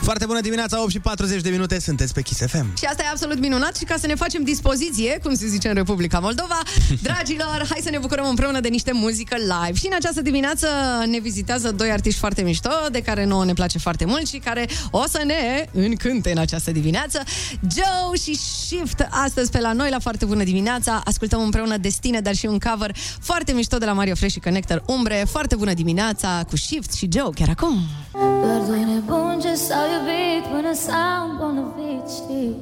Foarte 0.03 0.25
bună 0.25 0.41
dimineața, 0.41 0.81
8 0.81 0.91
și 0.91 0.99
40 0.99 1.41
de 1.41 1.49
minute, 1.49 1.79
sunteți 1.79 2.13
pe 2.13 2.21
Kiss 2.21 2.39
FM. 2.39 2.77
Și 2.77 2.85
asta 2.85 3.03
e 3.03 3.09
absolut 3.11 3.39
minunat 3.39 3.75
și 3.75 3.83
ca 3.83 3.95
să 3.99 4.07
ne 4.07 4.15
facem 4.15 4.43
dispoziție, 4.43 5.19
cum 5.23 5.35
se 5.35 5.47
zice 5.47 5.67
în 5.67 5.73
Republica 5.73 6.19
Moldova, 6.19 6.59
dragilor, 7.07 7.65
hai 7.69 7.79
să 7.83 7.89
ne 7.89 7.97
bucurăm 7.97 8.25
împreună 8.29 8.59
de 8.59 8.67
niște 8.67 8.91
muzică 8.93 9.35
live. 9.35 9.77
Și 9.77 9.85
în 9.85 9.93
această 9.95 10.21
dimineață 10.21 10.67
ne 11.05 11.19
vizitează 11.19 11.71
doi 11.71 11.91
artiști 11.91 12.19
foarte 12.19 12.41
mișto, 12.41 12.69
de 12.91 13.01
care 13.01 13.25
nouă 13.25 13.45
ne 13.45 13.53
place 13.53 13.79
foarte 13.79 14.05
mult 14.05 14.27
și 14.27 14.37
care 14.37 14.67
o 14.91 15.03
să 15.07 15.21
ne 15.25 15.65
încânte 15.71 16.31
în 16.31 16.37
această 16.37 16.71
dimineață. 16.71 17.23
Joe 17.61 18.17
și 18.23 18.35
Shift 18.35 19.07
astăzi 19.09 19.51
pe 19.51 19.59
la 19.59 19.73
noi 19.73 19.89
la 19.89 19.99
foarte 19.99 20.25
bună 20.25 20.43
dimineața. 20.43 21.01
Ascultăm 21.05 21.41
împreună 21.41 21.77
Destine, 21.77 22.19
dar 22.19 22.35
și 22.35 22.45
un 22.45 22.59
cover 22.59 22.95
foarte 23.19 23.51
mișto 23.51 23.77
de 23.77 23.85
la 23.85 23.93
Mario 23.93 24.15
Fresh 24.15 24.33
și 24.33 24.39
Connector 24.39 24.83
Umbre. 24.85 25.25
Foarte 25.29 25.55
bună 25.55 25.73
dimineața 25.73 26.45
cu 26.49 26.55
Shift 26.55 26.93
și 26.93 27.09
Joe 27.11 27.29
chiar 27.35 27.49
acum. 27.49 27.79
Doar 28.11 28.61
doi 28.67 28.83
nebuni 28.83 29.41
ce 29.41 29.55
s-au 29.55 29.92
iubit 29.93 30.43
până 30.53 30.73
s-au 30.73 31.21
îmbolnăvit, 31.29 32.05
știi 32.19 32.55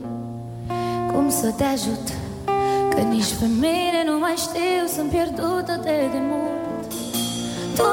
Cum 1.11 1.25
să 1.29 1.47
te 1.57 1.63
ajut 1.63 2.05
Că 2.93 3.01
nici 3.13 3.33
pe 3.39 3.47
mine 3.63 4.01
nu 4.09 4.15
mai 4.23 4.35
știu 4.45 4.83
Sunt 4.95 5.09
pierdută 5.15 5.73
de 5.87 5.97
demult 6.15 6.61
Tu, 7.77 7.91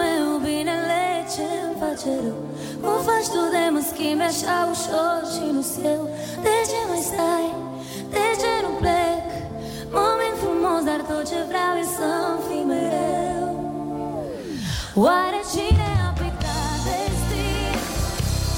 meu 0.00 0.28
binele 0.44 1.04
ce 1.32 1.46
îmi 1.64 1.76
face 1.82 2.10
rău 2.24 2.40
Cum 2.82 2.98
faci 3.08 3.28
tu 3.34 3.42
de 3.54 3.64
mă 3.74 3.82
schimbi 3.90 4.24
așa 4.30 4.56
ușor 4.72 5.20
și 5.32 5.44
nu 5.56 5.62
eu 5.94 6.02
De 6.44 6.54
ce 6.70 6.80
mai 6.90 7.02
stai? 7.10 7.48
De 8.14 8.26
ce 8.40 8.52
nu 8.64 8.70
plec? 8.80 9.26
Moment 9.98 10.36
frumos, 10.42 10.82
dar 10.88 11.00
tot 11.08 11.24
ce 11.30 11.38
vreau 11.50 11.74
e 11.82 11.84
să-mi 11.96 12.42
fii 12.46 12.64
mereu 12.72 13.48
Oare 15.04 15.40
cine 15.52 15.88
a 15.99 15.99
pictat 15.99 15.99
destin? 15.99 15.99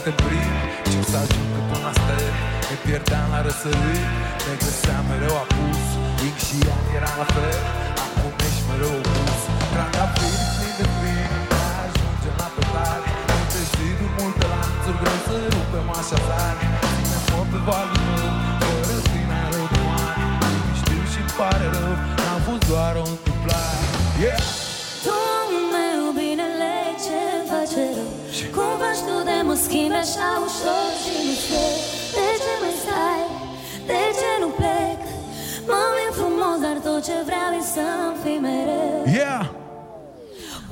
mințeam 0.00 0.12
că 0.12 0.12
suntem 0.12 0.16
primi 0.24 0.52
Și 0.88 0.96
o 1.02 1.04
să 1.10 1.16
ajung 1.22 1.48
că 1.54 1.60
până 1.70 1.84
la 1.86 1.92
stele? 2.00 2.28
Ne 2.68 2.76
pierdeam 2.84 3.26
la 3.34 3.40
răsărit. 3.46 4.08
Ne 4.46 4.54
găseam 4.64 5.02
mereu 5.10 5.36
apus. 5.44 5.82
Ing 6.26 6.38
și 6.46 6.56
ea 6.68 6.78
eram 6.96 7.16
la 7.22 7.26
fel. 7.34 7.60
Acum 8.04 8.32
ești 8.46 8.62
mereu 8.68 8.94
opus. 9.00 9.40
Trandafiri 9.72 10.44
plini 10.54 10.76
de 10.80 10.86
plini 10.96 11.38
Ne 11.50 11.60
ajungem 11.84 12.34
la 12.42 12.48
pătrat 12.56 13.02
Multe 13.30 13.60
ziduri, 13.72 14.14
multe 14.18 14.44
lanțuri 14.52 14.98
Greu 15.00 15.18
să 15.26 15.36
rupem 15.54 15.88
așadar 16.00 16.54
Ține-mă 16.92 17.40
pe 17.50 17.58
valul 17.68 18.00
meu 18.08 18.28
Fără 18.60 18.98
tine 19.10 19.34
ai 19.40 19.48
rău 19.52 19.66
de 19.74 19.82
ani 20.06 20.22
Nimic 20.42 20.74
știu 20.80 21.02
și 21.12 21.20
pare 21.36 21.66
rău 21.74 21.92
N-am 22.18 22.40
fost 22.46 22.64
doar 22.70 22.94
o 23.02 23.04
întâmplare 23.14 23.84
Yeah! 24.22 24.69
Tu 29.70 29.76
de 29.76 29.82
mă 29.82 29.88
schimbi 29.88 29.94
așa 29.94 30.28
ușor 30.46 30.90
și 31.02 31.14
nu 31.26 31.32
știu 31.42 31.66
De 32.16 32.28
ce 32.42 32.52
mai 32.62 32.74
stai? 32.82 33.24
De 33.86 34.00
ce 34.18 34.30
nu 34.40 34.48
plec? 34.58 35.00
Moment 35.72 36.14
frumos, 36.18 36.58
dar 36.64 36.76
tot 36.86 37.04
ce 37.04 37.16
vreau 37.28 37.50
e 37.60 37.62
să-mi 37.74 38.16
fii 38.22 38.40
mereu 38.46 39.02
Yeah! 39.18 39.44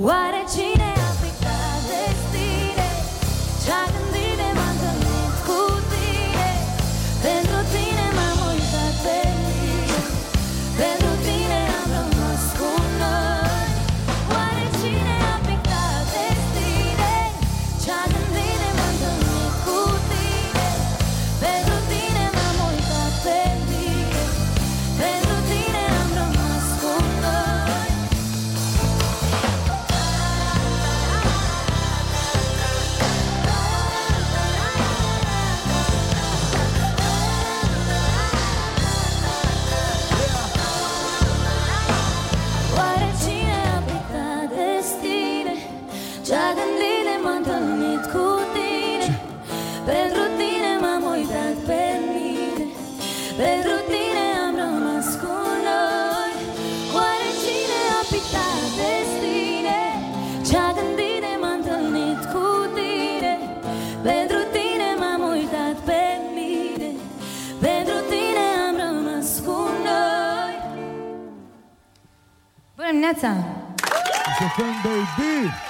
Oare 0.06 0.42
cine 0.54 0.87
Bună 72.78 72.90
dimineața! 72.90 73.28
FM, 74.54 74.82
baby! 74.82 75.67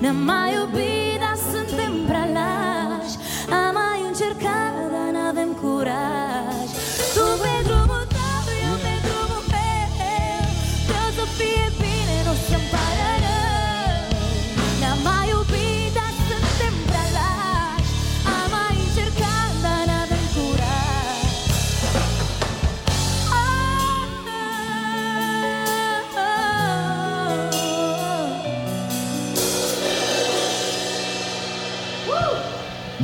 Ne-am 0.00 0.16
mai 0.16 0.54
iubit, 0.54 1.09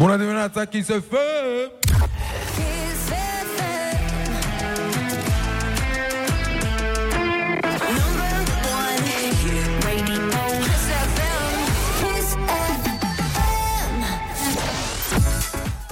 Bună 0.07 0.19
dimineața, 0.19 0.65
Kiss 0.65 0.89
FM! 0.89 1.86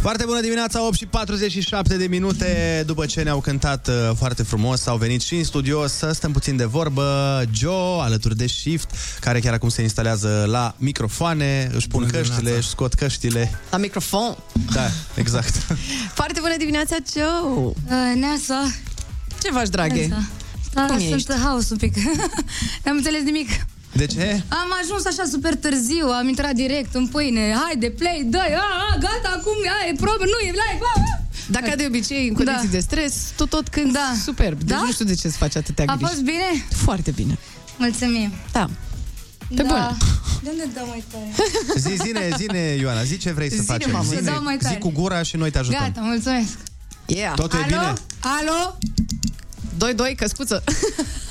Foarte 0.04 0.24
bună 0.24 0.40
dimineața, 0.40 0.86
8 0.86 0.96
și 0.96 1.06
47 1.06 1.96
de 1.96 2.06
minute 2.06 2.82
După 2.86 3.06
ce 3.06 3.22
ne-au 3.22 3.40
cântat 3.40 3.88
uh, 3.88 3.94
foarte 4.16 4.42
frumos 4.42 4.86
Au 4.86 4.96
venit 4.96 5.22
și 5.22 5.34
în 5.34 5.44
studio 5.44 5.86
să 5.86 6.10
stăm 6.12 6.32
puțin 6.32 6.56
de 6.56 6.64
vorbă 6.64 7.42
Joe, 7.52 8.00
alături 8.00 8.36
de 8.36 8.46
Shift 8.46 8.90
Care 9.20 9.40
chiar 9.40 9.52
acum 9.52 9.68
se 9.68 9.82
instalează 9.82 10.44
la 10.48 10.74
microfoane 10.78 11.70
Își 11.74 11.88
pun 11.88 12.00
Bună 12.00 12.12
căștile, 12.12 12.34
dimineața. 12.36 12.58
își 12.58 12.68
scot 12.68 12.94
căștile 12.94 13.60
La 13.70 13.76
microfon. 13.76 14.36
Da, 14.72 14.86
exact 15.14 15.54
Foarte 16.20 16.40
bună 16.40 16.56
dimineața, 16.58 16.96
Joe! 17.12 17.50
Uh, 17.54 17.72
Neasa. 18.20 18.70
Ce 19.42 19.50
faci, 19.50 19.68
draghe? 19.68 20.06
Neasa. 20.06 20.28
Da, 20.72 20.86
Cum 20.86 20.98
sunt 20.98 21.12
ești? 21.12 21.32
haos 21.32 21.70
un 21.70 21.76
pic. 21.76 21.94
N-am 22.84 22.96
înțeles 22.96 23.22
nimic. 23.22 23.48
De 23.96 24.06
ce? 24.06 24.42
Am 24.48 24.68
ajuns 24.82 25.04
așa 25.06 25.24
super 25.30 25.54
târziu, 25.56 26.06
am 26.08 26.28
intrat 26.28 26.52
direct 26.54 26.94
în 26.94 27.06
pâine. 27.06 27.54
Haide, 27.64 27.90
play, 27.90 28.26
dă 28.26 28.38
a, 28.38 28.66
a, 28.92 28.96
gata, 28.98 29.36
acum, 29.38 29.52
a, 29.66 29.88
e 29.88 29.92
probă, 29.96 30.24
nu, 30.24 30.38
e 30.46 30.50
live, 30.50 30.84
a, 30.94 31.00
a. 31.00 31.22
Dar 31.50 31.62
ca 31.62 31.74
de 31.76 31.84
obicei, 31.88 32.28
în 32.28 32.34
condiții 32.34 32.68
de 32.68 32.78
stres, 32.80 33.14
tu 33.36 33.46
tot 33.46 33.68
când 33.68 33.92
da. 33.92 34.12
superb. 34.24 34.58
Deci 34.58 34.76
Da? 34.76 34.82
nu 34.82 34.92
știu 34.92 35.04
de 35.04 35.14
ce 35.14 35.26
îți 35.26 35.36
faci 35.36 35.56
atâtea 35.56 35.84
A 35.88 35.94
griji. 35.96 36.10
fost 36.10 36.22
bine? 36.22 36.64
Foarte 36.76 37.10
bine. 37.10 37.38
Mulțumim. 37.78 38.32
Da. 38.52 38.66
Pe 39.54 39.62
da. 39.62 39.62
bune. 39.62 39.96
De 40.42 40.50
unde 40.50 40.68
dau 40.74 40.86
mai 40.86 41.04
tare? 41.10 41.30
Zi, 41.76 42.02
zine, 42.04 42.28
zine, 42.36 42.58
Ioana, 42.58 43.02
zi 43.02 43.16
ce 43.16 43.32
vrei 43.32 43.48
să 43.48 43.54
Zine, 43.54 43.66
facem 43.66 43.90
mamă. 43.90 44.04
Zine, 44.08 44.18
Să 44.20 44.30
dau 44.30 44.42
mai 44.42 44.56
zi 44.60 44.64
tare. 44.66 44.78
cu 44.78 44.90
gura 44.90 45.22
și 45.22 45.36
noi 45.36 45.50
te 45.50 45.58
ajutăm 45.58 45.80
Gata, 45.80 46.00
mulțumesc. 46.00 46.58
Yeah. 47.06 47.34
Totul 47.34 47.58
e 47.58 47.62
Alo? 47.62 47.68
bine? 47.76 47.92
Alo? 48.20 48.78
2-2, 50.12 50.14
căscuță. 50.16 50.64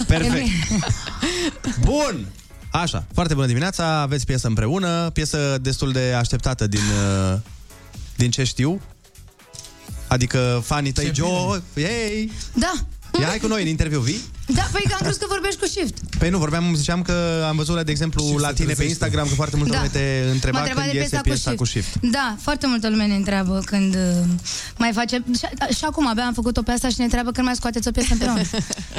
Perfect. 0.07 0.47
Bun! 1.84 2.26
Așa, 2.74 3.05
foarte 3.13 3.34
bună 3.34 3.45
dimineața, 3.45 4.01
aveți 4.01 4.26
piesă 4.26 4.47
împreună, 4.47 5.09
piesă 5.09 5.57
destul 5.61 5.91
de 5.91 6.13
așteptată 6.17 6.67
din, 6.67 6.80
uh, 6.80 7.39
din 8.15 8.32
ce 8.32 8.43
știu. 8.43 8.82
Adică 10.07 10.61
fanii 10.65 10.91
tăi, 10.91 11.11
Joe, 11.13 11.61
ei, 11.76 12.32
Da. 12.53 12.74
Ia 13.20 13.28
hai 13.28 13.38
cu 13.39 13.47
noi 13.47 13.61
în 13.61 13.68
interviu, 13.68 13.99
vii? 13.99 14.22
Da, 14.47 14.70
păi 14.72 14.82
că 14.88 14.93
am 14.93 14.99
crezut 15.01 15.20
că 15.22 15.26
vorbești 15.30 15.59
cu 15.59 15.66
Shift. 15.66 15.93
Păi 16.18 16.30
nu, 16.30 16.38
vorbeam, 16.38 16.76
ziceam 16.76 17.01
că 17.01 17.45
am 17.49 17.55
văzut, 17.55 17.86
de 17.86 17.91
exemplu, 17.91 18.38
la 18.38 18.53
tine 18.53 18.74
pe 18.74 18.84
Instagram 18.84 19.28
că 19.28 19.34
foarte 19.34 19.55
multă 19.55 19.72
Da. 19.72 19.78
lume 19.78 19.89
te 19.89 20.30
întreba 20.32 20.57
M-a 20.57 20.64
întrebat 20.64 20.84
când 20.84 20.95
de 20.95 21.01
iese 21.03 21.20
piesa 21.22 21.22
cu 21.22 21.28
piesa 21.28 21.55
cu 21.55 21.64
Shift. 21.66 21.89
Shift. 21.89 22.11
Da, 22.11 22.36
foarte 22.41 22.68
multă 22.68 22.89
lume 22.89 23.05
ne 23.05 23.16
întreabă 23.16 23.61
când 23.66 23.95
uh, 23.95 24.26
mai 24.78 24.91
face... 24.93 25.24
Și, 25.38 25.76
și 25.78 25.84
acum 25.86 26.07
abia 26.07 26.26
am 26.26 26.34
făcut-o 26.34 26.61
pe 26.61 26.72
asta 26.72 26.88
și 26.89 26.95
ne 26.97 27.03
întreabă 27.03 27.32
când 27.32 27.45
mai 27.45 27.55
scoateți 27.55 27.88
o 27.88 27.91
piesă 27.91 28.09
împreună. 28.11 28.41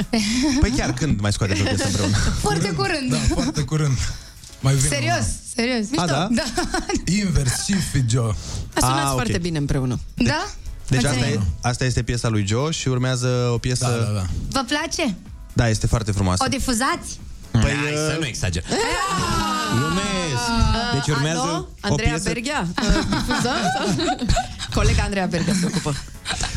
Păi 0.61 0.69
chiar 0.77 0.93
când 0.93 1.19
mai 1.19 1.31
scoateți 1.33 1.61
o 1.61 1.63
piesă 1.63 1.85
împreună? 1.85 2.15
foarte 2.45 2.69
curând. 2.71 3.09
Da, 3.11 3.17
foarte 3.33 3.61
curând. 3.61 3.97
Mai 4.59 4.73
vine 4.73 4.87
Serios, 4.95 5.25
serios. 5.55 5.85
A, 5.95 6.05
da? 6.05 6.27
da. 6.31 6.43
Invers, 7.05 7.51
Shift 7.63 7.81
și 7.93 8.03
Joe. 8.09 8.35
A 8.73 8.79
sunat 8.79 8.97
Ah, 9.03 9.07
ok. 9.07 9.13
foarte 9.13 9.37
bine 9.37 9.57
împreună. 9.57 9.99
Da? 10.13 10.45
Deci 10.89 11.03
asta, 11.03 11.17
Mulțumim. 11.17 11.39
e, 11.39 11.67
asta 11.67 11.85
este 11.85 12.03
piesa 12.03 12.27
lui 12.29 12.45
Joe 12.47 12.71
și 12.71 12.87
urmează 12.87 13.27
o 13.53 13.57
piesă... 13.57 13.85
Da, 13.85 14.05
da, 14.05 14.19
da. 14.19 14.25
Vă 14.49 14.65
place? 14.67 15.15
da 15.53 15.69
este 15.69 15.87
foarte 15.87 16.11
frumoasă. 16.11 16.43
O 16.45 16.49
difuzați? 16.49 17.19
Păi, 17.51 17.61
Hai 17.61 17.93
să 17.95 18.15
nu 18.19 18.25
exager. 18.25 18.63
Glumesc. 19.75 20.45
Deci 20.93 21.15
urmează 21.15 21.39
Alo? 21.39 21.51
o 21.51 21.65
Andreea 21.81 22.11
piesă... 22.13 22.29
Berghea? 22.29 22.67
Uh, 22.81 23.03
difuzăm? 23.17 23.55
Colega 24.75 25.03
Andreea 25.03 25.25
Berghea 25.25 25.53
se 25.59 25.65
ocupă. 25.65 25.95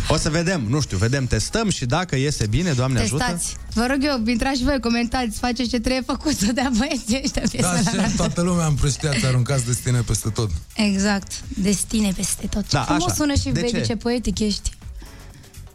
O 0.08 0.16
să 0.16 0.30
vedem, 0.30 0.64
nu 0.68 0.80
știu, 0.80 0.96
vedem, 0.96 1.26
testăm 1.26 1.70
și 1.70 1.86
dacă 1.86 2.16
iese 2.16 2.46
bine, 2.46 2.72
Doamne 2.72 3.00
ajută. 3.00 3.24
Testați. 3.24 3.56
Vă 3.74 3.86
rog 3.90 3.98
eu, 4.00 4.22
intrați 4.26 4.58
și 4.58 4.64
voi, 4.64 4.80
comentați, 4.80 5.38
faceți 5.38 5.68
ce 5.68 5.80
trebuie 5.80 6.02
făcut 6.06 6.36
să 6.36 6.52
dea 6.52 6.70
băieții 6.78 7.20
ăștia 7.24 7.42
piesa 7.50 7.80
Da, 7.84 7.92
la 8.02 8.08
și 8.08 8.16
toată 8.16 8.42
lumea 8.42 8.66
împrăștiați, 8.66 9.26
aruncați 9.26 9.64
destine 9.66 10.00
peste 10.00 10.28
tot. 10.28 10.50
Exact. 10.74 11.32
Destine 11.48 12.12
peste 12.16 12.46
tot. 12.46 12.68
Da, 12.70 12.78
Da, 12.78 12.84
Frumos 12.84 13.04
așa. 13.04 13.14
sună 13.14 13.34
și 13.34 13.48
De 13.48 13.60
vedi 13.60 13.72
ce? 13.72 13.80
ce 13.80 13.96
poetic 13.96 14.38
ești. 14.38 14.70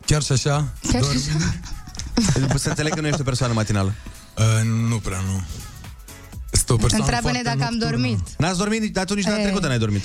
Chiar 0.06 0.22
și 0.24 0.32
așa? 0.32 0.68
Chiar 0.92 1.02
și 1.04 1.10
Dormi? 2.34 2.60
Să 2.64 2.70
înțeleg 2.70 2.94
că 2.94 3.02
nu 3.02 3.08
ești 3.08 3.22
o 3.22 3.24
persoană 3.24 3.54
matinală. 3.54 3.94
Uh, 4.38 4.44
nu 4.90 4.98
prea, 4.98 5.20
nu. 5.28 5.42
Este 6.54 6.74
o 6.74 6.76
persoană 6.76 7.04
Întreabă-ne 7.04 7.42
foarte 7.42 7.58
dacă 7.58 7.72
am 7.72 7.78
dormit. 7.90 8.20
N-ați 8.38 8.58
dormit, 8.58 8.94
dar 8.94 9.06
tu 9.06 9.14
nici 9.14 9.24
data 9.24 9.38
Ei. 9.38 9.44
trecută 9.44 9.68
n-ai 9.68 9.78
dormit. 9.78 10.02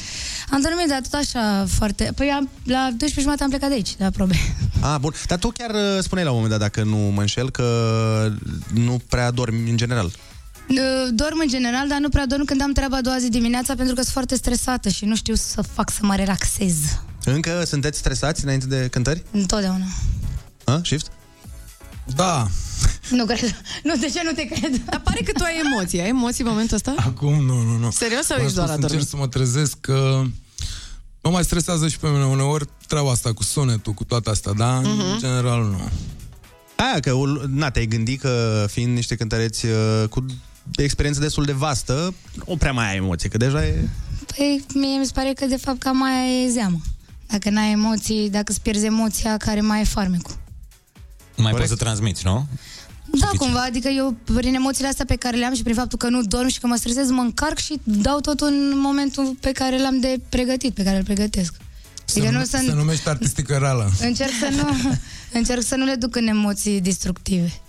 Am 0.51 0.61
dormit, 0.61 0.89
dar 0.89 1.01
tot 1.01 1.13
așa 1.13 1.67
foarte... 1.69 2.13
Păi 2.17 2.29
am, 2.31 2.49
la 2.65 2.83
12 2.89 3.21
jumate 3.21 3.43
am 3.43 3.49
plecat 3.49 3.69
de 3.69 3.75
aici, 3.75 3.97
de 3.97 4.05
la 4.05 4.11
probe. 4.11 4.35
Ah, 4.81 4.97
bun. 5.01 5.13
Dar 5.27 5.39
tu 5.39 5.49
chiar 5.49 5.71
uh, 5.71 6.03
spuneai 6.03 6.27
la 6.27 6.33
un 6.33 6.41
moment 6.41 6.59
dat, 6.59 6.61
dacă 6.73 6.89
nu 6.89 6.97
mă 6.97 7.21
înșel, 7.21 7.51
că 7.51 7.65
nu 8.75 9.01
prea 9.09 9.31
dormi 9.31 9.71
în 9.71 9.77
general. 9.77 10.07
Uh, 10.07 10.77
Dorm 11.13 11.39
în 11.41 11.49
general, 11.49 11.89
dar 11.89 11.99
nu 11.99 12.09
prea 12.09 12.27
dorm 12.27 12.45
când 12.45 12.63
am 12.63 12.73
treaba 12.73 12.97
a 12.97 13.01
doua 13.01 13.19
zi 13.19 13.29
dimineața 13.29 13.75
pentru 13.75 13.95
că 13.95 14.01
sunt 14.01 14.13
foarte 14.13 14.35
stresată 14.37 14.89
și 14.89 15.05
nu 15.05 15.17
știu 15.17 15.35
să 15.35 15.63
fac 15.63 15.91
să 15.91 15.99
mă 16.03 16.15
relaxez. 16.15 16.75
Încă 17.25 17.63
sunteți 17.67 17.99
stresați 17.99 18.45
înainte 18.45 18.67
de 18.67 18.89
cântări? 18.91 19.23
Întotdeauna. 19.31 19.85
A? 20.65 20.81
Shift? 20.85 21.11
Da. 22.17 22.47
Nu 23.11 23.25
cred. 23.25 23.61
Nu, 23.83 23.97
de 24.01 24.07
ce 24.15 24.21
nu 24.25 24.31
te 24.33 24.45
cred? 24.45 24.81
Dar 24.85 25.01
pare 25.01 25.21
că 25.25 25.33
tu 25.33 25.43
ai 25.45 25.61
emoții. 25.65 26.01
Ai 26.01 26.09
emoții 26.09 26.45
în 26.45 26.51
momentul 26.51 26.77
ăsta? 26.77 26.95
Acum 26.97 27.45
nu, 27.45 27.63
nu, 27.63 27.77
nu. 27.79 27.91
Serios 27.91 28.25
sau 28.25 28.37
V-am 28.37 28.45
ești 28.47 28.57
doar 28.57 28.69
spus, 28.69 28.79
adormit? 28.79 28.91
Încerc 29.01 29.09
să 29.09 29.17
mă 29.17 29.27
trezesc 29.29 29.77
că 29.81 30.23
mă 31.23 31.31
mai 31.31 31.45
stresează 31.45 31.89
și 31.89 31.99
pe 31.99 32.09
mine 32.09 32.25
uneori 32.25 32.65
treaba 32.87 33.11
asta 33.11 33.33
cu 33.33 33.43
sunetul, 33.43 33.93
cu 33.93 34.05
toate 34.05 34.31
astea, 34.31 34.53
dar 34.53 34.81
Mhm. 34.83 35.01
în 35.13 35.19
general 35.19 35.63
nu. 35.65 35.81
Aia, 36.77 37.01
că 37.01 37.13
ul- 37.13 37.51
na, 37.55 37.71
te-ai 37.71 37.87
gândit 37.87 38.21
că 38.21 38.67
fiind 38.71 38.95
niște 38.95 39.15
cântăreți 39.17 39.67
uh, 39.67 40.05
cu 40.11 40.25
experiență 40.77 41.21
destul 41.21 41.45
de 41.45 41.53
vastă, 41.53 42.15
nu 42.47 42.57
prea 42.57 42.73
mai 42.73 42.91
ai 42.91 42.97
emoție, 42.97 43.29
că 43.29 43.37
deja 43.37 43.65
e... 43.67 43.89
Păi 44.37 44.65
mie 44.75 44.99
mi 44.99 45.05
se 45.07 45.13
pare 45.15 45.33
că 45.33 45.45
de 45.47 45.57
fapt 45.57 45.79
cam 45.79 45.97
mai 45.97 46.45
e 46.45 46.51
zeamă. 46.51 46.81
Dacă 47.27 47.51
n-ai 47.51 47.71
emoții, 47.73 48.31
dacă 48.31 48.45
îți 48.53 48.61
pierzi 48.61 48.85
emoția, 48.85 49.37
care 49.37 49.61
mai 49.61 49.81
e 49.81 49.85
farmecul. 49.85 50.37
Mai 51.43 51.53
poți 51.53 51.69
să 51.69 51.77
transmiți, 51.77 52.25
nu? 52.25 52.47
Da, 53.11 53.31
cumva, 53.37 53.63
adică 53.63 53.89
eu 53.89 54.17
prin 54.35 54.55
emoțiile 54.55 54.89
astea 54.89 55.05
pe 55.05 55.17
care 55.17 55.37
le 55.37 55.45
am 55.45 55.55
și 55.55 55.63
prin 55.63 55.75
faptul 55.75 55.99
că 55.99 56.09
nu 56.09 56.23
dorm 56.23 56.49
și 56.49 56.61
că 56.61 56.67
mă 56.67 56.77
stresez, 56.77 57.11
mă 57.11 57.21
încarc 57.21 57.59
și 57.59 57.81
dau 57.83 58.21
totul 58.21 58.47
în 58.47 58.73
momentul 58.81 59.37
pe 59.41 59.53
care 59.53 59.81
l-am 59.81 60.01
de 60.01 60.21
pregătit, 60.29 60.75
pe 60.75 60.83
care 60.83 60.97
îl 60.97 61.05
pregătesc. 61.05 61.55
Se, 62.05 62.19
Adică 62.19 62.33
nume, 62.33 62.39
nu 62.39 62.59
să... 62.59 62.63
se 62.67 62.75
numește 62.75 63.09
artistică 63.09 63.57
reală. 63.57 63.91
Încerc 64.01 64.31
să 64.41 64.49
nu, 64.57 64.97
încerc 65.39 65.63
să 65.63 65.75
nu 65.75 65.85
le 65.85 65.95
duc 65.95 66.17
în 66.17 66.27
emoții 66.27 66.81
destructive. 66.81 67.61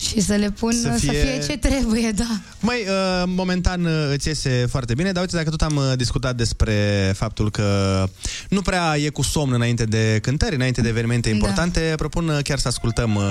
Și 0.00 0.20
să 0.20 0.34
le 0.34 0.50
pun 0.50 0.72
Să 0.72 0.80
să 0.80 0.88
fie, 0.98 1.10
fie- 1.10 1.20
să 1.20 1.26
fie 1.26 1.46
ce 1.46 1.56
trebuie, 1.68 2.10
da. 2.10 2.28
Mai, 2.60 2.76
uh, 2.88 3.22
momentan 3.26 3.84
uh, 3.84 4.10
îți 4.12 4.28
iese 4.28 4.66
foarte 4.70 4.94
bine, 4.94 5.12
dar 5.12 5.22
uite, 5.22 5.36
dacă 5.36 5.50
tot 5.50 5.62
am 5.62 5.76
uh, 5.76 5.92
discutat 5.96 6.36
despre 6.36 7.12
faptul 7.16 7.50
că 7.50 8.04
nu 8.48 8.60
prea 8.62 8.96
e 8.98 9.08
cu 9.08 9.22
somn 9.22 9.52
înainte 9.52 9.84
de 9.84 10.18
cântări, 10.22 10.54
înainte 10.54 10.80
de 10.80 10.88
evenimente 10.88 11.28
Da. 11.28 11.34
importante, 11.34 11.92
propun 11.96 12.28
uh, 12.28 12.38
chiar 12.42 12.58
să 12.58 12.68
ascultăm 12.68 13.14
uh, 13.14 13.22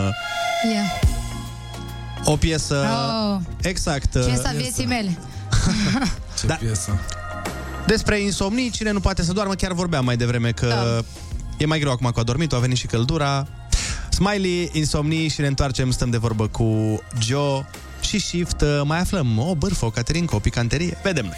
Ia. 0.74 1.10
o 2.24 2.36
piesă 2.36 2.86
Oh. 3.34 3.40
exact. 3.62 4.16
uh, 4.16 4.26
Piesa 4.26 4.52
vieții 4.56 4.86
mele. 4.86 5.18
Ce 6.40 6.48
Da. 6.48 6.54
piesă. 6.54 7.00
Despre 7.86 8.20
insomnii, 8.22 8.70
cine 8.70 8.92
nu 8.92 9.00
poate 9.00 9.24
să 9.24 9.34
doarmă, 9.34 9.54
chiar 9.54 9.74
vorbeam 9.74 10.06
mai 10.06 10.18
devreme 10.18 10.52
că 10.52 10.68
Da. 10.68 11.04
e 11.58 11.66
mai 11.66 11.80
greu 11.80 11.92
acum 11.92 12.10
cu 12.10 12.20
adormitul, 12.20 12.58
a 12.58 12.62
venit 12.62 12.78
și 12.78 12.88
căldura. 12.88 13.48
Smiley, 14.18 14.70
insomnii 14.74 15.28
și 15.30 15.42
ne 15.42 15.48
întoarcem, 15.48 15.92
stăm 15.92 16.10
de 16.10 16.18
vorbă 16.18 16.48
cu 16.48 17.00
Joe 17.22 17.66
și 18.02 18.20
Shift. 18.20 18.62
uh, 18.62 18.82
Mai 18.84 19.00
aflăm 19.00 19.40
o 19.40 19.56
bârfă, 19.56 19.86
o 19.86 19.90
caterincă, 19.90 20.36
o 20.36 20.40
picanterie. 20.40 20.98
Vedem 21.04 21.26
noi. 21.26 21.38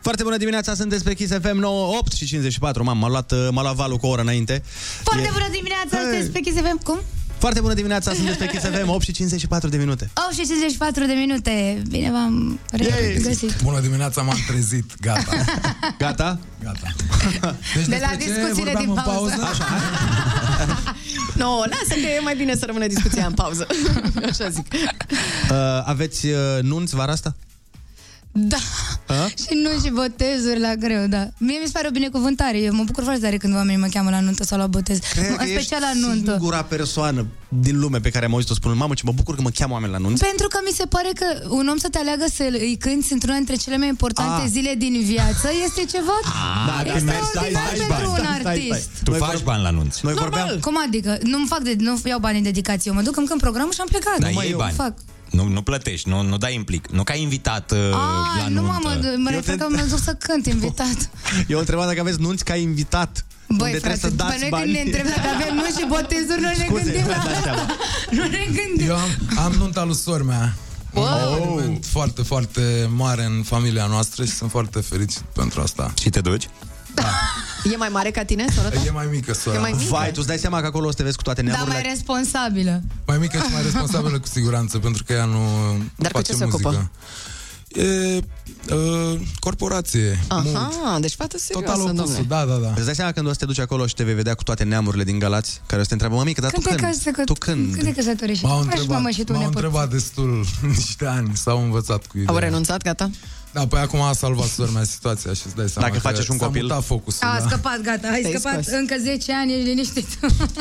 Foarte 0.00 0.22
bună 0.22 0.36
dimineața, 0.36 0.74
sunteți 0.74 1.04
pe 1.04 1.14
Kiss 1.14 1.32
FM 1.42 1.56
9, 1.56 1.96
8 1.98 2.12
și 2.12 2.24
54. 2.26 2.84
Mam, 2.84 2.98
m-a 2.98 3.08
luat, 3.08 3.32
uh, 3.32 3.48
m-a 3.50 3.62
luat 3.62 3.74
valul 3.74 3.96
cu 3.96 4.06
o 4.06 4.08
oră 4.08 4.20
înainte. 4.20 4.62
Foarte 5.02 5.26
E- 5.26 5.30
bună 5.32 5.48
dimineața, 5.50 5.98
sunteți 6.00 6.30
pe 6.30 6.40
Kiss 6.40 6.56
FM. 6.56 6.82
Cum? 6.82 6.98
Foarte 7.38 7.60
bună 7.60 7.74
dimineața, 7.74 8.12
sunteți 8.14 8.38
pe 8.38 8.46
Kiss 8.46 8.64
FM 8.64 8.88
8 8.88 9.02
și 9.04 9.12
54 9.12 9.68
de 9.68 9.76
minute. 9.76 10.10
8 10.26 10.32
și 10.38 10.46
54 10.46 11.04
de 11.06 11.12
minute. 11.12 11.82
Bine 11.88 12.10
v-am 12.10 12.58
regăsit. 12.70 13.56
Bună 13.62 13.80
dimineața, 13.80 14.22
m-am 14.22 14.38
trezit. 14.46 14.92
Gata. 15.00 15.32
Gata? 15.98 16.38
Gata. 16.64 16.94
Deci 17.74 17.86
De 17.86 17.98
la 18.00 18.08
despre 18.08 18.24
ce 18.24 18.32
discuțiile 18.32 18.72
vorbeam 18.72 18.84
din 18.84 18.88
în 18.96 19.02
pauză. 19.04 19.48
Așa, 19.50 19.66
No, 21.34 21.58
lasă 21.58 22.00
că 22.00 22.06
e 22.16 22.20
mai 22.20 22.36
bine 22.36 22.56
să 22.56 22.64
rămână 22.66 22.86
discuția 22.86 23.26
în 23.26 23.32
pauză. 23.32 23.66
Așa 24.30 24.48
zic. 24.48 24.66
Uh, 24.72 25.56
aveți 25.84 26.26
uh, 26.26 26.62
nunți 26.62 26.94
vara 26.94 27.12
asta? 27.12 27.34
Da. 28.32 28.56
A? 29.12 29.26
Și 29.26 29.54
nu 29.62 29.70
și 29.84 29.90
botezuri 29.90 30.60
la 30.60 30.74
greu, 30.74 31.06
da. 31.06 31.28
Mie 31.38 31.58
mi 31.58 31.66
se 31.66 31.72
pare 31.72 31.86
o 31.88 31.90
binecuvântare. 31.90 32.58
Eu 32.58 32.72
mă 32.74 32.82
bucur 32.84 33.02
foarte 33.02 33.20
tare 33.20 33.36
când 33.36 33.54
oamenii 33.54 33.80
mă 33.80 33.86
cheamă 33.92 34.10
la 34.10 34.20
nuntă 34.20 34.44
sau 34.44 34.58
la 34.58 34.66
botez. 34.66 34.98
Cred 34.98 35.28
în 35.30 35.36
că 35.36 35.44
special 35.44 35.58
ești 35.82 36.00
la 36.00 36.06
nuntă. 36.06 36.30
singura 36.30 36.62
persoană 36.62 37.26
din 37.48 37.78
lume 37.80 37.98
pe 38.00 38.10
care 38.10 38.24
am 38.24 38.32
auzit-o 38.32 38.54
spunând 38.54 38.78
Mamă, 38.80 38.94
ce 38.94 39.02
mă 39.04 39.12
bucur 39.12 39.34
că 39.34 39.40
mă 39.42 39.50
cheamă 39.50 39.72
oameni 39.72 39.92
la 39.92 39.98
nunți 39.98 40.22
Pentru 40.24 40.46
că 40.48 40.58
mi 40.64 40.72
se 40.74 40.84
pare 40.86 41.10
că 41.14 41.26
un 41.48 41.68
om 41.68 41.76
să 41.76 41.88
te 41.88 41.98
aleagă 41.98 42.24
să 42.34 42.42
îi 42.50 42.76
cânti 42.80 43.12
într-una 43.12 43.34
dintre 43.36 43.54
cele 43.54 43.76
mai 43.76 43.88
importante 43.88 44.42
Ah. 44.42 44.48
zile 44.48 44.74
din 44.78 45.02
viață 45.04 45.48
este 45.66 45.82
ceva 45.96 46.16
Da, 46.66 46.90
când 46.92 47.04
mergi, 47.04 47.26
stai, 47.26 47.48
extraordinar 47.48 47.62
stai, 47.74 47.86
pentru 47.86 47.94
stai, 47.94 48.04
un 48.06 48.14
stai, 48.24 48.38
stai, 48.40 48.52
artist. 48.52 48.80
stai. 48.90 49.00
Tu 49.04 49.10
Noi 49.10 49.18
faci 49.18 49.28
vorbe- 49.28 49.44
bani 49.50 49.62
la 49.62 49.70
nunți. 49.70 49.98
Noi 50.02 50.14
vorbeam 50.14 50.48
Cum 50.60 50.76
adică? 50.86 51.18
Nu-mi 51.22 51.46
fac 51.46 51.60
de, 51.68 51.74
nu 51.78 52.00
iau 52.04 52.18
bani 52.18 52.36
în 52.36 52.42
dedicație. 52.50 52.90
Eu 52.90 52.96
mă 52.96 53.02
duc, 53.02 53.16
îmi 53.16 53.26
cânt 53.26 53.40
programul 53.40 53.72
și 53.72 53.80
am 53.80 53.86
plecat. 53.94 54.18
Dar 54.18 54.30
Nu 54.30 54.40
iei 54.42 54.50
eu 54.50 54.58
bani. 54.58 54.74
fac. 54.74 54.94
Nu, 55.32 55.48
nu 55.48 55.62
plătești, 55.62 56.08
nu, 56.08 56.22
nu 56.22 56.36
dai 56.36 56.54
implic. 56.54 56.88
Nu 56.90 57.02
ca 57.02 57.14
invitat 57.14 57.70
uh, 57.72 57.78
la 57.90 57.96
Ah, 58.44 58.48
nu 58.50 58.60
nuntă. 58.60 58.70
mamă, 58.72 58.94
mă 59.16 59.30
Eu 59.30 59.36
refer 59.36 59.54
te- 59.56 59.60
că 59.62 59.66
mă 59.70 59.84
duc 59.88 59.98
să 59.98 60.14
cânt 60.18 60.46
invitat. 60.46 61.10
Eu 61.52 61.58
întreba 61.58 61.86
dacă 61.86 62.00
aveți 62.00 62.20
nunți 62.20 62.44
ca 62.44 62.54
invitat 62.56 63.24
Băi, 63.48 63.66
Unde 63.72 63.78
frate, 63.78 63.96
trebuie 63.98 64.00
să 64.00 64.08
după 64.10 64.22
dați 64.24 64.40
noi 64.40 64.50
bani 64.50 64.64
când 64.64 64.74
ne 64.76 64.82
întreb 64.82 65.06
dacă 65.06 65.28
avem 65.34 65.54
nu 65.54 65.64
și 65.64 65.84
botezuri, 65.88 66.40
nu 66.40 66.46
ne 66.48 66.64
Scuze, 66.66 66.82
gândim 66.82 67.04
mi-am 67.06 67.22
la... 67.24 67.30
dat 67.32 67.42
seama. 67.42 67.66
Nu 68.10 68.22
ne 68.26 68.44
gândim. 68.56 68.86
Eu 68.88 68.96
am, 68.96 69.10
am 69.44 69.52
nunta 69.52 69.84
lui 69.84 69.94
sora 69.94 70.22
mea. 70.22 70.54
Un 70.92 71.04
eveniment 71.36 71.84
foarte, 71.84 72.22
foarte 72.22 72.88
mare 72.94 73.24
în 73.24 73.42
familia 73.42 73.86
noastră 73.86 74.24
și 74.24 74.30
sunt 74.30 74.50
foarte 74.50 74.80
fericit 74.80 75.20
pentru 75.34 75.60
asta. 75.60 75.92
Și 76.00 76.10
te 76.10 76.20
duci? 76.20 76.48
E 77.72 77.76
mai 77.76 77.88
mare 77.88 78.10
ca 78.10 78.24
tine, 78.24 78.44
sora 78.54 78.68
ta? 78.68 78.80
E 78.86 78.90
mai 78.90 79.08
mică 79.10 79.32
sora. 79.34 79.56
E 79.56 79.60
mai 79.60 79.72
mică? 79.72 79.88
Vai, 79.90 80.06
tu 80.08 80.14
îți 80.18 80.26
dai 80.26 80.38
seama 80.38 80.60
că 80.60 80.66
acolo 80.66 80.86
o 80.86 80.90
să 80.90 80.96
te 80.96 81.02
vezi 81.02 81.16
cu 81.16 81.22
toate 81.22 81.42
Dar 81.42 81.50
neamurile 81.50 81.80
mai 81.82 81.92
responsabilă. 81.92 82.82
Mai 83.06 83.18
mică 83.18 83.36
și 83.36 83.52
mai 83.52 83.62
responsabilă 83.62 84.18
cu 84.20 84.26
siguranță, 84.26 84.78
pentru 84.78 85.04
că 85.04 85.12
ea 85.12 85.24
nu 85.24 85.40
Dar 85.96 86.10
cu 86.10 86.16
face 86.18 86.30
ce 86.32 86.38
se 86.38 86.44
muzică. 86.44 86.68
ocupă? 86.68 86.90
E 87.74 88.20
uh, 88.74 89.20
corporație. 89.38 90.18
mult. 90.30 90.56
Aha, 90.56 90.98
deci 91.00 91.14
fată 91.14 91.38
serioasă, 91.38 91.72
Total 91.76 91.80
opusul, 91.96 91.96
domnule. 92.16 92.24
da, 92.28 92.44
da, 92.44 92.66
da. 92.66 92.72
Îți 92.76 92.84
dai 92.84 92.94
seama 92.94 93.12
când 93.12 93.26
o 93.26 93.30
să 93.30 93.36
te 93.38 93.44
duci 93.44 93.58
acolo 93.58 93.86
și 93.86 93.94
te 93.94 94.04
vei 94.04 94.14
vedea 94.14 94.34
cu 94.34 94.42
toate 94.42 94.64
neamurile 94.64 95.04
din 95.04 95.18
Galați 95.18 95.60
Care 95.66 95.80
o 95.80 95.82
să 95.82 95.86
te 95.88 95.92
întreabă, 95.94 96.16
mămică, 96.16 96.40
dar 96.40 96.50
tu 96.50 96.60
Când 96.60 96.76
te 96.76 96.82
când? 96.82 96.94
căsă, 96.94 97.10
că, 97.10 97.24
Tu 97.24 97.32
când? 97.32 97.72
Când 97.74 97.84
te 97.84 97.92
căsătorești? 97.92 98.44
M-au 98.44 98.56
Faci, 98.56 98.64
întrebat, 98.64 98.88
mamă, 98.96 99.10
și 99.10 99.22
tu 99.24 99.32
m-au 99.32 99.40
nepot. 99.40 99.54
întrebat 99.56 99.90
destul 99.90 100.44
niște 100.76 101.06
ani, 101.06 101.30
s-au 101.36 101.62
învățat 101.62 102.06
cu 102.06 102.12
ideea. 102.16 102.30
Au 102.32 102.36
renunțat, 102.36 102.82
gata? 102.82 103.10
Da, 103.52 103.66
păi 103.66 103.80
acum 103.80 104.00
a 104.00 104.12
salvat 104.12 104.46
sora 104.46 104.70
mea 104.70 104.84
situația 104.84 105.32
și 105.32 105.42
îți 105.46 105.54
dai 105.54 105.68
seama 105.68 105.88
Dacă 105.88 106.00
că 106.00 106.08
faceți 106.08 106.30
un 106.30 106.38
s-a 106.38 106.44
copil- 106.44 106.62
mutat 106.62 106.84
focusul. 106.84 107.26
A, 107.28 107.38
da. 107.38 107.46
scăpat, 107.48 107.80
gata, 107.80 108.08
ai 108.08 108.20
Te-ai 108.20 108.32
scăpat. 108.38 108.62
scos. 108.62 108.74
Încă 108.78 108.94
10 109.02 109.32
ani, 109.34 109.52
ești 109.54 109.66
liniștit. 109.68 110.06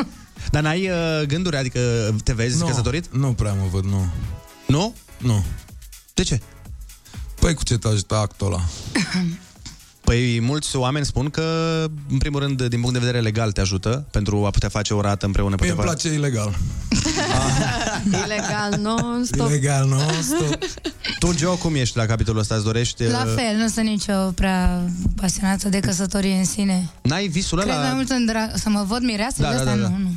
Dar 0.52 0.62
n-ai 0.62 0.90
uh, 0.90 1.26
gânduri, 1.28 1.56
adică 1.58 1.80
te 2.24 2.34
vezi 2.34 2.58
Nu, 2.60 2.66
căsătorit? 2.66 3.06
Nu 3.16 3.34
prea 3.34 3.54
mă 3.54 3.66
văd, 3.72 3.84
nu. 3.86 4.06
Nu? 4.68 4.96
Nu. 5.18 5.44
De 6.14 6.24
ce? 6.24 6.40
Păi 7.42 7.54
cu 7.54 7.64
ce 7.64 7.78
te 7.78 7.88
ajută 7.88 8.16
actul 8.16 8.48
ăla? 8.48 8.62
Păi 10.04 10.40
mulți 10.42 10.76
oameni 10.76 11.06
spun 11.06 11.30
că, 11.30 11.44
în 12.10 12.18
primul 12.18 12.40
rând, 12.40 12.64
din 12.64 12.80
punct 12.80 12.94
de 12.94 13.00
vedere 13.00 13.20
legal 13.20 13.52
te 13.52 13.62
ajută 13.62 14.06
pentru 14.12 14.46
a 14.46 14.50
putea 14.50 14.70
face 14.70 14.94
o 14.94 15.02
rată 15.02 15.26
împreună. 15.26 15.56
Mie 15.60 15.70
putea 15.70 15.84
îmi 15.84 15.94
face... 15.94 16.08
place 16.08 16.20
ilegal. 16.20 16.58
Ilegal, 18.26 18.80
non-stop. 18.82 19.48
Ilegal, 19.48 19.88
nu? 19.88 20.00
Stop. 20.22 20.58
Tu, 21.20 21.38
Joe, 21.38 21.56
cum 21.56 21.76
ești 21.76 21.98
la 21.98 22.06
capitolul 22.06 22.40
ăsta? 22.40 22.56
Îți 22.56 22.64
dorești... 22.64 23.04
La 23.04 23.24
uh, 23.26 23.34
fel, 23.36 23.56
nu 23.58 23.68
sunt 23.68 23.86
nicio 23.86 24.14
prea 24.14 24.82
pasionată 25.16 25.70
de 25.70 25.80
căsătorie 25.80 26.34
în 26.36 26.46
sine. 26.46 26.90
N-ai 27.02 27.28
visul 27.28 27.58
Cred 27.60 27.74
mai 27.74 27.84
ăla? 27.86 27.94
mult 27.94 28.10
în 28.10 28.26
drag... 28.26 28.52
Să 28.56 28.70
mă 28.70 28.84
văd 28.88 29.02
mireasă 29.02 29.42
Da, 29.42 29.50
de 29.50 29.56
da, 29.56 29.62
asta? 29.62 29.76
da, 29.76 29.82
da. 29.82 29.88
Nu, 29.88 29.98
nu. 29.98 30.12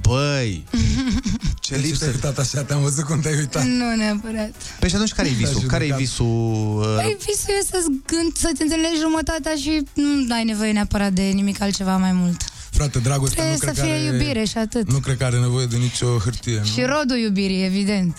Băi, 0.00 0.64
Ce 1.64 1.76
lipsă. 1.76 1.98
Te-ai 1.98 2.10
uitat 2.14 2.38
așa, 2.38 2.62
te-am 2.62 2.80
văzut 2.82 3.04
cum 3.04 3.20
te-ai 3.20 3.34
uitat. 3.36 3.64
Nu 3.64 3.94
neapărat. 3.96 4.50
Păi 4.78 4.88
și 4.88 4.94
atunci 4.94 5.12
care 5.12 5.28
e 5.28 5.30
visul? 5.30 5.52
judecat. 5.52 5.70
Care 5.70 5.84
e 5.84 5.94
visul? 5.96 6.78
uh, 6.80 6.94
Păi 7.02 7.16
visul 7.26 7.54
e 7.60 7.64
să-ți 7.70 7.90
gând, 8.06 8.36
să-ți 8.36 8.62
înțelegi 8.62 8.98
jumătatea 9.00 9.54
și 9.54 9.82
nu 9.94 10.34
ai 10.34 10.44
nevoie 10.44 10.72
neapărat 10.72 11.12
de 11.12 11.22
nimic 11.22 11.60
altceva 11.60 11.96
mai 11.96 12.12
mult. 12.12 12.42
Frate, 12.70 12.98
dragostea 12.98 13.44
nu 13.44 13.48
Trebuie 13.56 13.74
să 13.74 13.80
cred 13.80 13.90
fie 13.90 14.02
că 14.02 14.08
are... 14.08 14.16
iubire 14.24 14.44
și 14.44 14.58
atât. 14.58 14.90
Nu 14.92 14.98
cred 14.98 15.16
că 15.16 15.24
are 15.24 15.38
nevoie 15.38 15.66
de 15.66 15.76
nicio 15.76 16.18
hârtie, 16.18 16.58
nu? 16.58 16.64
Și 16.64 16.82
rodul 16.82 17.16
iubirii, 17.18 17.64
evident. 17.64 18.16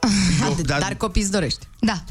eu, 0.46 0.56
Dar, 0.64 0.80
dar 0.80 0.94
copii 0.94 1.22
îți 1.22 1.30
dorești. 1.30 1.66
Da. 1.80 2.02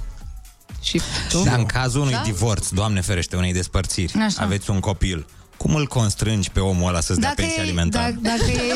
Și 0.81 1.01
tu? 1.29 1.41
Dar 1.43 1.57
în 1.57 1.65
cazul 1.65 2.01
unui 2.01 2.13
Da? 2.13 2.21
divorț, 2.25 2.67
Doamne 2.69 3.01
ferește, 3.01 3.35
unei 3.35 3.53
despărțiri, 3.53 4.13
Așa. 4.13 4.41
aveți 4.43 4.69
un 4.69 4.79
copil, 4.79 5.25
cum 5.61 5.75
îl 5.75 5.87
constrângi 5.87 6.49
pe 6.49 6.59
omul 6.59 6.87
ăla 6.87 7.01
să-ți 7.01 7.19
dea 7.19 7.29
Dacă 7.29 7.41
pensie 7.41 7.61
e, 7.61 7.65
alimentară? 7.65 8.15
dacă, 8.21 8.37
dacă 8.37 8.51
e, 8.51 8.73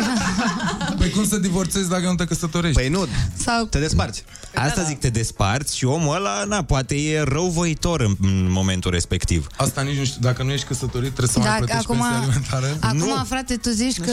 Păi 1.00 1.10
cum 1.10 1.28
să 1.28 1.38
divorțezi 1.38 1.90
dacă 1.90 2.06
nu 2.06 2.16
te 2.16 2.26
căsătorești? 2.26 2.80
Păi 2.82 2.90
nu, 2.90 3.08
sau 3.44 3.66
te 3.66 3.80
desparți. 3.80 4.24
Asta 4.56 4.82
zic, 4.82 5.00
te 5.00 5.10
desparți 5.10 5.78
și 5.78 5.86
omul 5.86 6.16
ăla, 6.16 6.44
na, 6.48 6.64
poate 6.64 6.96
e 6.96 7.22
răuvoitor 7.22 8.02
în, 8.02 8.16
în 8.22 8.52
momentul 8.52 8.92
respectiv. 8.92 9.48
Asta 9.58 9.82
nici 9.82 9.98
nu 9.98 10.04
știu. 10.04 10.20
Dacă 10.22 10.44
nu 10.44 10.52
ești 10.52 10.66
căsătorit, 10.66 11.14
trebuie 11.14 11.28
să 11.28 11.40
mai 11.40 11.48
Dacă 11.48 11.64
plătești 11.64 11.86
acum- 11.92 11.98
pensie 12.00 12.18
alimentară. 12.18 12.78
Acum, 12.80 12.98
Nu. 12.98 13.24
frate, 13.26 13.56
tu 13.56 13.70
zici 13.70 14.00
că 14.00 14.12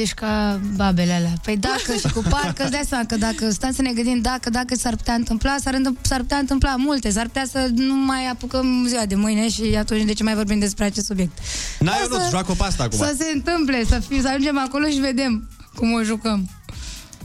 ești 0.00 0.14
ca 0.14 0.60
babele 0.76 1.12
alea. 1.12 1.32
Păi 1.44 1.56
dacă 1.56 1.98
și 2.06 2.12
cu 2.12 2.22
parcă, 2.28 2.62
îți 2.62 2.70
dai 2.72 2.84
seama 2.88 3.04
că 3.04 3.16
dacă 3.16 3.50
stăm 3.50 3.72
să 3.72 3.82
ne 3.82 3.92
gândim 3.92 4.20
dacă, 4.20 4.50
dacă 4.50 4.74
s-ar 4.74 4.96
putea 4.96 5.14
întâmpla, 5.14 5.56
s-ar, 5.62 5.74
întâmpla, 5.74 6.00
s-ar 6.04 6.20
putea 6.20 6.36
întâmpla 6.36 6.74
multe. 6.76 7.10
S-ar 7.10 7.26
putea 7.26 7.46
să 7.52 7.68
nu 7.74 7.94
mai 7.94 8.26
apucăm 8.32 8.84
ziua 8.88 9.06
de 9.06 9.14
mâine 9.14 9.48
și 9.48 9.62
atunci 9.78 10.04
de 10.04 10.12
ce 10.12 10.22
mai 10.22 10.34
vorbim 10.34 10.58
despre 10.58 10.84
acest 10.84 11.06
subiect? 11.06 11.38
N-ai, 11.86 11.98
O 11.98 12.02
eu 12.02 12.08
nu 12.18 12.22
să- 12.24 12.28
joacă 12.30 12.52
pasta 12.52 12.82
acum. 12.82 12.98
Să 12.98 13.14
se 13.18 13.30
întâmple, 13.34 13.84
să, 13.88 13.98
fie, 14.08 14.20
să 14.20 14.28
ajungem 14.28 14.58
acolo 14.58 14.86
și 14.88 14.98
vedem 14.98 15.48
cum 15.74 15.92
o 15.92 16.02
jucăm. 16.02 16.50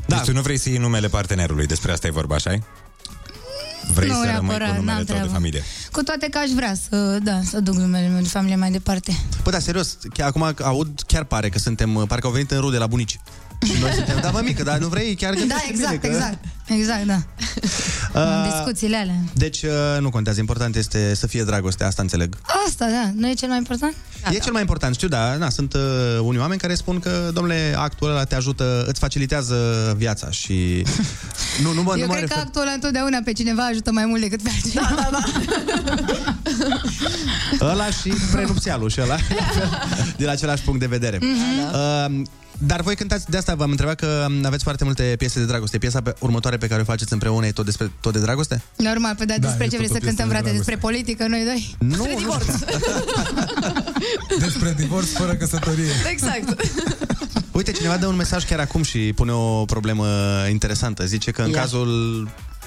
Da. 0.08 0.16
Deci 0.16 0.26
tu 0.26 0.34
nu 0.34 0.42
vrei 0.42 0.58
să 0.58 0.70
iei 0.70 0.78
numele 0.78 1.08
partenerului, 1.08 1.66
despre 1.66 1.92
asta 1.92 2.08
e 2.08 2.12
vorba, 2.12 2.36
așa 2.36 2.52
Vrei 3.94 4.10
Nu 4.10 4.14
să 4.14 4.20
rămâi 4.26 4.48
neapărat, 4.48 4.68
cu 4.70 4.76
numele 4.76 4.86
n-am 4.86 4.96
tău 4.96 5.04
de 5.06 5.12
treabă. 5.12 5.32
familie. 5.32 5.64
Cu 5.92 6.04
toate 6.04 6.28
că 6.30 6.38
aș 6.38 6.50
vrea 6.50 6.74
să, 6.90 7.18
da, 7.24 7.40
să 7.44 7.60
duc 7.60 7.76
numele 7.76 8.08
meu 8.08 8.22
de 8.22 8.28
familie 8.28 8.56
mai 8.56 8.72
departe. 8.72 9.16
Păi 9.44 9.52
da, 9.52 9.60
serios, 9.60 9.98
chiar 10.14 10.28
acum 10.28 10.54
aud, 10.64 11.02
chiar 11.08 11.24
pare 11.24 11.50
că 11.50 11.60
suntem, 11.60 11.96
uh, 11.96 12.08
parcă 12.08 12.28
au 12.28 12.34
venit 12.34 12.52
în 12.52 12.60
rude 12.60 12.78
la 12.78 12.88
bunici. 12.88 13.20
Și 13.66 13.72
noi 13.82 13.92
suntem, 13.92 14.20
da, 14.24 14.30
mă 14.30 14.42
mică, 14.44 14.64
dar 14.64 14.78
nu 14.78 14.88
vrei 14.88 15.16
chiar 15.16 15.34
Da, 15.34 15.40
gândește 15.40 15.68
exact, 15.70 16.02
bine, 16.02 16.14
că... 16.18 16.38
exact. 16.74 17.00
Exact, 17.02 17.06
da. 17.06 17.20
În 18.22 18.28
Uh, 18.44 18.50
discuțiile 18.52 18.96
alea. 18.98 19.16
deci 19.34 19.62
uh, 19.62 19.70
nu 20.00 20.10
contează, 20.10 20.40
important 20.40 20.76
este 20.76 21.16
să 21.16 21.28
fie 21.28 21.44
dragoste, 21.44 21.84
asta 21.84 22.02
înțeleg. 22.02 22.38
Asta, 22.68 22.86
da, 22.86 23.12
nu 23.16 23.30
e 23.30 23.34
cel 23.34 23.48
mai 23.48 23.58
important? 23.58 23.94
E 24.32 24.38
cel 24.38 24.52
mai 24.52 24.62
important, 24.62 24.96
știu, 24.96 25.08
da, 25.08 25.36
na, 25.36 25.50
sunt 25.50 25.74
uh, 25.74 25.82
unii 26.22 26.40
oameni 26.40 26.60
care 26.60 26.74
spun 26.76 27.00
că, 27.00 27.30
domnule, 27.34 27.74
actul 27.78 28.10
ăla 28.10 28.24
te 28.24 28.36
ajută, 28.36 28.86
îți 28.88 29.00
facilitează 29.00 29.56
viața 29.98 30.30
și... 30.30 30.86
nu, 31.64 31.74
nu 31.74 31.84
mă, 31.84 31.94
Eu 31.96 32.00
nu 32.00 32.06
mă 32.06 32.14
cred 32.14 32.28
că 32.28 32.34
refer... 32.34 32.38
actul 32.38 32.62
ăla 32.62 32.72
întotdeauna 32.72 33.18
pe 33.26 33.32
cineva 33.34 33.64
ajută 33.66 33.92
mai 33.92 34.06
mult 34.06 34.22
decât 34.22 34.42
pe 34.42 34.50
altcineva. 34.54 34.88
Da, 34.96 35.10
da, 35.12 35.24
da. 37.60 37.66
Ăla 37.72 37.86
și 37.86 38.14
prenupțialul 38.32 38.90
și 38.90 39.02
ăla 39.02 39.16
din 40.18 40.28
același 40.28 40.64
punct 40.64 40.80
de 40.80 40.86
vedere. 40.86 41.18
Mhm. 41.22 42.20
Uh, 42.22 42.28
dar 42.66 42.82
voi 42.82 42.96
cântați, 42.96 43.30
de 43.30 43.38
asta 43.38 43.56
v-am 43.56 43.70
întrebat 43.72 43.96
că 44.00 44.26
aveți 44.44 44.64
foarte 44.64 44.84
multe 44.84 45.16
piese 45.18 45.40
de 45.40 45.46
dragoste. 45.46 45.78
Piesa 45.78 46.02
pe, 46.02 46.16
următoare 46.20 46.58
pe 46.58 46.68
care 46.68 46.82
o 46.82 46.84
faceți 46.84 47.14
împreună 47.14 47.46
e 47.46 47.52
tot, 47.52 47.66
despre, 47.66 47.92
tot 48.02 48.14
de 48.14 48.20
dragoste? 48.20 48.62
Normal, 48.76 49.16
pe 49.16 49.26
da, 49.26 49.34
Da, 49.38 49.48
despre 49.48 49.66
e 49.66 49.68
ce 49.68 49.76
tot 49.76 49.86
vrei 49.86 49.90
o 49.92 49.94
să 49.94 50.00
piesă 50.00 50.16
cântăm, 50.16 50.28
de 50.28 50.32
frate? 50.34 50.44
dragoste. 50.50 50.58
Despre 50.72 50.78
politică, 50.78 51.28
noi 51.28 51.44
doi? 51.44 51.76
Nu, 51.80 51.88
Despre 51.96 52.16
divorț. 52.18 52.46
Despre 54.46 54.74
divorț 54.78 55.10
fără 55.12 55.34
căsătorie. 55.34 55.92
exact. 56.12 56.62
Uite, 57.52 57.72
cineva 57.72 57.98
dă 57.98 58.08
un 58.08 58.16
mesaj 58.16 58.46
chiar 58.46 58.60
acum 58.60 58.84
și 58.84 59.14
pune 59.16 59.32
o 59.32 59.66
problemă 59.66 60.06
interesantă. 60.50 61.06
Zice 61.06 61.32
că 61.32 61.42
în 61.42 61.50
Ia. 61.50 61.60
cazul 61.60 61.88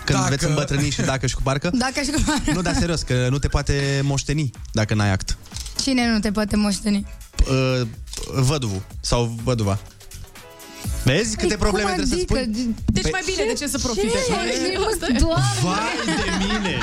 când 0.05 0.18
Dacă- 0.18 0.30
veți 0.30 0.45
îmbătrâni 0.47 0.90
și 0.90 1.01
dacă 1.01 1.26
și 1.26 1.34
cu 1.34 1.42
parcă, 1.42 1.70
Dacă 1.72 2.01
și 2.05 2.11
cu 2.11 2.20
nu, 2.55 2.62
dar 2.62 2.74
serios, 2.74 3.03
că 3.03 3.26
nu 3.30 3.38
te 3.38 3.49
poate 3.49 4.01
moșteni 4.03 4.51
dacă 4.72 4.95
n-ai 4.95 5.12
act. 5.12 5.36
Cine 5.85 6.07
nu 6.12 6.18
te 6.18 6.30
poate 6.30 6.57
moșteni? 6.57 7.07
Uh, 7.51 7.87
văduvul 8.35 8.82
sau 9.01 9.39
văduva. 9.45 9.78
Vezi 11.05 11.37
câte 11.37 11.47
Păi, 11.47 11.57
probleme 11.57 11.89
cum 11.91 11.97
trebuie 11.97 12.26
să 12.26 12.35
adică? 12.35 12.51
spui? 12.53 12.74
Deci 12.87 13.05
Păi- 13.05 13.11
mai 13.11 13.22
bine, 13.26 13.45
de 13.47 13.53
ce 13.59 13.66
să 13.66 13.78
profite? 13.78 14.07
Ce? 14.07 14.32
Doamne! 15.18 15.43
Vai 15.62 16.14
de 16.14 16.45
mine! 16.45 16.78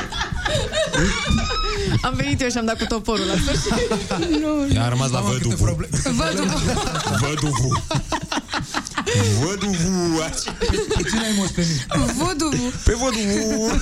Am 2.01 2.13
venit 2.15 2.41
eu 2.41 2.49
și 2.49 2.57
am 2.57 2.65
dat 2.65 2.77
cu 2.77 2.85
toporul 2.85 3.25
la 3.25 3.33
sfârșit. 3.33 4.39
nu. 4.73 4.81
A 4.81 4.89
rămas 4.89 5.09
la 5.09 5.19
văduvu. 5.19 5.77
Văduvu. 7.21 7.83
Văduvu. 9.39 10.21
Pe 10.95 11.01
cine 11.09 11.25
ai 11.25 11.33
moștenit? 11.37 11.85
Voduvu. 12.17 12.71
Pe 12.83 12.93
văduvu. 13.01 13.81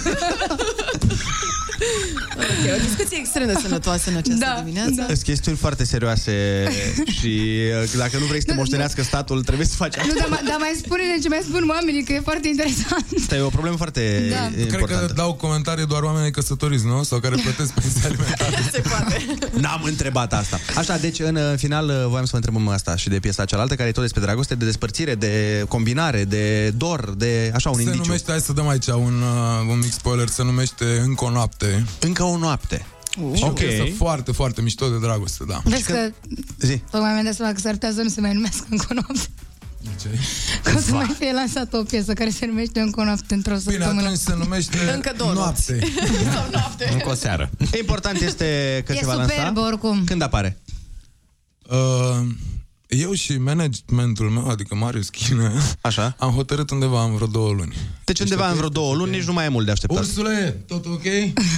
Ok, 2.36 2.64
o 2.78 2.82
discuție 2.88 3.18
extrem 3.18 3.48
de 3.48 3.56
sănătoasă 3.62 4.10
în 4.10 4.16
această 4.16 4.46
da, 4.46 4.62
dimineață. 4.64 4.92
Da. 4.96 5.06
Sunt 5.06 5.22
chestiuni 5.22 5.58
foarte 5.58 5.84
serioase 5.84 6.34
și 7.20 7.32
uh, 7.84 7.92
dacă 7.98 8.18
nu 8.20 8.26
vrei 8.26 8.40
să 8.40 8.46
te 8.46 8.54
moștenească 8.54 9.04
statul, 9.04 9.44
trebuie 9.44 9.68
să 9.68 9.76
faci 9.76 9.96
Nu, 9.96 10.14
dar, 10.20 10.28
mai- 10.30 10.42
dar 10.48 10.56
mai 10.60 10.74
spune-ne 10.84 11.18
ce 11.22 11.30
mai 11.30 11.42
spun 11.48 11.68
oamenii, 11.70 12.04
că 12.04 12.14
e 12.14 12.20
foarte 12.20 12.48
interesant. 12.48 13.06
Asta 13.20 13.36
e 13.36 13.42
o 13.42 13.50
problemă 13.50 13.76
foarte 13.78 14.28
Da. 14.30 14.44
importantă. 14.60 14.76
Cred 14.86 15.08
că 15.08 15.14
dau 15.16 15.34
comentarii 15.34 15.86
doar 15.86 16.02
oamenii 16.02 16.32
căsătoriți, 16.32 16.86
nu? 16.86 17.04
Sau 17.04 17.20
care 17.20 17.36
plătesc 17.36 17.72
pensii 17.72 18.02
alimentare. 18.10 18.56
N-am 19.54 19.82
întrebat 19.84 20.34
asta. 20.34 20.60
Așa, 20.78 20.98
deci 20.98 21.20
în 21.20 21.36
uh, 21.36 21.54
final 21.58 21.88
uh, 21.88 22.06
voiam 22.08 22.24
să 22.24 22.30
vă 22.32 22.36
întrebăm 22.38 22.68
asta 22.68 22.96
și 22.96 23.10
de 23.10 23.20
piesa 23.20 23.46
cealaltă, 23.46 23.76
care 23.76 23.90
e 23.90 23.92
tot 23.92 24.04
despre 24.04 24.22
dragoste, 24.22 24.56
de 24.56 24.66
despărțire, 24.66 25.16
de 25.16 25.66
combinare, 25.68 26.24
de 26.24 26.70
dor, 26.78 27.14
de 27.18 27.52
așa 27.56 27.70
un 27.70 27.76
Se 27.76 27.82
indiciu. 27.82 28.04
numește, 28.04 28.32
hai 28.32 28.40
să 28.40 28.54
dăm 28.54 28.68
aici 28.68 28.88
un, 28.88 29.22
uh, 29.22 29.70
un 29.70 29.78
mic 29.80 29.92
spoiler, 29.92 30.28
se 30.28 30.44
numește 30.44 30.86
Încă 31.06 31.24
o 31.26 31.30
noapte. 31.30 31.69
Încă 32.00 32.24
o 32.24 32.38
noapte. 32.38 32.86
Și 33.36 33.44
Ok. 33.44 33.50
o 33.50 33.54
piesă 33.54 33.84
foarte, 33.98 34.32
foarte 34.32 34.62
mișto 34.62 34.90
de 34.90 34.98
dragoste, 35.00 35.44
da. 35.48 35.62
Vezi 35.64 35.84
că 35.84 36.12
Zi. 36.60 36.78
tocmai 36.92 37.12
mi-am 37.14 37.24
dat 37.24 37.34
seama 37.34 37.54
că 37.54 37.60
s-ar 37.60 37.72
putea 37.72 37.92
să 37.96 38.02
nu 38.02 38.10
se 38.10 38.22
mai 38.22 38.34
numească 38.34 38.66
încă 38.70 38.86
o 38.90 38.94
noapte. 38.94 39.28
Că 40.64 40.74
o 40.76 40.80
să 40.80 40.92
mai 40.94 41.16
fie 41.20 41.32
lansată 41.34 41.78
o 41.78 41.84
piesă 41.84 42.14
care 42.14 42.30
se 42.30 42.46
numește 42.46 42.80
încă 42.80 43.00
o 43.02 43.04
noapte 43.04 43.34
într-o 43.34 43.56
Bine, 43.56 43.72
săptămână. 43.72 44.02
atunci 44.02 44.18
se 44.20 44.36
numește 44.38 44.78
Încă 44.94 45.14
două 45.18 45.34
noapte. 45.42 45.80
Încă 46.92 47.10
o 47.10 47.14
seară. 47.14 47.50
Important 47.80 48.22
este 48.22 48.82
că 48.86 48.94
E 48.94 48.96
se 48.96 49.06
va 49.06 49.14
lansa. 49.14 49.34
superb 49.34 49.58
oricum. 49.58 50.04
Când 50.04 50.22
apare? 50.22 50.58
Uh, 51.70 52.28
eu 52.90 53.14
și 53.14 53.38
managementul 53.38 54.30
meu, 54.30 54.48
adică 54.48 54.76
Marius 54.76 55.10
Chină, 55.10 55.52
Așa. 55.82 56.16
am 56.20 56.30
hotărât 56.32 56.70
undeva 56.70 57.04
în 57.04 57.16
vreo 57.16 57.28
două 57.28 57.52
luni. 57.52 57.76
Deci 58.06 58.20
undeva 58.20 58.50
în 58.50 58.56
vreo 58.56 58.70
două 58.70 58.96
luni, 58.96 59.12
nici 59.12 59.24
nu 59.24 59.34
mai 59.34 59.46
e 59.46 59.50
mult 59.50 59.66
de 59.66 59.72
așteptat. 59.72 60.00
Ursule, 60.04 60.64
tot 60.68 60.86
ok? 60.86 61.04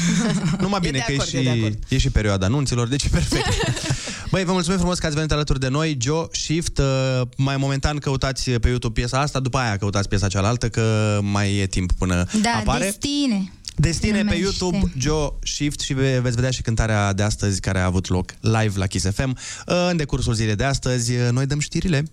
Numai 0.61 0.79
E 0.83 0.87
bine 0.89 1.03
de 1.07 1.13
că 1.13 1.21
acord, 1.21 1.33
e 1.33 1.37
e 1.39 1.43
de 1.43 1.49
și, 1.53 1.59
acord. 1.59 1.77
e 1.87 1.97
și 1.97 2.09
perioada 2.09 2.45
anunților, 2.45 2.87
deci 2.87 3.03
e 3.03 3.07
perfect. 3.11 3.45
Băi, 4.31 4.43
vă 4.43 4.51
mulțumim 4.51 4.77
frumos 4.77 4.99
că 4.99 5.05
ați 5.05 5.15
venit 5.15 5.31
alături 5.31 5.59
de 5.59 5.67
noi. 5.67 5.97
Joe 6.01 6.25
Shift, 6.31 6.77
uh, 6.77 7.21
mai 7.37 7.57
momentan 7.57 7.97
căutați 7.97 8.51
pe 8.51 8.67
YouTube 8.67 8.99
piesa 8.99 9.19
asta, 9.19 9.39
după 9.39 9.57
aia 9.57 9.77
căutați 9.77 10.07
piesa 10.07 10.27
cealaltă, 10.27 10.69
că 10.69 11.19
mai 11.21 11.55
e 11.55 11.67
timp 11.67 11.91
până 11.91 12.25
Da, 12.41 12.49
apare. 12.59 12.83
destine. 12.83 13.51
Destine 13.81 14.17
se 14.17 14.23
pe 14.23 14.23
numește. 14.23 14.41
YouTube, 14.63 14.91
Joe 14.97 15.29
Shift 15.43 15.79
și 15.79 15.93
ve- 15.93 16.19
veți 16.19 16.35
vedea 16.35 16.51
și 16.51 16.61
cântarea 16.61 17.13
de 17.13 17.23
astăzi 17.23 17.59
care 17.61 17.79
a 17.79 17.85
avut 17.85 18.07
loc 18.09 18.33
live 18.39 18.71
la 18.75 18.87
Kiss 18.87 19.05
FM. 19.13 19.29
Uh, 19.67 19.87
În 19.89 19.97
decursul 19.97 20.33
zilei 20.33 20.55
de 20.55 20.63
astăzi, 20.63 21.11
uh, 21.15 21.29
noi 21.31 21.45
dăm 21.45 21.59
știrile. 21.59 22.03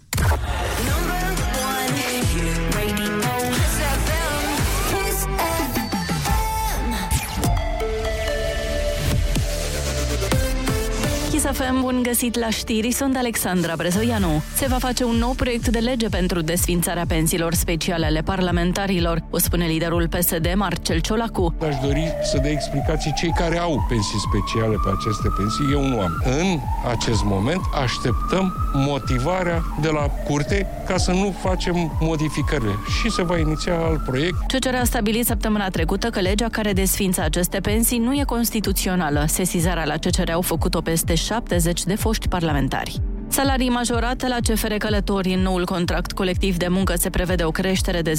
Kiss 11.48 11.60
FM, 11.60 11.80
bun 11.80 12.02
găsit 12.02 12.38
la 12.38 12.50
știri, 12.50 12.90
sunt 12.90 13.16
Alexandra 13.16 13.74
Brezoianu. 13.76 14.42
Se 14.54 14.66
va 14.66 14.76
face 14.78 15.04
un 15.04 15.14
nou 15.16 15.30
proiect 15.30 15.68
de 15.68 15.78
lege 15.78 16.08
pentru 16.08 16.40
desfințarea 16.40 17.04
pensiilor 17.08 17.54
speciale 17.54 18.06
ale 18.06 18.20
parlamentarilor, 18.20 19.22
o 19.30 19.38
spune 19.38 19.66
liderul 19.66 20.08
PSD 20.08 20.52
Marcel 20.54 20.98
Ciolacu. 20.98 21.54
Aș 21.68 21.74
dori 21.82 22.12
să 22.22 22.38
dea 22.42 22.50
explicații 22.50 23.12
cei 23.16 23.32
care 23.36 23.58
au 23.58 23.86
pensii 23.88 24.18
speciale 24.18 24.74
pe 24.84 24.90
aceste 24.98 25.28
pensii. 25.36 25.72
Eu 25.72 25.86
nu 25.86 26.00
am. 26.00 26.22
În 26.24 26.58
acest 26.90 27.24
moment 27.24 27.60
așteptăm 27.74 28.52
motivarea 28.72 29.62
de 29.80 29.88
la 29.88 30.00
curte 30.00 30.66
ca 30.86 30.96
să 30.96 31.10
nu 31.10 31.34
facem 31.42 31.96
modificările 32.00 32.74
și 33.00 33.10
se 33.10 33.22
va 33.22 33.38
iniția 33.38 33.74
alt 33.74 34.04
proiect. 34.04 34.36
CCR 34.46 34.74
a 34.74 34.84
stabilit 34.84 35.26
săptămâna 35.26 35.68
trecută 35.68 36.10
că 36.10 36.20
legea 36.20 36.48
care 36.48 36.72
desfință 36.72 37.22
aceste 37.22 37.60
pensii 37.60 37.98
nu 37.98 38.14
e 38.14 38.22
constituțională. 38.26 39.24
Sesizarea 39.26 39.84
la 39.84 39.94
CCR 39.94 40.30
au 40.30 40.40
făcut-o 40.40 40.80
peste 40.80 41.14
70 41.38 41.84
de 41.84 41.94
foști 41.94 42.28
parlamentari. 42.28 43.00
Salarii 43.28 43.68
majorate 43.68 44.28
la 44.28 44.36
CFR 44.48 44.72
Călători. 44.72 45.34
În 45.34 45.40
noul 45.40 45.64
contract 45.64 46.12
colectiv 46.12 46.56
de 46.56 46.68
muncă 46.68 46.94
se 46.96 47.10
prevede 47.10 47.44
o 47.44 47.50
creștere 47.50 48.02
de 48.02 48.12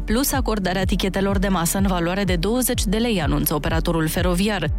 10% 0.00 0.04
plus 0.04 0.32
acordarea 0.32 0.84
tichetelor 0.84 1.38
de 1.38 1.48
masă 1.48 1.78
în 1.78 1.86
valoare 1.86 2.24
de 2.24 2.36
20 2.36 2.84
de 2.84 2.96
lei, 2.96 3.22
anunță 3.22 3.54
operatorul 3.54 4.08
feroviar. 4.08 4.66
12.000 4.66 4.70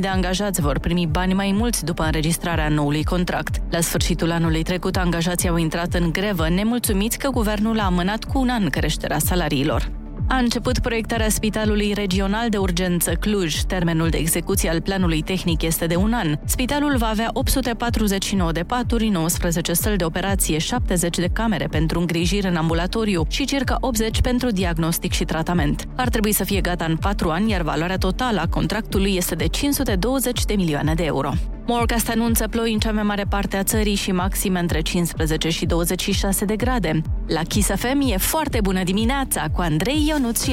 de 0.00 0.06
angajați 0.06 0.60
vor 0.60 0.78
primi 0.78 1.08
bani 1.10 1.34
mai 1.34 1.52
mulți 1.56 1.84
după 1.84 2.04
înregistrarea 2.04 2.68
noului 2.68 3.04
contract. 3.04 3.62
La 3.70 3.80
sfârșitul 3.80 4.30
anului 4.30 4.62
trecut, 4.62 4.96
angajații 4.96 5.48
au 5.48 5.56
intrat 5.56 5.94
în 5.94 6.12
grevă, 6.12 6.48
nemulțumiți 6.48 7.18
că 7.18 7.28
guvernul 7.28 7.80
a 7.80 7.84
amânat 7.84 8.24
cu 8.24 8.38
un 8.38 8.48
an 8.48 8.68
creșterea 8.70 9.18
salariilor. 9.18 10.01
A 10.28 10.36
început 10.36 10.78
proiectarea 10.78 11.28
Spitalului 11.28 11.92
Regional 11.92 12.48
de 12.48 12.56
Urgență 12.56 13.12
Cluj. 13.12 13.60
Termenul 13.60 14.08
de 14.08 14.16
execuție 14.16 14.70
al 14.70 14.80
planului 14.80 15.22
tehnic 15.22 15.62
este 15.62 15.86
de 15.86 15.96
un 15.96 16.12
an. 16.12 16.34
Spitalul 16.44 16.96
va 16.96 17.06
avea 17.06 17.30
849 17.32 18.52
de 18.52 18.62
paturi, 18.62 19.08
19 19.08 19.72
săli 19.72 19.96
de 19.96 20.04
operație, 20.04 20.58
70 20.58 21.18
de 21.18 21.28
camere 21.32 21.66
pentru 21.66 21.98
îngrijire 21.98 22.48
în 22.48 22.56
ambulatoriu 22.56 23.26
și 23.28 23.44
circa 23.44 23.76
80 23.80 24.20
pentru 24.20 24.50
diagnostic 24.50 25.12
și 25.12 25.24
tratament. 25.24 25.84
Ar 25.96 26.08
trebui 26.08 26.32
să 26.32 26.44
fie 26.44 26.60
gata 26.60 26.84
în 26.84 26.96
4 26.96 27.30
ani, 27.30 27.50
iar 27.50 27.62
valoarea 27.62 27.98
totală 27.98 28.40
a 28.40 28.48
contractului 28.48 29.16
este 29.16 29.34
de 29.34 29.46
520 29.46 30.44
de 30.44 30.54
milioane 30.54 30.94
de 30.94 31.04
euro. 31.04 31.32
Morcast 31.74 32.08
anunță 32.08 32.48
ploi 32.48 32.72
în 32.72 32.78
cea 32.78 32.92
mai 32.92 33.02
mare 33.02 33.24
parte 33.28 33.56
a 33.56 33.62
țării 33.62 33.94
și 33.94 34.12
maxime 34.12 34.58
între 34.58 34.80
15 34.80 35.48
și 35.48 35.66
26 35.66 36.44
de 36.44 36.56
grade. 36.56 37.02
La 37.26 37.42
Kiss 37.42 37.68
FM 37.68 38.00
e 38.12 38.16
foarte 38.16 38.58
bună 38.62 38.82
dimineața 38.82 39.46
cu 39.52 39.60
Andrei 39.60 40.06
Ionuț 40.08 40.44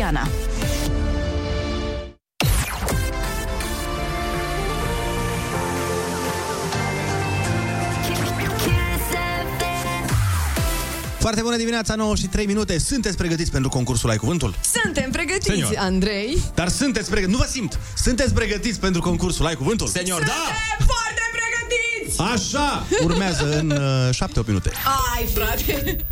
Foarte 11.30 11.48
bună 11.48 11.58
dimineața, 11.58 11.96
9 11.96 12.16
și 12.16 12.28
3 12.28 12.46
minute. 12.46 12.80
Sunteți 12.80 13.18
pregătiți 13.18 13.52
pentru 13.52 13.70
concursul 13.70 14.10
Ai 14.10 14.18
Cuvântul? 14.18 14.56
Suntem 14.84 15.12
pregătiți, 15.12 15.46
Senior. 15.46 15.74
Andrei. 15.78 16.42
Dar 16.56 16.70
sunteți 16.70 17.10
pregătiți, 17.10 17.38
nu 17.38 17.44
vă 17.44 17.50
simt, 17.52 17.80
sunteți 17.96 18.34
pregătiți 18.34 18.80
pentru 18.80 19.02
concursul 19.02 19.46
Ai 19.46 19.56
Cuvântul? 19.56 19.88
Senior, 19.88 20.20
da! 20.24 20.34
Foarte 20.86 21.22
pregătiți! 21.32 22.22
Așa! 22.22 22.86
Urmează 23.04 23.60
în 23.60 23.70
uh, 23.72 24.44
7-8 24.44 24.46
minute. 24.46 24.72
Ai, 25.16 25.30
frate! 25.34 26.06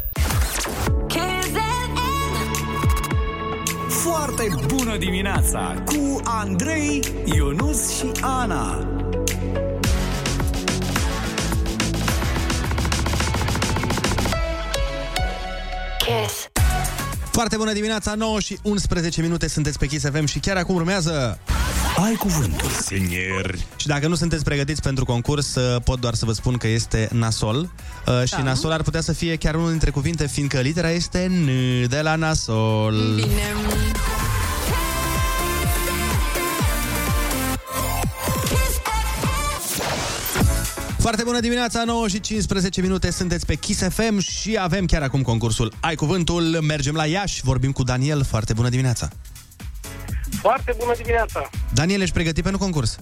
Foarte 3.89 4.49
bună 4.67 4.97
dimineața 4.97 5.83
cu 5.85 6.21
Andrei, 6.23 7.03
Ionus 7.25 7.97
și 7.97 8.11
Ana. 8.21 8.87
Kiss. 16.07 16.49
Foarte 17.31 17.55
bună 17.57 17.73
dimineața, 17.73 18.13
9 18.13 18.39
și 18.39 18.57
11 18.61 19.21
minute, 19.21 19.47
sunteți 19.47 19.77
pe 19.79 19.85
Kiss 19.85 20.05
FM 20.05 20.25
și 20.25 20.39
chiar 20.39 20.57
acum 20.57 20.75
urmează... 20.75 21.39
Ai 22.05 22.15
cuvântul, 22.15 22.69
senior. 22.69 23.55
Și 23.75 23.87
dacă 23.87 24.07
nu 24.07 24.15
sunteți 24.15 24.43
pregătiți 24.43 24.81
pentru 24.81 25.05
concurs, 25.05 25.55
uh, 25.55 25.81
pot 25.83 25.99
doar 25.99 26.13
să 26.13 26.25
vă 26.25 26.31
spun 26.31 26.57
că 26.57 26.67
este 26.67 27.09
nasol. 27.11 27.57
Uh, 28.07 28.23
Și 28.25 28.31
Da. 28.35 28.43
nasol 28.43 28.71
ar 28.71 28.81
putea 28.81 29.01
să 29.01 29.13
fie 29.13 29.35
chiar 29.35 29.55
unul 29.55 29.69
dintre 29.69 29.89
cuvinte, 29.89 30.27
fiindcă 30.27 30.59
litera 30.59 30.89
este 30.89 31.27
N 31.29 31.45
de 31.87 31.99
la 32.01 32.15
nasol. 32.15 32.95
Bine. 33.15 33.53
Foarte 41.07 41.25
bună 41.25 41.39
dimineața, 41.39 41.83
9 41.83 42.07
și 42.07 42.19
15 42.19 42.81
minute, 42.81 43.11
sunteți 43.11 43.45
pe 43.45 43.55
Kiss 43.55 43.81
FM 43.89 44.19
și 44.19 44.57
avem 44.59 44.85
chiar 44.85 45.01
acum 45.01 45.21
concursul 45.21 45.73
Ai 45.79 45.95
Cuvântul. 45.95 46.43
Mergem 46.43 46.95
la 46.95 47.05
Iași, 47.05 47.41
vorbim 47.43 47.71
cu 47.71 47.83
Daniel. 47.83 48.23
Foarte 48.23 48.53
bună 48.53 48.69
dimineața. 48.69 49.09
Foarte 50.41 50.75
bună 50.77 50.93
dimineața! 50.97 51.49
Daniel, 51.73 52.01
ești 52.01 52.13
pregătit 52.13 52.43
pentru 52.43 52.59
concurs? 52.59 52.99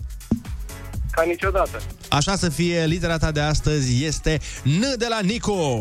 Ca 1.12 1.24
niciodată. 1.24 1.82
Așa 2.10 2.36
să 2.36 2.50
fie, 2.50 2.86
litera 2.86 3.18
ta 3.18 3.32
de 3.32 3.40
astăzi 3.40 4.06
este 4.06 4.40
N 4.64 4.82
de 4.98 5.06
la 5.10 5.20
Nico. 5.22 5.78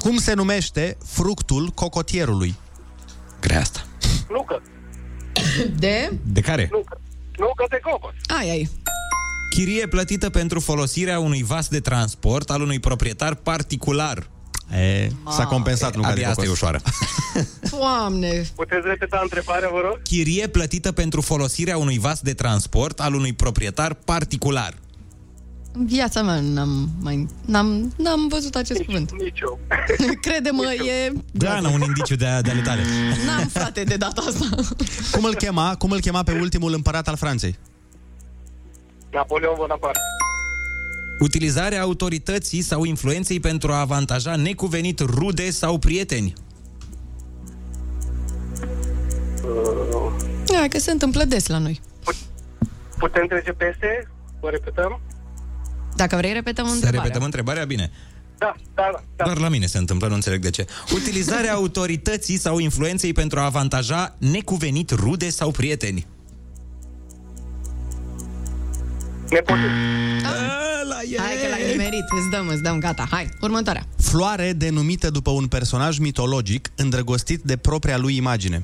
Cum 0.00 0.16
se 0.16 0.32
numește 0.32 0.96
fructul 1.06 1.68
cocotierului? 1.68 2.54
Grea 3.40 3.60
asta. 3.60 3.86
Nucă. 4.30 4.62
De? 5.78 6.12
De 6.22 6.40
care? 6.40 6.68
Nucă. 6.72 7.00
Nucă 7.38 7.64
de 7.68 7.78
cocos. 7.82 8.12
Ai, 8.38 8.50
ai. 8.50 8.70
Chirie 9.54 9.86
plătită 9.86 10.30
pentru 10.30 10.60
folosirea 10.60 11.18
unui 11.18 11.42
vas 11.42 11.68
de 11.68 11.80
transport 11.80 12.50
al 12.50 12.62
unui 12.62 12.78
proprietar 12.78 13.34
particular. 13.34 14.28
E, 14.74 15.08
s-a 15.30 15.44
compensat 15.44 15.94
nuca 15.96 16.06
de 16.06 16.12
Abia 16.12 16.28
asta 16.28 16.42
e 16.42 16.44
cocos. 16.44 16.60
ușoară. 16.60 16.80
Doamne! 17.78 18.44
Puteți 18.54 18.86
repeta 18.86 19.18
întrebarea, 19.22 19.68
vă 19.72 19.80
rog? 19.84 20.02
Chirie 20.02 20.46
plătită 20.46 20.92
pentru 20.92 21.20
folosirea 21.20 21.76
unui 21.76 21.98
vas 21.98 22.20
de 22.20 22.34
transport 22.34 23.00
al 23.00 23.14
unui 23.14 23.32
proprietar 23.32 23.94
particular. 23.94 24.74
În 25.72 25.86
viața 25.86 26.22
mea 26.22 26.40
n-am 26.40 26.88
mai... 27.00 27.26
N-am, 27.46 27.92
n-am 27.96 28.28
văzut 28.28 28.54
acest 28.54 28.82
cuvânt. 28.82 29.12
Nici 29.22 29.40
eu. 29.40 29.58
Crede-mă, 30.24 30.72
e... 30.72 31.12
Gana, 31.32 31.68
un 31.68 31.80
indiciu 31.80 32.16
de, 32.16 32.26
de 32.42 32.50
ale 32.50 32.60
tale. 32.60 32.82
N-am 33.26 33.46
frate 33.46 33.82
de 33.82 33.96
data 33.96 34.22
asta. 34.26 34.44
Cum 35.16 35.24
îl 35.24 35.34
chema, 35.34 35.76
cum 35.76 35.90
îl 35.90 36.00
chema 36.00 36.22
pe 36.22 36.32
ultimul 36.40 36.72
împărat 36.72 37.08
al 37.08 37.16
Franței? 37.16 37.58
Napoleon 39.10 39.54
Bonaparte. 39.56 39.98
Utilizarea 41.20 41.82
autorității 41.82 42.62
sau 42.62 42.84
influenței 42.84 43.40
pentru 43.40 43.72
a 43.72 43.80
avantaja 43.80 44.36
necuvenit 44.36 44.98
rude 44.98 45.50
sau 45.50 45.78
prieteni. 45.78 46.32
Hai 50.54 50.68
că 50.68 50.78
se 50.78 50.90
întâmplă 50.90 51.24
des 51.24 51.46
la 51.46 51.58
noi. 51.58 51.80
Putem 52.98 53.26
trece 53.26 53.52
peste? 53.52 54.10
Vă 54.40 54.48
repetăm? 54.48 55.00
Dacă 55.96 56.16
vrei, 56.16 56.32
repetăm 56.32 56.66
Să 56.66 56.72
întrebarea. 56.72 57.02
repetăm 57.02 57.24
întrebarea 57.24 57.64
bine. 57.64 57.90
Da, 58.38 58.54
da, 58.74 58.90
da. 59.16 59.24
Doar 59.24 59.38
la 59.38 59.48
mine 59.48 59.66
se 59.66 59.78
întâmplă, 59.78 60.08
nu 60.08 60.14
înțeleg 60.14 60.42
de 60.42 60.50
ce. 60.50 60.66
Utilizarea 60.94 61.52
autorității 61.60 62.36
sau 62.38 62.58
influenței 62.58 63.12
pentru 63.12 63.38
a 63.38 63.44
avantaja 63.44 64.16
necuvenit 64.18 64.90
rude 64.90 65.28
sau 65.30 65.50
prieteni. 65.50 66.06
Hai 71.16 71.36
că 71.42 71.48
l-ai 71.50 71.70
nimerit, 71.70 72.04
îți 72.20 72.30
dăm, 72.30 72.48
îți 72.48 72.62
dăm, 72.62 72.78
gata. 72.78 73.06
Hai, 73.10 73.28
următoarea. 73.40 73.82
Floare 73.96 74.52
denumită 74.52 75.10
după 75.10 75.30
un 75.30 75.46
personaj 75.46 75.98
mitologic 75.98 76.68
îndrăgostit 76.76 77.40
de 77.42 77.56
propria 77.56 77.96
lui 77.98 78.16
imagine. 78.16 78.62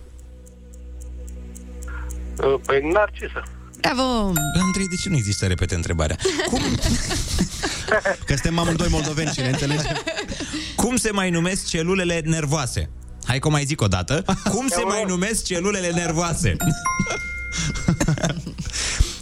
Păi 2.66 2.90
Narcisă. 2.92 3.42
Bravo! 3.80 4.32
Andrei, 4.60 4.86
de 4.88 4.94
ce 5.02 5.08
nu 5.08 5.16
există 5.16 5.44
să 5.44 5.46
repete 5.46 5.74
întrebarea? 5.74 6.16
Cum? 6.48 6.60
Că 8.26 8.34
suntem 8.34 8.58
amândoi 8.58 8.88
moldoveni 8.90 9.30
și 9.30 9.40
ne 9.40 9.48
înțelegem. 9.48 10.02
Cum 10.76 10.96
se 10.96 11.10
mai 11.10 11.30
numesc 11.30 11.66
celulele 11.66 12.20
nervoase? 12.24 12.90
Hai 13.24 13.38
că 13.38 13.48
o 13.48 13.50
mai 13.50 13.64
zic 13.64 13.80
o 13.80 13.86
dată. 13.86 14.24
Cum 14.50 14.68
se 14.68 14.82
mai 14.84 15.04
numesc 15.06 15.44
celulele 15.44 15.90
nervoase? 15.90 16.56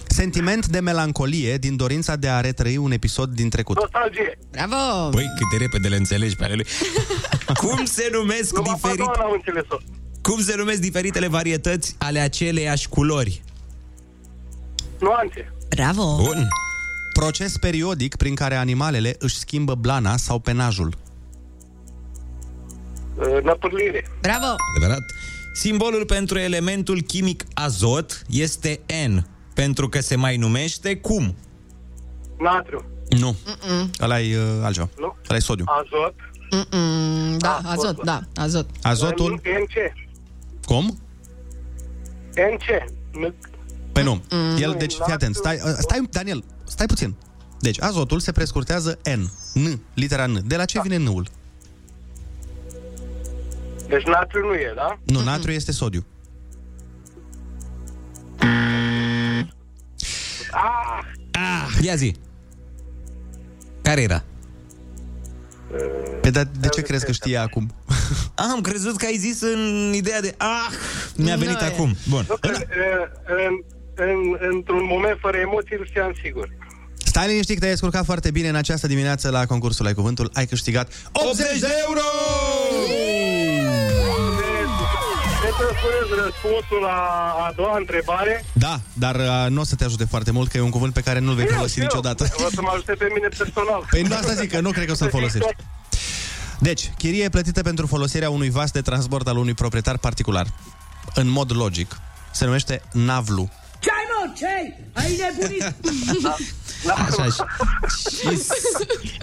Sentiment 0.07 0.67
de 0.67 0.81
melancolie 0.81 1.57
din 1.57 1.77
dorința 1.77 2.17
de 2.17 2.29
a 2.29 2.41
retrăi 2.41 2.77
un 2.77 2.93
episod 2.93 3.31
din 3.31 3.49
trecut. 3.49 3.77
Nostalgie. 3.77 4.39
Bravo! 4.51 5.09
Băi, 5.11 5.33
cât 5.37 5.51
de 5.51 5.57
repede 5.57 5.89
le 5.89 5.97
înțelegi 5.97 6.37
pe 6.37 6.45
ale 6.45 6.55
lui. 6.55 6.67
Cum 7.63 7.85
se 7.85 8.09
numesc 8.13 8.59
diferit... 8.59 9.01
am 9.01 9.33
înțeles-o. 9.33 9.77
Cum 10.23 10.41
se 10.41 10.55
numesc 10.57 10.81
diferitele 10.81 11.27
varietăți 11.27 11.95
ale 11.99 12.19
aceleiași 12.19 12.89
culori? 12.89 13.43
Nuanțe. 15.01 15.53
Bravo! 15.69 16.17
Bun. 16.17 16.49
Proces 17.13 17.57
periodic 17.57 18.17
prin 18.17 18.35
care 18.35 18.55
animalele 18.55 19.17
își 19.19 19.37
schimbă 19.39 19.75
blana 19.75 20.17
sau 20.17 20.39
penajul. 20.39 20.95
Năpârlire. 23.43 24.09
Bravo! 24.21 24.55
Adevărat. 24.77 25.03
Simbolul 25.55 26.05
pentru 26.05 26.39
elementul 26.39 27.01
chimic 27.01 27.45
azot 27.55 28.23
este 28.29 28.81
N, 29.09 29.17
pentru 29.55 29.89
că 29.89 30.01
se 30.01 30.17
mai 30.17 30.37
numește 30.37 30.97
cum? 30.97 31.37
Natriu. 32.39 32.85
Nu. 33.09 33.37
Ăla 34.01 34.21
e 34.21 34.37
uh, 34.39 34.45
altceva. 34.63 34.89
Nu? 34.99 35.17
Ăla 35.29 35.37
e 35.37 35.41
sodiu. 35.41 35.65
Azot. 35.69 36.15
Mm-mm, 36.51 37.39
da, 37.39 37.61
azot, 37.65 38.05
da, 38.05 38.21
azot. 38.35 38.69
Azotul... 38.83 39.33
NC. 39.33 39.93
Cum? 40.65 40.99
NC. 42.29 42.93
Păi 44.05 44.39
nu. 44.39 44.59
El, 44.59 44.75
deci, 44.79 44.93
fii 44.93 45.13
atent. 45.13 45.35
Stai, 45.35 45.55
uh, 45.65 45.75
stai, 45.79 46.09
Daniel, 46.11 46.45
stai 46.67 46.87
puțin. 46.87 47.15
Deci, 47.61 47.81
azotul 47.83 48.21
se 48.21 48.33
prescurtează 48.33 48.99
N. 49.17 49.21
N. 49.59 49.81
Litera 49.95 50.27
N. 50.27 50.43
De 50.47 50.57
la 50.57 50.65
ce 50.65 50.81
vine 50.83 50.97
N-ul? 50.97 51.29
Deci 53.89 54.03
natriu 54.05 54.47
nu 54.47 54.55
e, 54.55 54.73
da? 54.77 54.99
Nu, 55.05 55.23
natriu 55.23 55.53
este 55.55 55.73
sodiu. 55.73 56.05
Ah, 60.51 61.05
Ah, 61.33 61.67
ia 61.83 61.95
zi. 61.95 62.15
Care 63.83 64.03
era? 64.03 64.25
Pe 66.21 66.31
da, 66.31 66.45
de 66.45 66.69
ce 66.69 66.83
crezi 66.83 67.05
că 67.05 67.13
știe 67.13 67.37
acum? 67.37 67.75
Ah, 68.35 68.47
am 68.55 68.61
crezut 68.61 68.97
că 68.97 69.07
ai 69.07 69.17
zis 69.17 69.41
în 69.41 69.93
ideea 69.95 70.21
de... 70.21 70.35
Ah, 70.39 70.71
mi-a 71.17 71.37
venit 71.37 71.61
Nu 71.61 71.67
e. 71.67 71.69
acum. 71.69 71.97
Bun. 72.09 72.25
nu, 72.29 72.37
în, 72.41 72.55
în, 73.27 73.65
în, 73.95 74.37
într-un 74.53 74.85
moment 74.85 75.19
fără 75.21 75.37
emoții 75.37 75.77
îl 75.79 75.87
știam 75.87 76.13
sigur. 76.23 76.49
Stai 77.05 77.27
liniștit 77.27 77.55
că 77.55 77.61
te-ai 77.61 77.71
descurcat 77.71 78.05
foarte 78.05 78.31
bine 78.31 78.49
în 78.49 78.55
această 78.55 78.87
dimineață 78.87 79.31
la 79.31 79.47
concursul 79.47 79.87
Ai 79.87 79.95
Cuvântul. 79.95 80.31
Ai 80.33 80.47
câștigat 80.47 80.93
80 81.13 81.59
de 81.59 81.69
euro! 81.87 82.01
Trebuie 85.41 85.69
să 85.69 85.75
spuneți 85.79 86.23
răspunsul 86.25 86.81
la 86.83 86.97
a 87.47 87.53
doua 87.57 87.77
întrebare. 87.77 88.45
Da, 88.53 88.81
dar 88.93 89.15
uh, 89.15 89.47
nu 89.49 89.61
o 89.61 89.65
să 89.65 89.75
te 89.75 89.85
ajute 89.85 90.05
foarte 90.05 90.31
mult, 90.31 90.51
că 90.51 90.57
e 90.57 90.61
un 90.61 90.71
cuvânt 90.71 90.93
pe 90.93 91.01
care 91.01 91.19
nu-l 91.19 91.35
vei 91.35 91.47
folosi 91.47 91.81
niciodată. 91.81 92.25
O 92.47 92.49
să 92.51 92.61
mă 92.61 92.71
ajute 92.73 92.93
pe 92.93 93.07
mine 93.15 93.29
personal. 93.39 93.87
Păi 93.91 94.03
nu 94.03 94.15
asta 94.15 94.33
zic, 94.33 94.51
că 94.51 94.61
nu 94.61 94.71
cred 94.71 94.87
că 94.87 94.93
o 94.93 94.95
să-l 94.95 95.11
folosești. 95.11 95.57
Deci, 96.59 96.93
chirie 96.99 97.29
plătită 97.29 97.63
pentru 97.63 97.87
folosirea 97.87 98.31
unui 98.31 98.51
vas 98.51 98.71
de 98.71 98.81
transport 98.81 99.27
al 99.29 99.37
unui 99.37 99.55
proprietar 99.55 99.99
particular. 99.99 100.47
În 101.15 101.29
mod 101.29 101.57
logic, 101.57 101.99
se 102.33 102.45
numește 102.45 102.83
navlu. 102.93 103.51
Ce 104.37 104.47
ai, 104.47 104.75
mă? 104.95 104.95
Ce 104.95 105.05
ai? 105.05 105.05
Ai 105.05 105.17
nebunit? 105.17 105.75
Așa 107.09 107.25
și, 107.25 107.41
și 108.17 108.43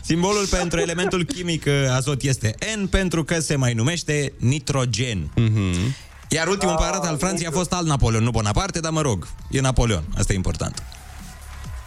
simbolul 0.01 0.47
pentru 0.47 0.79
elementul 0.79 1.23
chimic 1.23 1.65
uh, 1.65 1.73
azot 1.91 2.21
este 2.21 2.55
N 2.75 2.85
pentru 2.85 3.23
că 3.23 3.39
se 3.39 3.55
mai 3.55 3.73
numește 3.73 4.33
nitrogen. 4.37 5.31
Mm-hmm. 5.39 5.95
Iar 6.27 6.47
ultimul 6.47 6.75
împărat 6.79 7.05
al 7.05 7.17
Franței 7.17 7.47
a 7.47 7.51
fost 7.51 7.73
alt 7.73 7.87
Napoleon, 7.87 8.23
nu 8.23 8.31
Bonaparte, 8.31 8.79
dar 8.79 8.91
mă 8.91 9.01
rog, 9.01 9.27
e 9.49 9.61
Napoleon. 9.61 10.03
Asta 10.17 10.33
e 10.33 10.35
important. 10.35 10.83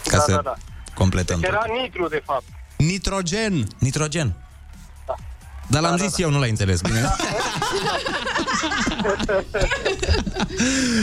Ca 0.05 0.17
Da, 0.17 0.23
să 0.23 0.31
da, 0.31 0.41
da. 0.45 0.55
completăm. 0.95 1.41
Deci 1.41 1.51
tot. 1.51 1.59
era 1.65 1.81
nitru, 1.83 2.09
de 2.09 2.23
fapt. 2.25 2.45
Nitrogen. 2.77 3.67
Nitrogen. 3.79 4.35
Dar 5.67 5.83
l-am 5.83 5.97
zis 5.97 6.19
eu, 6.19 6.31
nu 6.31 6.39
l-ai 6.39 6.51
înțeles 6.51 6.81
bine. 6.81 7.01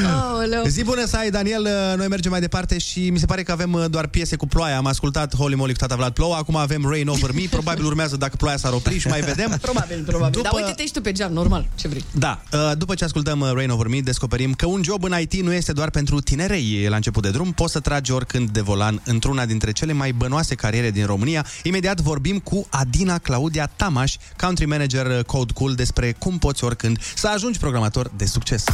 Aoleu. 0.09 0.63
Zi 0.67 0.83
bună 0.83 1.05
să 1.05 1.17
ai, 1.17 1.29
Daniel, 1.29 1.61
uh, 1.61 1.97
noi 1.97 2.07
mergem 2.07 2.31
mai 2.31 2.39
departe 2.39 2.77
și 2.77 3.09
mi 3.09 3.19
se 3.19 3.25
pare 3.25 3.43
că 3.43 3.51
avem 3.51 3.73
uh, 3.73 3.85
doar 3.89 4.07
piese 4.07 4.35
cu 4.35 4.47
ploaia. 4.47 4.77
Am 4.77 4.85
ascultat 4.85 5.35
Holy 5.35 5.55
Moly 5.55 5.71
cu 5.71 5.77
tata 5.79 5.95
Vlad 5.95 6.13
Plouă, 6.13 6.35
acum 6.35 6.55
avem 6.55 6.85
Rain 6.89 7.07
Over 7.07 7.31
Me, 7.33 7.41
probabil 7.49 7.85
urmează 7.85 8.17
dacă 8.17 8.35
ploaia 8.37 8.57
s-ar 8.57 8.73
opri 8.73 8.97
și 8.99 9.07
mai 9.07 9.21
vedem. 9.21 9.57
Probabil, 9.61 10.03
probabil. 10.05 10.31
După- 10.41 10.49
Dar 10.51 10.61
uite-te 10.61 10.85
și 10.85 10.91
tu 10.91 11.01
pe 11.01 11.11
geam, 11.11 11.31
normal, 11.33 11.67
ce 11.75 11.87
vrei. 11.87 12.03
Da, 12.11 12.41
uh, 12.53 12.71
după 12.77 12.95
ce 12.95 13.03
ascultăm 13.03 13.39
uh, 13.39 13.49
Rain 13.53 13.69
Over 13.69 13.87
Me, 13.87 13.99
descoperim 13.99 14.53
că 14.53 14.65
un 14.65 14.81
job 14.83 15.03
în 15.03 15.13
IT 15.19 15.33
nu 15.33 15.53
este 15.53 15.71
doar 15.71 15.89
pentru 15.89 16.19
tinerei 16.21 16.85
la 16.89 16.95
început 16.95 17.23
de 17.23 17.29
drum. 17.29 17.51
Poți 17.51 17.71
să 17.71 17.79
tragi 17.79 18.11
oricând 18.11 18.49
de 18.49 18.61
volan 18.61 19.01
într-una 19.05 19.45
dintre 19.45 19.71
cele 19.71 19.93
mai 19.93 20.11
bănoase 20.11 20.55
cariere 20.55 20.91
din 20.91 21.05
România. 21.05 21.45
Imediat 21.63 21.99
vorbim 22.01 22.39
cu 22.39 22.67
Adina 22.69 23.17
Claudia 23.17 23.71
Tamaș, 23.75 24.15
country 24.37 24.65
manager 24.65 25.05
uh, 25.05 25.23
Code 25.25 25.53
Cool, 25.53 25.73
despre 25.73 26.15
cum 26.17 26.37
poți 26.37 26.63
oricând 26.63 26.99
să 27.15 27.27
ajungi 27.27 27.50
programator 27.59 28.11
de 28.11 28.27
succes. 28.27 28.65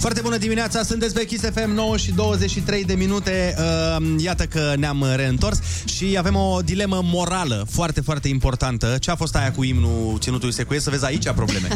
Foarte 0.00 0.20
bună 0.20 0.36
dimineața, 0.36 0.82
sunteți 0.82 1.14
pe 1.14 1.24
Kiss 1.24 1.44
FM 1.54 1.70
9 1.70 1.96
și 1.96 2.12
23 2.12 2.84
de 2.84 2.94
minute. 2.94 3.54
Uh, 3.98 4.04
iată 4.18 4.44
că 4.44 4.74
ne-am 4.76 5.06
reîntors 5.14 5.58
și 5.84 6.14
avem 6.18 6.34
o 6.36 6.60
dilemă 6.64 7.00
morală 7.04 7.66
foarte, 7.70 8.00
foarte 8.00 8.28
importantă. 8.28 8.96
Ce 9.00 9.10
a 9.10 9.14
fost 9.14 9.36
aia 9.36 9.52
cu 9.52 9.64
imnul 9.64 10.16
ținutului 10.18 10.54
secuiesc? 10.54 10.84
Să 10.84 10.90
vezi 10.90 11.04
aici 11.04 11.30
probleme. 11.30 11.68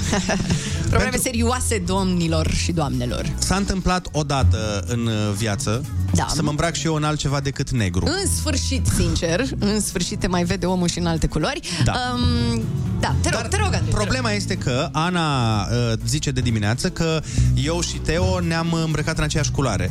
Probleme 0.90 1.16
serioase, 1.16 1.82
domnilor 1.86 2.50
și 2.50 2.72
doamnelor. 2.72 3.32
S-a 3.38 3.56
întâmplat 3.56 4.06
odată 4.12 4.84
în 4.86 5.06
uh, 5.06 5.32
viață 5.36 5.84
Da. 6.14 6.26
să 6.34 6.42
mă 6.42 6.50
îmbrac 6.50 6.74
și 6.74 6.86
eu 6.86 6.94
în 6.94 7.04
altceva 7.04 7.40
decât 7.40 7.70
negru. 7.70 8.06
În 8.06 8.30
sfârșit, 8.36 8.86
sincer, 8.96 9.44
în 9.58 9.80
sfârșit 9.80 10.18
te 10.18 10.26
mai 10.26 10.44
vede 10.44 10.66
omul 10.66 10.88
și 10.88 10.98
în 10.98 11.06
alte 11.06 11.26
culori. 11.26 11.60
Da. 11.84 11.92
Um, 12.14 12.62
Da, 13.04 13.14
te 13.20 13.28
rog, 13.30 13.40
Dar 13.40 13.48
te 13.48 13.56
rog, 13.56 13.74
Andrei. 13.74 13.92
Problema 13.92 14.32
este 14.32 14.54
că 14.54 14.88
Ana 14.92 15.60
uh, 15.60 15.92
zice 16.06 16.30
de 16.30 16.40
dimineață 16.40 16.90
că 16.90 17.20
eu 17.54 17.80
și 17.80 17.96
Teo 17.96 18.40
ne-am 18.40 18.72
îmbrăcat 18.84 19.18
în 19.18 19.24
aceeași 19.24 19.50
culoare. 19.50 19.90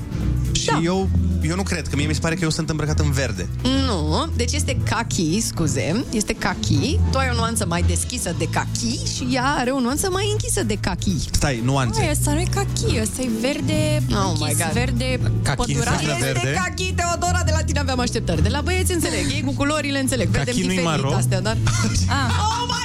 Și 0.51 0.65
da. 0.65 0.79
eu, 0.83 1.09
eu 1.41 1.55
nu 1.55 1.63
cred, 1.63 1.87
că 1.87 1.95
mie 1.95 2.07
mi 2.07 2.13
se 2.13 2.19
pare 2.19 2.35
că 2.35 2.43
eu 2.43 2.49
sunt 2.49 2.69
îmbrăcat 2.69 2.99
în 2.99 3.11
verde. 3.11 3.49
Nu, 3.85 4.31
deci 4.35 4.51
este 4.51 4.77
kaki, 4.89 5.41
scuze, 5.41 6.05
este 6.11 6.33
kaki. 6.33 6.99
Tu 7.11 7.17
ai 7.17 7.29
o 7.31 7.35
nuanță 7.35 7.65
mai 7.67 7.83
deschisă 7.87 8.35
de 8.37 8.47
kaki 8.49 8.99
și 9.15 9.27
ea 9.31 9.55
are 9.57 9.69
o 9.69 9.79
nuanță 9.79 10.09
mai 10.11 10.27
închisă 10.31 10.63
de 10.63 10.75
kaki. 10.75 11.15
Stai, 11.31 11.61
nuanțe. 11.63 12.01
Ai, 12.01 12.09
ăsta 12.11 12.33
nu 12.33 12.39
e 12.39 12.47
cachi, 12.53 12.99
ăsta 13.01 13.21
e 13.21 13.29
verde 13.41 14.01
Oh 14.09 14.17
închis, 14.27 14.39
my 14.41 14.55
God. 14.63 14.71
verde 14.73 15.19
pădurat. 15.55 16.01
Este 16.01 16.53
kaki, 16.63 16.93
Teodora, 16.93 17.41
de 17.45 17.51
la 17.51 17.63
tine 17.63 17.79
aveam 17.79 17.99
așteptări. 17.99 18.43
De 18.43 18.49
la 18.49 18.61
băieți 18.61 18.93
înțeleg, 18.93 19.25
ei 19.31 19.43
cu 19.45 19.53
culorile 19.53 19.99
înțeleg. 19.99 20.27
Vedem 20.27 20.45
Kaki 20.45 20.65
nu-i 20.65 20.75
diferit 20.75 21.01
maro? 21.01 21.13
astea, 21.15 21.41
dar... 21.41 21.57
Ah. 22.07 22.29
Oh 22.39 22.63
my 22.67 22.71
God! 22.71 22.82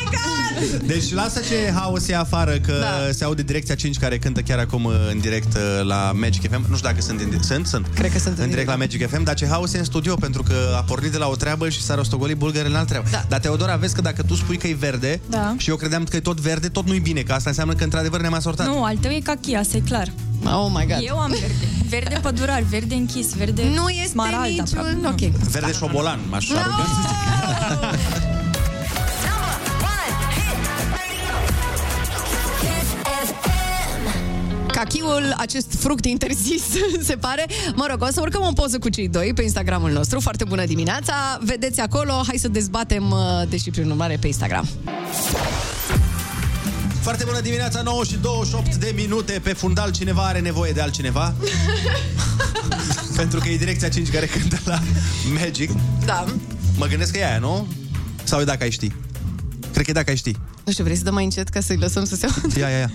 Deci 0.86 1.12
lasă 1.14 1.40
ce 1.48 1.72
haos 1.74 2.08
e 2.08 2.16
afară, 2.16 2.58
că 2.58 2.72
da. 2.80 3.12
se 3.12 3.24
aude 3.24 3.42
Direcția 3.42 3.74
5 3.74 3.98
care 3.98 4.18
cântă 4.18 4.40
chiar 4.40 4.58
acum 4.58 4.84
uh, 4.84 4.92
în 5.12 5.18
direct 5.18 5.54
uh, 5.56 5.84
la 5.86 6.12
Magic 6.14 6.42
FM. 6.50 6.64
Nu 6.68 6.76
știu 6.76 6.88
dacă 6.88 7.00
sunt 7.00 7.20
în 7.20 7.42
Sunt? 7.42 7.66
Sunt. 7.66 7.86
Cred 7.94 8.12
că 8.12 8.18
sunt 8.18 8.38
în 8.38 8.48
direct 8.48 8.68
la 8.68 8.76
Magic 8.76 9.08
FM, 9.08 9.22
dar 9.22 9.34
ce 9.34 9.46
haos 9.46 9.72
e 9.72 9.78
în 9.78 9.84
studio, 9.84 10.14
pentru 10.14 10.42
că 10.42 10.54
a 10.76 10.82
pornit 10.82 11.10
de 11.12 11.18
la 11.18 11.28
o 11.28 11.34
treabă 11.36 11.68
și 11.68 11.82
s-a 11.82 11.94
rostogolit 11.94 12.36
bulgăre 12.36 12.68
în 12.68 12.74
altă 12.74 12.88
treabă. 12.88 13.08
Da. 13.10 13.24
Dar 13.28 13.40
Teodora, 13.40 13.76
vezi 13.76 13.94
că 13.94 14.00
dacă 14.00 14.22
tu 14.22 14.34
spui 14.34 14.56
că 14.56 14.66
e 14.66 14.74
verde 14.74 15.20
Da. 15.30 15.54
și 15.56 15.70
eu 15.70 15.76
credeam 15.76 16.04
că 16.04 16.16
e 16.16 16.20
tot 16.20 16.40
verde, 16.40 16.68
tot 16.68 16.86
nu-i 16.86 17.00
bine, 17.00 17.20
că 17.20 17.32
asta 17.32 17.48
înseamnă 17.48 17.74
că 17.74 17.84
într-adevăr 17.84 18.20
ne-am 18.20 18.34
asortat. 18.34 18.66
Nu, 18.66 18.84
al 18.84 18.96
tău 18.96 19.10
e 19.10 19.20
cachi, 19.22 19.54
asta 19.54 19.76
e 19.76 19.80
clar. 19.80 20.12
Oh 20.44 20.70
my 20.74 20.86
God. 20.86 20.98
Eu 21.00 21.18
am 21.18 21.30
verde. 21.30 21.54
Verde 21.88 22.18
pădurar, 22.22 22.62
verde 22.62 22.94
închis, 22.94 23.34
verde 23.34 23.62
Nu 23.74 23.88
este 23.88 24.08
smarald 24.08 24.44
niciun- 24.50 24.64
aproape. 24.78 24.98
Nu. 25.02 25.08
ok. 25.08 25.32
Verde 25.50 25.72
șobolan, 25.72 26.20
m-aș 26.30 26.48
no! 26.50 26.56
Cachiul, 34.78 35.34
acest 35.36 35.74
fruct 35.78 36.04
interzis, 36.04 36.62
se 37.08 37.16
pare. 37.16 37.46
Mă 37.74 37.86
rog, 37.90 38.02
o 38.02 38.08
să 38.12 38.20
urcăm 38.20 38.42
o 38.48 38.52
poză 38.52 38.78
cu 38.78 38.88
cei 38.88 39.08
doi 39.08 39.32
pe 39.34 39.42
Instagramul 39.42 39.90
nostru. 39.90 40.20
Foarte 40.20 40.44
bună 40.44 40.64
dimineața. 40.64 41.38
Vedeți 41.40 41.80
acolo. 41.80 42.22
Hai 42.26 42.36
să 42.38 42.48
dezbatem, 42.48 43.10
uh, 43.10 43.48
deși 43.48 43.70
prin 43.70 43.90
urmare, 43.90 44.16
pe 44.20 44.26
Instagram. 44.26 44.68
Foarte 47.00 47.24
bună 47.24 47.40
dimineața, 47.40 47.82
9 47.82 48.04
și 48.04 48.16
28 48.16 48.74
de 48.74 48.92
minute 48.94 49.40
pe 49.42 49.52
fundal. 49.52 49.90
Cineva 49.90 50.22
are 50.22 50.40
nevoie 50.40 50.72
de 50.72 50.80
altcineva? 50.80 51.34
Pentru 53.16 53.40
că 53.40 53.48
e 53.48 53.56
Direcția 53.56 53.88
5 53.88 54.10
care 54.10 54.26
cântă 54.26 54.58
la 54.64 54.78
Magic. 55.40 55.70
Da. 56.04 56.24
Mă 56.76 56.86
gândesc 56.86 57.12
că 57.12 57.18
e 57.18 57.26
aia, 57.26 57.38
nu? 57.38 57.66
Sau 58.24 58.40
e 58.40 58.44
dacă 58.44 58.62
ai 58.62 58.70
ști? 58.70 58.92
Cred 59.72 59.84
că 59.84 59.90
e 59.90 59.92
dacă 59.92 60.10
ai 60.10 60.16
ști. 60.16 60.32
Nu 60.64 60.72
știu, 60.72 60.84
vrei 60.84 60.96
să 60.96 61.02
dăm 61.02 61.14
mai 61.14 61.24
încet 61.24 61.48
ca 61.48 61.60
să-i 61.60 61.76
lăsăm 61.76 62.04
să 62.04 62.16
se 62.16 62.26
audă? 62.26 62.58
Ia, 62.58 62.68
ia, 62.68 62.78
ia. 62.78 62.90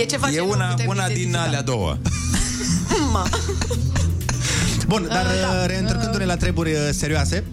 E 0.00 0.04
ceva 0.04 0.28
E 0.28 0.32
ce 0.32 0.38
nu 0.38 0.48
una, 0.48 0.66
putem 0.66 0.86
una 0.88 1.06
din 1.06 1.16
identifica. 1.16 1.42
alea 1.42 1.62
două. 1.62 1.96
Ma. 3.12 3.28
Bun, 4.86 5.06
dar 5.08 5.26
da. 5.42 5.66
reîntărcându-ne 5.66 6.24
la 6.24 6.36
treburi 6.36 6.70
uh, 6.70 6.76
serioase, 6.90 7.44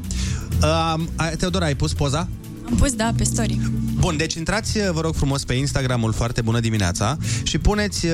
uh, 0.62 1.32
Teodora, 1.38 1.66
ai 1.66 1.76
pus 1.76 1.94
poza? 1.94 2.28
Am 2.66 2.76
pus, 2.78 2.94
da, 2.94 3.12
pe 3.18 3.24
story. 3.24 3.60
Bun, 4.00 4.18
deci 4.18 4.34
intrați, 4.34 4.92
vă 4.92 5.02
rog 5.02 5.16
frumos, 5.16 5.44
pe 5.44 5.54
Instagramul 5.54 6.14
Foarte 6.14 6.42
Bună 6.42 6.60
Dimineața 6.60 7.18
și 7.44 7.58
puneți 7.58 8.06
uh, 8.06 8.12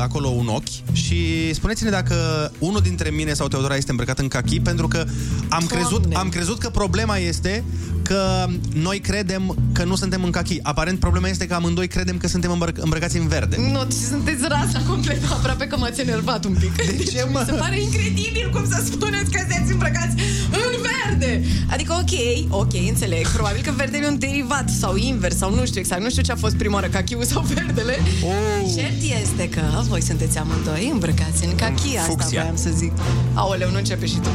acolo 0.00 0.28
un 0.28 0.46
ochi 0.48 0.92
și 0.92 1.52
spuneți-ne 1.54 1.90
dacă 1.90 2.14
unul 2.58 2.80
dintre 2.80 3.10
mine 3.10 3.32
sau 3.32 3.48
Teodora 3.48 3.76
este 3.76 3.90
îmbrăcat 3.90 4.18
în 4.18 4.28
cachi, 4.28 4.60
pentru 4.60 4.88
că 4.88 5.04
am 5.48 5.66
crezut, 5.66 6.04
am 6.14 6.28
crezut 6.28 6.58
că 6.58 6.68
problema 6.68 7.16
este 7.16 7.64
că 8.08 8.46
noi 8.74 8.98
credem 9.00 9.56
că 9.72 9.84
nu 9.84 9.94
suntem 9.96 10.24
în 10.24 10.30
cachi. 10.30 10.58
Aparent 10.62 10.98
problema 10.98 11.28
este 11.28 11.46
că 11.46 11.54
amândoi 11.54 11.88
credem 11.88 12.16
că 12.16 12.28
suntem 12.28 12.50
îmbră- 12.50 12.80
îmbrăcați 12.80 13.16
în 13.16 13.28
verde. 13.28 13.56
Nu, 13.72 13.86
sunteți 14.10 14.42
rasa 14.48 14.80
complet, 14.88 15.22
aproape 15.30 15.66
că 15.66 15.76
m-ați 15.76 16.00
enervat 16.00 16.44
un 16.44 16.56
pic. 16.60 16.76
De 16.76 17.02
ce, 17.04 17.26
mă? 17.32 17.38
Mi 17.38 17.44
se 17.46 17.52
pare 17.52 17.80
incredibil 17.80 18.50
cum 18.52 18.64
să 18.68 18.82
spuneți 18.84 19.30
că 19.30 19.38
sunteți 19.38 19.72
îmbrăcați 19.72 20.14
în 20.50 20.72
verde. 20.88 21.42
Adică, 21.70 21.92
ok, 21.92 22.12
ok, 22.60 22.72
înțeleg. 22.88 23.28
Probabil 23.28 23.62
că 23.62 23.72
verdele 23.76 24.04
e 24.04 24.08
un 24.08 24.18
derivat 24.18 24.68
sau 24.80 24.96
invers 24.96 25.36
sau 25.36 25.54
nu 25.54 25.66
știu 25.66 25.80
exact. 25.80 26.02
Nu 26.02 26.10
știu 26.10 26.22
ce 26.22 26.32
a 26.32 26.36
fost 26.36 26.54
prima 26.54 26.74
oară, 26.74 26.86
cachiul 26.86 27.24
sau 27.24 27.42
verdele. 27.54 27.96
Oh. 28.24 28.72
Cert 28.76 29.00
este 29.22 29.48
că 29.48 29.60
voi 29.88 30.02
sunteți 30.02 30.38
amândoi 30.38 30.88
îmbrăcați 30.92 31.44
în 31.44 31.54
cachi. 31.54 31.96
Asta 31.96 32.10
Fucsia. 32.10 32.40
voiam 32.40 32.56
să 32.56 32.70
zic. 32.76 32.92
Aoleu, 33.34 33.70
nu 33.70 33.76
începe 33.76 34.06
și 34.06 34.14
tu. 34.16 34.28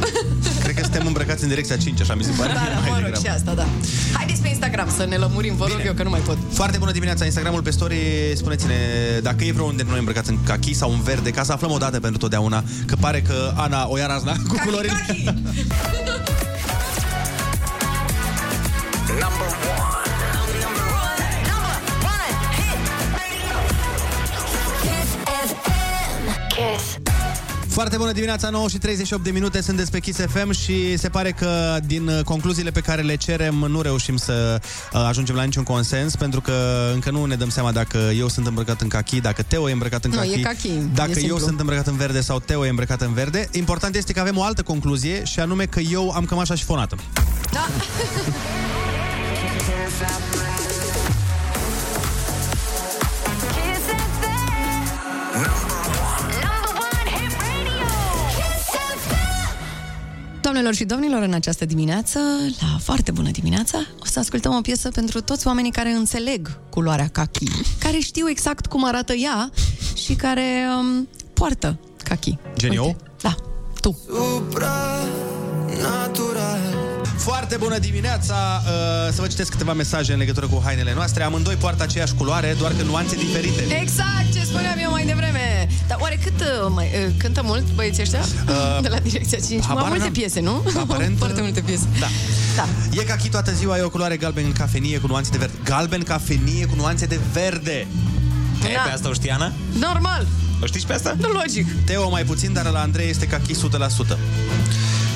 Cred 0.62 0.74
că 0.74 0.82
suntem 0.82 1.06
îmbrăcați 1.06 1.42
în 1.42 1.48
direcția 1.48 1.76
5, 1.76 2.00
așa 2.00 2.14
mi 2.14 2.22
se 2.22 2.30
pare. 2.38 2.52
Da, 2.52 2.58
da, 2.74 2.80
mai 2.80 2.88
mă 2.90 2.94
rog, 2.94 3.04
degrabă. 3.04 3.26
și 3.26 3.32
asta, 3.34 3.52
da. 3.54 3.63
Haideți 4.12 4.40
pe 4.40 4.48
Instagram 4.48 4.88
să 4.96 5.04
ne 5.04 5.16
lămurim, 5.16 5.56
vă 5.56 5.66
rog 5.68 5.80
eu, 5.84 5.92
că 5.92 6.02
nu 6.02 6.10
mai 6.10 6.20
pot. 6.20 6.38
Foarte 6.50 6.78
bună 6.78 6.92
dimineața, 6.92 7.24
Instagramul 7.24 7.62
pe 7.62 7.70
story 7.70 7.96
Spuneți-ne 8.34 8.74
dacă 9.22 9.44
e 9.44 9.52
vreunul 9.52 9.74
dintre 9.76 9.90
noi 9.90 9.98
îmbrăcat 9.98 10.26
în 10.26 10.38
cachi 10.44 10.74
sau 10.74 10.90
în 10.92 11.02
verde 11.02 11.30
Ca 11.30 11.42
să 11.42 11.52
aflăm 11.52 11.70
o 11.70 11.78
dată 11.78 12.00
pentru 12.00 12.18
totdeauna 12.18 12.64
Că 12.86 12.96
pare 13.00 13.20
că 13.20 13.52
Ana 13.56 13.88
o 13.88 13.98
ia 13.98 14.06
razna 14.06 14.32
cu 14.48 14.56
culorile 14.64 14.92
Kiss. 26.48 27.03
Foarte 27.74 27.96
bună 27.96 28.12
dimineața, 28.12 28.50
9 28.50 28.68
și 28.68 28.78
38 28.78 29.24
de 29.24 29.30
minute 29.30 29.60
Sunt 29.60 29.88
pe 29.88 30.00
Kiss 30.00 30.18
FM 30.18 30.50
și 30.50 30.96
se 30.96 31.08
pare 31.08 31.32
că 31.32 31.78
Din 31.86 32.08
uh, 32.08 32.20
concluziile 32.24 32.70
pe 32.70 32.80
care 32.80 33.02
le 33.02 33.16
cerem 33.16 33.54
Nu 33.54 33.80
reușim 33.80 34.16
să 34.16 34.60
uh, 34.92 35.04
ajungem 35.08 35.34
la 35.34 35.42
niciun 35.42 35.62
consens 35.62 36.16
Pentru 36.16 36.40
că 36.40 36.52
încă 36.92 37.10
nu 37.10 37.24
ne 37.24 37.34
dăm 37.34 37.48
seama 37.48 37.72
Dacă 37.72 37.98
eu 37.98 38.28
sunt 38.28 38.46
îmbrăcat 38.46 38.80
în 38.80 38.88
cachi 38.88 39.20
Dacă 39.20 39.42
Teo 39.42 39.68
e 39.68 39.72
îmbrăcat 39.72 40.04
în 40.04 40.10
Nu, 40.10 40.16
cachi 40.16 40.32
e 40.32 40.40
cachi, 40.40 40.68
e 40.68 40.72
Dacă 40.94 41.10
eu 41.10 41.16
simplu. 41.16 41.38
sunt 41.38 41.60
îmbrăcat 41.60 41.86
în 41.86 41.96
verde 41.96 42.20
Sau 42.20 42.40
Teo 42.40 42.66
e 42.66 42.68
îmbrăcat 42.68 43.00
în 43.00 43.12
verde 43.12 43.48
Important 43.52 43.94
este 43.94 44.12
că 44.12 44.20
avem 44.20 44.36
o 44.36 44.42
altă 44.42 44.62
concluzie 44.62 45.24
Și 45.24 45.40
anume 45.40 45.64
că 45.64 45.80
eu 45.80 46.10
am 46.10 46.24
cămașa 46.24 46.54
șifonată 46.54 46.96
Da. 47.52 47.66
Doamnelor 60.54 60.80
și 60.80 60.88
domnilor, 60.88 61.22
în 61.22 61.32
această 61.32 61.64
dimineață, 61.64 62.18
la 62.60 62.78
foarte 62.78 63.10
bună 63.10 63.30
dimineața, 63.30 63.78
o 64.00 64.04
să 64.04 64.18
ascultăm 64.18 64.54
o 64.54 64.60
piesă 64.60 64.88
pentru 64.88 65.20
toți 65.20 65.46
oamenii 65.46 65.70
care 65.70 65.90
înțeleg 65.90 66.58
culoarea 66.70 67.08
kaki, 67.12 67.44
care 67.78 67.98
știu 67.98 68.28
exact 68.28 68.66
cum 68.66 68.84
arată 68.84 69.12
ea 69.12 69.50
și 69.94 70.14
care 70.14 70.66
um, 70.78 71.08
poartă 71.32 71.78
kaki. 72.04 72.38
Gen 72.56 72.72
eu? 72.72 72.96
Da, 73.20 73.34
tu. 73.80 73.98
Natural. 75.82 76.73
Foarte 77.16 77.56
bună 77.56 77.78
dimineața! 77.78 78.62
Uh, 78.66 79.12
Să 79.12 79.20
vă 79.20 79.26
citesc 79.26 79.50
câteva 79.50 79.72
mesaje 79.72 80.12
în 80.12 80.18
legătură 80.18 80.46
cu 80.46 80.60
hainele 80.64 80.94
noastre. 80.94 81.22
Amândoi 81.22 81.54
poartă 81.54 81.82
aceeași 81.82 82.14
culoare, 82.14 82.54
doar 82.58 82.72
că 82.78 82.82
nuanțe 82.82 83.14
diferite. 83.16 83.62
Exact 83.80 84.32
ce 84.34 84.40
spuneam 84.44 84.78
eu 84.82 84.90
mai 84.90 85.04
devreme. 85.06 85.68
Dar 85.88 85.98
oare 86.00 86.18
cât 86.22 86.40
uh, 86.40 86.70
mai, 86.74 86.90
uh, 87.06 87.12
cântă 87.16 87.40
mult 87.44 87.64
băieții 87.74 88.02
ăștia? 88.02 88.20
Uh, 88.20 88.82
de 88.82 88.88
la 88.88 88.98
Direcția 88.98 89.38
5. 89.48 89.62
habar 89.64 89.80
Mai 89.80 89.88
multe 89.88 90.02
n-am. 90.04 90.12
piese, 90.12 90.40
nu? 90.40 90.62
Aparent, 90.80 91.18
Foarte 91.24 91.40
multe 91.40 91.60
piese. 91.60 91.84
Da. 92.00 92.06
Da. 92.56 92.66
E 93.00 93.04
cachi 93.04 93.28
toată 93.28 93.52
ziua, 93.52 93.78
e 93.78 93.82
o 93.82 93.88
culoare 93.88 94.16
galben 94.16 94.52
cafenie 94.52 94.98
cu 94.98 95.06
nuanțe 95.06 95.30
de 95.30 95.36
verde. 95.38 95.54
Galben 95.64 96.02
cafenie 96.02 96.66
cu 96.66 96.74
nuanțe 96.76 97.06
de 97.06 97.18
verde. 97.32 97.86
E, 98.64 98.66
pe 98.84 98.90
asta 98.94 99.08
o 99.08 99.12
știi, 99.12 99.30
Ana? 99.30 99.52
Normal. 99.78 100.26
O 100.62 100.66
știi 100.66 100.80
și 100.80 100.86
pe 100.86 100.92
asta? 100.92 101.14
Nu 101.20 101.28
logic. 101.28 101.66
Teo 101.84 102.10
mai 102.10 102.22
puțin, 102.22 102.52
dar 102.52 102.66
la 102.66 102.80
Andrei 102.80 103.08
este 103.10 103.26
cachi 103.26 103.54
100%. 103.54 104.18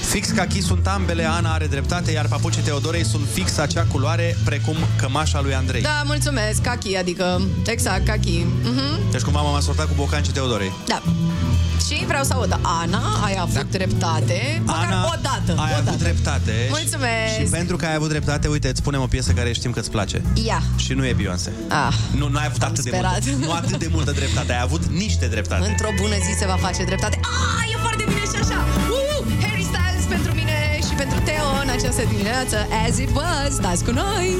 Fix 0.09 0.29
cachi 0.29 0.61
sunt 0.61 0.87
ambele, 0.87 1.25
Ana 1.25 1.53
are 1.53 1.67
dreptate, 1.67 2.11
iar 2.11 2.27
papucii 2.27 2.63
Teodorei 2.63 3.05
sunt 3.05 3.23
fix 3.33 3.59
acea 3.59 3.83
culoare 3.93 4.37
precum 4.45 4.77
cămașa 4.97 5.41
lui 5.41 5.55
Andrei. 5.55 5.83
Da, 5.83 6.03
mulțumesc. 6.05 6.61
Kaki, 6.63 6.97
adică, 6.97 7.41
exact, 7.67 8.07
kaki. 8.07 8.47
Mhm. 8.63 9.11
Deci 9.11 9.21
cumva 9.21 9.41
m-am 9.41 9.55
asortat 9.55 9.87
cu 9.87 9.93
bocancii 9.97 10.33
Teodorei. 10.33 10.73
Da. 10.87 11.03
Și 11.87 12.05
vreau 12.07 12.25
să 12.25 12.33
aud, 12.35 12.59
Ana, 12.63 13.03
ai 13.25 13.37
avut 13.41 13.71
dreptate, 13.71 14.63
măcar 14.65 14.85
Ana, 14.85 15.05
o 15.07 15.15
dată. 15.23 15.61
Ai 15.61 15.71
o 15.73 15.75
avut 15.75 15.85
dată. 15.85 15.97
dreptate. 15.97 16.53
Mulțumesc. 16.69 17.35
Și 17.39 17.43
pentru 17.51 17.77
că 17.77 17.85
ai 17.87 17.95
avut 17.95 18.09
dreptate, 18.09 18.49
uite, 18.49 18.69
îți 18.69 18.79
spunem 18.79 19.01
o 19.01 19.07
piesă 19.07 19.33
care 19.33 19.53
știm 19.53 19.71
că 19.71 19.79
îți 19.79 19.91
place. 19.91 20.23
Ia. 20.47 20.63
Și 20.77 20.93
nu 20.93 21.07
e 21.07 21.13
Beyoncé. 21.13 21.53
Ah. 21.69 21.95
Nu, 22.17 22.29
nu 22.29 22.39
ai 22.39 22.45
avut 22.47 22.63
atât 22.63 22.85
de 22.85 22.91
sperat. 22.91 23.25
multă, 23.25 23.45
nu 23.47 23.53
atât 23.53 23.79
de 23.79 23.89
multă 23.91 24.11
dreptate, 24.13 24.53
ai 24.53 24.61
avut 24.63 24.85
niște 24.87 25.27
dreptate. 25.27 25.69
Într-o 25.69 25.89
bună 26.01 26.15
zi 26.15 26.39
se 26.39 26.47
va 26.47 26.57
face 26.61 26.85
dreptate. 26.85 27.21
Ah, 27.23 27.73
e 27.73 27.77
foarte 27.77 28.05
bine 28.09 28.18
această 31.79 32.03
dimineață. 32.09 32.57
As 32.87 32.99
it 32.99 33.09
was, 33.14 33.55
stați 33.55 33.85
cu 33.85 33.91
noi. 33.91 34.35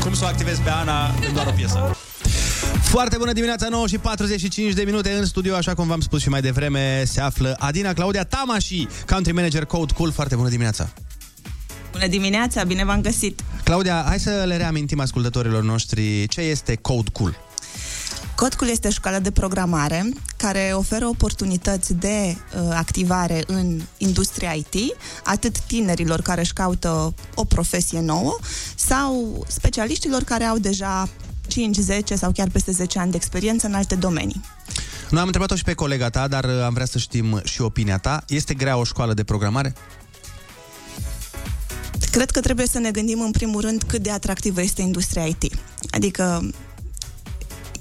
Cum 0.00 0.14
să 0.14 0.24
o 0.24 0.26
activezi 0.26 0.60
pe 0.60 0.70
Ana 0.70 1.06
în 1.26 1.34
doar 1.34 1.46
o 1.46 1.50
piesă. 1.50 1.96
Foarte 2.82 3.16
bună 3.16 3.32
dimineața, 3.32 3.68
9 3.68 3.86
și 3.86 3.98
45 3.98 4.72
de 4.72 4.82
minute 4.82 5.10
în 5.10 5.24
studio, 5.24 5.54
așa 5.54 5.74
cum 5.74 5.86
v-am 5.86 6.00
spus 6.00 6.20
și 6.20 6.28
mai 6.28 6.40
devreme, 6.40 7.04
se 7.04 7.20
află 7.20 7.56
Adina 7.58 7.92
Claudia 7.92 8.24
Tamași, 8.24 8.86
country 9.06 9.32
manager 9.32 9.64
Code 9.64 9.92
Cool. 9.92 10.12
Foarte 10.12 10.34
bună 10.34 10.48
dimineața! 10.48 10.88
Bună 11.92 12.06
dimineața, 12.06 12.64
bine 12.64 12.84
v-am 12.84 13.00
găsit! 13.00 13.40
Claudia, 13.64 14.04
hai 14.06 14.18
să 14.18 14.44
le 14.46 14.56
reamintim 14.56 15.00
ascultătorilor 15.00 15.62
noștri 15.62 16.26
ce 16.26 16.40
este 16.40 16.74
Code 16.74 17.10
Cool. 17.12 17.47
Codcul 18.40 18.68
este 18.68 18.86
o 18.86 18.90
școală 18.90 19.18
de 19.18 19.30
programare 19.30 20.08
care 20.36 20.72
oferă 20.74 21.06
oportunități 21.06 21.94
de 21.94 22.36
uh, 22.36 22.68
activare 22.74 23.42
în 23.46 23.80
industria 23.96 24.52
IT, 24.52 24.74
atât 25.24 25.58
tinerilor 25.58 26.20
care 26.20 26.40
își 26.40 26.52
caută 26.52 27.14
o 27.34 27.44
profesie 27.44 28.00
nouă, 28.00 28.38
sau 28.76 29.44
specialiștilor 29.48 30.22
care 30.22 30.44
au 30.44 30.58
deja 30.58 31.08
5, 31.46 31.76
10 31.76 32.16
sau 32.16 32.32
chiar 32.32 32.48
peste 32.52 32.70
10 32.70 32.98
ani 32.98 33.10
de 33.10 33.16
experiență 33.16 33.66
în 33.66 33.74
alte 33.74 33.94
domenii. 33.94 34.40
Noi 35.10 35.20
am 35.20 35.26
întrebat-o 35.26 35.56
și 35.56 35.64
pe 35.64 35.74
colega 35.74 36.10
ta, 36.10 36.28
dar 36.28 36.44
uh, 36.44 36.62
am 36.62 36.74
vrea 36.74 36.86
să 36.86 36.98
știm 36.98 37.40
și 37.44 37.60
opinia 37.60 37.98
ta. 37.98 38.24
Este 38.28 38.54
grea 38.54 38.76
o 38.76 38.84
școală 38.84 39.14
de 39.14 39.24
programare? 39.24 39.74
Cred 42.10 42.30
că 42.30 42.40
trebuie 42.40 42.66
să 42.66 42.78
ne 42.78 42.90
gândim 42.90 43.20
în 43.20 43.30
primul 43.30 43.60
rând 43.60 43.82
cât 43.82 44.02
de 44.02 44.10
atractivă 44.10 44.62
este 44.62 44.82
industria 44.82 45.24
IT. 45.24 45.54
Adică 45.90 46.50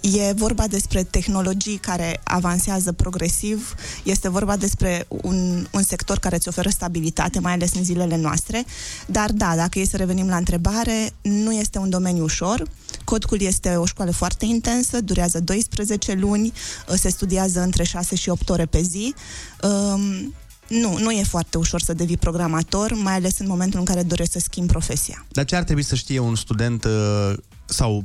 E 0.01 0.33
vorba 0.33 0.67
despre 0.67 1.03
tehnologii 1.03 1.77
care 1.77 2.21
avansează 2.23 2.91
progresiv, 2.91 3.75
este 4.03 4.29
vorba 4.29 4.57
despre 4.57 5.05
un, 5.07 5.67
un 5.71 5.83
sector 5.83 6.19
care 6.19 6.35
îți 6.35 6.47
oferă 6.47 6.69
stabilitate, 6.69 7.39
mai 7.39 7.53
ales 7.53 7.73
în 7.73 7.83
zilele 7.83 8.17
noastre. 8.17 8.65
Dar 9.07 9.31
da, 9.31 9.55
dacă 9.55 9.79
e 9.79 9.85
să 9.85 9.97
revenim 9.97 10.27
la 10.27 10.35
întrebare, 10.35 11.11
nu 11.21 11.53
este 11.53 11.77
un 11.77 11.89
domeniu 11.89 12.23
ușor. 12.23 12.63
Codcul 13.03 13.41
este 13.41 13.75
o 13.75 13.85
școală 13.85 14.11
foarte 14.11 14.45
intensă, 14.45 15.01
durează 15.01 15.39
12 15.39 16.13
luni, 16.13 16.53
se 16.95 17.09
studiază 17.09 17.61
între 17.61 17.83
6 17.83 18.15
și 18.15 18.29
8 18.29 18.49
ore 18.49 18.65
pe 18.65 18.81
zi. 18.81 19.13
Um, 19.61 20.33
nu, 20.67 20.97
nu 20.97 21.11
e 21.11 21.23
foarte 21.23 21.57
ușor 21.57 21.81
să 21.81 21.93
devii 21.93 22.17
programator, 22.17 22.93
mai 22.93 23.13
ales 23.13 23.39
în 23.39 23.47
momentul 23.47 23.79
în 23.79 23.85
care 23.85 24.03
dorești 24.03 24.33
să 24.33 24.39
schimbi 24.39 24.71
profesia. 24.71 25.25
Dar 25.31 25.45
ce 25.45 25.55
ar 25.55 25.63
trebui 25.63 25.83
să 25.83 25.95
știe 25.95 26.19
un 26.19 26.35
student 26.35 26.83
uh, 26.83 27.33
sau 27.65 28.03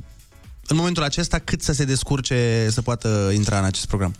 în 0.66 0.76
momentul 0.76 1.02
acesta 1.02 1.38
cât 1.38 1.62
să 1.62 1.72
se 1.72 1.84
descurce 1.84 2.68
să 2.70 2.82
poată 2.82 3.30
intra 3.34 3.58
în 3.58 3.64
acest 3.64 3.86
program? 3.86 4.14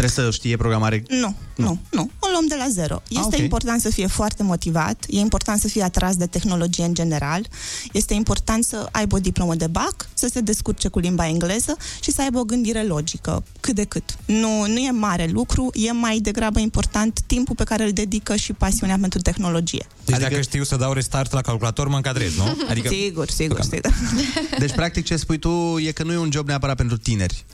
Trebuie 0.00 0.24
să 0.24 0.30
știe 0.30 0.56
programare? 0.56 1.02
Nu, 1.08 1.16
nu, 1.16 1.34
nu. 1.56 1.78
nu. 1.90 2.10
O 2.18 2.28
luăm 2.32 2.46
de 2.48 2.54
la 2.58 2.66
zero. 2.68 3.02
Este 3.08 3.20
Ah, 3.20 3.26
ok. 3.32 3.38
important 3.38 3.80
să 3.80 3.90
fie 3.90 4.06
foarte 4.06 4.42
motivat, 4.42 5.04
e 5.08 5.18
important 5.18 5.60
să 5.60 5.68
fie 5.68 5.82
atras 5.82 6.16
de 6.16 6.26
tehnologie 6.26 6.84
în 6.84 6.94
general, 6.94 7.46
este 7.92 8.14
important 8.14 8.64
să 8.64 8.88
aibă 8.92 9.16
o 9.16 9.18
diplomă 9.18 9.54
de 9.54 9.66
BAC, 9.66 10.08
să 10.14 10.28
se 10.32 10.40
descurce 10.40 10.88
cu 10.88 10.98
limba 10.98 11.26
engleză 11.28 11.76
și 12.00 12.10
să 12.10 12.22
aibă 12.22 12.38
o 12.38 12.44
gândire 12.44 12.82
logică, 12.82 13.42
cât 13.60 13.74
de 13.74 13.84
cât. 13.84 14.16
Nu, 14.26 14.66
nu 14.66 14.78
e 14.78 14.90
mare 14.90 15.26
lucru, 15.32 15.70
e 15.74 15.92
mai 15.92 16.18
degrabă 16.18 16.58
important 16.58 17.20
timpul 17.26 17.54
pe 17.54 17.64
care 17.64 17.84
îl 17.84 17.92
dedică 17.92 18.36
și 18.36 18.52
pasiunea 18.52 18.98
pentru 19.00 19.20
tehnologie. 19.20 19.86
Deci 20.04 20.14
adică... 20.14 20.30
dacă 20.30 20.42
știu 20.42 20.64
să 20.64 20.76
dau 20.76 20.92
restart 20.92 21.32
la 21.32 21.40
calculator, 21.40 21.88
mă 21.88 21.96
încadrez, 21.96 22.36
nu? 22.36 22.44
Adică... 22.70 22.88
Sigur, 22.88 23.30
sigur, 23.30 23.60
sigur. 23.62 23.94
Deci, 24.58 24.72
practic, 24.72 25.04
ce 25.04 25.16
spui 25.16 25.38
tu 25.38 25.78
e 25.78 25.90
că 25.92 26.02
nu 26.02 26.12
e 26.12 26.16
un 26.16 26.30
job 26.32 26.46
neapărat 26.46 26.76
pentru 26.76 26.96
tineri. 26.96 27.44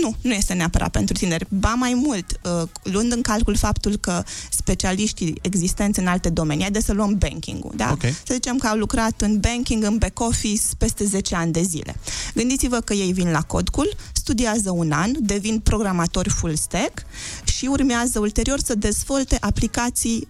Nu, 0.00 0.14
nu 0.20 0.32
este 0.32 0.52
neapărat 0.52 0.90
pentru 0.90 1.14
tineri. 1.14 1.46
Ba 1.48 1.74
mai 1.74 1.94
mult, 2.04 2.40
uh, 2.42 2.68
luând 2.82 3.12
în 3.12 3.22
calcul 3.22 3.56
faptul 3.56 3.96
că 3.96 4.22
specialiștii 4.50 5.38
existenți 5.42 5.98
în 5.98 6.06
alte 6.06 6.28
domenii, 6.28 6.62
haideți 6.62 6.84
să 6.84 6.92
luăm 6.92 7.16
banking-ul, 7.18 7.72
da? 7.76 7.90
Ok. 7.92 8.02
Să 8.02 8.32
zicem 8.32 8.56
că 8.58 8.66
au 8.66 8.76
lucrat 8.76 9.20
în 9.20 9.40
banking, 9.40 9.84
în 9.84 9.96
back 9.96 10.20
office, 10.20 10.62
peste 10.78 11.04
10 11.04 11.34
ani 11.34 11.52
de 11.52 11.62
zile. 11.62 11.96
Gândiți-vă 12.34 12.80
că 12.80 12.92
ei 12.92 13.12
vin 13.12 13.30
la 13.30 13.42
Codcul, 13.42 13.96
studiază 14.12 14.70
un 14.70 14.92
an, 14.92 15.12
devin 15.20 15.60
programatori 15.60 16.28
full 16.28 16.56
stack 16.56 17.02
și 17.44 17.66
urmează 17.66 18.18
ulterior 18.18 18.58
să 18.58 18.74
dezvolte 18.74 19.36
aplicații 19.40 20.28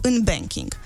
în 0.00 0.20
banking 0.24 0.76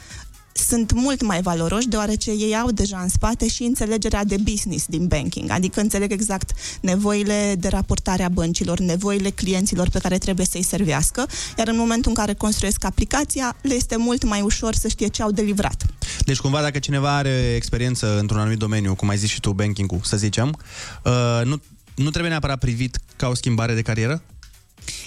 sunt 0.60 0.92
mult 0.92 1.22
mai 1.22 1.42
valoroși 1.42 1.88
deoarece 1.88 2.30
ei 2.30 2.56
au 2.56 2.70
deja 2.70 2.98
în 2.98 3.08
spate 3.08 3.48
și 3.48 3.62
înțelegerea 3.62 4.24
de 4.24 4.36
business 4.36 4.86
din 4.86 5.06
banking, 5.06 5.50
adică 5.50 5.80
înțeleg 5.80 6.12
exact 6.12 6.50
nevoile 6.80 7.54
de 7.58 7.68
raportare 7.68 8.22
a 8.22 8.28
băncilor, 8.28 8.78
nevoile 8.78 9.30
clienților 9.30 9.88
pe 9.88 9.98
care 9.98 10.18
trebuie 10.18 10.46
să-i 10.46 10.62
servească, 10.62 11.26
iar 11.58 11.68
în 11.68 11.76
momentul 11.76 12.10
în 12.10 12.16
care 12.16 12.34
construiesc 12.34 12.84
aplicația, 12.84 13.56
le 13.62 13.74
este 13.74 13.96
mult 13.96 14.24
mai 14.24 14.40
ușor 14.40 14.74
să 14.74 14.88
știe 14.88 15.06
ce 15.06 15.22
au 15.22 15.30
de 15.30 15.42
livrat. 15.42 15.86
Deci, 16.24 16.38
cumva, 16.38 16.60
dacă 16.60 16.78
cineva 16.78 17.16
are 17.16 17.52
experiență 17.54 18.18
într-un 18.18 18.40
anumit 18.40 18.58
domeniu, 18.58 18.94
cum 18.94 19.08
ai 19.08 19.16
zis 19.16 19.28
și 19.28 19.40
tu, 19.40 19.52
banking-ul, 19.52 20.00
să 20.02 20.16
zicem, 20.16 20.58
uh, 21.04 21.44
nu, 21.44 21.60
nu 21.94 22.10
trebuie 22.10 22.30
neapărat 22.30 22.58
privit 22.58 22.98
ca 23.16 23.28
o 23.28 23.34
schimbare 23.34 23.74
de 23.74 23.82
carieră? 23.82 24.22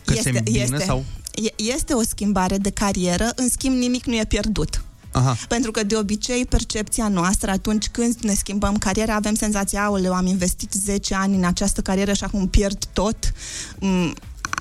Că 0.06 0.14
se 0.14 0.30
îmbină 0.30 0.78
sau... 0.78 1.06
e- 1.32 1.64
este 1.74 1.94
o 1.94 2.02
schimbare 2.02 2.58
de 2.58 2.70
carieră, 2.70 3.32
în 3.36 3.50
schimb 3.50 3.76
nimic 3.76 4.06
nu 4.06 4.16
e 4.16 4.26
pierdut. 4.28 4.84
Aha. 5.14 5.38
Pentru 5.48 5.72
că 5.72 5.84
de 5.84 5.96
obicei 5.96 6.46
percepția 6.46 7.08
noastră 7.08 7.52
atunci 7.52 7.88
când 7.88 8.16
ne 8.22 8.34
schimbăm 8.34 8.78
cariera 8.78 9.16
avem 9.16 9.36
senzația, 9.36 9.84
aoleu, 9.84 10.14
am 10.14 10.26
investit 10.26 10.72
10 10.72 11.16
ani 11.16 11.36
în 11.36 11.44
această 11.44 11.82
carieră 11.82 12.14
și 12.14 12.24
acum 12.24 12.48
pierd 12.48 12.86
tot. 12.94 13.34
Mm, 13.80 14.14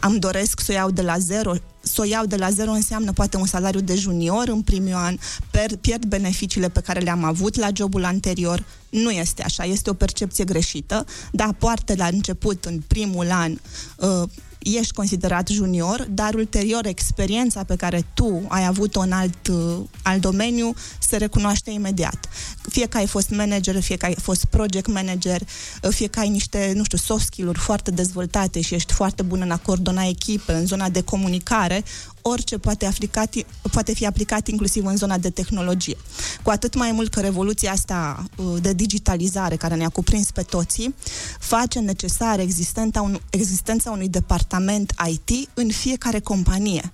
Îmi 0.05 0.19
doresc 0.19 0.61
să 0.61 0.73
o 0.73 0.75
iau 0.75 0.91
de 0.91 1.03
la 1.03 1.19
zero. 1.19 1.53
Să 1.81 2.01
o 2.01 2.05
iau 2.05 2.27
de 2.27 2.37
la 2.37 2.51
zero 2.51 2.71
înseamnă 2.71 3.13
poate 3.13 3.37
un 3.37 3.47
salariu 3.47 3.81
de 3.81 3.95
junior 3.95 4.49
în 4.49 4.63
primul 4.63 4.95
an, 4.95 5.17
per, 5.51 5.77
pierd 5.77 6.05
beneficiile 6.05 6.69
pe 6.69 6.81
care 6.81 7.01
le-am 7.01 7.25
avut 7.25 7.57
la 7.57 7.69
jobul 7.75 8.05
anterior. 8.05 8.65
Nu 8.91 9.11
este 9.11 9.43
așa, 9.43 9.65
este 9.65 9.91
o 9.91 9.95
percepție 9.95 10.45
greșită. 10.45 11.07
Da, 11.33 11.55
poate 11.59 11.95
la 11.95 12.07
început, 12.07 12.65
în 12.65 12.83
primul 12.87 13.31
an, 13.31 13.57
uh, 13.97 14.29
ești 14.65 14.93
considerat 14.93 15.49
junior, 15.49 16.07
dar 16.11 16.35
ulterior 16.35 16.87
experiența 16.87 17.65
pe 17.65 17.77
care 17.77 18.05
tu 18.15 18.43
ai 18.49 18.67
avut-o 18.67 19.01
în 19.01 19.13
alt, 19.13 19.49
uh, 19.49 19.77
alt 20.03 20.21
domeniu 20.21 20.75
se 20.99 21.17
recunoaște 21.17 21.71
imediat. 21.71 22.29
Fie 22.69 22.87
că 22.87 22.97
ai 22.97 23.07
fost 23.07 23.31
manager, 23.31 23.81
fie 23.81 23.97
că 23.97 24.07
ai 24.07 24.17
fost 24.21 24.45
project 24.45 24.87
manager, 24.87 25.41
uh, 25.83 25.91
fie 25.91 26.07
că 26.07 26.21
ai 26.21 26.29
niște, 26.29 26.73
nu 26.75 26.85
știu, 26.85 26.99
soft 26.99 27.25
skill-uri 27.25 27.59
foarte 27.59 27.91
dezvoltate 27.91 28.61
și 28.61 28.75
ești 28.75 28.93
foarte 28.93 29.23
bun 29.23 29.41
în 29.41 29.51
a 29.51 29.57
coordona 29.57 30.05
echipe, 30.05 30.53
în 30.53 30.67
zona 30.67 30.89
de 30.89 31.03
comunicare, 31.03 31.85
orice 32.23 32.59
poate, 32.59 32.87
aplicat, 32.87 33.35
poate 33.73 33.95
fi 33.95 34.07
aplicat 34.07 34.49
inclusiv 34.49 34.87
în 34.87 34.97
zona 34.97 35.19
de 35.19 35.31
tehnologie. 35.31 35.97
Cu 36.43 36.51
atât 36.51 36.75
mai 36.75 36.93
mult 36.93 37.11
că 37.11 37.21
revoluția 37.21 37.73
asta 37.73 38.25
uh, 38.37 38.47
de 38.61 38.73
digitalizare 38.73 39.57
care 39.57 39.75
ne-a 39.75 39.89
cuprins 39.89 40.31
pe 40.31 40.43
toții 40.43 40.95
face 41.39 41.79
necesar 41.79 42.39
existența, 42.39 43.03
un, 43.03 43.19
existența 43.31 43.91
unui 43.91 44.09
departament 44.09 44.95
IT 45.11 45.49
în 45.55 45.69
fiecare 45.71 46.21
companie. 46.21 46.93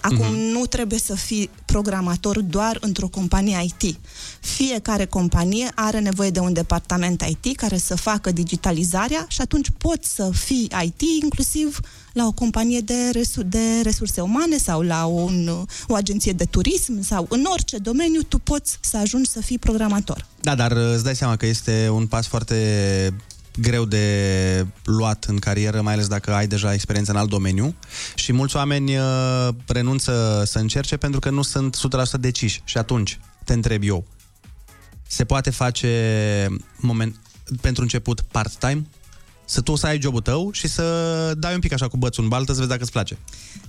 Acum 0.00 0.18
Mhm. 0.32 0.34
nu 0.34 0.66
trebuie 0.66 0.98
să 0.98 1.14
fii 1.14 1.50
programator 1.64 2.40
doar 2.40 2.76
într-o 2.80 3.08
companie 3.08 3.64
IT. 3.64 3.98
Fiecare 4.40 5.04
companie 5.04 5.70
are 5.74 5.98
nevoie 5.98 6.30
de 6.30 6.38
un 6.40 6.52
departament 6.52 7.22
IT 7.28 7.56
care 7.56 7.78
să 7.78 7.96
facă 7.96 8.30
digitalizarea 8.30 9.24
și 9.28 9.40
atunci 9.40 9.68
poți 9.78 10.14
să 10.14 10.30
fii 10.34 10.70
IT 10.84 11.00
inclusiv 11.22 11.80
la 12.12 12.26
o 12.26 12.32
companie 12.32 12.80
de, 12.80 13.10
resu- 13.12 13.42
de 13.42 13.80
resurse 13.82 14.20
umane 14.20 14.56
sau 14.56 14.80
la 14.80 15.04
un, 15.04 15.64
o 15.86 15.94
agenție 15.94 16.32
de 16.32 16.44
turism 16.44 17.02
sau 17.02 17.26
în 17.28 17.44
orice 17.52 17.76
domeniu 17.78 18.22
tu 18.22 18.38
poți 18.38 18.78
să 18.80 18.96
ajungi 18.96 19.30
să 19.30 19.40
fii 19.40 19.58
programator. 19.58 20.26
Da, 20.40 20.54
dar 20.54 20.70
uh, 20.72 20.92
îți 20.94 21.04
dai 21.04 21.16
seama 21.16 21.36
că 21.36 21.46
este 21.46 21.88
un 21.92 22.06
pas 22.06 22.26
foarte 22.26 22.54
greu 23.60 23.84
de 23.84 24.66
luat 24.84 25.24
în 25.24 25.38
carieră, 25.38 25.82
mai 25.82 25.92
ales 25.92 26.06
dacă 26.06 26.32
ai 26.32 26.46
deja 26.46 26.72
experiență 26.72 27.10
în 27.10 27.16
alt 27.16 27.28
domeniu 27.28 27.74
și 28.14 28.32
mulți 28.32 28.56
oameni 28.56 28.96
uh, 28.96 29.48
renunță 29.66 30.42
să 30.46 30.58
încerce 30.58 30.96
pentru 30.96 31.20
că 31.20 31.30
nu 31.30 31.42
sunt 31.42 31.76
100% 32.16 32.20
deciși 32.20 32.60
și 32.64 32.78
atunci 32.78 33.20
te 33.44 33.52
întreb 33.52 33.82
eu, 33.84 34.06
se 35.08 35.24
poate 35.24 35.50
face 35.50 36.46
moment, 36.76 37.20
pentru 37.60 37.82
început 37.82 38.20
part-time? 38.20 38.86
Să 39.44 39.60
tu 39.60 39.74
să 39.74 39.86
ai 39.86 40.00
jobul 40.00 40.20
tău 40.20 40.50
și 40.52 40.68
să 40.68 41.32
dai 41.36 41.54
un 41.54 41.60
pic 41.60 41.72
așa 41.72 41.88
cu 41.88 41.96
bățul 41.96 42.22
în 42.22 42.28
baltă 42.28 42.52
să 42.52 42.58
vezi 42.58 42.70
dacă 42.70 42.82
îți 42.82 42.92
place. 42.92 43.18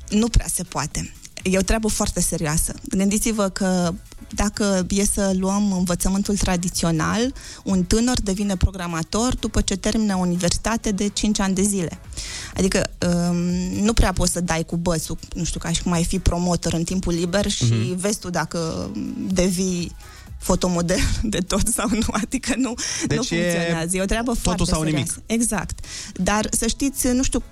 Nu 0.10 0.28
prea 0.28 0.48
se 0.48 0.64
poate. 0.64 1.14
E 1.44 1.57
o 1.57 1.61
treabă 1.61 1.88
foarte 1.88 2.22
serioasă. 2.22 2.74
Gândiți-vă 2.90 3.49
că 3.49 3.94
dacă 4.36 4.86
e 4.90 5.03
să 5.14 5.32
luăm 5.38 5.72
învățământul 5.72 6.38
tradițional, 6.38 7.34
un 7.64 7.84
tânăr 7.84 8.22
devine 8.22 8.56
programator 8.56 9.36
după 9.36 9.61
ce 9.61 9.76
termină 9.76 10.16
universitate 10.16 10.91
de 10.91 11.07
5 11.07 11.40
ani 11.40 11.56
de 11.56 11.61
zile. 11.61 11.99
Adică 12.56 12.90
um, 13.07 13.36
nu 13.84 13.94
prea 13.94 14.14
poți 14.14 14.32
să 14.32 14.41
dai 14.41 14.64
cu 14.64 14.78
bățul, 14.78 15.18
nu 15.34 15.44
știu, 15.44 15.60
ca 15.60 15.72
și 15.72 15.82
cum 15.84 15.91
ai 15.91 16.03
fi 16.06 16.20
promotor 16.20 16.74
în 16.74 16.84
timpul 16.84 17.14
liber 17.14 17.49
și 17.49 17.64
Mhm. 17.64 17.95
vezi 17.98 18.20
tu 18.20 18.30
dacă 18.30 18.90
devii 19.34 19.95
fotomodel 20.38 20.99
de 21.24 21.38
tot 21.40 21.68
sau 21.68 21.90
nu, 21.90 22.06
adică 22.11 22.53
nu, 22.57 22.74
Deci 23.07 23.30
nu 23.30 23.38
e 23.38 23.41
funcționează. 23.52 23.98
E 23.98 24.02
o 24.02 24.06
treabă 24.06 24.32
totul 24.32 24.41
foarte 24.44 24.64
sau 24.64 24.82
nimic. 24.82 24.98
serioasă. 25.07 25.24
Exact. 25.26 25.80
Dar 26.14 26.48
să 26.52 26.68
știți, 26.68 27.07
nu 27.07 27.24
știu 27.24 27.44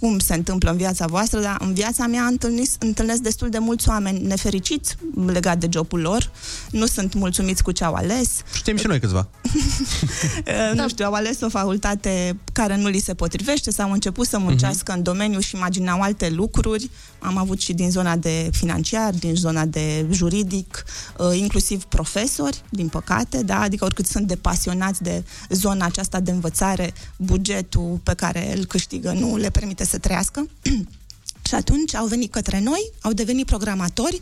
cum 0.00 0.18
se 0.18 0.34
întâmplă 0.34 0.70
în 0.70 0.76
viața 0.76 1.06
voastră, 1.06 1.40
dar 1.40 1.56
în 1.60 1.72
viața 1.72 2.06
mea 2.06 2.22
întâlnis, 2.22 2.76
întâlnesc 2.78 3.20
destul 3.20 3.48
de 3.48 3.58
mulți 3.58 3.88
oameni 3.88 4.26
nefericiți 4.26 4.96
legat 5.26 5.58
de 5.58 5.68
jobul 5.70 6.00
lor, 6.00 6.30
nu 6.70 6.86
sunt 6.86 7.14
mulțumiți 7.14 7.62
cu 7.62 7.72
ce 7.72 7.84
au 7.84 7.94
ales. 7.94 8.30
Știm 8.54 8.76
și 8.76 8.86
noi 8.86 9.00
câțiva. 9.00 9.28
Uh, 9.44 10.70
nu 10.80 10.88
știu, 10.88 11.06
au 11.06 11.12
ales 11.12 11.40
o 11.40 11.48
facultate 11.48 12.36
care 12.52 12.76
nu 12.76 12.88
li 12.88 12.98
se 12.98 13.14
potrivește 13.14 13.70
sau 13.70 13.86
au 13.86 13.92
început 13.92 14.26
să 14.26 14.38
muncească 14.38 14.92
în 14.92 15.02
domeniu 15.02 15.40
și 15.40 15.56
imaginau 15.56 16.00
alte 16.00 16.28
lucruri. 16.28 16.90
Am 17.18 17.36
avut 17.36 17.60
și 17.60 17.72
din 17.72 17.90
zona 17.90 18.16
de 18.16 18.50
financiar, 18.52 19.14
din 19.14 19.34
zona 19.34 19.64
de 19.64 20.06
juridic, 20.10 20.84
uh, 21.18 21.38
inclusiv 21.38 21.84
profesori, 21.84 22.62
din 22.68 22.88
păcate, 22.88 23.42
da? 23.42 23.60
adică 23.60 23.84
oricât 23.84 24.06
sunt 24.06 24.26
de 24.26 24.36
pasionați 24.36 25.02
de 25.02 25.24
zona 25.48 25.84
aceasta 25.84 26.20
de 26.20 26.30
învățare, 26.30 26.92
bugetul 27.16 28.00
pe 28.02 28.14
care 28.14 28.56
îl 28.56 28.64
câștigă 28.64 29.12
nu 29.12 29.36
le 29.36 29.50
permite 29.50 29.84
să 29.84 29.98
trăiască. 29.98 30.48
și 31.48 31.54
atunci 31.54 31.94
au 31.94 32.06
venit 32.06 32.32
către 32.32 32.60
noi, 32.60 32.92
au 33.00 33.12
devenit 33.12 33.46
programatori, 33.46 34.20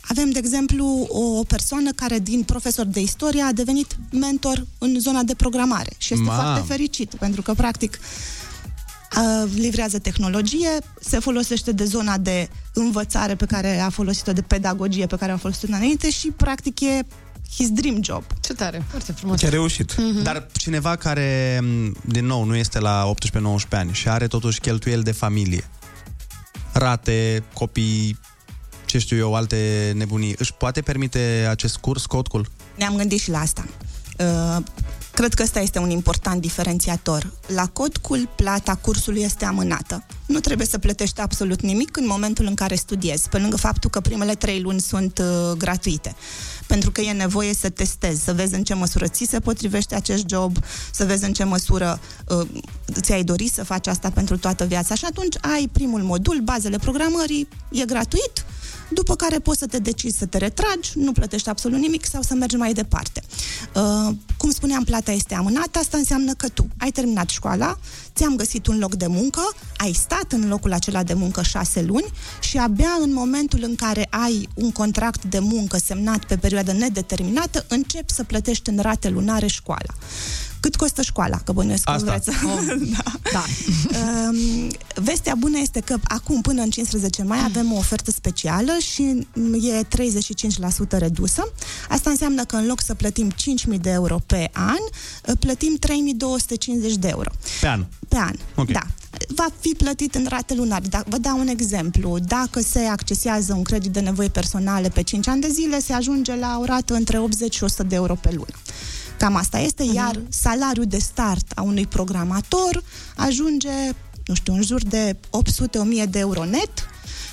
avem, 0.00 0.30
de 0.30 0.38
exemplu, 0.38 1.06
o 1.08 1.44
persoană 1.44 1.90
care 1.90 2.18
din 2.18 2.42
profesor 2.42 2.86
de 2.86 3.00
istorie 3.00 3.42
a 3.42 3.52
devenit 3.52 3.96
mentor 4.12 4.66
în 4.78 5.00
zona 5.00 5.22
de 5.22 5.34
programare 5.34 5.92
și 5.98 6.12
este 6.12 6.24
Mam. 6.24 6.34
foarte 6.34 6.66
fericit 6.66 7.14
pentru 7.14 7.42
că, 7.42 7.54
practic, 7.54 7.98
uh, 8.00 8.39
livrează 9.54 9.98
tehnologie, 9.98 10.68
se 11.00 11.18
folosește 11.18 11.72
de 11.72 11.84
zona 11.84 12.18
de 12.18 12.48
învățare 12.74 13.34
pe 13.34 13.44
care 13.46 13.78
a 13.78 13.88
folosit-o, 13.88 14.32
de 14.32 14.42
pedagogie 14.42 15.06
pe 15.06 15.16
care 15.16 15.32
a 15.32 15.36
folosit-o 15.36 15.66
înainte 15.74 16.10
și, 16.10 16.30
practic, 16.36 16.80
e 16.80 17.06
his 17.56 17.70
dream 17.70 18.02
job. 18.02 18.24
Ce 18.40 18.54
tare, 18.54 18.84
foarte 18.88 19.12
frumos. 19.12 19.38
Ce 19.38 19.48
reușit. 19.48 19.96
Mhm. 19.96 20.22
Dar 20.22 20.46
cineva 20.52 20.96
care, 20.96 21.60
m, 21.62 21.96
din 22.06 22.26
nou, 22.26 22.44
nu 22.44 22.56
este 22.56 22.78
la 22.78 23.12
18-19 23.14 23.68
ani 23.70 23.92
și 23.92 24.08
are 24.08 24.26
totuși 24.26 24.60
cheltuieli 24.60 25.02
de 25.02 25.12
familie, 25.12 25.64
rate, 26.72 27.42
copii, 27.54 28.18
ce 28.86 28.98
știu 28.98 29.16
eu, 29.16 29.34
alte 29.34 29.92
nebunii, 29.96 30.34
își 30.38 30.54
poate 30.54 30.80
permite 30.80 31.46
acest 31.50 31.76
curs, 31.76 32.06
codcul? 32.06 32.46
Ne-am 32.76 32.96
gândit 32.96 33.20
și 33.20 33.30
la 33.30 33.38
asta. 33.38 33.64
Uh, 34.18 34.64
Cred 35.20 35.34
că 35.34 35.42
ăsta 35.42 35.60
este 35.60 35.78
un 35.78 35.90
important 35.90 36.40
diferențiator. 36.40 37.32
La 37.46 37.66
Codcul, 37.66 38.28
plata 38.36 38.74
cursului 38.74 39.22
este 39.22 39.44
amânată. 39.44 40.06
Nu 40.26 40.40
trebuie 40.40 40.66
să 40.66 40.78
plătești 40.78 41.20
absolut 41.20 41.60
nimic 41.60 41.96
în 41.96 42.06
momentul 42.06 42.46
în 42.46 42.54
care 42.54 42.74
studiezi, 42.74 43.28
pe 43.28 43.38
lângă 43.38 43.56
faptul 43.56 43.90
că 43.90 44.00
primele 44.00 44.34
trei 44.34 44.60
luni 44.60 44.80
sunt 44.80 45.18
uh, 45.18 45.56
gratuite. 45.56 46.14
Pentru 46.66 46.90
că 46.90 47.00
e 47.00 47.12
nevoie 47.12 47.54
să 47.54 47.68
testezi, 47.68 48.24
să 48.24 48.32
vezi 48.32 48.54
în 48.54 48.62
ce 48.62 48.74
măsură 48.74 49.06
ți 49.08 49.24
se 49.24 49.40
potrivește 49.40 49.94
acest 49.94 50.24
job, 50.28 50.56
să 50.92 51.04
vezi 51.04 51.24
în 51.24 51.32
ce 51.32 51.44
măsură 51.44 52.00
uh, 52.28 52.48
ți-ai 53.00 53.24
dori 53.24 53.48
să 53.48 53.64
faci 53.64 53.86
asta 53.86 54.10
pentru 54.10 54.38
toată 54.38 54.64
viața. 54.64 54.94
Și 54.94 55.04
atunci 55.04 55.36
ai 55.40 55.68
primul 55.72 56.02
modul, 56.02 56.40
bazele 56.44 56.76
programării, 56.76 57.48
e 57.70 57.84
gratuit, 57.84 58.44
după 58.90 59.16
care 59.16 59.38
poți 59.38 59.58
să 59.58 59.66
te 59.66 59.78
decizi 59.78 60.18
să 60.18 60.26
te 60.26 60.38
retragi, 60.38 60.90
nu 60.94 61.12
plătești 61.12 61.48
absolut 61.48 61.78
nimic 61.78 62.04
sau 62.06 62.22
să 62.22 62.34
mergi 62.34 62.56
mai 62.56 62.72
departe. 62.72 63.22
Uh, 63.74 64.14
cum 64.36 64.50
spuneam, 64.50 64.84
plata 64.84 65.12
este 65.12 65.34
amânată, 65.34 65.78
asta 65.78 65.96
înseamnă 65.96 66.32
că 66.32 66.48
tu 66.48 66.66
ai 66.78 66.90
terminat 66.90 67.28
școala, 67.28 67.78
ți-am 68.14 68.36
găsit 68.36 68.66
un 68.66 68.78
loc 68.78 68.94
de 68.94 69.06
muncă, 69.06 69.40
ai 69.76 69.92
stat 69.92 70.32
în 70.32 70.48
locul 70.48 70.72
acela 70.72 71.02
de 71.02 71.14
muncă 71.14 71.42
șase 71.42 71.82
luni 71.82 72.12
și 72.40 72.58
abia 72.58 72.96
în 73.02 73.12
momentul 73.12 73.62
în 73.62 73.74
care 73.74 74.06
ai 74.10 74.48
un 74.54 74.72
contract 74.72 75.24
de 75.24 75.38
muncă 75.38 75.78
semnat 75.84 76.24
pe 76.24 76.36
perioadă 76.36 76.72
nedeterminată, 76.72 77.64
începi 77.68 78.12
să 78.12 78.24
plătești 78.24 78.70
în 78.70 78.78
rate 78.78 79.08
lunare 79.08 79.46
școala. 79.46 79.94
Cât 80.60 80.76
costă 80.76 81.02
școala? 81.02 81.36
Că 81.44 81.52
bănuiesc 81.52 81.84
că 81.84 81.90
Asta. 81.90 82.10
vreți 82.10 82.24
să... 82.24 82.32
da. 82.96 83.12
da. 83.32 83.44
Um, 84.28 84.70
vestea 84.94 85.34
bună 85.34 85.58
este 85.58 85.80
că 85.80 85.96
acum 86.02 86.40
până 86.40 86.62
în 86.62 86.70
15 86.70 87.22
mai 87.22 87.38
avem 87.44 87.72
o 87.72 87.76
ofertă 87.76 88.10
specială 88.10 88.72
și 88.92 89.26
e 89.62 89.84
35% 90.94 90.98
redusă. 90.98 91.52
Asta 91.88 92.10
înseamnă 92.10 92.44
că 92.44 92.56
în 92.56 92.66
loc 92.66 92.80
să 92.82 92.94
plătim 92.94 93.30
5.000 93.72 93.80
de 93.80 93.90
euro 93.90 94.18
pe 94.26 94.50
an, 94.52 95.34
plătim 95.38 95.78
3.250 96.90 96.92
de 96.98 97.08
euro 97.08 97.30
Pe 97.60 97.66
an. 97.68 97.84
pe 98.08 98.16
an. 98.16 98.34
Ok. 98.54 98.70
Da. 98.70 98.82
Va 99.28 99.46
fi 99.60 99.74
plătit 99.76 100.14
în 100.14 100.26
rate 100.28 100.54
lunare. 100.54 100.84
Da, 100.88 101.02
vă 101.06 101.18
dau 101.18 101.38
un 101.38 101.48
exemplu. 101.48 102.18
Dacă 102.18 102.60
se 102.60 102.78
accesează 102.78 103.54
un 103.54 103.62
credit 103.62 103.92
de 103.92 104.00
nevoie 104.00 104.28
personale 104.28 104.88
pe 104.88 105.02
5 105.02 105.28
ani 105.28 105.40
de 105.40 105.48
zile, 105.52 105.80
se 105.80 105.92
ajunge 105.92 106.34
la 106.36 106.58
o 106.60 106.64
rată 106.64 106.94
între 106.94 107.18
80 107.18 107.54
și 107.54 107.64
100 107.64 107.82
de 107.82 107.94
euro 107.94 108.14
pe 108.14 108.30
lună. 108.32 108.54
Cam 109.20 109.36
asta 109.36 109.58
este, 109.58 109.84
iar 109.94 110.20
salariul 110.28 110.86
de 110.88 110.98
start 110.98 111.52
a 111.54 111.62
unui 111.62 111.86
programator 111.86 112.82
ajunge, 113.16 113.68
nu 114.26 114.34
știu, 114.34 114.52
în 114.52 114.62
jur 114.62 114.82
de 114.82 115.16
800-1000 116.06 116.10
de 116.10 116.18
euro 116.18 116.44
net 116.44 116.70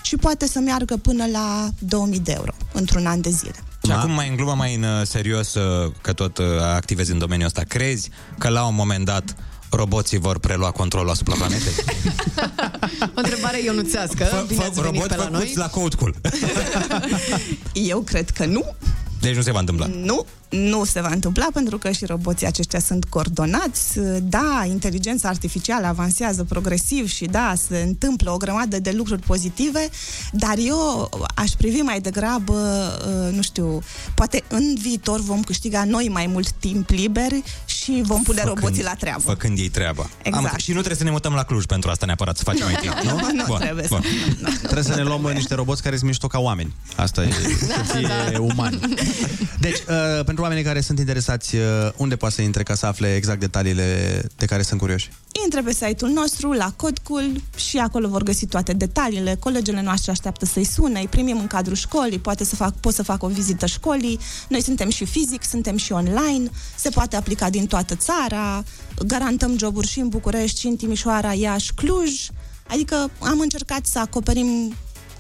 și 0.02 0.16
poate 0.16 0.48
să 0.48 0.60
meargă 0.60 0.98
până 0.98 1.26
la 1.32 1.70
2000 1.80 2.20
de 2.20 2.32
euro 2.32 2.54
într-un 2.74 3.06
an 3.06 3.22
de 3.22 3.30
zile. 3.30 3.56
Și 3.86 3.92
acum 3.92 4.12
mai 4.12 4.30
în 4.30 4.36
glumă, 4.36 4.54
mai 4.54 4.76
în 4.76 4.84
uh, 4.84 5.02
serios, 5.04 5.54
uh, 5.54 5.92
că 6.02 6.14
tot 6.14 6.38
uh, 6.38 6.46
activezi 6.76 7.12
în 7.12 7.18
domeniul 7.18 7.48
ăsta, 7.48 7.62
crezi 7.62 8.10
că 8.38 8.50
la 8.50 8.66
un 8.66 8.76
moment 8.76 9.06
dat 9.06 9.36
roboții 9.70 10.18
vor 10.18 10.40
prelua 10.40 10.72
controlul 10.72 11.10
asupra 11.10 11.36
planetei? 11.36 11.74
O 13.16 13.20
întrebare 13.20 13.64
ionuțească. 13.64 14.46
Bine 14.48 14.64
ați 14.64 14.82
venit 14.82 15.06
pe 15.06 15.16
la 15.16 15.28
noi. 15.28 15.52
la 15.56 15.70
Codecul. 15.70 16.16
Eu 17.74 18.00
cred 18.00 18.30
că 18.30 18.46
nu. 18.46 18.76
Deci 19.20 19.36
nu 19.36 19.42
se 19.42 19.52
va 19.52 19.60
întâmpla. 19.60 19.86
Nu, 19.86 20.26
nu 20.50 20.84
se 20.84 21.02
va 21.02 21.10
întâmpla 21.12 21.48
pentru 21.54 21.78
că 21.78 21.92
și 21.92 22.06
roboții 22.06 22.48
aceștia 22.48 22.80
sunt 22.80 23.06
coordonați. 23.06 24.00
Da, 24.22 24.66
inteligența 24.68 25.28
artificială 25.30 25.88
avansează 25.88 26.44
progresiv 26.44 27.08
și 27.10 27.26
da, 27.26 27.54
se 27.68 27.78
întâmplă 27.82 28.32
o 28.32 28.38
grămadă 28.38 28.80
de 28.80 28.92
lucruri 28.92 29.22
pozitive, 29.22 29.90
dar 30.32 30.54
eu 30.58 31.10
aș 31.36 31.52
privi 31.52 31.80
mai 31.80 32.00
degrabă, 32.02 32.54
uh, 33.28 33.36
nu 33.36 33.42
știu, 33.42 33.82
poate 34.16 34.44
în 34.48 34.76
viitor 34.82 35.20
vom 35.20 35.42
câștiga 35.42 35.84
noi 35.84 36.10
mai 36.12 36.28
mult 36.28 36.52
timp 36.52 36.90
liber 36.90 37.32
și 37.66 38.02
vom 38.06 38.24
pune 38.24 38.42
Făcând- 38.42 38.56
roboții 38.62 38.84
la 38.84 38.94
treabă. 38.94 39.22
Făcând 39.22 39.58
ei 39.58 39.70
treaba. 39.70 40.10
Exact. 40.24 40.60
și 40.60 40.70
nu 40.70 40.76
trebuie 40.78 40.98
să 40.98 41.04
ne 41.04 41.12
mutăm 41.12 41.34
la 41.34 41.44
Cluj 41.44 41.66
pentru 41.66 41.90
asta 41.90 42.06
neapărat, 42.06 42.38
să 42.38 42.44
facem 42.44 42.66
mai 42.72 42.76
timp, 42.82 42.94
nu? 43.04 43.30
Nu 43.48 43.58
trebuie 43.58 43.88
să- 43.88 44.00
Trebuie 44.62 44.84
să 44.84 44.96
ne 44.96 45.04
luăm 45.04 45.24
uh, 45.24 45.34
niște 45.34 45.56
roboți 45.56 45.82
care 45.82 45.96
sunt 45.96 46.08
mișto 46.08 46.28
ca 46.28 46.40
oameni. 46.40 46.74
Asta 46.96 47.24
e, 47.24 47.32
să 47.60 47.96
fie 47.98 48.38
umani. 48.38 48.80
Deci, 49.60 49.78
uh, 49.78 50.24
pentru 50.26 50.37
oamenii 50.40 50.64
care 50.64 50.82
sunt 50.82 51.00
interesați, 51.00 51.56
uh, 51.56 51.62
unde 51.98 52.16
poate 52.16 52.36
să 52.36 52.42
intre 52.42 52.64
ca 52.64 52.76
să 52.76 52.86
afle 52.86 53.16
exact 53.16 53.40
detaliile 53.40 54.22
de 54.38 54.46
care 54.46 54.62
sunt 54.62 54.80
curioși? 54.80 55.12
Intre 55.44 55.62
pe 55.62 55.74
site-ul 55.74 56.12
nostru, 56.12 56.52
la 56.52 56.74
Codcul, 56.76 57.42
și 57.56 57.78
acolo 57.78 58.08
vor 58.08 58.24
găsi 58.24 58.46
toate 58.46 58.74
detaliile. 58.74 59.36
Colegele 59.40 59.82
noastre 59.82 60.12
așteaptă 60.12 60.46
să-i 60.46 60.64
sune, 60.64 61.00
îi 61.00 61.08
primim 61.08 61.40
în 61.40 61.48
cadrul 61.48 61.76
școlii, 61.76 62.20
poate 62.20 62.44
să 62.44 62.56
fac, 62.56 62.74
pot 62.74 62.94
să 62.94 63.04
fac 63.04 63.24
o 63.24 63.28
vizită 63.28 63.66
școlii. 63.66 64.20
Noi 64.50 64.62
suntem 64.62 64.90
și 64.90 65.06
fizic, 65.06 65.44
suntem 65.44 65.78
și 65.78 65.92
online, 65.92 66.50
se 66.76 66.90
poate 66.90 67.16
aplica 67.16 67.50
din 67.50 67.66
toată 67.66 67.96
țara, 67.96 68.64
garantăm 69.06 69.58
joburi 69.58 69.88
și 69.88 70.00
în 70.00 70.08
București, 70.08 70.60
și 70.60 70.68
în 70.68 70.76
Timișoara, 70.76 71.34
Iași, 71.34 71.74
Cluj. 71.74 72.12
Adică 72.68 73.12
am 73.20 73.40
încercat 73.40 73.86
să 73.86 74.00
acoperim 74.00 74.76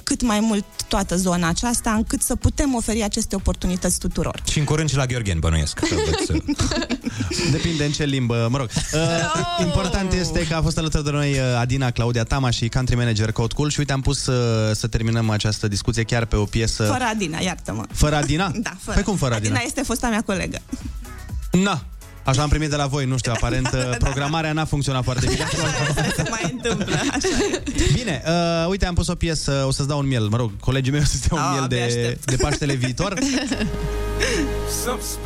cât 0.07 0.21
mai 0.21 0.39
mult 0.39 0.65
toată 0.87 1.15
zona 1.15 1.47
aceasta, 1.47 1.91
încât 1.91 2.21
să 2.21 2.35
putem 2.35 2.75
oferi 2.75 3.03
aceste 3.03 3.35
oportunități 3.35 3.99
tuturor. 3.99 4.41
Și 4.49 4.59
în 4.59 4.65
curând 4.65 4.89
și 4.89 4.95
la 4.95 5.05
Gheorghen, 5.05 5.39
bănuiesc. 5.39 5.79
că 5.79 5.95
veți, 6.05 6.31
uh, 6.31 6.37
Depinde 7.51 7.85
în 7.85 7.91
ce 7.91 8.03
limbă, 8.03 8.47
mă 8.51 8.57
rog. 8.57 8.69
Uh, 8.93 9.63
important 9.65 10.13
este 10.13 10.47
că 10.47 10.55
a 10.55 10.61
fost 10.61 10.77
alături 10.77 11.03
de 11.03 11.11
noi 11.11 11.31
uh, 11.31 11.39
Adina 11.59 11.91
Claudia 11.91 12.23
Tama 12.23 12.49
și 12.49 12.67
country 12.69 12.95
manager 12.95 13.31
Code 13.31 13.53
Cool 13.53 13.69
și 13.69 13.79
uite, 13.79 13.93
am 13.93 14.01
pus 14.01 14.25
uh, 14.25 14.75
să 14.75 14.87
terminăm 14.87 15.29
această 15.29 15.67
discuție 15.67 16.03
chiar 16.03 16.25
pe 16.25 16.35
o 16.35 16.43
piesă... 16.43 16.83
Fără 16.83 17.03
Adina, 17.03 17.39
iartă-mă. 17.39 17.83
Fără 17.93 18.15
Adina? 18.15 18.51
Da, 18.55 18.71
fără. 18.79 18.97
Pe 18.97 19.03
cum 19.03 19.15
fără 19.15 19.33
Adina? 19.35 19.53
Adina 19.53 19.65
este 19.67 19.81
fosta 19.81 20.09
mea 20.09 20.21
colegă. 20.21 20.61
Na, 21.51 21.85
așa 22.27 22.41
am 22.41 22.49
primit 22.49 22.69
de 22.69 22.75
la 22.75 22.85
voi, 22.85 23.05
nu 23.05 23.17
știu, 23.17 23.31
aparent 23.35 23.69
uh, 23.73 23.97
programarea 24.05 24.53
n-a 24.53 24.65
funcționat 24.65 25.03
foarte 25.03 25.25
bine. 25.29 25.47
Se 26.15 26.23
mai 26.29 26.41
întâmplă, 26.53 26.95
așa 26.95 27.27
e. 27.51 27.61
Bine, 27.93 28.23
uh, 28.27 28.67
uite, 28.69 28.85
am 28.85 28.93
pus 28.93 29.07
o 29.07 29.15
piesă, 29.15 29.63
o 29.67 29.71
să-ți 29.71 29.87
dau 29.87 29.99
un 29.99 30.07
miel, 30.07 30.27
mă 30.27 30.37
rog, 30.37 30.51
colegii 30.59 30.91
mei 30.91 31.01
o 31.01 31.05
să-ți 31.05 31.27
dea 31.27 31.37
un 31.39 31.43
Ah, 31.45 31.49
miel 31.51 31.63
abia 31.63 31.77
de, 31.77 31.83
aștept. 31.83 32.25
de 32.25 32.35
Paștele 32.35 32.73
viitor. 32.73 33.13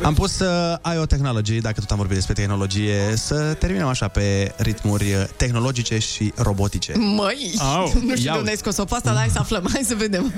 Am 0.02 0.14
pus 0.14 0.38
uh, 0.38 0.48
IO 0.94 1.04
Technology, 1.06 1.60
dacă 1.60 1.80
tot 1.80 1.90
am 1.90 1.96
vorbit 1.96 2.14
despre 2.16 2.34
tehnologie, 2.34 2.96
să 3.16 3.34
terminăm 3.58 3.88
așa 3.88 4.08
pe 4.08 4.52
ritmuri 4.56 5.12
uh, 5.12 5.24
tehnologice 5.36 5.98
și 5.98 6.32
robotice. 6.36 6.92
Măi, 6.96 7.54
Au, 7.58 7.92
nu 8.04 8.14
știu 8.16 8.24
ia 8.26 8.32
de 8.32 8.38
unde 8.38 8.50
ai 8.50 8.56
scos-o 8.56 8.84
pe 8.84 8.94
asta, 8.94 9.10
dar 9.10 9.18
hai 9.18 9.28
să 9.28 9.38
aflăm, 9.38 9.68
hai 9.72 9.82
să 9.86 9.94
vedem. 9.94 10.32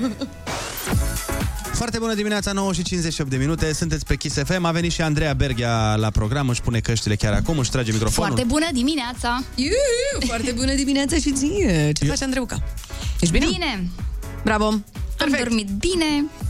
Foarte 1.75 1.99
bună 1.99 2.13
dimineața, 2.13 2.51
9 2.51 2.73
și 2.73 2.81
58 2.83 3.29
de 3.29 3.37
minute, 3.37 3.73
sunteți 3.73 4.05
pe 4.05 4.15
Kiss 4.15 4.35
FM, 4.43 4.63
a 4.63 4.71
venit 4.71 4.91
și 4.91 5.01
Andreea 5.01 5.33
Berghia 5.33 5.95
la 5.95 6.09
program, 6.09 6.49
își 6.49 6.61
pune 6.61 6.79
căștile 6.79 7.15
chiar 7.15 7.33
acum, 7.33 7.57
își 7.57 7.69
trage 7.69 7.91
microfonul. 7.91 8.29
Foarte 8.29 8.47
bună 8.53 8.65
dimineața! 8.73 9.43
Iu, 9.55 9.69
foarte 10.25 10.51
bună 10.51 10.73
dimineața 10.73 11.15
și 11.15 11.31
ție! 11.31 11.91
Ce 11.91 12.05
faci, 12.05 12.21
Andreuca? 12.21 12.63
Ești 13.19 13.33
bine? 13.33 13.45
Bine! 13.45 13.87
Bravo! 14.43 14.65
Am 14.65 15.35
dormit 15.39 15.67
bine, 15.67 16.05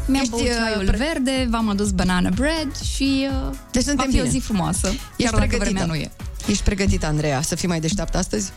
mi-am 0.06 0.22
Ești, 0.22 0.30
băut 0.30 0.43
uh, 0.43 0.49
ceaiul 0.57 0.85
pre- 0.85 0.97
verde, 0.97 1.47
v-am 1.49 1.69
adus 1.69 1.91
banana 1.91 2.30
bread 2.30 2.76
și 2.95 3.27
uh, 3.49 3.56
Deci 3.72 3.84
suntem 3.84 4.06
va 4.06 4.11
fi 4.11 4.19
o 4.19 4.23
bine. 4.23 4.34
zi 4.34 4.39
frumoasă, 4.39 4.88
Ești 4.88 5.02
chiar 5.18 5.34
dacă 5.34 5.45
pregătită. 5.47 5.64
vremea 5.64 5.85
nu 5.85 5.95
e. 5.95 6.11
Ești 6.47 6.64
pregătită, 6.64 7.06
Andreea, 7.06 7.41
să 7.41 7.56
fii 7.56 7.68
mai 7.68 7.80
deșteaptă 7.80 8.18
astăzi? 8.18 8.52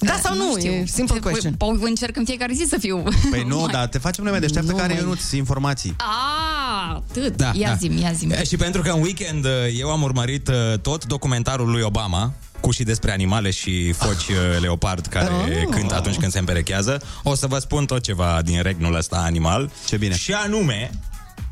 Da 0.00 0.18
sau 0.22 0.34
nu? 0.36 0.54
știu. 0.58 0.70
E 0.70 0.84
simple 0.86 1.18
question. 1.18 1.54
Păi, 1.54 1.78
încerc 1.80 2.16
în 2.16 2.24
fiecare 2.24 2.52
zi 2.52 2.64
să 2.68 2.76
fiu. 2.78 3.02
Păi 3.30 3.44
nu, 3.46 3.66
dar 3.72 3.86
te 3.86 3.98
facem 3.98 4.22
noi 4.22 4.32
mai 4.32 4.40
deșteaptă 4.40 4.70
Nu, 4.70 4.76
care 4.76 4.92
măi. 4.92 5.02
eu 5.02 5.08
nu 5.08 5.16
informații. 5.36 5.96
Ah, 5.98 6.96
atât. 6.96 7.40
ia 7.52 7.74
zi 7.80 8.00
ia 8.00 8.12
zi 8.12 8.26
E, 8.26 8.44
Și 8.44 8.56
pentru 8.56 8.82
că 8.82 8.90
în 8.90 9.00
weekend 9.02 9.44
uh, 9.44 9.50
eu 9.78 9.90
am 9.90 10.02
urmărit 10.02 10.48
uh, 10.48 10.78
tot 10.78 11.04
documentarul 11.04 11.70
lui 11.70 11.82
Obama 11.82 12.32
cu 12.60 12.70
și 12.70 12.82
despre 12.82 13.12
animale 13.12 13.50
și 13.50 13.92
foci 13.92 14.28
uh, 14.28 14.36
leopard 14.60 15.06
care 15.06 15.30
Oh. 15.32 15.68
cântă 15.70 15.94
atunci 15.94 16.16
când 16.16 16.32
se 16.32 16.38
împerechează, 16.38 17.02
o 17.22 17.34
să 17.34 17.46
vă 17.46 17.58
spun 17.58 17.84
tot 17.86 18.02
ceva 18.02 18.40
din 18.44 18.62
regnul 18.62 18.94
ăsta 18.94 19.16
animal. 19.16 19.70
Ce 19.86 19.96
bine. 19.96 20.16
Și 20.16 20.32
anume, 20.32 20.90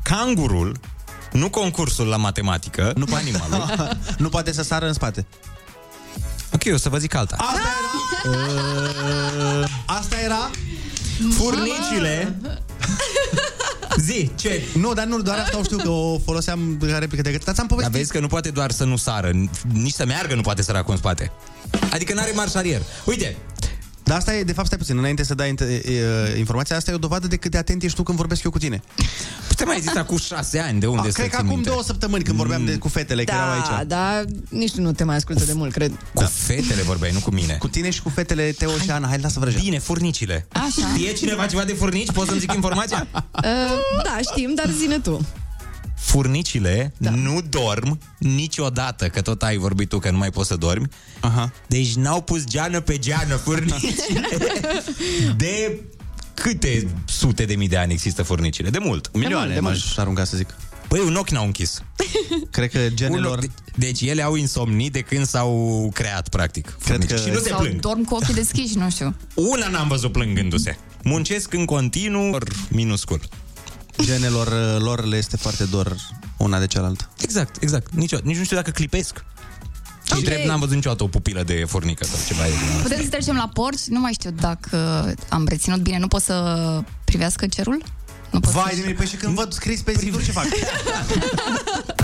cangurul, 0.03 0.79
nu 1.31 1.49
concursul 1.49 2.07
la 2.07 2.17
matematică, 2.17 2.93
nu 2.95 3.05
pe 3.05 3.15
animalul. 3.15 3.89
nu 4.17 4.29
poate 4.29 4.51
să 4.51 4.63
sară 4.63 4.87
în 4.87 4.93
spate. 4.93 5.25
Ok, 6.53 6.73
o 6.73 6.77
să 6.77 6.89
vă 6.89 6.97
zic 6.97 7.15
alta. 7.15 7.35
Asta 7.39 7.53
era? 7.59 7.67
Uh, 8.25 9.69
Asta 9.85 10.15
era? 10.23 10.49
Furnicile 11.37 12.35
Zi, 13.97 14.31
ce? 14.35 14.61
Nu, 14.73 14.93
dar 14.93 15.05
nu, 15.05 15.21
doar 15.21 15.37
asta 15.37 15.57
o 15.57 15.63
știu 15.63 15.77
că 15.77 15.89
o 15.89 16.19
foloseam 16.25 16.77
ca 16.91 16.97
replică 16.97 17.21
de 17.21 17.31
gât. 17.31 17.43
Dar 17.45 17.53
ți-am 17.53 17.67
Dar 17.67 17.75
povestit. 17.77 17.97
vezi 17.97 18.11
că 18.11 18.19
nu 18.19 18.27
poate 18.27 18.49
doar 18.49 18.71
să 18.71 18.83
nu 18.83 18.95
sară, 18.95 19.31
nici 19.73 19.93
să 19.93 20.05
meargă 20.05 20.35
nu 20.35 20.41
poate 20.41 20.61
săracul 20.61 20.91
în 20.91 20.97
spate. 20.97 21.31
Adică 21.91 22.13
n-are 22.13 22.31
marș 22.35 22.53
arier. 22.53 22.81
Uite, 23.05 23.37
Dar 24.09 24.17
asta 24.17 24.35
e, 24.35 24.43
de 24.43 24.51
fapt, 24.53 24.67
stai 24.67 24.77
puțin, 24.77 24.97
înainte 24.97 25.23
să 25.23 25.33
dai 25.33 25.53
int- 25.53 25.61
e, 25.61 25.91
e, 26.33 26.37
informația, 26.37 26.75
asta 26.75 26.91
e 26.91 26.93
o 26.93 26.97
dovadă 26.97 27.27
de 27.27 27.35
cât 27.35 27.51
de 27.51 27.57
atent 27.57 27.83
ești 27.83 27.95
tu 27.97 28.03
când 28.03 28.17
vorbesc 28.17 28.43
eu 28.43 28.51
cu 28.51 28.57
tine. 28.57 28.81
Putem 29.47 29.67
mai 29.67 29.79
zis 29.79 29.95
acum 29.95 30.17
șase 30.17 30.59
ani, 30.59 30.79
de 30.79 30.87
unde 30.87 31.07
A, 31.07 31.11
să 31.11 31.11
cred 31.11 31.29
că 31.29 31.35
țin 31.35 31.39
acum 31.45 31.53
minte? 31.55 31.69
două 31.69 31.83
săptămâni 31.83 32.23
când 32.23 32.37
vorbeam 32.37 32.65
de, 32.65 32.77
cu 32.77 32.87
fetele 32.87 33.23
care 33.23 33.37
erau 33.37 33.59
Da, 33.67 33.75
aici. 33.77 33.87
dar 33.87 34.25
nici 34.49 34.71
tu 34.71 34.81
nu 34.81 34.91
te 34.91 35.03
mai 35.03 35.15
ascultă 35.15 35.43
de 35.45 35.53
mult, 35.53 35.71
cred. 35.71 35.91
Cu 36.13 36.23
fetele 36.23 36.81
vorbeai, 36.81 37.11
nu 37.13 37.19
cu 37.19 37.31
mine. 37.31 37.55
Cu 37.59 37.67
tine 37.67 37.89
și 37.89 38.01
cu 38.01 38.09
fetele 38.09 38.51
Teo 38.51 38.77
și 38.77 38.91
Ana, 38.91 39.07
hai 39.07 39.19
lasă 39.21 39.39
vrăjea. 39.39 39.59
Bine, 39.63 39.79
furnicile. 39.79 40.47
Așa. 40.51 40.87
Știe 40.95 41.13
cineva 41.13 41.45
ceva 41.45 41.63
de 41.63 41.73
furnici? 41.73 42.11
Poți 42.11 42.27
să-mi 42.27 42.39
zic 42.39 42.53
informația? 42.53 43.07
Uh, 43.33 44.03
da, 44.03 44.17
știm, 44.31 44.53
dar 44.55 44.69
zine 44.79 44.99
tu. 44.99 45.25
Furnicile 45.99 46.93
da. 46.97 47.09
nu 47.09 47.41
dorm 47.49 47.99
niciodată, 48.17 49.07
că 49.09 49.21
tot 49.21 49.43
ai 49.43 49.57
vorbit 49.57 49.89
tu 49.89 49.99
că 49.99 50.11
nu 50.11 50.17
mai 50.17 50.29
poți 50.31 50.47
să 50.47 50.55
dormi. 50.55 50.87
Aha. 51.19 51.51
Deci 51.67 51.93
n-au 51.93 52.21
pus 52.21 52.43
geană 52.43 52.79
pe 52.79 52.97
geană 52.97 53.35
furnicile. 53.35 54.27
de 55.37 55.79
câte 56.33 56.87
sute 57.05 57.45
de 57.45 57.55
mii 57.55 57.67
de 57.67 57.77
ani 57.77 57.93
există 57.93 58.23
furnicile? 58.23 58.69
De 58.69 58.77
mult. 58.79 59.09
Milioane, 59.13 59.53
de 59.53 59.59
m-aș 59.59 59.97
arunca 59.97 60.23
să 60.23 60.37
zic. 60.37 60.55
Păi 60.87 60.99
un 60.99 61.15
ochi 61.15 61.29
n-au 61.29 61.45
închis. 61.45 61.81
Cred 62.51 62.71
că 62.71 62.79
genelor... 62.93 63.37
Un 63.37 63.43
ochi- 63.43 63.47
de- 63.47 63.71
deci 63.75 64.01
ele 64.01 64.21
au 64.23 64.35
insomnii 64.35 64.89
de 64.89 64.99
când 64.99 65.25
s-au 65.25 65.89
creat, 65.93 66.29
practic. 66.29 66.77
Cred 66.85 67.05
că- 67.05 67.15
Și 67.15 67.29
nu 67.29 67.39
se 67.39 67.49
Sau 67.49 67.59
plâng. 67.59 67.79
dorm 67.79 68.03
cu 68.03 68.15
ochii 68.15 68.33
deschiși, 68.33 68.77
nu 68.77 68.89
știu. 68.89 69.15
Una 69.33 69.67
n-am 69.67 69.87
văzut 69.87 70.11
plângându-se. 70.11 70.77
Muncesc 71.03 71.53
în 71.53 71.65
continuu, 71.65 72.37
minuscul. 72.69 73.19
Genelor 74.01 74.47
uh, 74.47 74.81
lor 74.81 75.05
le 75.05 75.17
este 75.17 75.37
foarte 75.37 75.63
dor 75.63 75.95
una 76.37 76.59
de 76.59 76.67
cealaltă. 76.67 77.09
Exact, 77.21 77.61
exact. 77.63 77.93
Nici, 77.93 78.15
nici 78.15 78.37
nu 78.37 78.43
știu 78.43 78.55
dacă 78.55 78.71
clipesc. 78.71 79.23
Și 80.03 80.13
Ok. 80.15 80.23
drept, 80.23 80.45
n-am 80.47 80.59
văzut 80.59 80.75
niciodată 80.75 81.03
o 81.03 81.07
pupilă 81.07 81.43
de 81.43 81.63
furnică 81.67 82.05
sau 82.05 82.17
ceva. 82.27 82.41
de 82.43 82.49
genul 82.49 82.67
ăsta. 82.75 82.81
Putem 82.81 83.03
să 83.03 83.09
trecem 83.09 83.35
la 83.35 83.49
porci? 83.53 83.85
Nu 83.87 83.99
mai 83.99 84.13
știu 84.13 84.31
dacă 84.31 84.77
am 85.29 85.45
reținut 85.47 85.79
bine. 85.79 85.97
Nu 85.97 86.07
pot 86.07 86.21
să 86.21 86.33
privească 87.05 87.47
cerul? 87.47 87.83
Nu 88.31 88.39
pot 88.39 88.51
Vai 88.51 88.65
să... 88.69 88.75
de 88.75 88.81
mine, 88.81 88.93
păi 88.93 89.05
și 89.07 89.15
când 89.15 89.35
văd 89.35 89.53
scris 89.53 89.81
pe 89.81 89.93
ziduri 89.97 90.23
ce 90.25 90.31
fac? 90.31 90.45